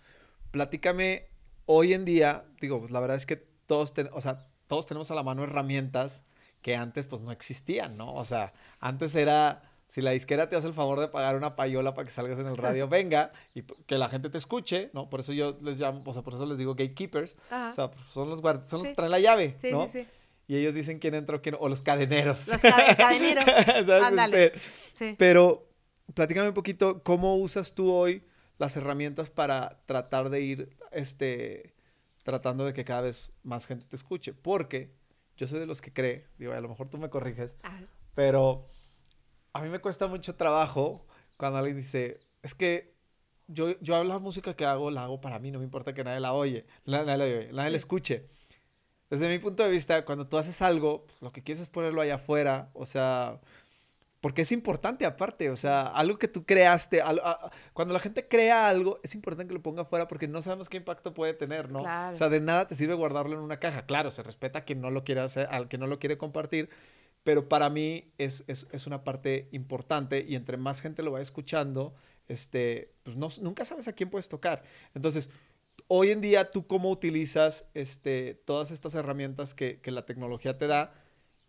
platícame 0.52 1.28
hoy 1.66 1.94
en 1.94 2.06
día, 2.06 2.46
digo, 2.60 2.80
pues 2.80 2.92
la 2.92 3.00
verdad 3.00 3.18
es 3.18 3.26
que 3.26 3.36
todos, 3.36 3.94
o 4.14 4.22
sea, 4.22 4.48
todos 4.68 4.86
tenemos 4.86 5.12
a 5.12 5.16
la 5.16 5.24
mano 5.24 5.44
herramientas 5.44 6.24
que 6.62 6.76
antes 6.76 7.06
pues 7.06 7.22
no 7.22 7.32
existían, 7.32 7.96
¿no? 7.98 8.14
O 8.16 8.26
sea, 8.26 8.54
antes 8.80 9.16
era, 9.16 9.62
si 9.88 10.02
la 10.02 10.12
disquera 10.12 10.50
te 10.50 10.56
hace 10.56 10.68
el 10.68 10.74
favor 10.74 11.00
de 11.00 11.08
pagar 11.08 11.36
una 11.36 11.56
payola 11.56 11.94
para 11.94 12.06
que 12.06 12.12
salgas 12.12 12.40
en 12.40 12.48
el 12.48 12.58
radio, 12.58 12.88
venga 12.90 13.32
y 13.54 13.62
que 13.64 13.98
la 13.98 14.10
gente 14.10 14.30
te 14.30 14.38
escuche, 14.38 14.90
¿no? 14.94 15.10
Por 15.10 15.20
eso 15.20 15.34
yo 15.34 15.58
les 15.62 15.80
llamo, 15.80 16.02
o 16.06 16.14
sea, 16.14 16.24
por 16.24 16.34
eso 16.34 16.46
les 16.46 16.58
digo 16.58 16.74
gatekeepers, 16.74 17.38
o 17.52 17.74
sea, 17.74 17.92
son 18.08 18.30
los 18.30 18.42
guardias, 18.42 18.70
son 18.70 18.80
los 18.80 18.88
que 18.88 18.96
traen 18.96 19.12
la 19.12 19.20
llave, 19.20 19.56
¿no? 19.72 19.88
Sí, 19.88 20.04
sí. 20.04 20.08
Y 20.48 20.56
ellos 20.56 20.74
dicen 20.74 21.00
quién 21.00 21.14
entró, 21.14 21.42
quién, 21.42 21.56
o 21.60 21.68
los 21.68 21.82
cadeneros. 21.82 22.48
Los 22.48 22.62
cadeneros. 22.98 23.46
Ándale. 24.04 24.46
Este, 24.46 24.60
sí. 24.94 25.16
Pero 25.18 25.68
platícame 26.14 26.50
un 26.50 26.54
poquito, 26.54 27.04
¿cómo 27.04 27.36
usas 27.36 27.76
tú 27.76 27.92
hoy 27.92 28.24
las 28.58 28.76
herramientas 28.76 29.30
para 29.30 29.82
tratar 29.86 30.30
de 30.30 30.42
ir, 30.42 30.78
este, 30.92 31.76
tratando 32.24 32.66
de 32.66 32.74
que 32.74 32.84
cada 32.84 33.02
vez 33.02 33.32
más 33.44 33.68
gente 33.68 33.86
te 33.86 33.96
escuche. 33.96 34.34
Porque 34.34 34.94
yo 35.38 35.48
soy 35.48 35.60
de 35.60 35.66
los 35.66 35.82
que 35.82 35.94
cree, 35.94 36.28
digo, 36.38 36.54
a 36.54 36.62
lo 36.62 36.70
mejor 36.70 36.90
tú 36.90 36.98
me 36.98 37.10
corriges, 37.10 37.56
pero 38.16 38.70
a 39.54 39.62
mí 39.62 39.70
me 39.70 39.80
cuesta 39.80 40.08
mucho 40.08 40.36
trabajo 40.36 41.06
cuando 41.38 41.60
alguien 41.60 41.78
dice, 41.78 42.20
es 42.42 42.56
que 42.56 42.96
yo, 43.48 43.80
yo 43.80 44.04
la 44.04 44.20
música 44.20 44.56
que 44.56 44.66
hago, 44.66 44.92
la 44.92 45.04
hago 45.04 45.22
para 45.22 45.40
mí, 45.40 45.52
no 45.52 45.60
me 45.60 45.66
importa 45.66 45.94
que 45.94 46.04
nadie 46.04 46.20
la 46.20 46.34
oye, 46.34 46.66
nadie 46.86 47.18
la, 47.18 47.24
oye, 47.24 47.50
nadie 47.54 47.72
la 47.72 47.78
escuche. 47.78 48.28
Desde 49.10 49.30
mi 49.30 49.40
punto 49.40 49.64
de 49.64 49.72
vista, 49.72 50.04
cuando 50.04 50.28
tú 50.28 50.38
haces 50.38 50.62
algo, 50.62 51.06
pues, 51.06 51.22
lo 51.22 51.32
que 51.32 51.44
quieres 51.44 51.62
es 51.62 51.70
ponerlo 51.70 52.02
allá 52.02 52.16
afuera, 52.16 52.70
o 52.74 52.86
sea, 52.86 53.40
porque 54.20 54.42
es 54.42 54.52
importante 54.52 55.06
aparte, 55.06 55.50
o 55.50 55.56
sea, 55.56 55.84
algo 55.84 56.18
que 56.18 56.28
tú 56.28 56.44
creaste, 56.46 57.02
cuando 57.74 57.94
la 57.94 58.00
gente 58.00 58.28
crea 58.28 58.68
algo, 58.68 59.00
es 59.04 59.16
importante 59.16 59.48
que 59.48 59.54
lo 59.54 59.62
ponga 59.62 59.84
afuera 59.84 60.08
porque 60.08 60.28
no 60.28 60.42
sabemos 60.42 60.68
qué 60.70 60.78
impacto 60.78 61.14
puede 61.14 61.34
tener, 61.34 61.72
¿no? 61.72 61.84
O 61.84 62.16
sea, 62.16 62.28
de 62.28 62.42
nada 62.42 62.68
te 62.68 62.76
sirve 62.76 62.96
guardarlo 62.96 63.36
en 63.36 63.42
una 63.42 63.60
caja. 63.60 63.86
Claro, 63.86 64.12
se 64.12 64.24
respeta 64.24 64.60
a 64.60 64.66
quien 64.66 64.82
no 64.82 64.90
lo 64.90 65.04
quiere 65.04 65.22
hacer, 65.22 65.48
al 65.52 65.68
que 65.68 65.78
no 65.78 65.88
lo 65.88 66.00
quiere 66.00 66.18
compartir, 66.18 66.70
pero 67.24 67.48
para 67.48 67.70
mí 67.70 68.12
es, 68.18 68.44
es, 68.48 68.68
es 68.72 68.88
una 68.88 69.04
parte 69.04 69.48
importante 69.52 70.26
y 70.28 70.36
entre 70.36 70.58
más 70.58 70.82
gente 70.82 71.04
lo 71.04 71.12
va 71.12 71.22
escuchando, 71.22 71.94
este, 72.28 72.92
pues 73.04 73.16
no, 73.18 73.30
nunca 73.42 73.66
sabes 73.66 73.88
a 73.88 73.94
quién 73.94 74.10
puedes 74.10 74.28
tocar. 74.30 74.64
Entonces, 74.96 75.30
hoy 75.88 76.12
en 76.12 76.22
día, 76.22 76.52
¿tú 76.52 76.68
cómo 76.68 76.90
utilizas 76.90 77.66
este, 77.74 78.36
todas 78.46 78.72
estas 78.72 78.96
herramientas 78.96 79.54
que, 79.54 79.80
la 79.86 80.06
tecnología 80.06 80.58
te 80.58 80.68
da? 80.68 80.94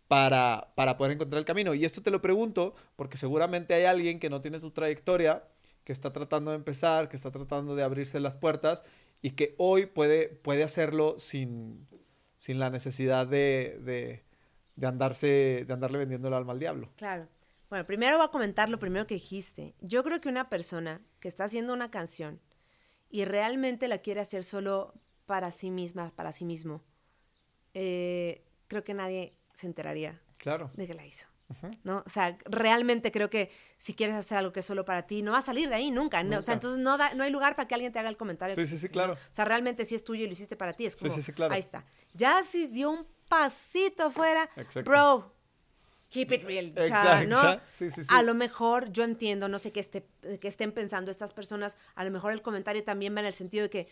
para, 0.07 0.73
para 0.73 0.97
poder 0.97 1.13
encontrar 1.13 1.37
el 1.37 1.45
camino. 1.45 1.75
Y 1.75 1.85
esto 1.85 2.01
te 2.01 2.09
lo 2.09 2.19
pregunto 2.19 2.73
porque 2.95 3.15
seguramente 3.15 3.75
hay 3.75 3.85
alguien 3.85 4.19
que 4.19 4.31
no 4.31 4.41
tiene 4.41 4.59
tu 4.59 4.71
trayectoria, 4.71 5.43
que 5.83 5.93
está 5.93 6.11
tratando 6.11 6.49
de 6.49 6.57
empezar, 6.57 7.09
que 7.09 7.15
está 7.15 7.29
tratando 7.29 7.75
de 7.75 7.83
abrirse 7.83 8.19
las 8.19 8.35
puertas 8.35 8.83
y 9.21 9.31
que 9.31 9.53
hoy 9.59 9.85
puede, 9.85 10.29
puede 10.29 10.63
hacerlo 10.63 11.19
sin, 11.19 11.87
sin 12.39 12.57
la 12.57 12.71
necesidad 12.71 13.27
de, 13.27 13.79
de, 13.83 14.23
de, 14.75 14.87
andarse, 14.87 15.63
de 15.67 15.73
andarle 15.73 15.99
vendiendo 15.99 16.27
el 16.27 16.33
alma 16.33 16.53
al 16.53 16.59
diablo. 16.59 16.89
Claro. 16.95 17.27
Bueno, 17.69 17.85
primero 17.85 18.17
voy 18.17 18.25
a 18.25 18.29
comentar 18.29 18.67
lo 18.69 18.79
primero 18.79 19.05
que 19.05 19.13
dijiste. 19.13 19.75
Yo 19.79 20.03
creo 20.03 20.19
que 20.21 20.29
una 20.29 20.49
persona 20.49 21.01
que 21.19 21.27
está 21.27 21.43
haciendo 21.43 21.71
una 21.71 21.91
canción 21.91 22.39
y 23.09 23.25
realmente 23.25 23.87
la 23.87 23.99
quiere 23.99 24.21
hacer 24.21 24.43
solo 24.43 24.91
para 25.25 25.51
sí 25.51 25.71
misma, 25.71 26.11
para 26.15 26.31
sí 26.31 26.45
mismo, 26.45 26.83
eh, 27.73 28.45
creo 28.67 28.83
que 28.83 28.93
nadie 28.93 29.35
se 29.53 29.67
enteraría 29.67 30.21
claro. 30.37 30.69
de 30.75 30.87
que 30.87 30.93
la 30.93 31.05
hizo. 31.05 31.27
¿No? 31.83 32.03
O 32.05 32.09
sea, 32.09 32.37
realmente 32.45 33.11
creo 33.11 33.31
que 33.31 33.49
si 33.77 33.95
quieres 33.95 34.15
hacer 34.15 34.37
algo 34.37 34.53
que 34.53 34.59
es 34.59 34.65
solo 34.67 34.85
para 34.85 35.07
ti, 35.07 35.23
no 35.23 35.31
va 35.31 35.39
a 35.39 35.41
salir 35.41 35.67
de 35.67 35.73
ahí 35.73 35.89
nunca. 35.89 36.21
O 36.37 36.41
sea, 36.43 36.53
entonces 36.53 36.77
no, 36.77 36.95
no 37.15 37.23
hay 37.23 37.31
lugar 37.31 37.55
para 37.55 37.67
que 37.67 37.73
alguien 37.73 37.91
te 37.91 37.97
haga 37.97 38.09
el 38.09 38.17
comentario. 38.17 38.55
Sí, 38.55 38.67
sí, 38.67 38.77
sí, 38.77 38.87
claro. 38.87 39.13
O 39.13 39.33
sea, 39.33 39.45
realmente 39.45 39.83
si 39.83 39.95
es 39.95 40.03
tuyo 40.03 40.25
y 40.25 40.27
lo 40.27 40.33
hiciste 40.33 40.55
para 40.55 40.73
ti, 40.73 40.85
es 40.85 40.95
como, 40.95 41.11
sí, 41.11 41.23
sí, 41.23 41.33
claro. 41.33 41.55
ahí 41.55 41.59
está. 41.59 41.85
Ya 42.13 42.43
si 42.43 42.67
dio 42.67 42.91
un 42.91 43.07
pasito 43.27 44.05
afuera, 44.05 44.47
bro, 44.85 45.33
keep 46.09 46.31
it 46.31 46.43
real. 46.43 46.73
O 46.77 46.85
sea, 46.85 47.23
¿no? 47.25 47.59
Sí, 47.69 47.89
sí, 47.89 48.03
sí. 48.03 48.07
A 48.09 48.23
lo 48.23 48.33
mejor 48.33 48.91
yo 48.91 49.03
entiendo, 49.03 49.47
no 49.47 49.59
sé 49.59 49.71
qué, 49.71 49.79
esté, 49.79 50.05
qué 50.39 50.47
estén 50.47 50.71
pensando 50.71 51.11
estas 51.11 51.33
personas, 51.33 51.77
a 51.95 52.03
lo 52.03 52.11
mejor 52.11 52.31
el 52.31 52.41
comentario 52.41 52.83
también 52.83 53.15
va 53.15 53.19
en 53.21 53.27
el 53.27 53.33
sentido 53.33 53.63
de 53.63 53.69
que 53.69 53.87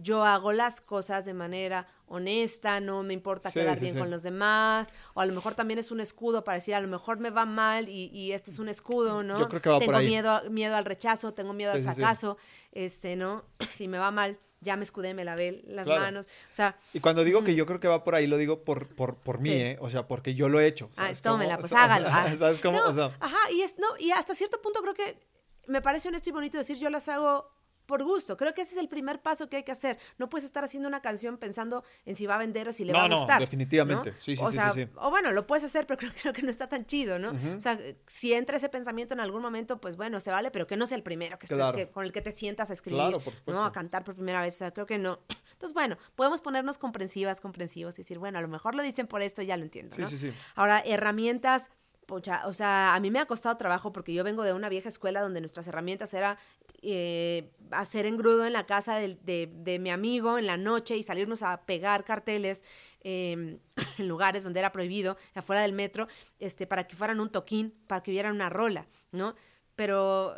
yo 0.00 0.24
hago 0.24 0.52
las 0.52 0.80
cosas 0.80 1.24
de 1.24 1.34
manera 1.34 1.86
honesta, 2.06 2.80
no 2.80 3.02
me 3.02 3.12
importa 3.12 3.50
quedar 3.50 3.78
bien 3.78 3.98
con 3.98 4.10
los 4.10 4.22
demás, 4.22 4.88
o 5.14 5.20
a 5.20 5.26
lo 5.26 5.34
mejor 5.34 5.54
también 5.54 5.78
es 5.78 5.90
un 5.90 6.00
escudo 6.00 6.44
para 6.44 6.56
decir, 6.56 6.74
a 6.74 6.80
lo 6.80 6.88
mejor 6.88 7.18
me 7.18 7.30
va 7.30 7.44
mal 7.44 7.88
y, 7.88 8.06
y 8.12 8.32
este 8.32 8.50
es 8.50 8.58
un 8.58 8.68
escudo, 8.68 9.22
¿no? 9.22 9.38
Yo 9.38 9.48
creo 9.48 9.60
que 9.60 9.68
va 9.68 9.78
tengo 9.78 9.92
por 9.92 10.00
ahí. 10.00 10.06
miedo 10.06 10.42
miedo 10.50 10.76
al 10.76 10.84
rechazo, 10.84 11.34
tengo 11.34 11.52
miedo 11.52 11.72
al 11.72 11.82
fracaso, 11.82 12.38
este, 12.72 13.16
¿no? 13.16 13.44
si 13.68 13.88
me 13.88 13.98
va 13.98 14.10
mal, 14.10 14.38
ya 14.60 14.76
me 14.76 14.84
escudé, 14.84 15.14
me 15.14 15.24
lavé 15.24 15.62
las 15.66 15.86
manos, 15.86 16.26
o 16.26 16.52
sea... 16.52 16.78
Y 16.92 17.00
cuando 17.00 17.24
digo 17.24 17.44
que 17.44 17.54
yo 17.54 17.66
creo 17.66 17.78
que 17.78 17.88
va 17.88 18.02
por 18.02 18.14
ahí, 18.14 18.26
lo 18.26 18.36
digo 18.38 18.64
por, 18.64 18.88
por, 18.88 19.16
por 19.16 19.38
mí, 19.38 19.50
¿eh? 19.50 19.78
O 19.80 19.90
sea, 19.90 20.08
porque 20.08 20.34
yo 20.34 20.48
lo 20.48 20.60
he 20.60 20.66
hecho. 20.66 20.90
Ah, 20.96 21.12
tómela, 21.22 21.58
pues 21.58 21.72
hágalo. 21.74 22.08
Ah. 22.10 22.34
¿Sabes 22.38 22.60
cómo? 22.60 22.78
o 22.82 22.92
sea, 22.92 23.16
ajá, 23.20 23.50
y, 23.52 23.62
es, 23.62 23.78
no, 23.78 23.86
y 23.98 24.10
hasta 24.10 24.34
cierto 24.34 24.60
punto 24.60 24.80
creo 24.80 24.94
que 24.94 25.18
me 25.66 25.82
parece 25.82 26.08
honesto 26.08 26.30
y 26.30 26.32
bonito 26.32 26.58
decir, 26.58 26.78
yo 26.78 26.90
las 26.90 27.08
hago 27.08 27.57
por 27.88 28.04
gusto. 28.04 28.36
Creo 28.36 28.54
que 28.54 28.62
ese 28.62 28.74
es 28.74 28.80
el 28.80 28.88
primer 28.88 29.20
paso 29.20 29.48
que 29.48 29.56
hay 29.56 29.62
que 29.64 29.72
hacer. 29.72 29.98
No 30.18 30.28
puedes 30.28 30.44
estar 30.44 30.62
haciendo 30.62 30.88
una 30.88 31.00
canción 31.00 31.38
pensando 31.38 31.82
en 32.04 32.14
si 32.14 32.26
va 32.26 32.34
a 32.34 32.38
vender 32.38 32.68
o 32.68 32.72
si 32.72 32.84
le 32.84 32.92
va 32.92 33.04
a 33.04 33.08
gustar. 33.08 33.40
No, 33.40 33.46
definitivamente. 33.46 34.12
Sí, 34.18 34.36
sí, 34.36 34.42
o 34.44 34.52
sí, 34.52 34.58
sí, 34.74 34.86
O 34.96 35.10
bueno, 35.10 35.32
lo 35.32 35.46
puedes 35.46 35.64
hacer, 35.64 35.86
pero 35.88 35.98
creo, 35.98 36.32
que 36.34 36.42
no 36.42 36.50
está 36.50 36.68
tan 36.68 36.84
chido, 36.84 37.18
¿no? 37.18 37.32
O 37.56 37.60
sea, 37.60 37.78
si 38.06 38.34
entra 38.34 38.58
ese 38.58 38.68
pensamiento 38.68 39.14
en 39.14 39.20
algún 39.20 39.40
momento, 39.40 39.80
pues 39.80 39.96
bueno, 39.96 40.20
se 40.20 40.30
vale, 40.30 40.50
pero 40.50 40.66
que 40.66 40.76
no 40.76 40.86
sea 40.86 40.96
el 40.96 41.02
primero 41.02 41.38
que, 41.38 41.88
con 41.90 42.04
el 42.04 42.12
que 42.12 42.20
te 42.20 42.30
sientas 42.30 42.68
a 42.68 42.74
escribir, 42.74 43.00
claro, 43.00 43.20
por 43.20 43.34
¿no? 43.46 43.64
A 43.64 43.72
cantar 43.72 44.04
por 44.04 44.14
primera 44.14 44.42
vez. 44.42 44.54
O 44.56 44.58
sea, 44.58 44.70
creo 44.70 44.86
que 44.86 44.98
no. 44.98 45.20
Entonces, 45.52 45.72
bueno, 45.72 45.96
podemos 46.14 46.42
ponernos 46.42 46.76
comprensivas, 46.76 47.40
comprensivos 47.40 47.94
y 47.94 48.02
decir, 48.02 48.18
bueno, 48.18 48.38
a 48.38 48.42
lo 48.42 48.48
mejor 48.48 48.74
lo 48.74 48.82
dicen 48.82 49.06
por 49.06 49.22
esto, 49.22 49.40
ya 49.40 49.56
lo 49.56 49.62
entiendo, 49.62 49.96
¿no? 49.98 50.08
Sí, 50.10 50.18
sí, 50.18 50.30
sí. 50.30 50.38
Ahora, 50.54 50.80
herramientas 50.84 51.70
o 52.10 52.52
sea, 52.52 52.94
a 52.94 53.00
mí 53.00 53.10
me 53.10 53.18
ha 53.18 53.26
costado 53.26 53.56
trabajo 53.56 53.92
porque 53.92 54.12
yo 54.12 54.24
vengo 54.24 54.42
de 54.42 54.52
una 54.52 54.68
vieja 54.68 54.88
escuela 54.88 55.20
donde 55.20 55.40
nuestras 55.40 55.66
herramientas 55.66 56.14
era 56.14 56.38
eh, 56.80 57.50
hacer 57.70 58.06
engrudo 58.06 58.46
en 58.46 58.52
la 58.52 58.66
casa 58.66 58.96
de, 58.96 59.78
mi 59.80 59.90
amigo 59.90 60.38
en 60.38 60.46
la 60.46 60.56
noche 60.56 60.96
y 60.96 61.02
salirnos 61.02 61.42
a 61.42 61.62
pegar 61.66 62.04
carteles 62.04 62.64
em, 63.00 63.58
en 63.98 64.08
lugares 64.08 64.44
donde 64.44 64.60
era 64.60 64.72
prohibido, 64.72 65.16
afuera 65.34 65.62
del 65.62 65.72
metro, 65.72 66.08
este, 66.38 66.66
para 66.66 66.86
que 66.86 66.96
fueran 66.96 67.20
un 67.20 67.30
toquín, 67.30 67.74
para 67.86 68.02
que 68.02 68.10
hubieran 68.10 68.34
una 68.34 68.48
rola, 68.48 68.86
¿no? 69.12 69.34
Pero 69.76 70.34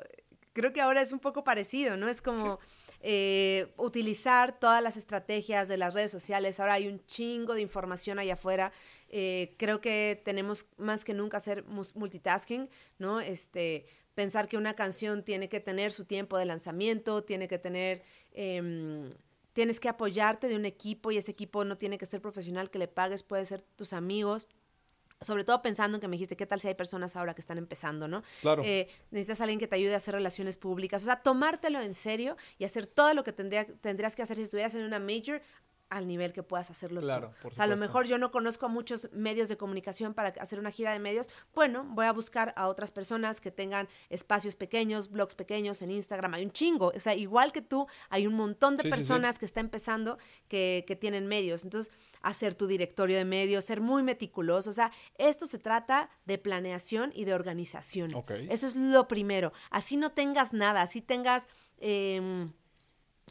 creo 0.53 0.73
que 0.73 0.81
ahora 0.81 1.01
es 1.01 1.13
un 1.13 1.21
poco 1.21 1.45
parecido, 1.45 1.97
¿no? 1.97 2.09
Es 2.09 2.21
como 2.21 2.59
eh, 3.03 3.73
utilizar 3.79 4.59
todas 4.59 4.83
las 4.83 4.97
estrategias 4.97 5.69
de 5.69 5.77
las 5.79 5.95
redes 5.95 6.11
sociales. 6.11 6.61
Ahora 6.61 6.75
hay 6.75 6.87
un 6.87 7.05
chingo 7.07 7.55
de 7.55 7.63
información 7.63 8.19
allá 8.19 8.35
afuera. 8.35 8.73
Eh, 9.09 9.55
creo 9.57 9.81
que 9.81 10.21
tenemos 10.25 10.67
más 10.77 11.05
que 11.05 11.15
nunca 11.15 11.39
hacer 11.39 11.65
multitasking, 11.95 12.69
¿no? 12.99 13.21
Este, 13.21 13.87
pensar 14.15 14.49
que 14.49 14.59
una 14.59 14.75
canción 14.75 15.25
tiene 15.25 15.49
que 15.49 15.61
tener 15.61 15.93
su 15.93 16.05
tiempo 16.05 16.37
de 16.39 16.45
lanzamiento, 16.45 17.25
tiene 17.25 17.49
que 17.49 17.59
tener... 17.59 18.03
Em, 18.33 19.11
tienes 19.53 19.81
que 19.81 19.89
apoyarte 19.89 20.47
de 20.49 20.55
un 20.55 20.65
equipo 20.65 21.11
y 21.11 21.17
ese 21.17 21.33
equipo 21.33 21.65
no 21.65 21.77
tiene 21.77 21.99
que 21.99 22.07
ser 22.07 22.21
profesional 22.21 22.71
que 22.71 22.79
le 22.79 22.87
pagues, 22.87 23.25
puede 23.25 23.45
ser 23.45 23.63
tus 23.63 23.93
amigos, 23.93 24.47
sobre 25.21 25.45
todo 25.45 25.61
pensando 25.61 25.97
en 25.97 26.01
que 26.01 26.09
me 26.09 26.17
dijiste, 26.17 26.37
¿qué 26.37 26.47
tal 26.47 26.61
si 26.61 26.69
hay 26.69 26.75
personas 26.75 27.15
ahora 27.15 27.35
que 27.35 27.43
están 27.43 27.59
empezando, 27.59 28.09
no? 28.09 28.23
Claro. 28.41 28.63
Eh, 28.65 28.89
necesitas 29.11 29.41
a 29.41 29.45
alguien 29.45 29.61
que 29.61 29.67
te 29.67 29.77
ayude 29.77 29.93
a 29.93 29.99
hacer 29.99 30.15
relaciones 30.15 30.57
públicas. 30.57 31.03
O 31.03 31.05
sea, 31.05 31.17
tomártelo 31.17 31.81
en 31.81 31.93
serio 31.93 32.37
y 32.59 32.65
hacer 32.65 32.87
todo 32.87 33.13
lo 33.13 33.23
que 33.23 33.33
tendría, 33.33 33.67
tendrías 33.67 34.17
que 34.17 34.23
hacer 34.23 34.39
si 34.39 34.45
estuvieras 34.45 34.75
en 34.75 34.85
una 34.85 34.99
major 34.99 35.43
al 35.91 36.07
nivel 36.07 36.33
que 36.33 36.45
puedas 36.45 36.71
hacerlo 36.71 37.01
claro, 37.01 37.35
tú. 37.43 37.49
o 37.49 37.51
sea, 37.51 37.65
a 37.65 37.67
lo 37.67 37.77
mejor 37.77 38.07
yo 38.07 38.17
no 38.17 38.31
conozco 38.31 38.67
a 38.67 38.69
muchos 38.69 39.11
medios 39.13 39.49
de 39.49 39.57
comunicación 39.57 40.15
para 40.15 40.29
hacer 40.41 40.61
una 40.61 40.71
gira 40.71 40.93
de 40.93 41.01
medios. 41.01 41.29
Bueno, 41.53 41.85
voy 41.85 42.07
a 42.07 42.13
buscar 42.13 42.55
a 42.57 42.69
otras 42.69 42.93
personas 42.93 43.41
que 43.41 43.51
tengan 43.51 43.89
espacios 44.09 44.55
pequeños, 44.55 45.11
blogs 45.11 45.35
pequeños 45.35 45.83
en 45.83 45.91
Instagram. 45.91 46.35
Hay 46.35 46.45
un 46.45 46.53
chingo. 46.53 46.93
O 46.95 46.99
sea, 47.01 47.17
igual 47.17 47.51
que 47.51 47.61
tú, 47.61 47.89
hay 48.09 48.29
un 48.29 48.35
montón 48.35 48.77
de 48.77 48.89
personas 48.89 49.41
que 49.41 49.47
están 49.47 49.67
empezando 49.67 50.17
que, 50.47 50.85
que, 50.87 50.95
tienen 50.95 51.27
medios. 51.27 51.65
Entonces, 51.65 51.93
hacer 52.23 52.55
tu 52.55 52.67
directorio 52.67 53.17
de 53.17 53.25
medios, 53.25 53.65
ser 53.65 53.81
muy 53.81 54.03
meticuloso. 54.03 54.71
O 54.71 54.73
sea, 54.73 54.93
esto 55.19 55.47
se 55.47 55.59
trata 55.59 56.11
de 56.25 56.39
planeación 56.39 57.13
y 57.15 57.25
de 57.25 57.35
organización. 57.35 58.11
Eso 58.49 58.67
es 58.67 58.77
lo 58.77 59.09
primero. 59.09 59.53
Así 59.71 59.97
no 59.97 60.13
tengas 60.13 60.53
nada, 60.53 60.83
así 60.83 61.01
tengas... 61.01 61.49
Eh, 61.79 62.49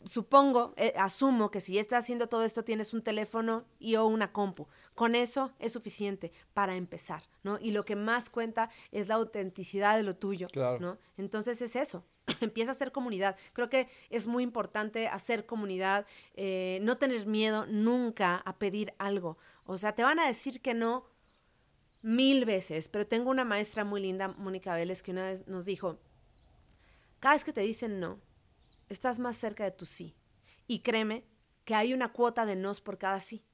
supongo, 0.05 0.73
eh, 0.77 0.93
asumo 0.97 1.51
que 1.51 1.61
si 1.61 1.77
estás 1.77 2.03
haciendo 2.03 2.27
todo 2.27 2.43
esto 2.43 2.63
tienes 2.63 2.93
un 2.93 3.01
teléfono 3.01 3.65
y 3.79 3.95
o 3.95 4.05
una 4.05 4.31
compu. 4.31 4.67
Con 4.95 5.15
eso 5.15 5.51
es 5.59 5.73
suficiente 5.73 6.31
para 6.53 6.75
empezar, 6.75 7.23
¿no? 7.43 7.57
Y 7.59 7.71
lo 7.71 7.85
que 7.85 7.95
más 7.95 8.29
cuenta 8.29 8.69
es 8.91 9.07
la 9.07 9.15
autenticidad 9.15 9.95
de 9.97 10.03
lo 10.03 10.15
tuyo, 10.15 10.47
¿no? 10.79 10.97
Entonces 11.17 11.61
es 11.61 11.75
eso. 11.75 12.05
Empieza 12.41 12.71
a 12.71 12.73
hacer 12.73 12.91
comunidad. 12.91 13.36
Creo 13.53 13.69
que 13.69 13.89
es 14.09 14.27
muy 14.27 14.43
importante 14.43 15.07
hacer 15.07 15.45
comunidad, 15.45 16.05
eh, 16.36 16.80
no 16.82 16.97
tener 16.97 17.25
miedo 17.25 17.65
nunca 17.67 18.38
a 18.38 18.57
pedir 18.57 18.93
algo. 18.97 19.38
O 19.65 19.77
sea, 19.77 19.93
te 19.93 20.03
van 20.03 20.19
a 20.19 20.27
decir 20.27 20.61
que 20.61 20.73
no 20.73 21.05
mil 22.01 22.45
veces, 22.45 22.88
pero 22.88 23.05
tengo 23.05 23.30
una 23.30 23.45
maestra 23.45 23.84
muy 23.84 24.01
linda, 24.01 24.30
Mónica 24.30 24.73
Vélez, 24.73 25.03
que 25.03 25.11
una 25.11 25.25
vez 25.25 25.47
nos 25.47 25.65
dijo, 25.65 25.99
cada 27.19 27.36
vez 27.36 27.43
que 27.43 27.53
te 27.53 27.61
dicen 27.61 27.99
no, 27.99 28.21
estás 28.88 29.19
más 29.19 29.36
cerca 29.36 29.63
de 29.63 29.71
tu 29.71 29.86
sí. 29.86 30.15
Y 30.67 30.80
créeme 30.80 31.25
que 31.65 31.75
hay 31.75 31.93
una 31.93 32.13
cuota 32.13 32.45
de 32.45 32.55
nos 32.55 32.82
por 32.82 32.97
cada 32.97 33.19
sí. 33.21 33.45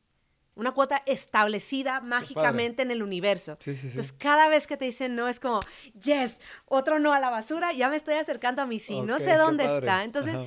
Una 0.56 0.72
cuota 0.72 1.03
establecida 1.06 1.99
mágicamente 1.99 2.82
en 2.82 2.91
el 2.91 3.03
universo. 3.03 3.58
Sí, 3.60 3.76
sí, 3.76 3.82
sí. 3.82 3.88
Entonces, 3.88 4.14
cada 4.14 4.47
vez 4.47 4.68
que 4.68 4.78
te 4.78 4.86
dicen 4.86 5.16
no, 5.16 5.28
es 5.28 5.41
como, 5.41 5.60
yes, 6.01 6.39
otro 6.66 6.97
no 6.99 7.12
a 7.12 7.20
la 7.20 7.30
basura, 7.30 7.74
ya 7.74 7.89
me 7.89 7.97
estoy 7.97 8.16
acercando 8.16 8.62
a 8.62 8.66
mi 8.66 8.80
sí, 8.80 9.01
no 9.01 9.20
sé 9.20 9.36
dónde 9.36 9.66
está. 9.66 10.06
Entonces, 10.06 10.39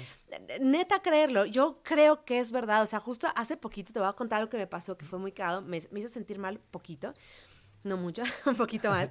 neta 0.61 1.03
creerlo, 1.03 1.45
yo 1.45 1.83
creo 1.83 2.25
que 2.25 2.39
es 2.39 2.53
verdad. 2.53 2.83
O 2.83 2.87
sea, 2.87 3.01
justo 3.01 3.29
hace 3.37 3.57
poquito 3.59 3.93
te 3.93 4.01
voy 4.01 4.09
a 4.09 4.15
contar 4.15 4.41
lo 4.41 4.49
que 4.49 4.57
me 4.57 4.67
pasó, 4.67 4.97
que 4.97 5.05
fue 5.05 5.19
muy 5.19 5.33
cagado, 5.33 5.61
me, 5.61 5.77
hizo 5.77 6.09
sentir 6.09 6.39
mal 6.39 6.59
poquito, 6.59 7.13
no 7.85 7.99
mucho, 7.99 8.23
un 8.47 8.57
poquito 8.57 8.91
mal. 8.91 9.11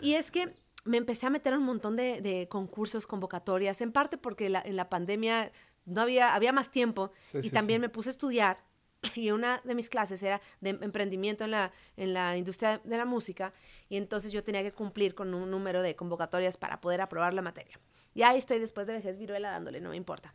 Y 0.00 0.14
es 0.14 0.30
que 0.30 0.52
me 0.84 0.96
empecé 0.96 1.26
a 1.26 1.30
meter 1.30 1.54
un 1.56 1.64
montón 1.64 1.96
de, 1.96 2.46
concursos, 2.48 3.06
convocatorias, 3.06 3.80
en 3.80 3.90
parte 3.90 4.16
porque 4.16 4.46
en 4.46 4.76
la 4.76 4.88
pandemia 4.88 5.50
no 5.86 6.02
había, 6.02 6.34
había 6.34 6.52
más 6.52 6.70
tiempo 6.70 7.10
y 7.42 7.50
también 7.50 7.80
me 7.80 7.88
puse 7.88 8.10
a 8.10 8.12
estudiar 8.12 8.58
y 9.14 9.30
una 9.30 9.60
de 9.64 9.74
mis 9.74 9.88
clases 9.88 10.22
era 10.22 10.40
de 10.60 10.70
emprendimiento 10.70 11.44
en 11.44 11.52
la, 11.52 11.72
en 11.96 12.14
la 12.14 12.36
industria 12.36 12.80
de 12.84 12.96
la 12.96 13.04
música 13.04 13.52
y 13.88 13.96
entonces 13.96 14.32
yo 14.32 14.42
tenía 14.44 14.62
que 14.62 14.72
cumplir 14.72 15.14
con 15.14 15.34
un 15.34 15.50
número 15.50 15.82
de 15.82 15.96
convocatorias 15.96 16.56
para 16.56 16.80
poder 16.80 17.00
aprobar 17.00 17.34
la 17.34 17.42
materia. 17.42 17.78
Y 18.14 18.22
ahí 18.22 18.38
estoy 18.38 18.58
después 18.58 18.86
de 18.86 18.94
vejez 18.94 19.18
viruela 19.18 19.50
dándole, 19.50 19.80
no 19.80 19.90
me 19.90 19.96
importa. 19.96 20.34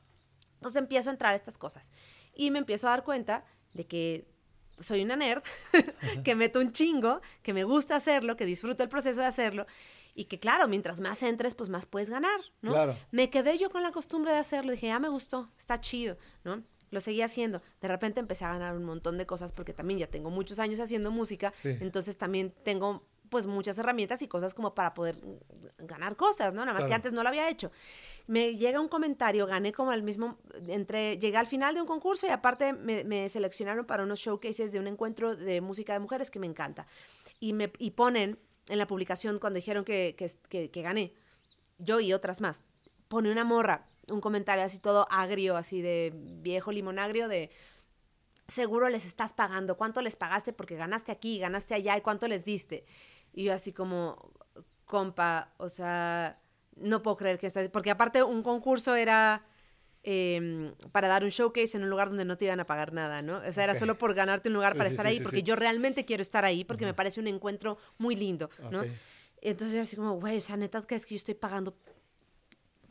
Entonces 0.55 0.79
empiezo 0.79 1.09
a 1.09 1.13
entrar 1.13 1.33
a 1.33 1.35
estas 1.35 1.57
cosas 1.57 1.91
y 2.33 2.51
me 2.51 2.59
empiezo 2.59 2.87
a 2.87 2.91
dar 2.91 3.03
cuenta 3.03 3.43
de 3.73 3.87
que 3.87 4.27
soy 4.79 5.01
una 5.01 5.15
nerd, 5.15 5.43
que 6.23 6.35
meto 6.35 6.59
un 6.59 6.71
chingo, 6.71 7.21
que 7.41 7.53
me 7.53 7.63
gusta 7.63 7.95
hacerlo, 7.95 8.35
que 8.35 8.45
disfruto 8.45 8.83
el 8.83 8.89
proceso 8.89 9.21
de 9.21 9.27
hacerlo 9.27 9.65
y 10.13 10.25
que 10.25 10.39
claro, 10.39 10.67
mientras 10.67 11.01
más 11.01 11.23
entres, 11.23 11.55
pues 11.55 11.69
más 11.69 11.85
puedes 11.85 12.09
ganar, 12.09 12.39
¿no? 12.61 12.73
Claro. 12.73 12.97
Me 13.11 13.29
quedé 13.29 13.57
yo 13.57 13.69
con 13.69 13.83
la 13.83 13.91
costumbre 13.91 14.31
de 14.31 14.39
hacerlo, 14.39 14.71
dije, 14.71 14.87
ya 14.87 14.99
me 14.99 15.09
gustó, 15.09 15.51
está 15.57 15.79
chido, 15.79 16.17
¿no? 16.43 16.63
Lo 16.91 17.01
seguí 17.01 17.21
haciendo. 17.21 17.61
De 17.81 17.87
repente 17.87 18.19
empecé 18.19 18.45
a 18.45 18.49
ganar 18.49 18.75
un 18.75 18.83
montón 18.83 19.17
de 19.17 19.25
cosas 19.25 19.51
porque 19.51 19.73
también 19.73 19.99
ya 19.99 20.07
tengo 20.07 20.29
muchos 20.29 20.59
años 20.59 20.79
haciendo 20.79 21.09
música, 21.09 21.53
entonces 21.63 22.17
también 22.17 22.53
tengo 22.63 23.03
pues 23.29 23.47
muchas 23.47 23.77
herramientas 23.77 24.21
y 24.21 24.27
cosas 24.27 24.53
como 24.53 24.75
para 24.75 24.93
poder 24.93 25.15
ganar 25.77 26.17
cosas, 26.17 26.53
¿no? 26.53 26.65
Nada 26.65 26.77
más 26.77 26.85
que 26.85 26.93
antes 26.93 27.13
no 27.13 27.23
lo 27.23 27.29
había 27.29 27.49
hecho. 27.49 27.71
Me 28.27 28.57
llega 28.57 28.81
un 28.81 28.89
comentario, 28.89 29.47
gané 29.47 29.71
como 29.71 29.91
al 29.91 30.03
mismo, 30.03 30.37
entre, 30.67 31.17
llegué 31.17 31.37
al 31.37 31.47
final 31.47 31.73
de 31.73 31.79
un 31.79 31.87
concurso 31.87 32.27
y 32.27 32.29
aparte 32.29 32.73
me, 32.73 33.05
me 33.05 33.29
seleccionaron 33.29 33.85
para 33.85 34.03
unos 34.03 34.19
showcases 34.19 34.73
de 34.73 34.79
un 34.79 34.87
encuentro 34.87 35.37
de 35.37 35.61
música 35.61 35.93
de 35.93 35.99
mujeres 35.99 36.29
que 36.29 36.39
me 36.39 36.47
encanta. 36.47 36.87
Y 37.39 37.53
me 37.53 37.71
y 37.79 37.91
ponen 37.91 38.37
en 38.71 38.77
la 38.77 38.87
publicación 38.87 39.39
cuando 39.39 39.57
dijeron 39.57 39.83
que, 39.83 40.15
que, 40.49 40.81
gané, 40.81 41.13
yo 41.77 41.99
y 41.99 42.13
otras 42.13 42.41
más, 42.41 42.63
pone 43.07 43.31
una 43.31 43.43
morra, 43.43 43.83
un 44.09 44.21
comentario 44.21 44.63
así 44.63 44.79
todo 44.79 45.07
agrio, 45.09 45.57
así 45.57 45.81
de 45.81 46.13
viejo 46.15 46.71
limón 46.71 46.99
agrio, 46.99 47.27
de 47.27 47.51
seguro 48.47 48.89
les 48.89 49.05
estás 49.05 49.33
pagando, 49.33 49.77
¿cuánto 49.77 50.01
les 50.01 50.15
pagaste? 50.15 50.53
Porque 50.53 50.75
ganaste 50.75 51.11
aquí, 51.11 51.39
ganaste 51.39 51.73
allá, 51.73 51.97
¿y 51.97 52.01
cuánto 52.01 52.27
les 52.27 52.43
diste? 52.43 52.85
Y 53.33 53.45
yo 53.45 53.53
así 53.53 53.71
como, 53.71 54.33
compa, 54.85 55.53
o 55.57 55.69
sea, 55.69 56.41
no 56.75 57.01
puedo 57.01 57.17
creer 57.17 57.39
que 57.39 57.47
estás, 57.47 57.69
porque 57.69 57.91
aparte 57.91 58.23
un 58.23 58.43
concurso 58.43 58.95
era 58.95 59.45
Em, 60.03 60.73
para 60.91 61.07
dar 61.07 61.23
un 61.23 61.29
showcase 61.29 61.77
en 61.77 61.83
un 61.83 61.89
lugar 61.91 62.09
donde 62.09 62.25
no 62.25 62.35
te 62.35 62.45
iban 62.45 62.59
a 62.59 62.65
pagar 62.65 62.91
nada, 62.91 63.21
¿no? 63.21 63.37
O 63.37 63.51
sea, 63.51 63.65
era 63.65 63.75
solo 63.75 63.99
por 63.99 64.15
ganarte 64.15 64.49
un 64.49 64.55
lugar 64.55 64.75
para 64.75 64.89
estar 64.89 65.05
ahí, 65.05 65.19
porque 65.19 65.43
yo 65.43 65.55
realmente 65.55 66.05
quiero 66.05 66.23
estar 66.23 66.43
ahí, 66.43 66.63
porque 66.63 66.85
me 66.85 66.95
parece 66.95 67.19
un 67.19 67.27
encuentro 67.27 67.77
muy 67.99 68.15
lindo, 68.15 68.49
¿no? 68.71 68.83
Entonces 69.41 69.75
yo 69.75 69.81
así 69.81 69.95
como, 69.95 70.19
güey, 70.19 70.37
o 70.37 70.41
sea, 70.41 70.57
neta, 70.57 70.81
que 70.81 70.95
es 70.95 71.05
que 71.05 71.13
yo 71.13 71.17
estoy 71.17 71.35
pagando 71.35 71.75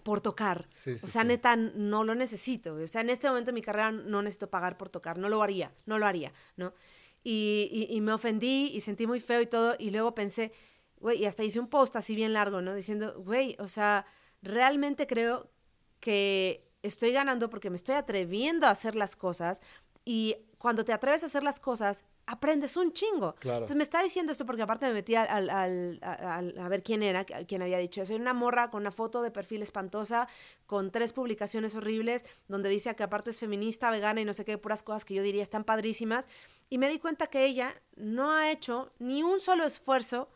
por 0.02 0.20
tocar. 0.20 0.68
o 1.02 1.08
sea, 1.08 1.24
neta, 1.24 1.56
no 1.56 2.04
lo 2.04 2.14
necesito. 2.14 2.74
O 2.74 2.86
sea, 2.86 3.00
en 3.00 3.10
este 3.10 3.28
momento 3.28 3.50
de 3.50 3.54
mi 3.54 3.62
carrera 3.62 3.92
no 3.92 4.22
necesito 4.22 4.50
pagar 4.50 4.76
por 4.76 4.88
tocar. 4.88 5.18
No 5.18 5.28
lo 5.28 5.42
haría, 5.42 5.72
no 5.86 5.98
lo 5.98 6.06
haría, 6.06 6.32
¿no? 6.56 6.72
Y, 7.22 7.68
y, 7.70 7.94
y 7.94 8.00
me 8.00 8.12
ofendí 8.12 8.70
y 8.72 8.80
sentí 8.80 9.06
muy 9.06 9.20
feo 9.20 9.40
y 9.40 9.46
todo. 9.46 9.76
Y 9.78 9.90
luego 9.90 10.14
pensé, 10.14 10.52
güey, 10.98 11.18
y 11.22 11.26
hasta 11.26 11.42
hice 11.42 11.60
un 11.60 11.68
post 11.68 11.96
así 11.96 12.14
bien 12.14 12.32
largo, 12.32 12.62
¿no? 12.62 12.74
Diciendo, 12.74 13.14
güey, 13.18 13.56
o 13.58 13.68
sea, 13.68 14.06
realmente 14.42 15.06
creo 15.06 15.50
que 16.00 16.70
estoy 16.82 17.12
ganando 17.12 17.50
porque 17.50 17.70
me 17.70 17.76
estoy 17.76 17.94
atreviendo 17.94 18.66
a 18.66 18.70
hacer 18.70 18.94
las 18.94 19.16
cosas 19.16 19.60
y 20.04 20.36
cuando 20.60 20.84
te 20.84 20.92
atreves 20.92 21.22
a 21.22 21.26
hacer 21.26 21.42
las 21.42 21.58
cosas, 21.58 22.04
aprendes 22.26 22.76
un 22.76 22.92
chingo. 22.92 23.34
Entonces 23.42 23.76
me 23.76 23.82
está 23.82 24.02
diciendo 24.02 24.30
esto 24.30 24.44
porque 24.44 24.60
aparte 24.60 24.86
me 24.86 24.92
metí 24.92 25.14
al, 25.14 25.48
a 25.48 26.68
ver 26.68 26.82
quién 26.82 27.02
era, 27.02 27.24
quién 27.24 27.62
había 27.62 27.78
dicho 27.78 28.02
eso. 28.02 28.12
Soy 28.12 28.20
una 28.20 28.34
morra 28.34 28.70
con 28.70 28.82
una 28.82 28.90
foto 28.90 29.22
de 29.22 29.30
perfil 29.30 29.62
espantosa, 29.62 30.28
con 30.66 30.90
tres 30.90 31.14
publicaciones 31.14 31.74
horribles, 31.74 32.26
donde 32.46 32.68
dice 32.68 32.94
que 32.94 33.02
aparte 33.02 33.30
es 33.30 33.38
feminista, 33.38 33.90
vegana 33.90 34.20
y 34.20 34.26
no 34.26 34.34
sé 34.34 34.44
qué, 34.44 34.58
puras 34.58 34.82
cosas 34.82 35.06
que 35.06 35.14
yo 35.14 35.22
diría 35.22 35.42
están 35.42 35.64
padrísimas. 35.64 36.28
Y 36.68 36.76
me 36.76 36.90
di 36.90 36.98
cuenta 36.98 37.28
que 37.28 37.46
ella 37.46 37.74
no 37.96 38.30
ha 38.30 38.50
hecho 38.50 38.92
ni 38.98 39.22
un 39.22 39.40
solo 39.40 39.64
esfuerzo 39.64 40.28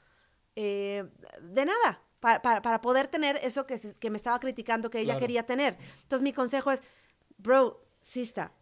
eh, 0.57 1.05
de 1.43 1.67
nada 1.67 2.01
para, 2.21 2.81
poder 2.81 3.09
tener 3.09 3.37
eso 3.43 3.67
que, 3.67 3.79
que, 4.01 4.09
me 4.09 4.17
estaba 4.17 4.41
criticando 4.41 4.89
que 4.89 5.01
ella 5.01 5.19
quería 5.19 5.45
tener. 5.45 5.77
Entonces 6.01 6.23
mi 6.23 6.33
consejo 6.33 6.71
es, 6.71 6.83
bro, 7.37 7.85
sista, 8.01 8.53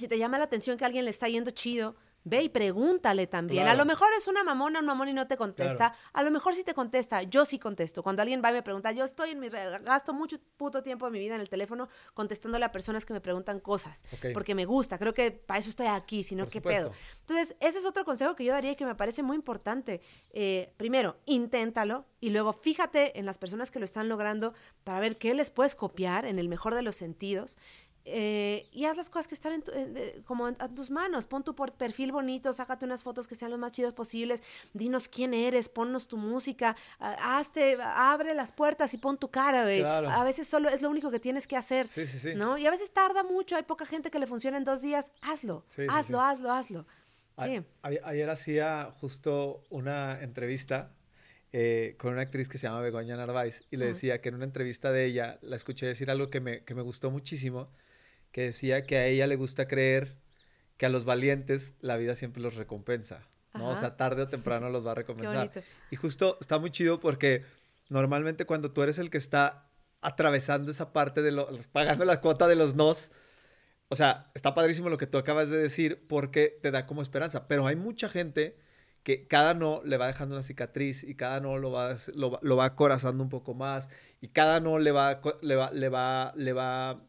si 0.00 0.08
te 0.08 0.18
llama 0.18 0.38
la 0.38 0.44
atención 0.44 0.76
que 0.76 0.84
a 0.84 0.86
alguien 0.86 1.04
le 1.04 1.10
está 1.10 1.28
yendo 1.28 1.52
chido, 1.52 1.94
Ve 2.22 2.42
y 2.42 2.48
pregúntale 2.50 3.26
también. 3.26 3.66
A 3.66 3.74
lo 3.74 3.86
mejor 3.86 4.08
es 4.16 4.28
una 4.28 4.44
mamona, 4.44 4.80
un 4.80 4.86
mamón 4.86 5.08
y 5.08 5.14
no 5.14 5.26
te 5.26 5.38
contesta. 5.38 5.94
A 6.12 6.22
lo 6.22 6.30
mejor 6.30 6.54
sí 6.54 6.64
te 6.64 6.74
contesta. 6.74 7.22
Yo 7.22 7.46
sí 7.46 7.58
contesto. 7.58 8.02
Cuando 8.02 8.20
alguien 8.20 8.42
va 8.44 8.50
y 8.50 8.52
me 8.52 8.62
pregunta, 8.62 8.92
yo 8.92 9.04
estoy 9.04 9.30
en 9.30 9.40
mi. 9.40 9.48
gasto 9.48 10.12
mucho 10.12 10.38
puto 10.58 10.82
tiempo 10.82 11.06
de 11.06 11.12
mi 11.12 11.18
vida 11.18 11.34
en 11.34 11.40
el 11.40 11.48
teléfono 11.48 11.88
contestándole 12.12 12.66
a 12.66 12.72
personas 12.72 13.06
que 13.06 13.14
me 13.14 13.22
preguntan 13.22 13.58
cosas. 13.58 14.04
Porque 14.34 14.54
me 14.54 14.66
gusta. 14.66 14.98
Creo 14.98 15.14
que 15.14 15.30
para 15.30 15.58
eso 15.58 15.70
estoy 15.70 15.86
aquí, 15.86 16.22
si 16.22 16.34
no, 16.34 16.46
¿qué 16.46 16.60
pedo? 16.60 16.90
Entonces, 17.20 17.56
ese 17.58 17.78
es 17.78 17.86
otro 17.86 18.04
consejo 18.04 18.36
que 18.36 18.44
yo 18.44 18.52
daría 18.52 18.72
y 18.72 18.76
que 18.76 18.84
me 18.84 18.94
parece 18.94 19.22
muy 19.22 19.36
importante. 19.36 20.02
Eh, 20.30 20.74
primero, 20.76 21.16
inténtalo 21.24 22.04
y 22.20 22.30
luego 22.30 22.52
fíjate 22.52 23.18
en 23.18 23.24
las 23.24 23.38
personas 23.38 23.70
que 23.70 23.78
lo 23.78 23.86
están 23.86 24.10
logrando 24.10 24.52
para 24.84 25.00
ver 25.00 25.16
qué 25.16 25.32
les 25.32 25.48
puedes 25.48 25.74
copiar 25.74 26.26
en 26.26 26.38
el 26.38 26.50
mejor 26.50 26.74
de 26.74 26.82
los 26.82 26.96
sentidos 26.96 27.56
eh, 28.04 28.68
y 28.72 28.86
haz 28.86 28.96
las 28.96 29.10
cosas 29.10 29.28
que 29.28 29.34
están 29.34 29.52
en 29.52 30.22
como 30.22 30.48
en, 30.48 30.56
tus 30.74 30.90
manos. 30.90 31.26
Pon 31.26 31.44
tu 31.44 31.54
perfil 31.54 32.12
bonito, 32.12 32.52
sácate 32.52 32.84
unas 32.84 33.02
fotos 33.02 33.28
que 33.28 33.34
sean 33.34 33.50
lo 33.50 33.58
más 33.58 33.72
chidos 33.72 33.92
posibles, 33.92 34.42
dinos 34.72 35.08
quién 35.08 35.34
eres, 35.34 35.68
ponnos 35.68 36.08
tu 36.08 36.16
música, 36.16 36.76
hazte, 36.98 37.78
abre 37.82 38.34
las 38.34 38.52
puertas 38.52 38.94
y 38.94 38.98
pon 38.98 39.18
tu 39.18 39.30
cara, 39.30 39.64
güey. 39.64 39.82
A 39.82 40.24
veces 40.24 40.48
solo 40.48 40.68
es 40.68 40.82
lo 40.82 40.90
único 40.90 41.10
que 41.10 41.20
tienes 41.20 41.46
que 41.46 41.56
hacer, 41.56 41.88
sí, 41.88 42.06
sí, 42.06 42.18
sí. 42.18 42.34
¿no? 42.34 42.58
Y 42.58 42.66
a 42.66 42.70
veces 42.70 42.90
tarda 42.90 43.22
mucho, 43.22 43.56
hay 43.56 43.64
poca 43.64 43.84
gente 43.84 44.10
que 44.10 44.18
le 44.18 44.26
funciona 44.26 44.56
en 44.56 44.64
dos 44.64 44.82
días. 44.82 45.12
Hazlo, 45.20 45.64
hazlo, 45.88 46.20
hazlo, 46.20 46.52
hazlo. 46.52 46.86
ayer 47.82 48.30
hacía 48.30 48.94
justo 49.00 49.62
una 49.70 50.20
entrevista 50.22 50.92
eh, 51.52 51.96
con 51.98 52.12
una 52.12 52.22
actriz 52.22 52.48
que 52.48 52.58
se 52.58 52.68
llama 52.68 52.80
Begoña 52.80 53.16
Narváez 53.16 53.64
y 53.72 53.76
le 53.76 53.86
decía 53.86 54.20
que 54.20 54.28
en 54.28 54.36
una 54.36 54.44
entrevista 54.44 54.92
de 54.92 55.04
ella 55.04 55.38
la 55.42 55.56
escuché 55.56 55.84
decir 55.84 56.08
algo 56.08 56.30
que 56.30 56.40
me, 56.40 56.62
que 56.62 56.76
me 56.76 56.82
gustó 56.82 57.10
muchísimo 57.10 57.68
que 58.32 58.42
decía 58.42 58.82
que 58.82 58.96
a 58.96 59.06
ella 59.06 59.26
le 59.26 59.36
gusta 59.36 59.66
creer 59.66 60.16
que 60.76 60.86
a 60.86 60.88
los 60.88 61.04
valientes 61.04 61.74
la 61.80 61.96
vida 61.96 62.14
siempre 62.14 62.42
los 62.42 62.54
recompensa, 62.54 63.20
¿no? 63.54 63.68
O 63.68 63.76
sea, 63.76 63.96
tarde 63.96 64.22
o 64.22 64.28
temprano 64.28 64.70
los 64.70 64.86
va 64.86 64.92
a 64.92 64.94
recompensar. 64.94 65.50
y 65.90 65.96
justo 65.96 66.38
está 66.40 66.58
muy 66.58 66.70
chido 66.70 67.00
porque 67.00 67.44
normalmente 67.88 68.46
cuando 68.46 68.70
tú 68.70 68.82
eres 68.82 68.98
el 68.98 69.10
que 69.10 69.18
está 69.18 69.68
atravesando 70.00 70.70
esa 70.70 70.92
parte 70.92 71.22
de 71.22 71.32
los, 71.32 71.66
pagando 71.66 72.04
la 72.04 72.20
cuota 72.20 72.48
de 72.48 72.56
los 72.56 72.74
nos, 72.74 73.12
o 73.88 73.96
sea, 73.96 74.30
está 74.34 74.54
padrísimo 74.54 74.88
lo 74.88 74.96
que 74.96 75.06
tú 75.06 75.18
acabas 75.18 75.50
de 75.50 75.58
decir 75.58 76.06
porque 76.08 76.58
te 76.62 76.70
da 76.70 76.86
como 76.86 77.02
esperanza, 77.02 77.46
pero 77.48 77.66
hay 77.66 77.76
mucha 77.76 78.08
gente 78.08 78.56
que 79.02 79.26
cada 79.26 79.54
no 79.54 79.82
le 79.84 79.96
va 79.96 80.06
dejando 80.06 80.34
una 80.34 80.42
cicatriz 80.42 81.04
y 81.04 81.14
cada 81.14 81.40
no 81.40 81.58
lo 81.58 81.72
va, 81.72 81.96
lo, 82.14 82.38
lo 82.42 82.56
va 82.56 82.64
acorazando 82.64 83.22
un 83.22 83.30
poco 83.30 83.54
más 83.54 83.90
y 84.20 84.28
cada 84.28 84.60
no 84.60 84.78
le 84.78 84.92
va, 84.92 85.20
le 85.42 85.56
va, 85.56 85.70
le 85.72 85.88
va, 85.88 86.32
le 86.36 86.52
va 86.52 87.02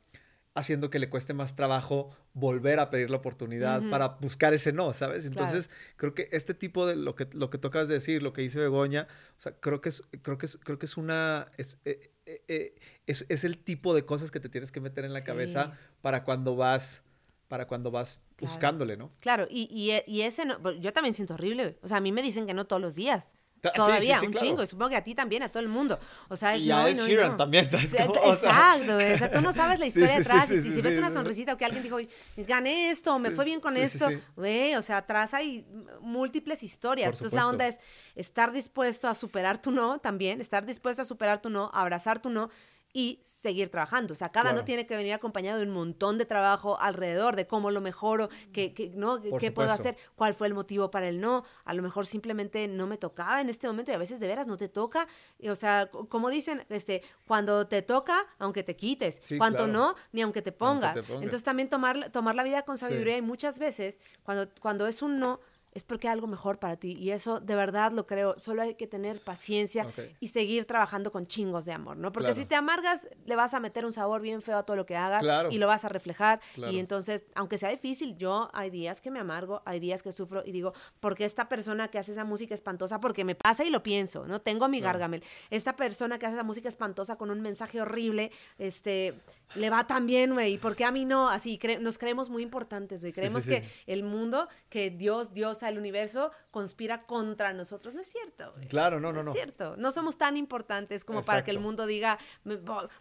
haciendo 0.53 0.89
que 0.89 0.99
le 0.99 1.09
cueste 1.09 1.33
más 1.33 1.55
trabajo 1.55 2.09
volver 2.33 2.79
a 2.79 2.89
pedir 2.89 3.09
la 3.09 3.17
oportunidad 3.17 3.81
para 3.89 4.09
buscar 4.19 4.53
ese 4.53 4.73
no, 4.73 4.93
¿sabes? 4.93 5.25
Entonces, 5.25 5.69
creo 5.95 6.13
que 6.13 6.27
este 6.31 6.53
tipo 6.53 6.85
de 6.85 6.95
lo 6.95 7.15
que, 7.15 7.27
lo 7.31 7.49
que 7.49 7.57
tocas 7.57 7.87
de 7.87 7.95
decir, 7.95 8.21
lo 8.21 8.33
que 8.33 8.41
dice 8.41 8.59
Begoña, 8.59 9.07
o 9.37 9.39
sea, 9.39 9.53
creo 9.53 9.79
que 9.79 9.89
es, 9.89 10.03
creo 10.21 10.37
que 10.37 10.45
es, 10.45 10.57
creo 10.57 10.77
que 10.77 10.85
es 10.85 10.97
una, 10.97 11.51
es, 11.57 11.79
eh, 11.85 12.11
eh, 12.25 12.43
eh, 12.47 12.75
es, 13.07 13.25
es, 13.29 13.43
el 13.45 13.57
tipo 13.57 13.95
de 13.95 14.05
cosas 14.05 14.29
que 14.29 14.39
te 14.39 14.49
tienes 14.49 14.71
que 14.71 14.81
meter 14.81 15.05
en 15.05 15.13
la 15.13 15.23
cabeza 15.23 15.77
para 16.01 16.25
cuando 16.25 16.55
vas, 16.55 17.03
para 17.47 17.65
cuando 17.67 17.89
vas 17.89 18.19
buscándole, 18.37 18.97
¿no? 18.97 19.11
Claro, 19.21 19.47
y, 19.49 19.69
y, 19.71 20.11
y 20.11 20.21
ese 20.23 20.45
no, 20.45 20.71
yo 20.73 20.91
también 20.91 21.13
siento 21.13 21.35
horrible, 21.35 21.77
o 21.81 21.87
sea, 21.87 21.97
a 21.97 22.01
mí 22.01 22.11
me 22.11 22.21
dicen 22.21 22.45
que 22.45 22.53
no 22.53 22.65
todos 22.65 22.81
los 22.81 22.95
días. 22.95 23.35
Todavía, 23.69 24.19
un 24.21 24.33
chingo. 24.33 24.63
Y 24.63 24.67
supongo 24.67 24.89
que 24.89 24.95
a 24.95 25.03
ti 25.03 25.13
también, 25.13 25.43
a 25.43 25.49
todo 25.49 25.61
el 25.61 25.69
mundo. 25.69 25.99
O 26.29 26.35
sea, 26.35 26.55
es 26.55 26.63
y 26.63 26.71
a 26.71 26.89
Ed 26.89 26.97
Sheeran 26.97 27.37
también, 27.37 27.69
¿sabes? 27.69 27.93
Exacto. 27.93 28.19
O 28.23 28.33
sea, 28.33 29.31
tú 29.31 29.41
no 29.41 29.53
sabes 29.53 29.79
la 29.79 29.85
historia 29.91 30.17
detrás. 30.17 30.49
y 30.49 30.61
si 30.61 30.81
ves 30.81 30.97
una 30.97 31.09
sonrisita 31.09 31.53
o 31.53 31.57
que 31.57 31.65
alguien 31.65 31.83
dijo, 31.83 31.97
gané 32.37 32.89
esto, 32.89 33.17
me 33.19 33.31
fue 33.31 33.45
bien 33.45 33.59
con 33.59 33.77
esto, 33.77 34.09
güey, 34.35 34.75
o 34.75 34.81
sea, 34.81 34.97
atrás 34.97 35.33
hay 35.33 35.65
múltiples 36.01 36.63
historias. 36.63 37.13
Entonces, 37.13 37.33
la 37.33 37.47
onda 37.47 37.67
es 37.67 37.79
estar 38.15 38.51
dispuesto 38.51 39.07
a 39.07 39.15
superar 39.15 39.61
tu 39.61 39.71
no 39.71 39.99
también, 39.99 40.41
estar 40.41 40.65
dispuesto 40.65 41.01
a 41.01 41.05
superar 41.05 41.41
tu 41.41 41.49
no, 41.49 41.69
abrazar 41.73 42.21
tu 42.21 42.29
no 42.29 42.49
y 42.93 43.19
seguir 43.23 43.69
trabajando. 43.69 44.13
O 44.13 44.15
sea, 44.15 44.29
cada 44.29 44.53
no 44.53 44.65
tiene 44.65 44.85
que 44.85 44.95
venir 44.95 45.13
acompañado 45.13 45.59
de 45.59 45.65
un 45.65 45.71
montón 45.71 46.17
de 46.17 46.25
trabajo 46.25 46.79
alrededor, 46.79 47.35
de 47.35 47.47
cómo 47.47 47.71
lo 47.71 47.81
mejoro, 47.81 48.29
qué, 48.51 48.91
¿no? 48.95 49.21
qué 49.39 49.51
puedo 49.51 49.71
hacer, 49.71 49.97
cuál 50.15 50.33
fue 50.33 50.47
el 50.47 50.53
motivo 50.53 50.91
para 50.91 51.07
el 51.07 51.21
no. 51.21 51.43
A 51.63 51.73
lo 51.73 51.81
mejor 51.81 52.05
simplemente 52.05 52.67
no 52.67 52.87
me 52.87 52.97
tocaba 52.97 53.41
en 53.41 53.49
este 53.49 53.67
momento 53.67 53.91
y 53.91 53.95
a 53.95 53.97
veces 53.97 54.19
de 54.19 54.27
veras 54.27 54.47
no 54.47 54.57
te 54.57 54.69
toca. 54.69 55.07
o 55.47 55.55
sea, 55.55 55.89
como 55.89 56.29
dicen, 56.29 56.65
este, 56.69 57.01
cuando 57.25 57.67
te 57.67 57.81
toca, 57.81 58.25
aunque 58.39 58.63
te 58.63 58.75
quites. 58.75 59.21
cuando 59.37 59.67
no, 59.67 59.95
ni 60.11 60.21
aunque 60.21 60.41
te 60.41 60.51
pongas. 60.51 60.97
Entonces 61.09 61.43
también 61.43 61.69
tomar, 61.69 62.11
tomar 62.11 62.35
la 62.35 62.43
vida 62.43 62.63
con 62.63 62.77
sabiduría 62.77 63.17
y 63.17 63.21
muchas 63.21 63.59
veces 63.59 63.99
cuando, 64.23 64.49
cuando 64.59 64.87
es 64.87 65.01
un 65.01 65.19
no, 65.19 65.39
es 65.73 65.83
porque 65.83 66.07
hay 66.07 66.13
algo 66.13 66.27
mejor 66.27 66.59
para 66.59 66.75
ti. 66.77 66.93
Y 66.97 67.11
eso 67.11 67.39
de 67.39 67.55
verdad 67.55 67.91
lo 67.91 68.05
creo. 68.05 68.37
Solo 68.37 68.61
hay 68.61 68.75
que 68.75 68.87
tener 68.87 69.19
paciencia 69.19 69.87
y 70.19 70.27
seguir 70.29 70.65
trabajando 70.65 71.11
con 71.11 71.27
chingos 71.27 71.65
de 71.65 71.73
amor, 71.73 71.97
¿no? 71.97 72.11
Porque 72.11 72.33
si 72.33 72.45
te 72.45 72.55
amargas, 72.55 73.07
le 73.25 73.35
vas 73.35 73.53
a 73.53 73.59
meter 73.59 73.85
un 73.85 73.93
sabor 73.93 74.21
bien 74.21 74.41
feo 74.41 74.57
a 74.57 74.63
todo 74.63 74.75
lo 74.77 74.85
que 74.85 74.95
hagas 74.95 75.25
y 75.49 75.57
lo 75.57 75.67
vas 75.67 75.85
a 75.85 75.89
reflejar. 75.89 76.41
Y 76.69 76.79
entonces, 76.79 77.23
aunque 77.35 77.57
sea 77.57 77.69
difícil, 77.69 78.17
yo 78.17 78.49
hay 78.53 78.69
días 78.69 79.01
que 79.01 79.11
me 79.11 79.19
amargo, 79.19 79.61
hay 79.65 79.79
días 79.79 80.03
que 80.03 80.11
sufro 80.11 80.43
y 80.45 80.51
digo, 80.51 80.73
¿por 80.99 81.15
qué 81.15 81.25
esta 81.25 81.47
persona 81.47 81.89
que 81.89 81.99
hace 81.99 82.11
esa 82.11 82.25
música 82.25 82.53
espantosa? 82.53 82.99
Porque 82.99 83.23
me 83.23 83.35
pasa 83.35 83.63
y 83.63 83.69
lo 83.69 83.83
pienso, 83.83 84.27
¿no? 84.27 84.41
Tengo 84.41 84.67
mi 84.67 84.81
gargamel. 84.81 85.23
Esta 85.49 85.75
persona 85.75 86.19
que 86.19 86.25
hace 86.25 86.35
esa 86.35 86.43
música 86.43 86.67
espantosa 86.67 87.15
con 87.15 87.29
un 87.31 87.41
mensaje 87.41 87.81
horrible, 87.81 88.31
este 88.57 89.19
le 89.55 89.69
va 89.69 89.85
tan 89.87 90.07
bien, 90.07 90.33
güey, 90.33 90.57
¿por 90.57 90.75
qué 90.75 90.85
a 90.85 90.91
mí 90.91 91.05
no? 91.05 91.29
Así, 91.29 91.59
nos 91.79 91.97
creemos 91.97 92.29
muy 92.29 92.43
importantes, 92.43 93.01
güey. 93.01 93.13
Creemos 93.13 93.45
que 93.45 93.63
el 93.85 94.03
mundo, 94.03 94.47
que 94.69 94.89
Dios, 94.89 95.33
Dios, 95.33 95.63
el 95.63 95.77
universo, 95.77 96.31
conspira 96.51 97.05
contra 97.05 97.53
nosotros. 97.53 97.93
No 97.93 98.01
es 98.01 98.07
cierto, 98.07 98.53
güey. 98.55 98.67
Claro, 98.67 98.99
no, 98.99 99.11
no, 99.11 99.23
no. 99.23 99.31
es 99.31 99.37
cierto. 99.37 99.75
No 99.77 99.91
somos 99.91 100.17
tan 100.17 100.37
importantes 100.37 101.05
como 101.05 101.23
para 101.23 101.43
que 101.43 101.51
el 101.51 101.59
mundo 101.59 101.85
diga, 101.85 102.17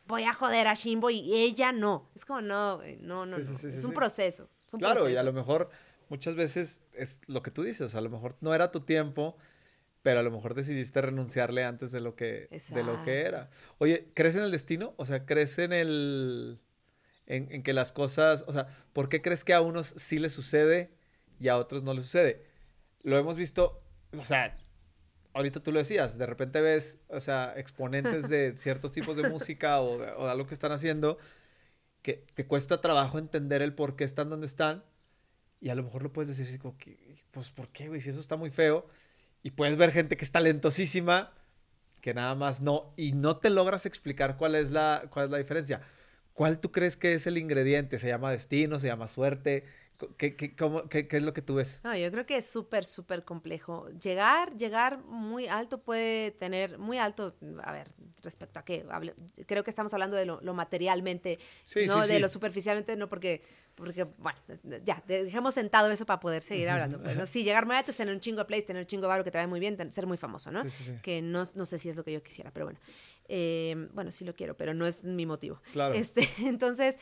voy 0.07 0.25
a 0.25 0.33
joder 0.33 0.69
a 0.69 0.75
Shimbo 0.75 1.11
y 1.11 1.35
ella 1.35 1.73
no. 1.73 2.11
Es 2.15 2.25
como, 2.25 2.41
no, 2.41 2.79
güey, 2.79 2.97
no, 2.99 3.27
no, 3.27 3.39
no. 3.39 3.69
Es 3.69 3.85
un 3.85 3.93
proceso. 3.93 4.49
claro, 4.79 5.09
y 5.09 5.17
a 5.17 5.23
lo 5.23 5.33
mejor 5.33 5.71
muchas 6.09 6.35
veces 6.35 6.83
es 6.93 7.21
lo 7.27 7.43
que 7.43 7.51
tú 7.51 7.63
dices, 7.63 7.95
a 7.95 8.01
lo 8.01 8.11
mejor 8.11 8.37
no 8.41 8.55
era 8.55 8.71
tu 8.71 8.81
tiempo, 8.81 9.37
pero 10.03 10.21
a 10.21 10.23
lo 10.23 10.31
mejor 10.31 10.55
decidiste 10.55 11.01
renunciarle 11.01 11.65
antes 11.65 11.93
de 11.93 12.01
lo 12.01 12.15
que, 12.15 12.49
de 12.71 12.83
lo 12.83 13.03
que 13.05 13.23
era. 13.23 13.51
Oye, 13.79 14.07
¿crees 14.15 14.37
en 14.37 14.43
el 14.43 14.51
destino? 14.51 14.95
O 14.97 15.05
sea, 15.05 15.27
¿crees 15.27 15.59
en 15.59 15.73
el... 15.73 16.61
En, 17.27 17.63
que 17.63 17.73
las 17.73 17.93
cosas, 17.93 18.43
o 18.49 18.53
sea, 18.53 18.67
¿por 18.93 19.09
qué 19.09 19.23
crees 19.23 19.45
que 19.45 19.55
a 19.55 19.61
unos 19.61 19.87
sí 19.87 20.19
les 20.19 20.33
sucede 20.33 20.91
y 21.39 21.47
a 21.47 21.59
otros 21.59 21.85
no 21.85 21.95
les 21.95 22.03
sucede? 22.05 22.43
Lo 23.05 23.19
hemos 23.19 23.37
visto, 23.37 23.85
o 24.19 24.25
sea, 24.25 24.59
ahorita 25.33 25.63
tú 25.63 25.71
lo 25.71 25.79
decías, 25.79 26.19
de 26.19 26.27
repente 26.27 26.61
ves, 26.61 26.99
o 27.07 27.21
sea, 27.21 27.55
exponentes 27.57 28.29
de 28.29 28.57
ciertos 28.57 28.91
tipos 28.91 29.17
de 29.17 29.29
música 29.29 29.81
o 29.81 29.99
de, 29.99 30.11
o 30.11 30.27
algo 30.27 30.49
que 30.49 30.55
están 30.55 30.73
haciendo 30.73 31.19
que 32.03 32.25
te 32.35 32.47
cuesta 32.49 32.81
trabajo 32.81 33.17
entender 33.19 33.63
el 33.63 33.75
por 33.75 33.95
qué 33.95 34.03
están 34.03 34.29
donde 34.29 34.47
están 34.47 34.83
y 35.61 35.69
a 35.69 35.77
lo 35.77 35.85
mejor 35.85 36.03
lo 36.03 36.13
puedes 36.13 36.29
decir 36.29 36.47
así 36.47 36.59
como 36.59 36.77
que, 36.79 37.15
pues, 37.31 37.53
¿por 37.53 37.69
qué, 37.69 37.87
güey? 37.87 38.01
Si 38.01 38.11
eso 38.11 38.19
está 38.19 38.37
muy 38.37 38.51
feo 38.51 38.89
y 39.43 39.53
puedes 39.53 39.77
ver 39.77 39.93
gente 39.93 40.17
que 40.17 40.25
es 40.25 40.33
talentosísima, 40.33 41.33
que 42.01 42.15
nada 42.15 42.35
más 42.35 42.61
no, 42.61 42.93
y 42.97 43.13
no 43.13 43.37
te 43.39 43.51
logras 43.51 43.87
explicar 43.87 44.37
cuál 44.37 44.55
es 44.55 44.71
la, 44.71 45.05
cuál 45.11 45.27
es 45.27 45.31
la 45.31 45.39
diferencia. 45.39 45.83
¿Cuál 46.33 46.61
tú 46.61 46.73
crees 46.73 46.97
que 46.97 47.15
es 47.15 47.27
el 47.27 47.39
ingrediente? 47.39 47.99
¿Se 47.99 48.09
llama 48.09 48.31
destino? 48.31 48.81
¿Se 48.81 48.87
llama 48.87 49.09
suerte? 49.09 49.65
¿Qué, 50.17 50.37
qué, 50.37 50.55
cómo, 50.57 50.89
qué, 50.89 51.09
qué 51.09 51.19
es 51.19 51.23
lo 51.23 51.33
que 51.33 51.43
tú 51.43 51.55
ves? 51.55 51.81
No, 51.85 51.97
yo 51.97 52.11
creo 52.11 52.27
que 52.27 52.37
es 52.37 52.49
súper, 52.49 52.85
súper 52.85 53.25
complejo. 53.25 53.89
Llegar, 54.01 54.57
llegar 54.57 54.99
muy 55.05 55.47
alto 55.47 55.83
puede 55.83 56.31
tener, 56.31 56.79
muy 56.79 56.99
alto, 56.99 57.37
a 57.63 57.73
ver, 57.73 57.89
respecto 58.23 58.61
a 58.61 58.65
qué, 58.65 58.87
creo 59.47 59.65
que 59.65 59.71
estamos 59.71 59.93
hablando 59.93 60.17
de 60.17 60.27
lo, 60.27 60.55
materialmente, 60.55 61.39
no 61.87 62.07
de 62.07 62.21
lo 62.21 62.29
superficialmente, 62.29 62.97
no 62.97 63.09
porque 63.09 63.43
porque, 63.81 64.05
bueno, 64.05 64.39
ya, 64.85 65.03
dejemos 65.07 65.55
sentado 65.55 65.91
eso 65.91 66.05
para 66.05 66.21
poder 66.21 66.43
seguir 66.43 66.69
hablando. 66.69 67.01
Pues, 67.01 67.17
¿no? 67.17 67.27
Sí, 67.31 67.45
llegar 67.45 67.65
muy 67.65 67.77
alto 67.77 67.91
es 67.91 67.97
tener 67.97 68.13
un 68.13 68.21
chingo 68.21 68.39
de 68.41 68.45
place, 68.45 68.63
tener 68.63 68.83
un 68.83 68.87
chingo 68.87 69.03
de 69.03 69.09
barro 69.09 69.25
que 69.25 69.31
te 69.31 69.39
vaya 69.39 69.49
muy 69.49 69.59
bien, 69.61 69.91
ser 69.91 70.07
muy 70.07 70.19
famoso, 70.19 70.51
¿no? 70.51 70.63
que 71.03 71.23
no, 71.23 71.45
no, 71.55 71.65
sé 71.65 71.79
si 71.79 71.89
es 71.89 71.97
lo 71.97 72.05
que 72.05 72.13
yo 72.13 72.23
quisiera, 72.23 72.51
pero 72.51 72.67
bueno. 72.67 72.79
Eh, 73.29 73.89
bueno, 73.93 74.11
sí 74.11 74.25
lo 74.25 74.35
quiero, 74.35 74.57
pero 74.57 74.75
no 74.75 74.87
es 74.87 75.05
mi 75.05 75.25
motivo. 75.25 75.63
Claro. 75.73 75.95
Este, 75.95 76.29
entonces, 76.47 76.99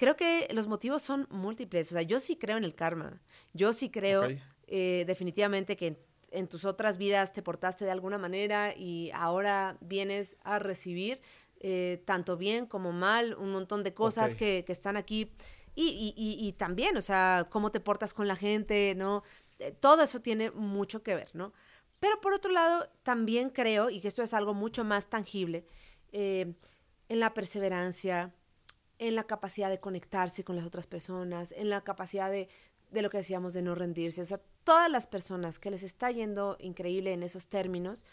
creo 0.00 0.16
que 0.16 0.48
los 0.52 0.66
motivos 0.66 1.02
son 1.02 1.26
múltiples. 1.30 1.92
O 1.92 1.94
sea, 1.94 2.00
yo 2.00 2.20
sí 2.20 2.36
creo 2.36 2.56
en 2.56 2.64
el 2.64 2.74
karma. 2.74 3.20
Yo 3.52 3.74
sí 3.74 3.90
creo 3.90 4.28
eh, 4.66 5.04
definitivamente 5.06 5.76
que 5.76 6.02
en 6.30 6.48
tus 6.48 6.64
otras 6.64 6.96
vidas 6.96 7.34
te 7.34 7.42
portaste 7.42 7.84
de 7.84 7.90
alguna 7.90 8.16
manera 8.16 8.74
y 8.74 9.10
ahora 9.12 9.76
vienes 9.82 10.38
a 10.42 10.58
recibir 10.58 11.20
eh, 11.60 12.02
tanto 12.06 12.38
bien 12.38 12.64
como 12.64 12.92
mal 12.92 13.34
un 13.34 13.52
montón 13.52 13.82
de 13.84 13.92
cosas 13.92 14.34
que, 14.34 14.64
que 14.64 14.72
están 14.72 14.96
aquí 14.96 15.32
y, 15.74 16.14
y, 16.16 16.46
y, 16.46 16.52
también, 16.54 16.96
o 16.96 17.02
sea, 17.02 17.46
cómo 17.50 17.70
te 17.70 17.80
portas 17.80 18.14
con 18.14 18.26
la 18.26 18.36
gente, 18.36 18.94
¿no? 18.96 19.22
Eh, 19.58 19.72
todo 19.72 20.02
eso 20.02 20.20
tiene 20.20 20.50
mucho 20.50 21.02
que 21.02 21.14
ver, 21.14 21.28
¿no? 21.34 21.52
Pero 22.00 22.20
por 22.20 22.32
otro 22.32 22.50
lado, 22.50 22.88
también 23.02 23.50
creo, 23.50 23.90
y 23.90 24.00
que 24.00 24.08
esto 24.08 24.22
es 24.22 24.32
algo 24.34 24.54
mucho 24.54 24.82
más 24.82 25.08
tangible, 25.08 25.64
eh, 26.12 26.54
en 27.08 27.20
la 27.20 27.34
perseverancia, 27.34 28.34
en 29.00 29.16
la 29.16 29.24
capacidad 29.24 29.70
de 29.70 29.80
conectarse 29.80 30.44
con 30.44 30.54
las 30.54 30.66
otras 30.66 30.86
personas, 30.86 31.52
en 31.56 31.70
la 31.70 31.80
capacidad 31.80 32.30
de, 32.30 32.48
de 32.90 33.02
lo 33.02 33.10
que 33.10 33.16
decíamos 33.16 33.54
de 33.54 33.62
no 33.62 33.74
rendirse. 33.74 34.20
O 34.20 34.24
sea, 34.26 34.40
todas 34.62 34.90
las 34.90 35.06
personas 35.06 35.58
que 35.58 35.70
les 35.70 35.82
está 35.82 36.10
yendo 36.10 36.56
increíble 36.60 37.12
en 37.12 37.22
esos 37.22 37.48
términos, 37.48 38.04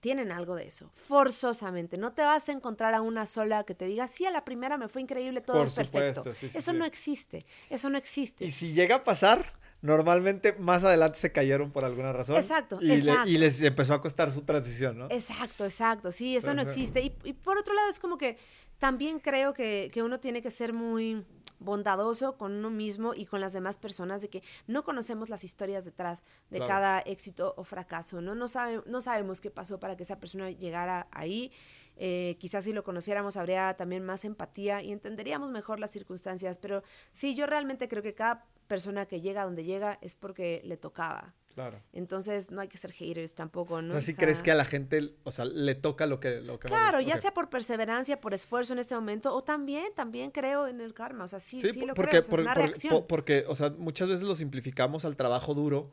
tienen 0.00 0.32
algo 0.32 0.54
de 0.54 0.66
eso, 0.66 0.90
forzosamente. 0.92 1.98
No 1.98 2.12
te 2.12 2.22
vas 2.22 2.48
a 2.48 2.52
encontrar 2.52 2.94
a 2.94 3.02
una 3.02 3.26
sola 3.26 3.64
que 3.64 3.74
te 3.74 3.84
diga, 3.84 4.08
sí, 4.08 4.24
a 4.24 4.30
la 4.30 4.44
primera 4.44 4.76
me 4.78 4.88
fue 4.88 5.02
increíble, 5.02 5.40
todo 5.40 5.64
es 5.64 5.74
perfecto. 5.74 6.24
eso 6.30 6.72
no 6.72 6.84
existe, 6.84 7.46
eso 7.70 7.90
no 7.90 7.98
existe. 7.98 8.44
Y 8.44 8.50
si 8.50 8.72
llega 8.72 8.96
a 8.96 9.04
pasar, 9.04 9.52
normalmente 9.84 10.54
más 10.54 10.82
adelante 10.82 11.18
se 11.18 11.30
cayeron 11.30 11.70
por 11.70 11.84
alguna 11.84 12.10
razón. 12.10 12.36
Exacto, 12.36 12.78
y, 12.80 12.90
exacto. 12.90 13.28
y 13.28 13.36
les 13.36 13.60
empezó 13.60 13.92
a 13.92 14.00
costar 14.00 14.32
su 14.32 14.40
transición, 14.40 14.96
¿no? 14.96 15.08
Exacto, 15.10 15.66
exacto, 15.66 16.10
sí, 16.10 16.34
eso 16.34 16.54
no 16.54 16.62
existe. 16.62 17.02
Y, 17.02 17.14
y, 17.22 17.34
por 17.34 17.58
otro 17.58 17.74
lado 17.74 17.90
es 17.90 18.00
como 18.00 18.16
que 18.16 18.38
también 18.78 19.20
creo 19.20 19.52
que, 19.52 19.90
que 19.92 20.02
uno 20.02 20.20
tiene 20.20 20.40
que 20.40 20.50
ser 20.50 20.72
muy 20.72 21.22
bondadoso 21.58 22.38
con 22.38 22.52
uno 22.52 22.70
mismo 22.70 23.12
y 23.14 23.26
con 23.26 23.42
las 23.42 23.52
demás 23.52 23.76
personas 23.76 24.22
de 24.22 24.30
que 24.30 24.42
no 24.66 24.84
conocemos 24.84 25.28
las 25.28 25.44
historias 25.44 25.84
detrás 25.84 26.24
de 26.48 26.60
cada 26.60 27.00
éxito 27.00 27.52
o 27.58 27.64
fracaso, 27.64 28.22
¿no? 28.22 28.34
No, 28.34 28.48
sabe, 28.48 28.80
no 28.86 29.02
sabemos 29.02 29.42
qué 29.42 29.50
pasó 29.50 29.78
para 29.78 29.98
que 29.98 30.04
esa 30.04 30.18
persona 30.18 30.50
llegara 30.50 31.08
ahí. 31.10 31.52
Eh, 31.96 32.36
quizás 32.40 32.64
si 32.64 32.72
lo 32.72 32.84
conociéramos 32.84 33.36
habría 33.36 33.74
también 33.74 34.02
más 34.02 34.24
empatía 34.24 34.82
y 34.82 34.92
entenderíamos 34.92 35.50
mejor 35.50 35.78
las 35.78 35.90
circunstancias, 35.90 36.56
pero 36.56 36.82
sí, 37.12 37.34
yo 37.34 37.46
realmente 37.46 37.86
creo 37.86 38.02
que 38.02 38.14
cada 38.14 38.46
persona 38.66 39.06
que 39.06 39.20
llega 39.20 39.44
donde 39.44 39.64
llega 39.64 39.98
es 40.00 40.16
porque 40.16 40.60
le 40.64 40.76
tocaba. 40.76 41.34
Claro. 41.54 41.80
Entonces 41.92 42.50
no 42.50 42.60
hay 42.60 42.68
que 42.68 42.78
ser 42.78 42.90
haters 42.90 43.34
tampoco, 43.34 43.80
¿no? 43.80 43.94
Así 43.94 44.14
crees 44.14 44.42
que 44.42 44.50
a 44.50 44.56
la 44.56 44.64
gente, 44.64 45.14
o 45.22 45.30
sea, 45.30 45.44
le 45.44 45.76
toca 45.76 46.06
lo 46.06 46.18
que... 46.18 46.40
Lo 46.40 46.58
que 46.58 46.66
claro, 46.66 47.00
ya 47.00 47.16
sea 47.16 47.32
por 47.32 47.48
perseverancia, 47.48 48.20
por 48.20 48.34
esfuerzo 48.34 48.72
en 48.72 48.80
este 48.80 48.96
momento, 48.96 49.32
o 49.32 49.44
también, 49.44 49.86
también 49.94 50.32
creo 50.32 50.66
en 50.66 50.80
el 50.80 50.94
karma, 50.94 51.24
o 51.24 51.28
sea, 51.28 51.38
sí, 51.38 51.60
sí, 51.60 51.86
lo 51.86 51.94
creo, 51.94 52.20
es 52.20 52.28
una 52.28 52.54
reacción. 52.54 53.04
porque, 53.08 53.44
o 53.46 53.54
sea, 53.54 53.70
muchas 53.70 54.08
veces 54.08 54.26
lo 54.26 54.34
simplificamos 54.34 55.04
al 55.04 55.16
trabajo 55.16 55.54
duro 55.54 55.90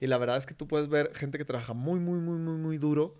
y 0.00 0.08
la 0.08 0.18
verdad 0.18 0.38
es 0.38 0.46
que 0.46 0.54
tú 0.54 0.66
puedes 0.66 0.88
ver 0.88 1.14
gente 1.14 1.38
que 1.38 1.44
trabaja 1.44 1.72
muy, 1.72 2.00
muy, 2.00 2.18
muy, 2.18 2.38
muy, 2.38 2.56
muy 2.56 2.76
duro 2.76 3.14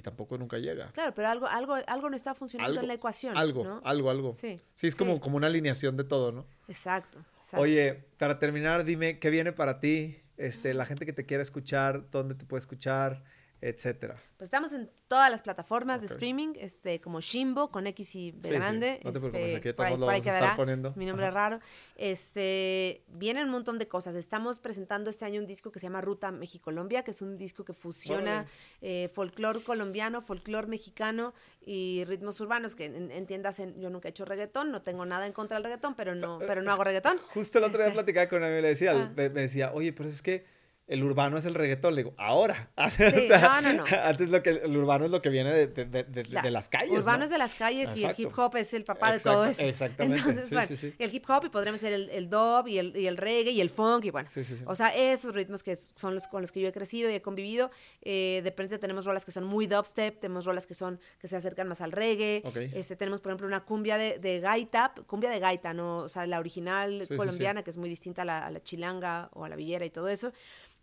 y 0.00 0.02
tampoco 0.02 0.38
nunca 0.38 0.58
llega. 0.58 0.90
Claro, 0.92 1.12
pero 1.14 1.28
algo, 1.28 1.46
algo, 1.46 1.76
algo 1.86 2.08
no 2.10 2.16
está 2.16 2.34
funcionando 2.34 2.80
en 2.80 2.88
la 2.88 2.94
ecuación. 2.94 3.36
Algo, 3.36 3.80
algo, 3.84 4.10
algo. 4.10 4.32
Sí. 4.32 4.58
Sí, 4.74 4.86
es 4.86 4.96
Como, 4.96 5.20
como 5.20 5.36
una 5.36 5.46
alineación 5.46 5.96
de 5.96 6.04
todo, 6.04 6.32
¿no? 6.32 6.46
Exacto, 6.68 7.18
Oye, 7.54 8.04
para 8.16 8.38
terminar, 8.38 8.84
dime, 8.84 9.18
¿qué 9.18 9.28
viene 9.28 9.52
para 9.52 9.80
ti? 9.80 10.16
Este, 10.36 10.72
la 10.72 10.86
gente 10.86 11.04
que 11.04 11.12
te 11.12 11.26
quiera 11.26 11.42
escuchar, 11.42 12.10
¿dónde 12.10 12.34
te 12.34 12.46
puede 12.46 12.60
escuchar? 12.60 13.22
Etcétera. 13.60 14.14
Pues 14.36 14.46
estamos 14.46 14.72
en 14.72 14.90
todas 15.06 15.30
las 15.30 15.42
plataformas 15.42 16.00
de 16.00 16.06
streaming, 16.06 16.54
este, 16.56 17.00
como 17.00 17.20
Shimbo, 17.20 17.70
con 17.70 17.86
X 17.86 18.14
y 18.14 18.32
B 18.32 18.50
grande. 18.50 19.00
No 19.04 19.12
te 19.12 19.18
preocupes, 19.18 19.42
este, 19.42 19.68
aquí 19.68 19.72
por 19.74 20.10
ahí, 20.10 20.22
quedará, 20.22 20.56
poniendo. 20.56 20.92
Mi 20.96 21.04
nombre 21.04 21.26
es 21.26 21.34
raro. 21.34 21.60
Este, 21.96 23.04
vienen 23.08 23.46
un 23.46 23.50
montón 23.50 23.78
de 23.78 23.86
cosas. 23.86 24.14
Estamos 24.14 24.58
presentando 24.58 25.10
este 25.10 25.24
año 25.24 25.40
un 25.40 25.46
disco 25.46 25.70
que 25.70 25.78
se 25.78 25.86
llama 25.86 26.00
Ruta 26.00 26.30
México-Colombia, 26.30 27.02
que 27.02 27.10
es 27.10 27.20
un 27.20 27.36
disco 27.36 27.64
que 27.64 27.74
fusiona 27.74 28.46
eh, 28.80 29.10
folclore 29.12 29.60
colombiano, 29.60 30.22
folclore 30.22 30.66
mexicano 30.66 31.34
y 31.60 32.04
ritmos 32.04 32.40
urbanos, 32.40 32.74
que 32.74 32.86
entiendas, 32.86 33.60
yo 33.76 33.90
nunca 33.90 34.08
he 34.08 34.10
hecho 34.10 34.24
reggaetón, 34.24 34.70
no 34.70 34.82
tengo 34.82 35.04
nada 35.04 35.26
en 35.26 35.32
contra 35.32 35.56
del 35.56 35.64
reggaetón, 35.64 35.94
pero 35.94 36.14
no, 36.14 36.38
pero 36.38 36.62
no 36.62 36.72
hago 36.72 36.84
reggaetón. 36.84 37.18
Justo 37.34 37.58
el 37.58 37.64
otro 37.64 37.78
día 37.78 37.88
este, 37.88 37.96
platicaba 37.96 38.28
con 38.28 38.42
él 38.42 38.58
y 38.58 38.62
le 38.62 38.68
decía, 38.68 38.92
ah. 38.92 39.12
me 39.14 39.28
decía, 39.28 39.72
oye, 39.74 39.92
pero 39.92 40.08
es 40.08 40.22
que 40.22 40.59
el 40.90 41.04
urbano 41.04 41.38
es 41.38 41.44
el 41.44 41.54
reggaetón. 41.54 41.94
Le 41.94 42.02
digo, 42.02 42.14
ahora. 42.18 42.68
Sí, 42.90 43.28
no, 43.30 43.60
no, 43.60 43.72
no. 43.72 43.84
Antes 44.02 44.30
lo 44.30 44.42
que, 44.42 44.50
el 44.50 44.76
urbano 44.76 45.04
es 45.04 45.10
lo 45.10 45.22
que 45.22 45.28
viene 45.28 45.52
de, 45.52 45.68
de, 45.68 45.84
de, 45.84 46.22
de 46.24 46.50
las 46.50 46.68
calles. 46.68 46.98
Urbano 46.98 47.24
es 47.24 47.30
de 47.30 47.38
las 47.38 47.54
calles 47.54 47.96
y 47.96 48.04
el 48.04 48.14
hip 48.16 48.36
hop 48.36 48.56
es 48.56 48.74
el 48.74 48.84
papá 48.84 49.12
de 49.12 49.20
todo 49.20 49.44
eso. 49.44 49.64
Exactamente. 49.64 50.18
Entonces, 50.28 50.52
bueno, 50.52 50.94
el 50.98 51.14
hip 51.14 51.24
hop 51.30 51.44
y 51.46 51.48
podremos 51.48 51.80
ser 51.80 51.92
el, 51.92 52.10
el 52.10 52.28
dub 52.28 52.66
y 52.66 52.78
el, 52.78 52.96
y 52.96 53.06
el, 53.06 53.16
reggae 53.16 53.52
y 53.52 53.60
el 53.60 53.70
funk 53.70 54.06
y 54.06 54.10
bueno. 54.10 54.28
O 54.66 54.74
sea, 54.74 54.88
esos 54.88 55.34
ritmos 55.34 55.62
que 55.62 55.76
son 55.76 56.14
los 56.14 56.26
con 56.26 56.40
los 56.40 56.50
que 56.50 56.60
yo 56.60 56.68
he 56.68 56.72
crecido 56.72 57.08
y 57.08 57.14
he 57.14 57.22
convivido. 57.22 57.70
Eh, 58.02 58.40
de 58.42 58.50
repente 58.50 58.78
tenemos 58.78 59.06
rolas 59.06 59.24
que 59.24 59.30
son 59.30 59.44
muy 59.44 59.68
dubstep, 59.68 60.18
tenemos 60.18 60.44
rolas 60.44 60.66
que 60.66 60.74
son 60.74 60.98
que 61.20 61.28
se 61.28 61.36
acercan 61.36 61.68
más 61.68 61.80
al 61.80 61.92
reggae. 61.92 62.42
Este, 62.74 62.96
tenemos, 62.96 63.20
por 63.20 63.30
ejemplo, 63.30 63.46
una 63.46 63.60
cumbia 63.64 63.96
de, 63.96 64.18
de 64.18 64.40
gaita, 64.40 64.92
cumbia 65.06 65.30
de 65.30 65.38
gaita, 65.38 65.72
¿no? 65.72 65.98
O 65.98 66.08
sea, 66.08 66.26
la 66.26 66.40
original 66.40 67.06
colombiana, 67.16 67.62
que 67.62 67.70
es 67.70 67.76
muy 67.76 67.88
distinta 67.88 68.22
a 68.22 68.24
la, 68.24 68.46
a 68.46 68.50
la 68.50 68.60
chilanga 68.60 69.30
o 69.34 69.44
a 69.44 69.48
la 69.48 69.54
villera 69.54 69.84
y 69.84 69.90
todo 69.90 70.08
eso. 70.08 70.32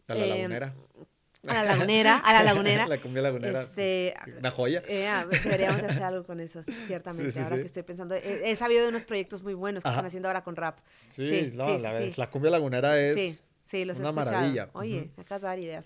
A 0.08 0.16
la 0.16 0.26
em, 0.26 0.30
lagunera. 0.30 0.74
A 1.48 1.54
la 1.54 1.64
lagunera, 1.64 2.18
a 2.18 2.34
la 2.34 2.44
lagunera. 2.44 2.88
la 2.90 2.98
cumbia 2.98 3.22
lagunera. 3.22 3.62
Este, 3.62 4.16
una 4.40 4.52
joya. 4.52 4.82
Eh, 4.88 5.08
ah, 5.08 5.26
deberíamos 5.30 5.84
hacer 5.84 6.04
algo 6.04 6.26
con 6.26 6.40
eso, 6.40 6.64
ciertamente. 6.86 7.40
ahora 7.42 7.58
que 7.58 7.64
estoy 7.64 7.84
pensando, 7.84 8.16
he, 8.16 8.56
sabido 8.56 8.84
de 8.84 8.90
unos 8.90 9.06
proyectos 9.06 9.44
muy 9.44 9.54
buenos 9.54 9.84
que 9.84 9.90
están 9.90 10.06
haciendo 10.06 10.28
ahora 10.28 10.44
con 10.44 10.56
rap. 10.56 10.80
Sí, 11.10 11.52
no, 11.54 11.78
la, 11.78 12.00
la, 12.16 12.30
cumbia 12.30 12.52
lagunera 12.52 13.00
es. 13.00 13.16
Sí. 13.16 13.40
Sí, 13.68 13.84
los 13.84 14.00
una 14.00 14.10
he 14.10 14.14
maravilla. 14.14 14.70
Oye, 14.72 15.12
uh 15.18 15.22
acá 15.22 15.38
dar 15.40 15.60
ideas. 15.60 15.84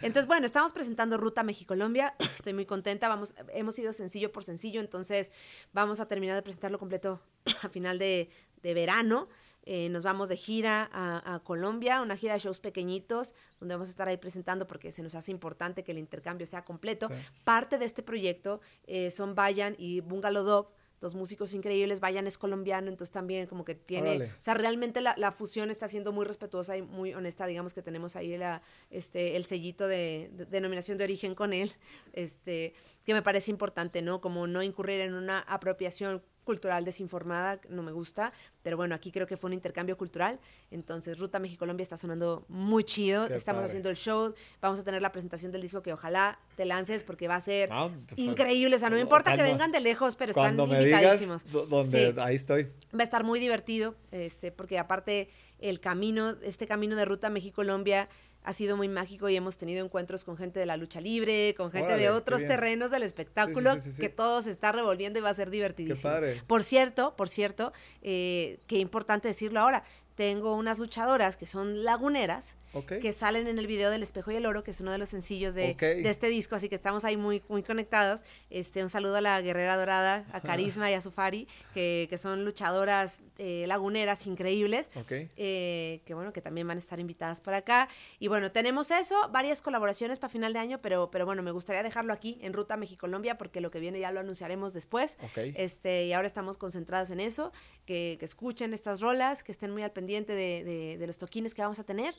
Entonces, 0.00 0.26
bueno, 0.26 0.46
estamos 0.46 0.72
presentando 0.72 1.18
Ruta 1.18 1.42
México-Colombia. 1.42 2.14
Estoy 2.18 2.54
muy 2.54 2.64
contenta. 2.64 3.08
Vamos, 3.08 3.34
hemos 3.52 3.78
ido 3.78 3.92
sencillo 3.92 4.32
por 4.32 4.42
sencillo, 4.42 4.80
entonces 4.80 5.30
vamos 5.74 6.00
a 6.00 6.08
terminar 6.08 6.34
de 6.34 6.40
presentarlo 6.40 6.78
completo 6.78 7.20
a 7.62 7.68
final 7.68 7.98
de, 7.98 8.30
de 8.62 8.72
verano. 8.72 9.28
Eh, 9.66 9.88
nos 9.88 10.02
vamos 10.02 10.28
de 10.28 10.36
gira 10.36 10.90
a, 10.92 11.40
Colombia, 11.42 12.02
una 12.02 12.16
gira 12.16 12.34
de 12.34 12.40
shows 12.40 12.60
pequeñitos, 12.60 13.34
donde 13.60 13.74
vamos 13.74 13.88
a 13.88 13.90
estar 13.90 14.08
ahí 14.08 14.16
presentando 14.16 14.66
porque 14.66 14.92
se 14.92 15.02
nos 15.02 15.14
hace 15.14 15.30
importante 15.30 15.84
que 15.84 15.92
el 15.92 15.98
intercambio 15.98 16.46
sea 16.46 16.64
completo. 16.64 17.08
Parte 17.44 17.78
de 17.78 17.84
este 17.84 18.02
proyecto 18.02 18.60
eh, 18.86 19.10
son 19.10 19.34
Bayan 19.34 19.74
y 19.78 20.00
Bungalow 20.00 20.44
Dove, 20.44 20.68
dos 21.00 21.14
músicos 21.14 21.54
increíbles. 21.54 22.00
Bayan 22.00 22.26
es 22.26 22.38
colombiano, 22.38 22.88
entonces 22.88 23.12
también 23.12 23.46
como 23.46 23.64
que 23.64 23.74
tiene, 23.74 24.24
o 24.24 24.42
sea, 24.42 24.54
realmente 24.54 25.00
la, 25.00 25.32
fusión 25.32 25.70
está 25.70 25.88
siendo 25.88 26.12
muy 26.12 26.24
respetuosa 26.24 26.76
y 26.76 26.82
muy 26.82 27.14
honesta, 27.14 27.46
digamos 27.46 27.74
que 27.74 27.82
tenemos 27.82 28.16
ahí 28.16 28.36
la, 28.36 28.62
este, 28.90 29.36
el 29.36 29.44
sellito 29.44 29.88
de, 29.88 30.30
denominación 30.50 30.98
de 30.98 31.04
origen 31.04 31.34
con 31.34 31.52
él, 31.52 31.72
este, 32.12 32.74
que 33.04 33.14
me 33.14 33.22
parece 33.22 33.50
importante, 33.50 34.02
¿no? 34.02 34.20
Como 34.20 34.46
no 34.46 34.62
incurrir 34.62 35.00
en 35.00 35.14
una 35.14 35.40
apropiación 35.40 36.22
cultural 36.44 36.84
desinformada, 36.84 37.60
no 37.68 37.82
me 37.82 37.92
gusta, 37.92 38.32
pero 38.62 38.76
bueno, 38.76 38.94
aquí 38.94 39.10
creo 39.10 39.26
que 39.26 39.36
fue 39.36 39.48
un 39.48 39.54
intercambio 39.54 39.96
cultural, 39.96 40.38
entonces 40.70 41.18
Ruta 41.18 41.38
México-Colombia 41.38 41.82
está 41.82 41.96
sonando 41.96 42.44
muy 42.48 42.84
chido, 42.84 43.26
estamos 43.26 43.64
haciendo 43.64 43.90
el 43.90 43.96
show, 43.96 44.34
vamos 44.60 44.78
a 44.78 44.84
tener 44.84 45.02
la 45.02 45.10
presentación 45.12 45.52
del 45.52 45.62
disco 45.62 45.82
que 45.82 45.92
ojalá 45.92 46.38
te 46.56 46.64
lances 46.64 47.02
porque 47.02 47.28
va 47.28 47.36
a 47.36 47.40
ser 47.40 47.68
ah, 47.72 47.90
increíble, 48.16 48.76
o 48.76 48.78
sea, 48.78 48.90
no 48.90 48.96
me 48.96 49.02
importa 49.02 49.36
que 49.36 49.42
vengan 49.42 49.72
de 49.72 49.80
lejos, 49.80 50.16
pero 50.16 50.30
están 50.30 50.58
invitadísimos. 50.58 51.44
donde, 51.50 52.14
ahí 52.18 52.36
estoy. 52.36 52.64
Va 52.94 53.00
a 53.00 53.02
estar 53.02 53.24
muy 53.24 53.40
divertido, 53.40 53.94
este, 54.12 54.52
porque 54.52 54.78
aparte 54.78 55.28
el 55.58 55.80
camino, 55.80 56.36
este 56.42 56.66
camino 56.66 56.96
de 56.96 57.04
Ruta 57.04 57.30
México-Colombia 57.30 58.08
ha 58.44 58.52
sido 58.52 58.76
muy 58.76 58.88
mágico 58.88 59.28
y 59.30 59.36
hemos 59.36 59.56
tenido 59.56 59.84
encuentros 59.84 60.22
con 60.24 60.36
gente 60.36 60.60
de 60.60 60.66
la 60.66 60.76
lucha 60.76 61.00
libre, 61.00 61.54
con 61.56 61.70
gente 61.70 61.96
de 61.96 62.10
otros 62.10 62.46
terrenos 62.46 62.90
del 62.90 63.02
espectáculo, 63.02 63.74
que 63.98 64.08
todo 64.10 64.42
se 64.42 64.50
está 64.50 64.70
revolviendo 64.70 65.18
y 65.18 65.22
va 65.22 65.30
a 65.30 65.34
ser 65.34 65.50
divertidísimo. 65.50 66.12
Por 66.46 66.62
cierto, 66.62 67.16
por 67.16 67.28
cierto, 67.30 67.72
eh, 68.02 68.60
qué 68.66 68.76
importante 68.76 69.28
decirlo 69.28 69.60
ahora, 69.60 69.84
tengo 70.14 70.54
unas 70.54 70.78
luchadoras 70.78 71.36
que 71.36 71.46
son 71.46 71.84
laguneras, 71.84 72.56
que 72.82 73.12
salen 73.12 73.48
en 73.48 73.58
el 73.58 73.66
video 73.66 73.90
del 73.90 74.02
Espejo 74.02 74.30
y 74.30 74.36
el 74.36 74.46
Oro, 74.46 74.62
que 74.62 74.70
es 74.70 74.80
uno 74.80 74.92
de 74.92 74.98
los 74.98 75.08
sencillos 75.08 75.54
de, 75.54 75.76
este 76.04 76.28
disco, 76.28 76.54
así 76.54 76.68
que 76.68 76.76
estamos 76.76 77.04
ahí 77.04 77.16
muy, 77.16 77.42
muy 77.48 77.62
conectados. 77.64 78.22
Este, 78.50 78.82
un 78.82 78.90
saludo 78.90 79.16
a 79.16 79.20
la 79.20 79.40
Guerrera 79.40 79.76
Dorada, 79.76 80.24
a 80.32 80.40
Carisma 80.40 80.90
y 80.90 80.94
a 80.94 81.00
Sufari, 81.00 81.48
que, 81.74 82.06
que 82.08 82.16
son 82.16 82.44
luchadoras 82.44 83.20
eh, 83.38 83.64
laguneras 83.66 84.26
increíbles, 84.26 84.90
eh, 85.10 86.00
que 86.04 86.14
bueno, 86.14 86.32
que 86.32 86.40
también 86.40 86.68
van 86.68 86.78
a 86.78 86.80
estar 86.80 87.00
invitadas 87.00 87.40
por 87.40 87.54
acá. 87.54 87.88
Y 88.20 88.28
bueno, 88.28 88.52
tenemos 88.52 88.92
eso, 88.92 89.16
varias 89.32 89.60
colaboraciones 89.60 90.20
para 90.20 90.30
final 90.30 90.52
de 90.52 90.60
año, 90.60 90.80
pero, 90.80 91.10
pero 91.10 91.26
bueno, 91.26 91.42
me 91.42 91.50
gustaría 91.50 91.82
dejarlo 91.82 92.12
aquí 92.12 92.38
en 92.40 92.52
Ruta 92.52 92.76
México-Colombia, 92.76 93.36
porque 93.36 93.60
lo 93.60 93.70
que 93.70 93.80
viene 93.80 93.98
ya 93.98 94.12
lo 94.12 94.20
anunciaremos 94.20 94.72
después. 94.72 95.18
Este, 95.36 96.06
y 96.06 96.12
ahora 96.12 96.28
estamos 96.28 96.56
concentrados 96.56 97.10
en 97.10 97.18
eso, 97.18 97.52
que, 97.84 98.16
que 98.18 98.24
escuchen 98.24 98.72
estas 98.72 99.00
rolas, 99.00 99.42
que 99.42 99.52
estén 99.52 99.72
muy 99.72 99.82
al 99.82 99.90
pendiente 99.90 100.04
pendiente 100.04 100.34
de, 100.34 100.98
de, 100.98 101.06
los 101.06 101.16
toquines 101.16 101.54
que 101.54 101.62
vamos 101.62 101.78
a 101.78 101.84
tener, 101.84 102.14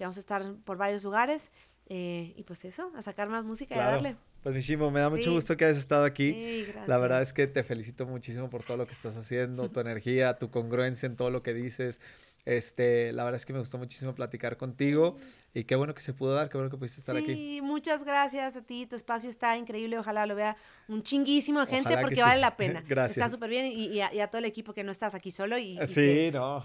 que 0.00 0.04
vamos 0.04 0.16
a 0.16 0.20
estar 0.20 0.54
por 0.64 0.78
varios 0.78 1.04
lugares. 1.04 1.52
Eh, 1.86 2.32
y 2.34 2.44
pues 2.44 2.64
eso, 2.64 2.90
a 2.96 3.02
sacar 3.02 3.28
más 3.28 3.44
música 3.44 3.76
y 3.76 3.78
a 3.78 3.84
darle. 3.84 4.16
Pues 4.42 4.54
Mishimo, 4.54 4.90
me 4.90 5.00
da 5.00 5.10
mucho 5.10 5.30
gusto 5.30 5.58
que 5.58 5.66
hayas 5.66 5.76
estado 5.76 6.06
aquí. 6.06 6.64
la 6.86 6.98
verdad 6.98 7.20
es 7.20 7.34
que 7.34 7.46
te 7.46 7.62
felicito 7.64 8.06
muchísimo 8.06 8.48
por 8.48 8.62
todo 8.62 8.78
lo 8.78 8.86
que 8.86 8.92
estás 8.92 9.18
haciendo, 9.18 9.70
tu 9.70 9.80
energía, 9.80 10.38
tu 10.38 10.50
congruencia 10.50 11.06
en 11.06 11.16
todo 11.16 11.30
lo 11.30 11.42
que 11.42 11.52
dices. 11.52 12.00
Este, 12.50 13.12
la 13.12 13.22
verdad 13.22 13.36
es 13.36 13.46
que 13.46 13.52
me 13.52 13.60
gustó 13.60 13.78
muchísimo 13.78 14.12
platicar 14.12 14.56
contigo. 14.56 15.16
Y 15.54 15.64
qué 15.64 15.76
bueno 15.76 15.94
que 15.94 16.00
se 16.00 16.12
pudo 16.12 16.34
dar, 16.34 16.48
qué 16.48 16.58
bueno 16.58 16.68
que 16.68 16.76
pudiste 16.76 16.98
estar 16.98 17.16
aquí. 17.16 17.32
Sí, 17.32 17.60
muchas 17.62 18.04
gracias 18.04 18.56
a 18.56 18.62
ti. 18.62 18.86
Tu 18.86 18.96
espacio 18.96 19.30
está 19.30 19.56
increíble. 19.56 19.96
Ojalá 19.98 20.26
lo 20.26 20.34
vea 20.34 20.56
un 20.88 21.04
chinguísimo 21.04 21.60
de 21.60 21.66
gente 21.66 21.96
porque 22.00 22.22
vale 22.22 22.40
la 22.40 22.56
pena. 22.56 22.82
gracias. 22.84 23.18
Está 23.18 23.28
súper 23.28 23.50
bien 23.50 23.70
y, 23.72 24.00
a, 24.00 24.26
todo 24.26 24.40
el 24.40 24.46
equipo 24.46 24.72
que 24.74 24.82
no 24.82 24.90
estás 24.90 25.14
aquí 25.14 25.30
solo. 25.30 25.58
Y, 25.58 25.78
sí, 25.86 26.30
no, 26.32 26.64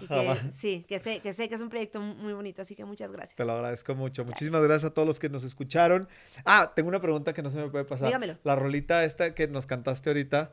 Sí, 0.52 0.84
que 0.88 0.98
sé, 0.98 1.20
que 1.20 1.32
sé 1.32 1.48
que 1.48 1.54
es 1.54 1.60
un 1.60 1.68
proyecto 1.68 2.00
muy 2.00 2.32
bonito. 2.32 2.62
Así 2.62 2.74
que 2.74 2.84
muchas 2.84 3.12
gracias. 3.12 3.36
Te 3.36 3.44
lo 3.44 3.52
agradezco 3.52 3.94
mucho. 3.94 4.24
Muchísimas 4.24 4.62
gracias 4.62 4.90
a 4.90 4.94
todos 4.94 5.06
los 5.06 5.20
que 5.20 5.28
nos 5.28 5.44
escucharon. 5.44 6.08
Ah, 6.44 6.72
tengo 6.74 6.88
una 6.88 7.00
pregunta 7.00 7.32
que 7.32 7.42
no 7.42 7.50
se 7.50 7.58
me 7.58 7.68
puede 7.68 7.84
pasar. 7.84 8.08
Dígamelo. 8.08 8.38
La 8.42 8.56
rolita 8.56 9.04
esta 9.04 9.36
que 9.36 9.46
nos 9.46 9.66
cantaste 9.66 10.10
ahorita. 10.10 10.52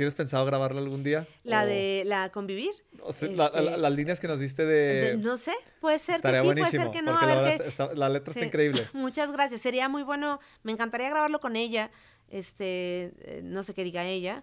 ¿Tienes 0.00 0.14
pensado 0.14 0.46
grabarla 0.46 0.80
algún 0.80 1.02
día? 1.02 1.28
¿La 1.44 1.66
de 1.66 2.04
la 2.06 2.32
convivir? 2.32 2.70
O 3.02 3.12
sea, 3.12 3.28
este, 3.28 3.60
las 3.60 3.92
líneas 3.92 4.18
que 4.18 4.28
nos 4.28 4.40
diste 4.40 4.64
de... 4.64 5.18
no 5.18 5.36
sé, 5.36 5.52
puede 5.78 5.98
ser 5.98 6.22
que 6.22 6.40
sí, 6.40 6.46
puede 6.46 6.64
ser 6.64 6.90
que 6.90 7.02
no. 7.02 7.12
la, 7.20 7.92
la, 7.94 8.08
letra 8.08 8.32
está 8.32 8.46
increíble. 8.46 8.86
Muchas 8.94 9.30
gracias, 9.30 9.60
sería 9.60 9.90
muy 9.90 10.02
bueno, 10.02 10.40
me 10.62 10.72
encantaría 10.72 11.10
grabarlo 11.10 11.38
con 11.38 11.54
ella, 11.54 11.90
este, 12.30 13.12
eh, 13.20 13.42
no 13.44 13.62
sé 13.62 13.74
qué 13.74 13.84
diga 13.84 14.06
ella, 14.06 14.42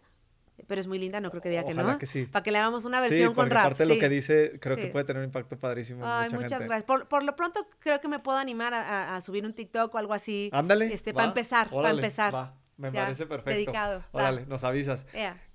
pero 0.68 0.80
es 0.80 0.86
muy 0.86 1.00
linda, 1.00 1.22
no 1.22 1.32
creo 1.32 1.42
que 1.42 1.50
diga 1.50 1.66
que 1.66 1.74
no. 1.74 1.98
Que 1.98 2.06
sí. 2.06 2.28
Para 2.28 2.44
que 2.44 2.52
le 2.52 2.60
hagamos 2.60 2.86
una 2.86 3.02
versión 3.02 3.34
con 3.34 3.50
rap. 3.50 3.66
Aparte 3.66 3.88
de 3.88 3.96
lo 3.96 4.00
que 4.00 4.10
dice, 4.10 4.60
creo 4.60 4.76
que 4.76 4.90
puede 4.90 5.06
tener 5.06 5.22
un 5.22 5.26
impacto 5.26 5.58
padrísimo. 5.58 6.06
Ay, 6.06 6.30
muchas 6.36 6.66
gracias. 6.66 6.84
Por, 6.84 7.08
por, 7.08 7.24
lo 7.24 7.36
pronto, 7.36 7.68
creo 7.80 8.00
que 8.00 8.08
me 8.08 8.20
puedo 8.20 8.38
animar 8.38 8.76
a, 8.76 9.16
a, 9.16 9.22
subir 9.22 9.44
un 9.44 9.54
TikTok 9.54 9.92
o 9.96 9.98
algo 9.98 10.14
así. 10.14 10.52
Ándale. 10.54 10.94
Este, 10.94 11.16
para 11.16 11.30
empezar, 11.30 11.72
para 11.72 11.90
empezar. 11.90 12.54
Me 12.78 12.92
Ya, 12.92 13.02
parece 13.04 13.26
perfecto. 13.26 13.52
dedicado. 13.56 14.04
Órale, 14.12 14.46
nos 14.46 14.64
avisas. 14.64 15.06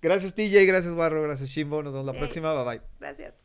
Gracias 0.01 0.35
TJ, 0.35 0.67
gracias 0.67 0.95
Barro, 0.95 1.23
gracias 1.23 1.49
Shimbo. 1.51 1.83
Nos 1.83 1.93
vemos 1.93 2.07
la 2.07 2.13
próxima. 2.15 2.53
Bye 2.55 2.65
bye. 2.79 2.87
gracias. 3.01 3.42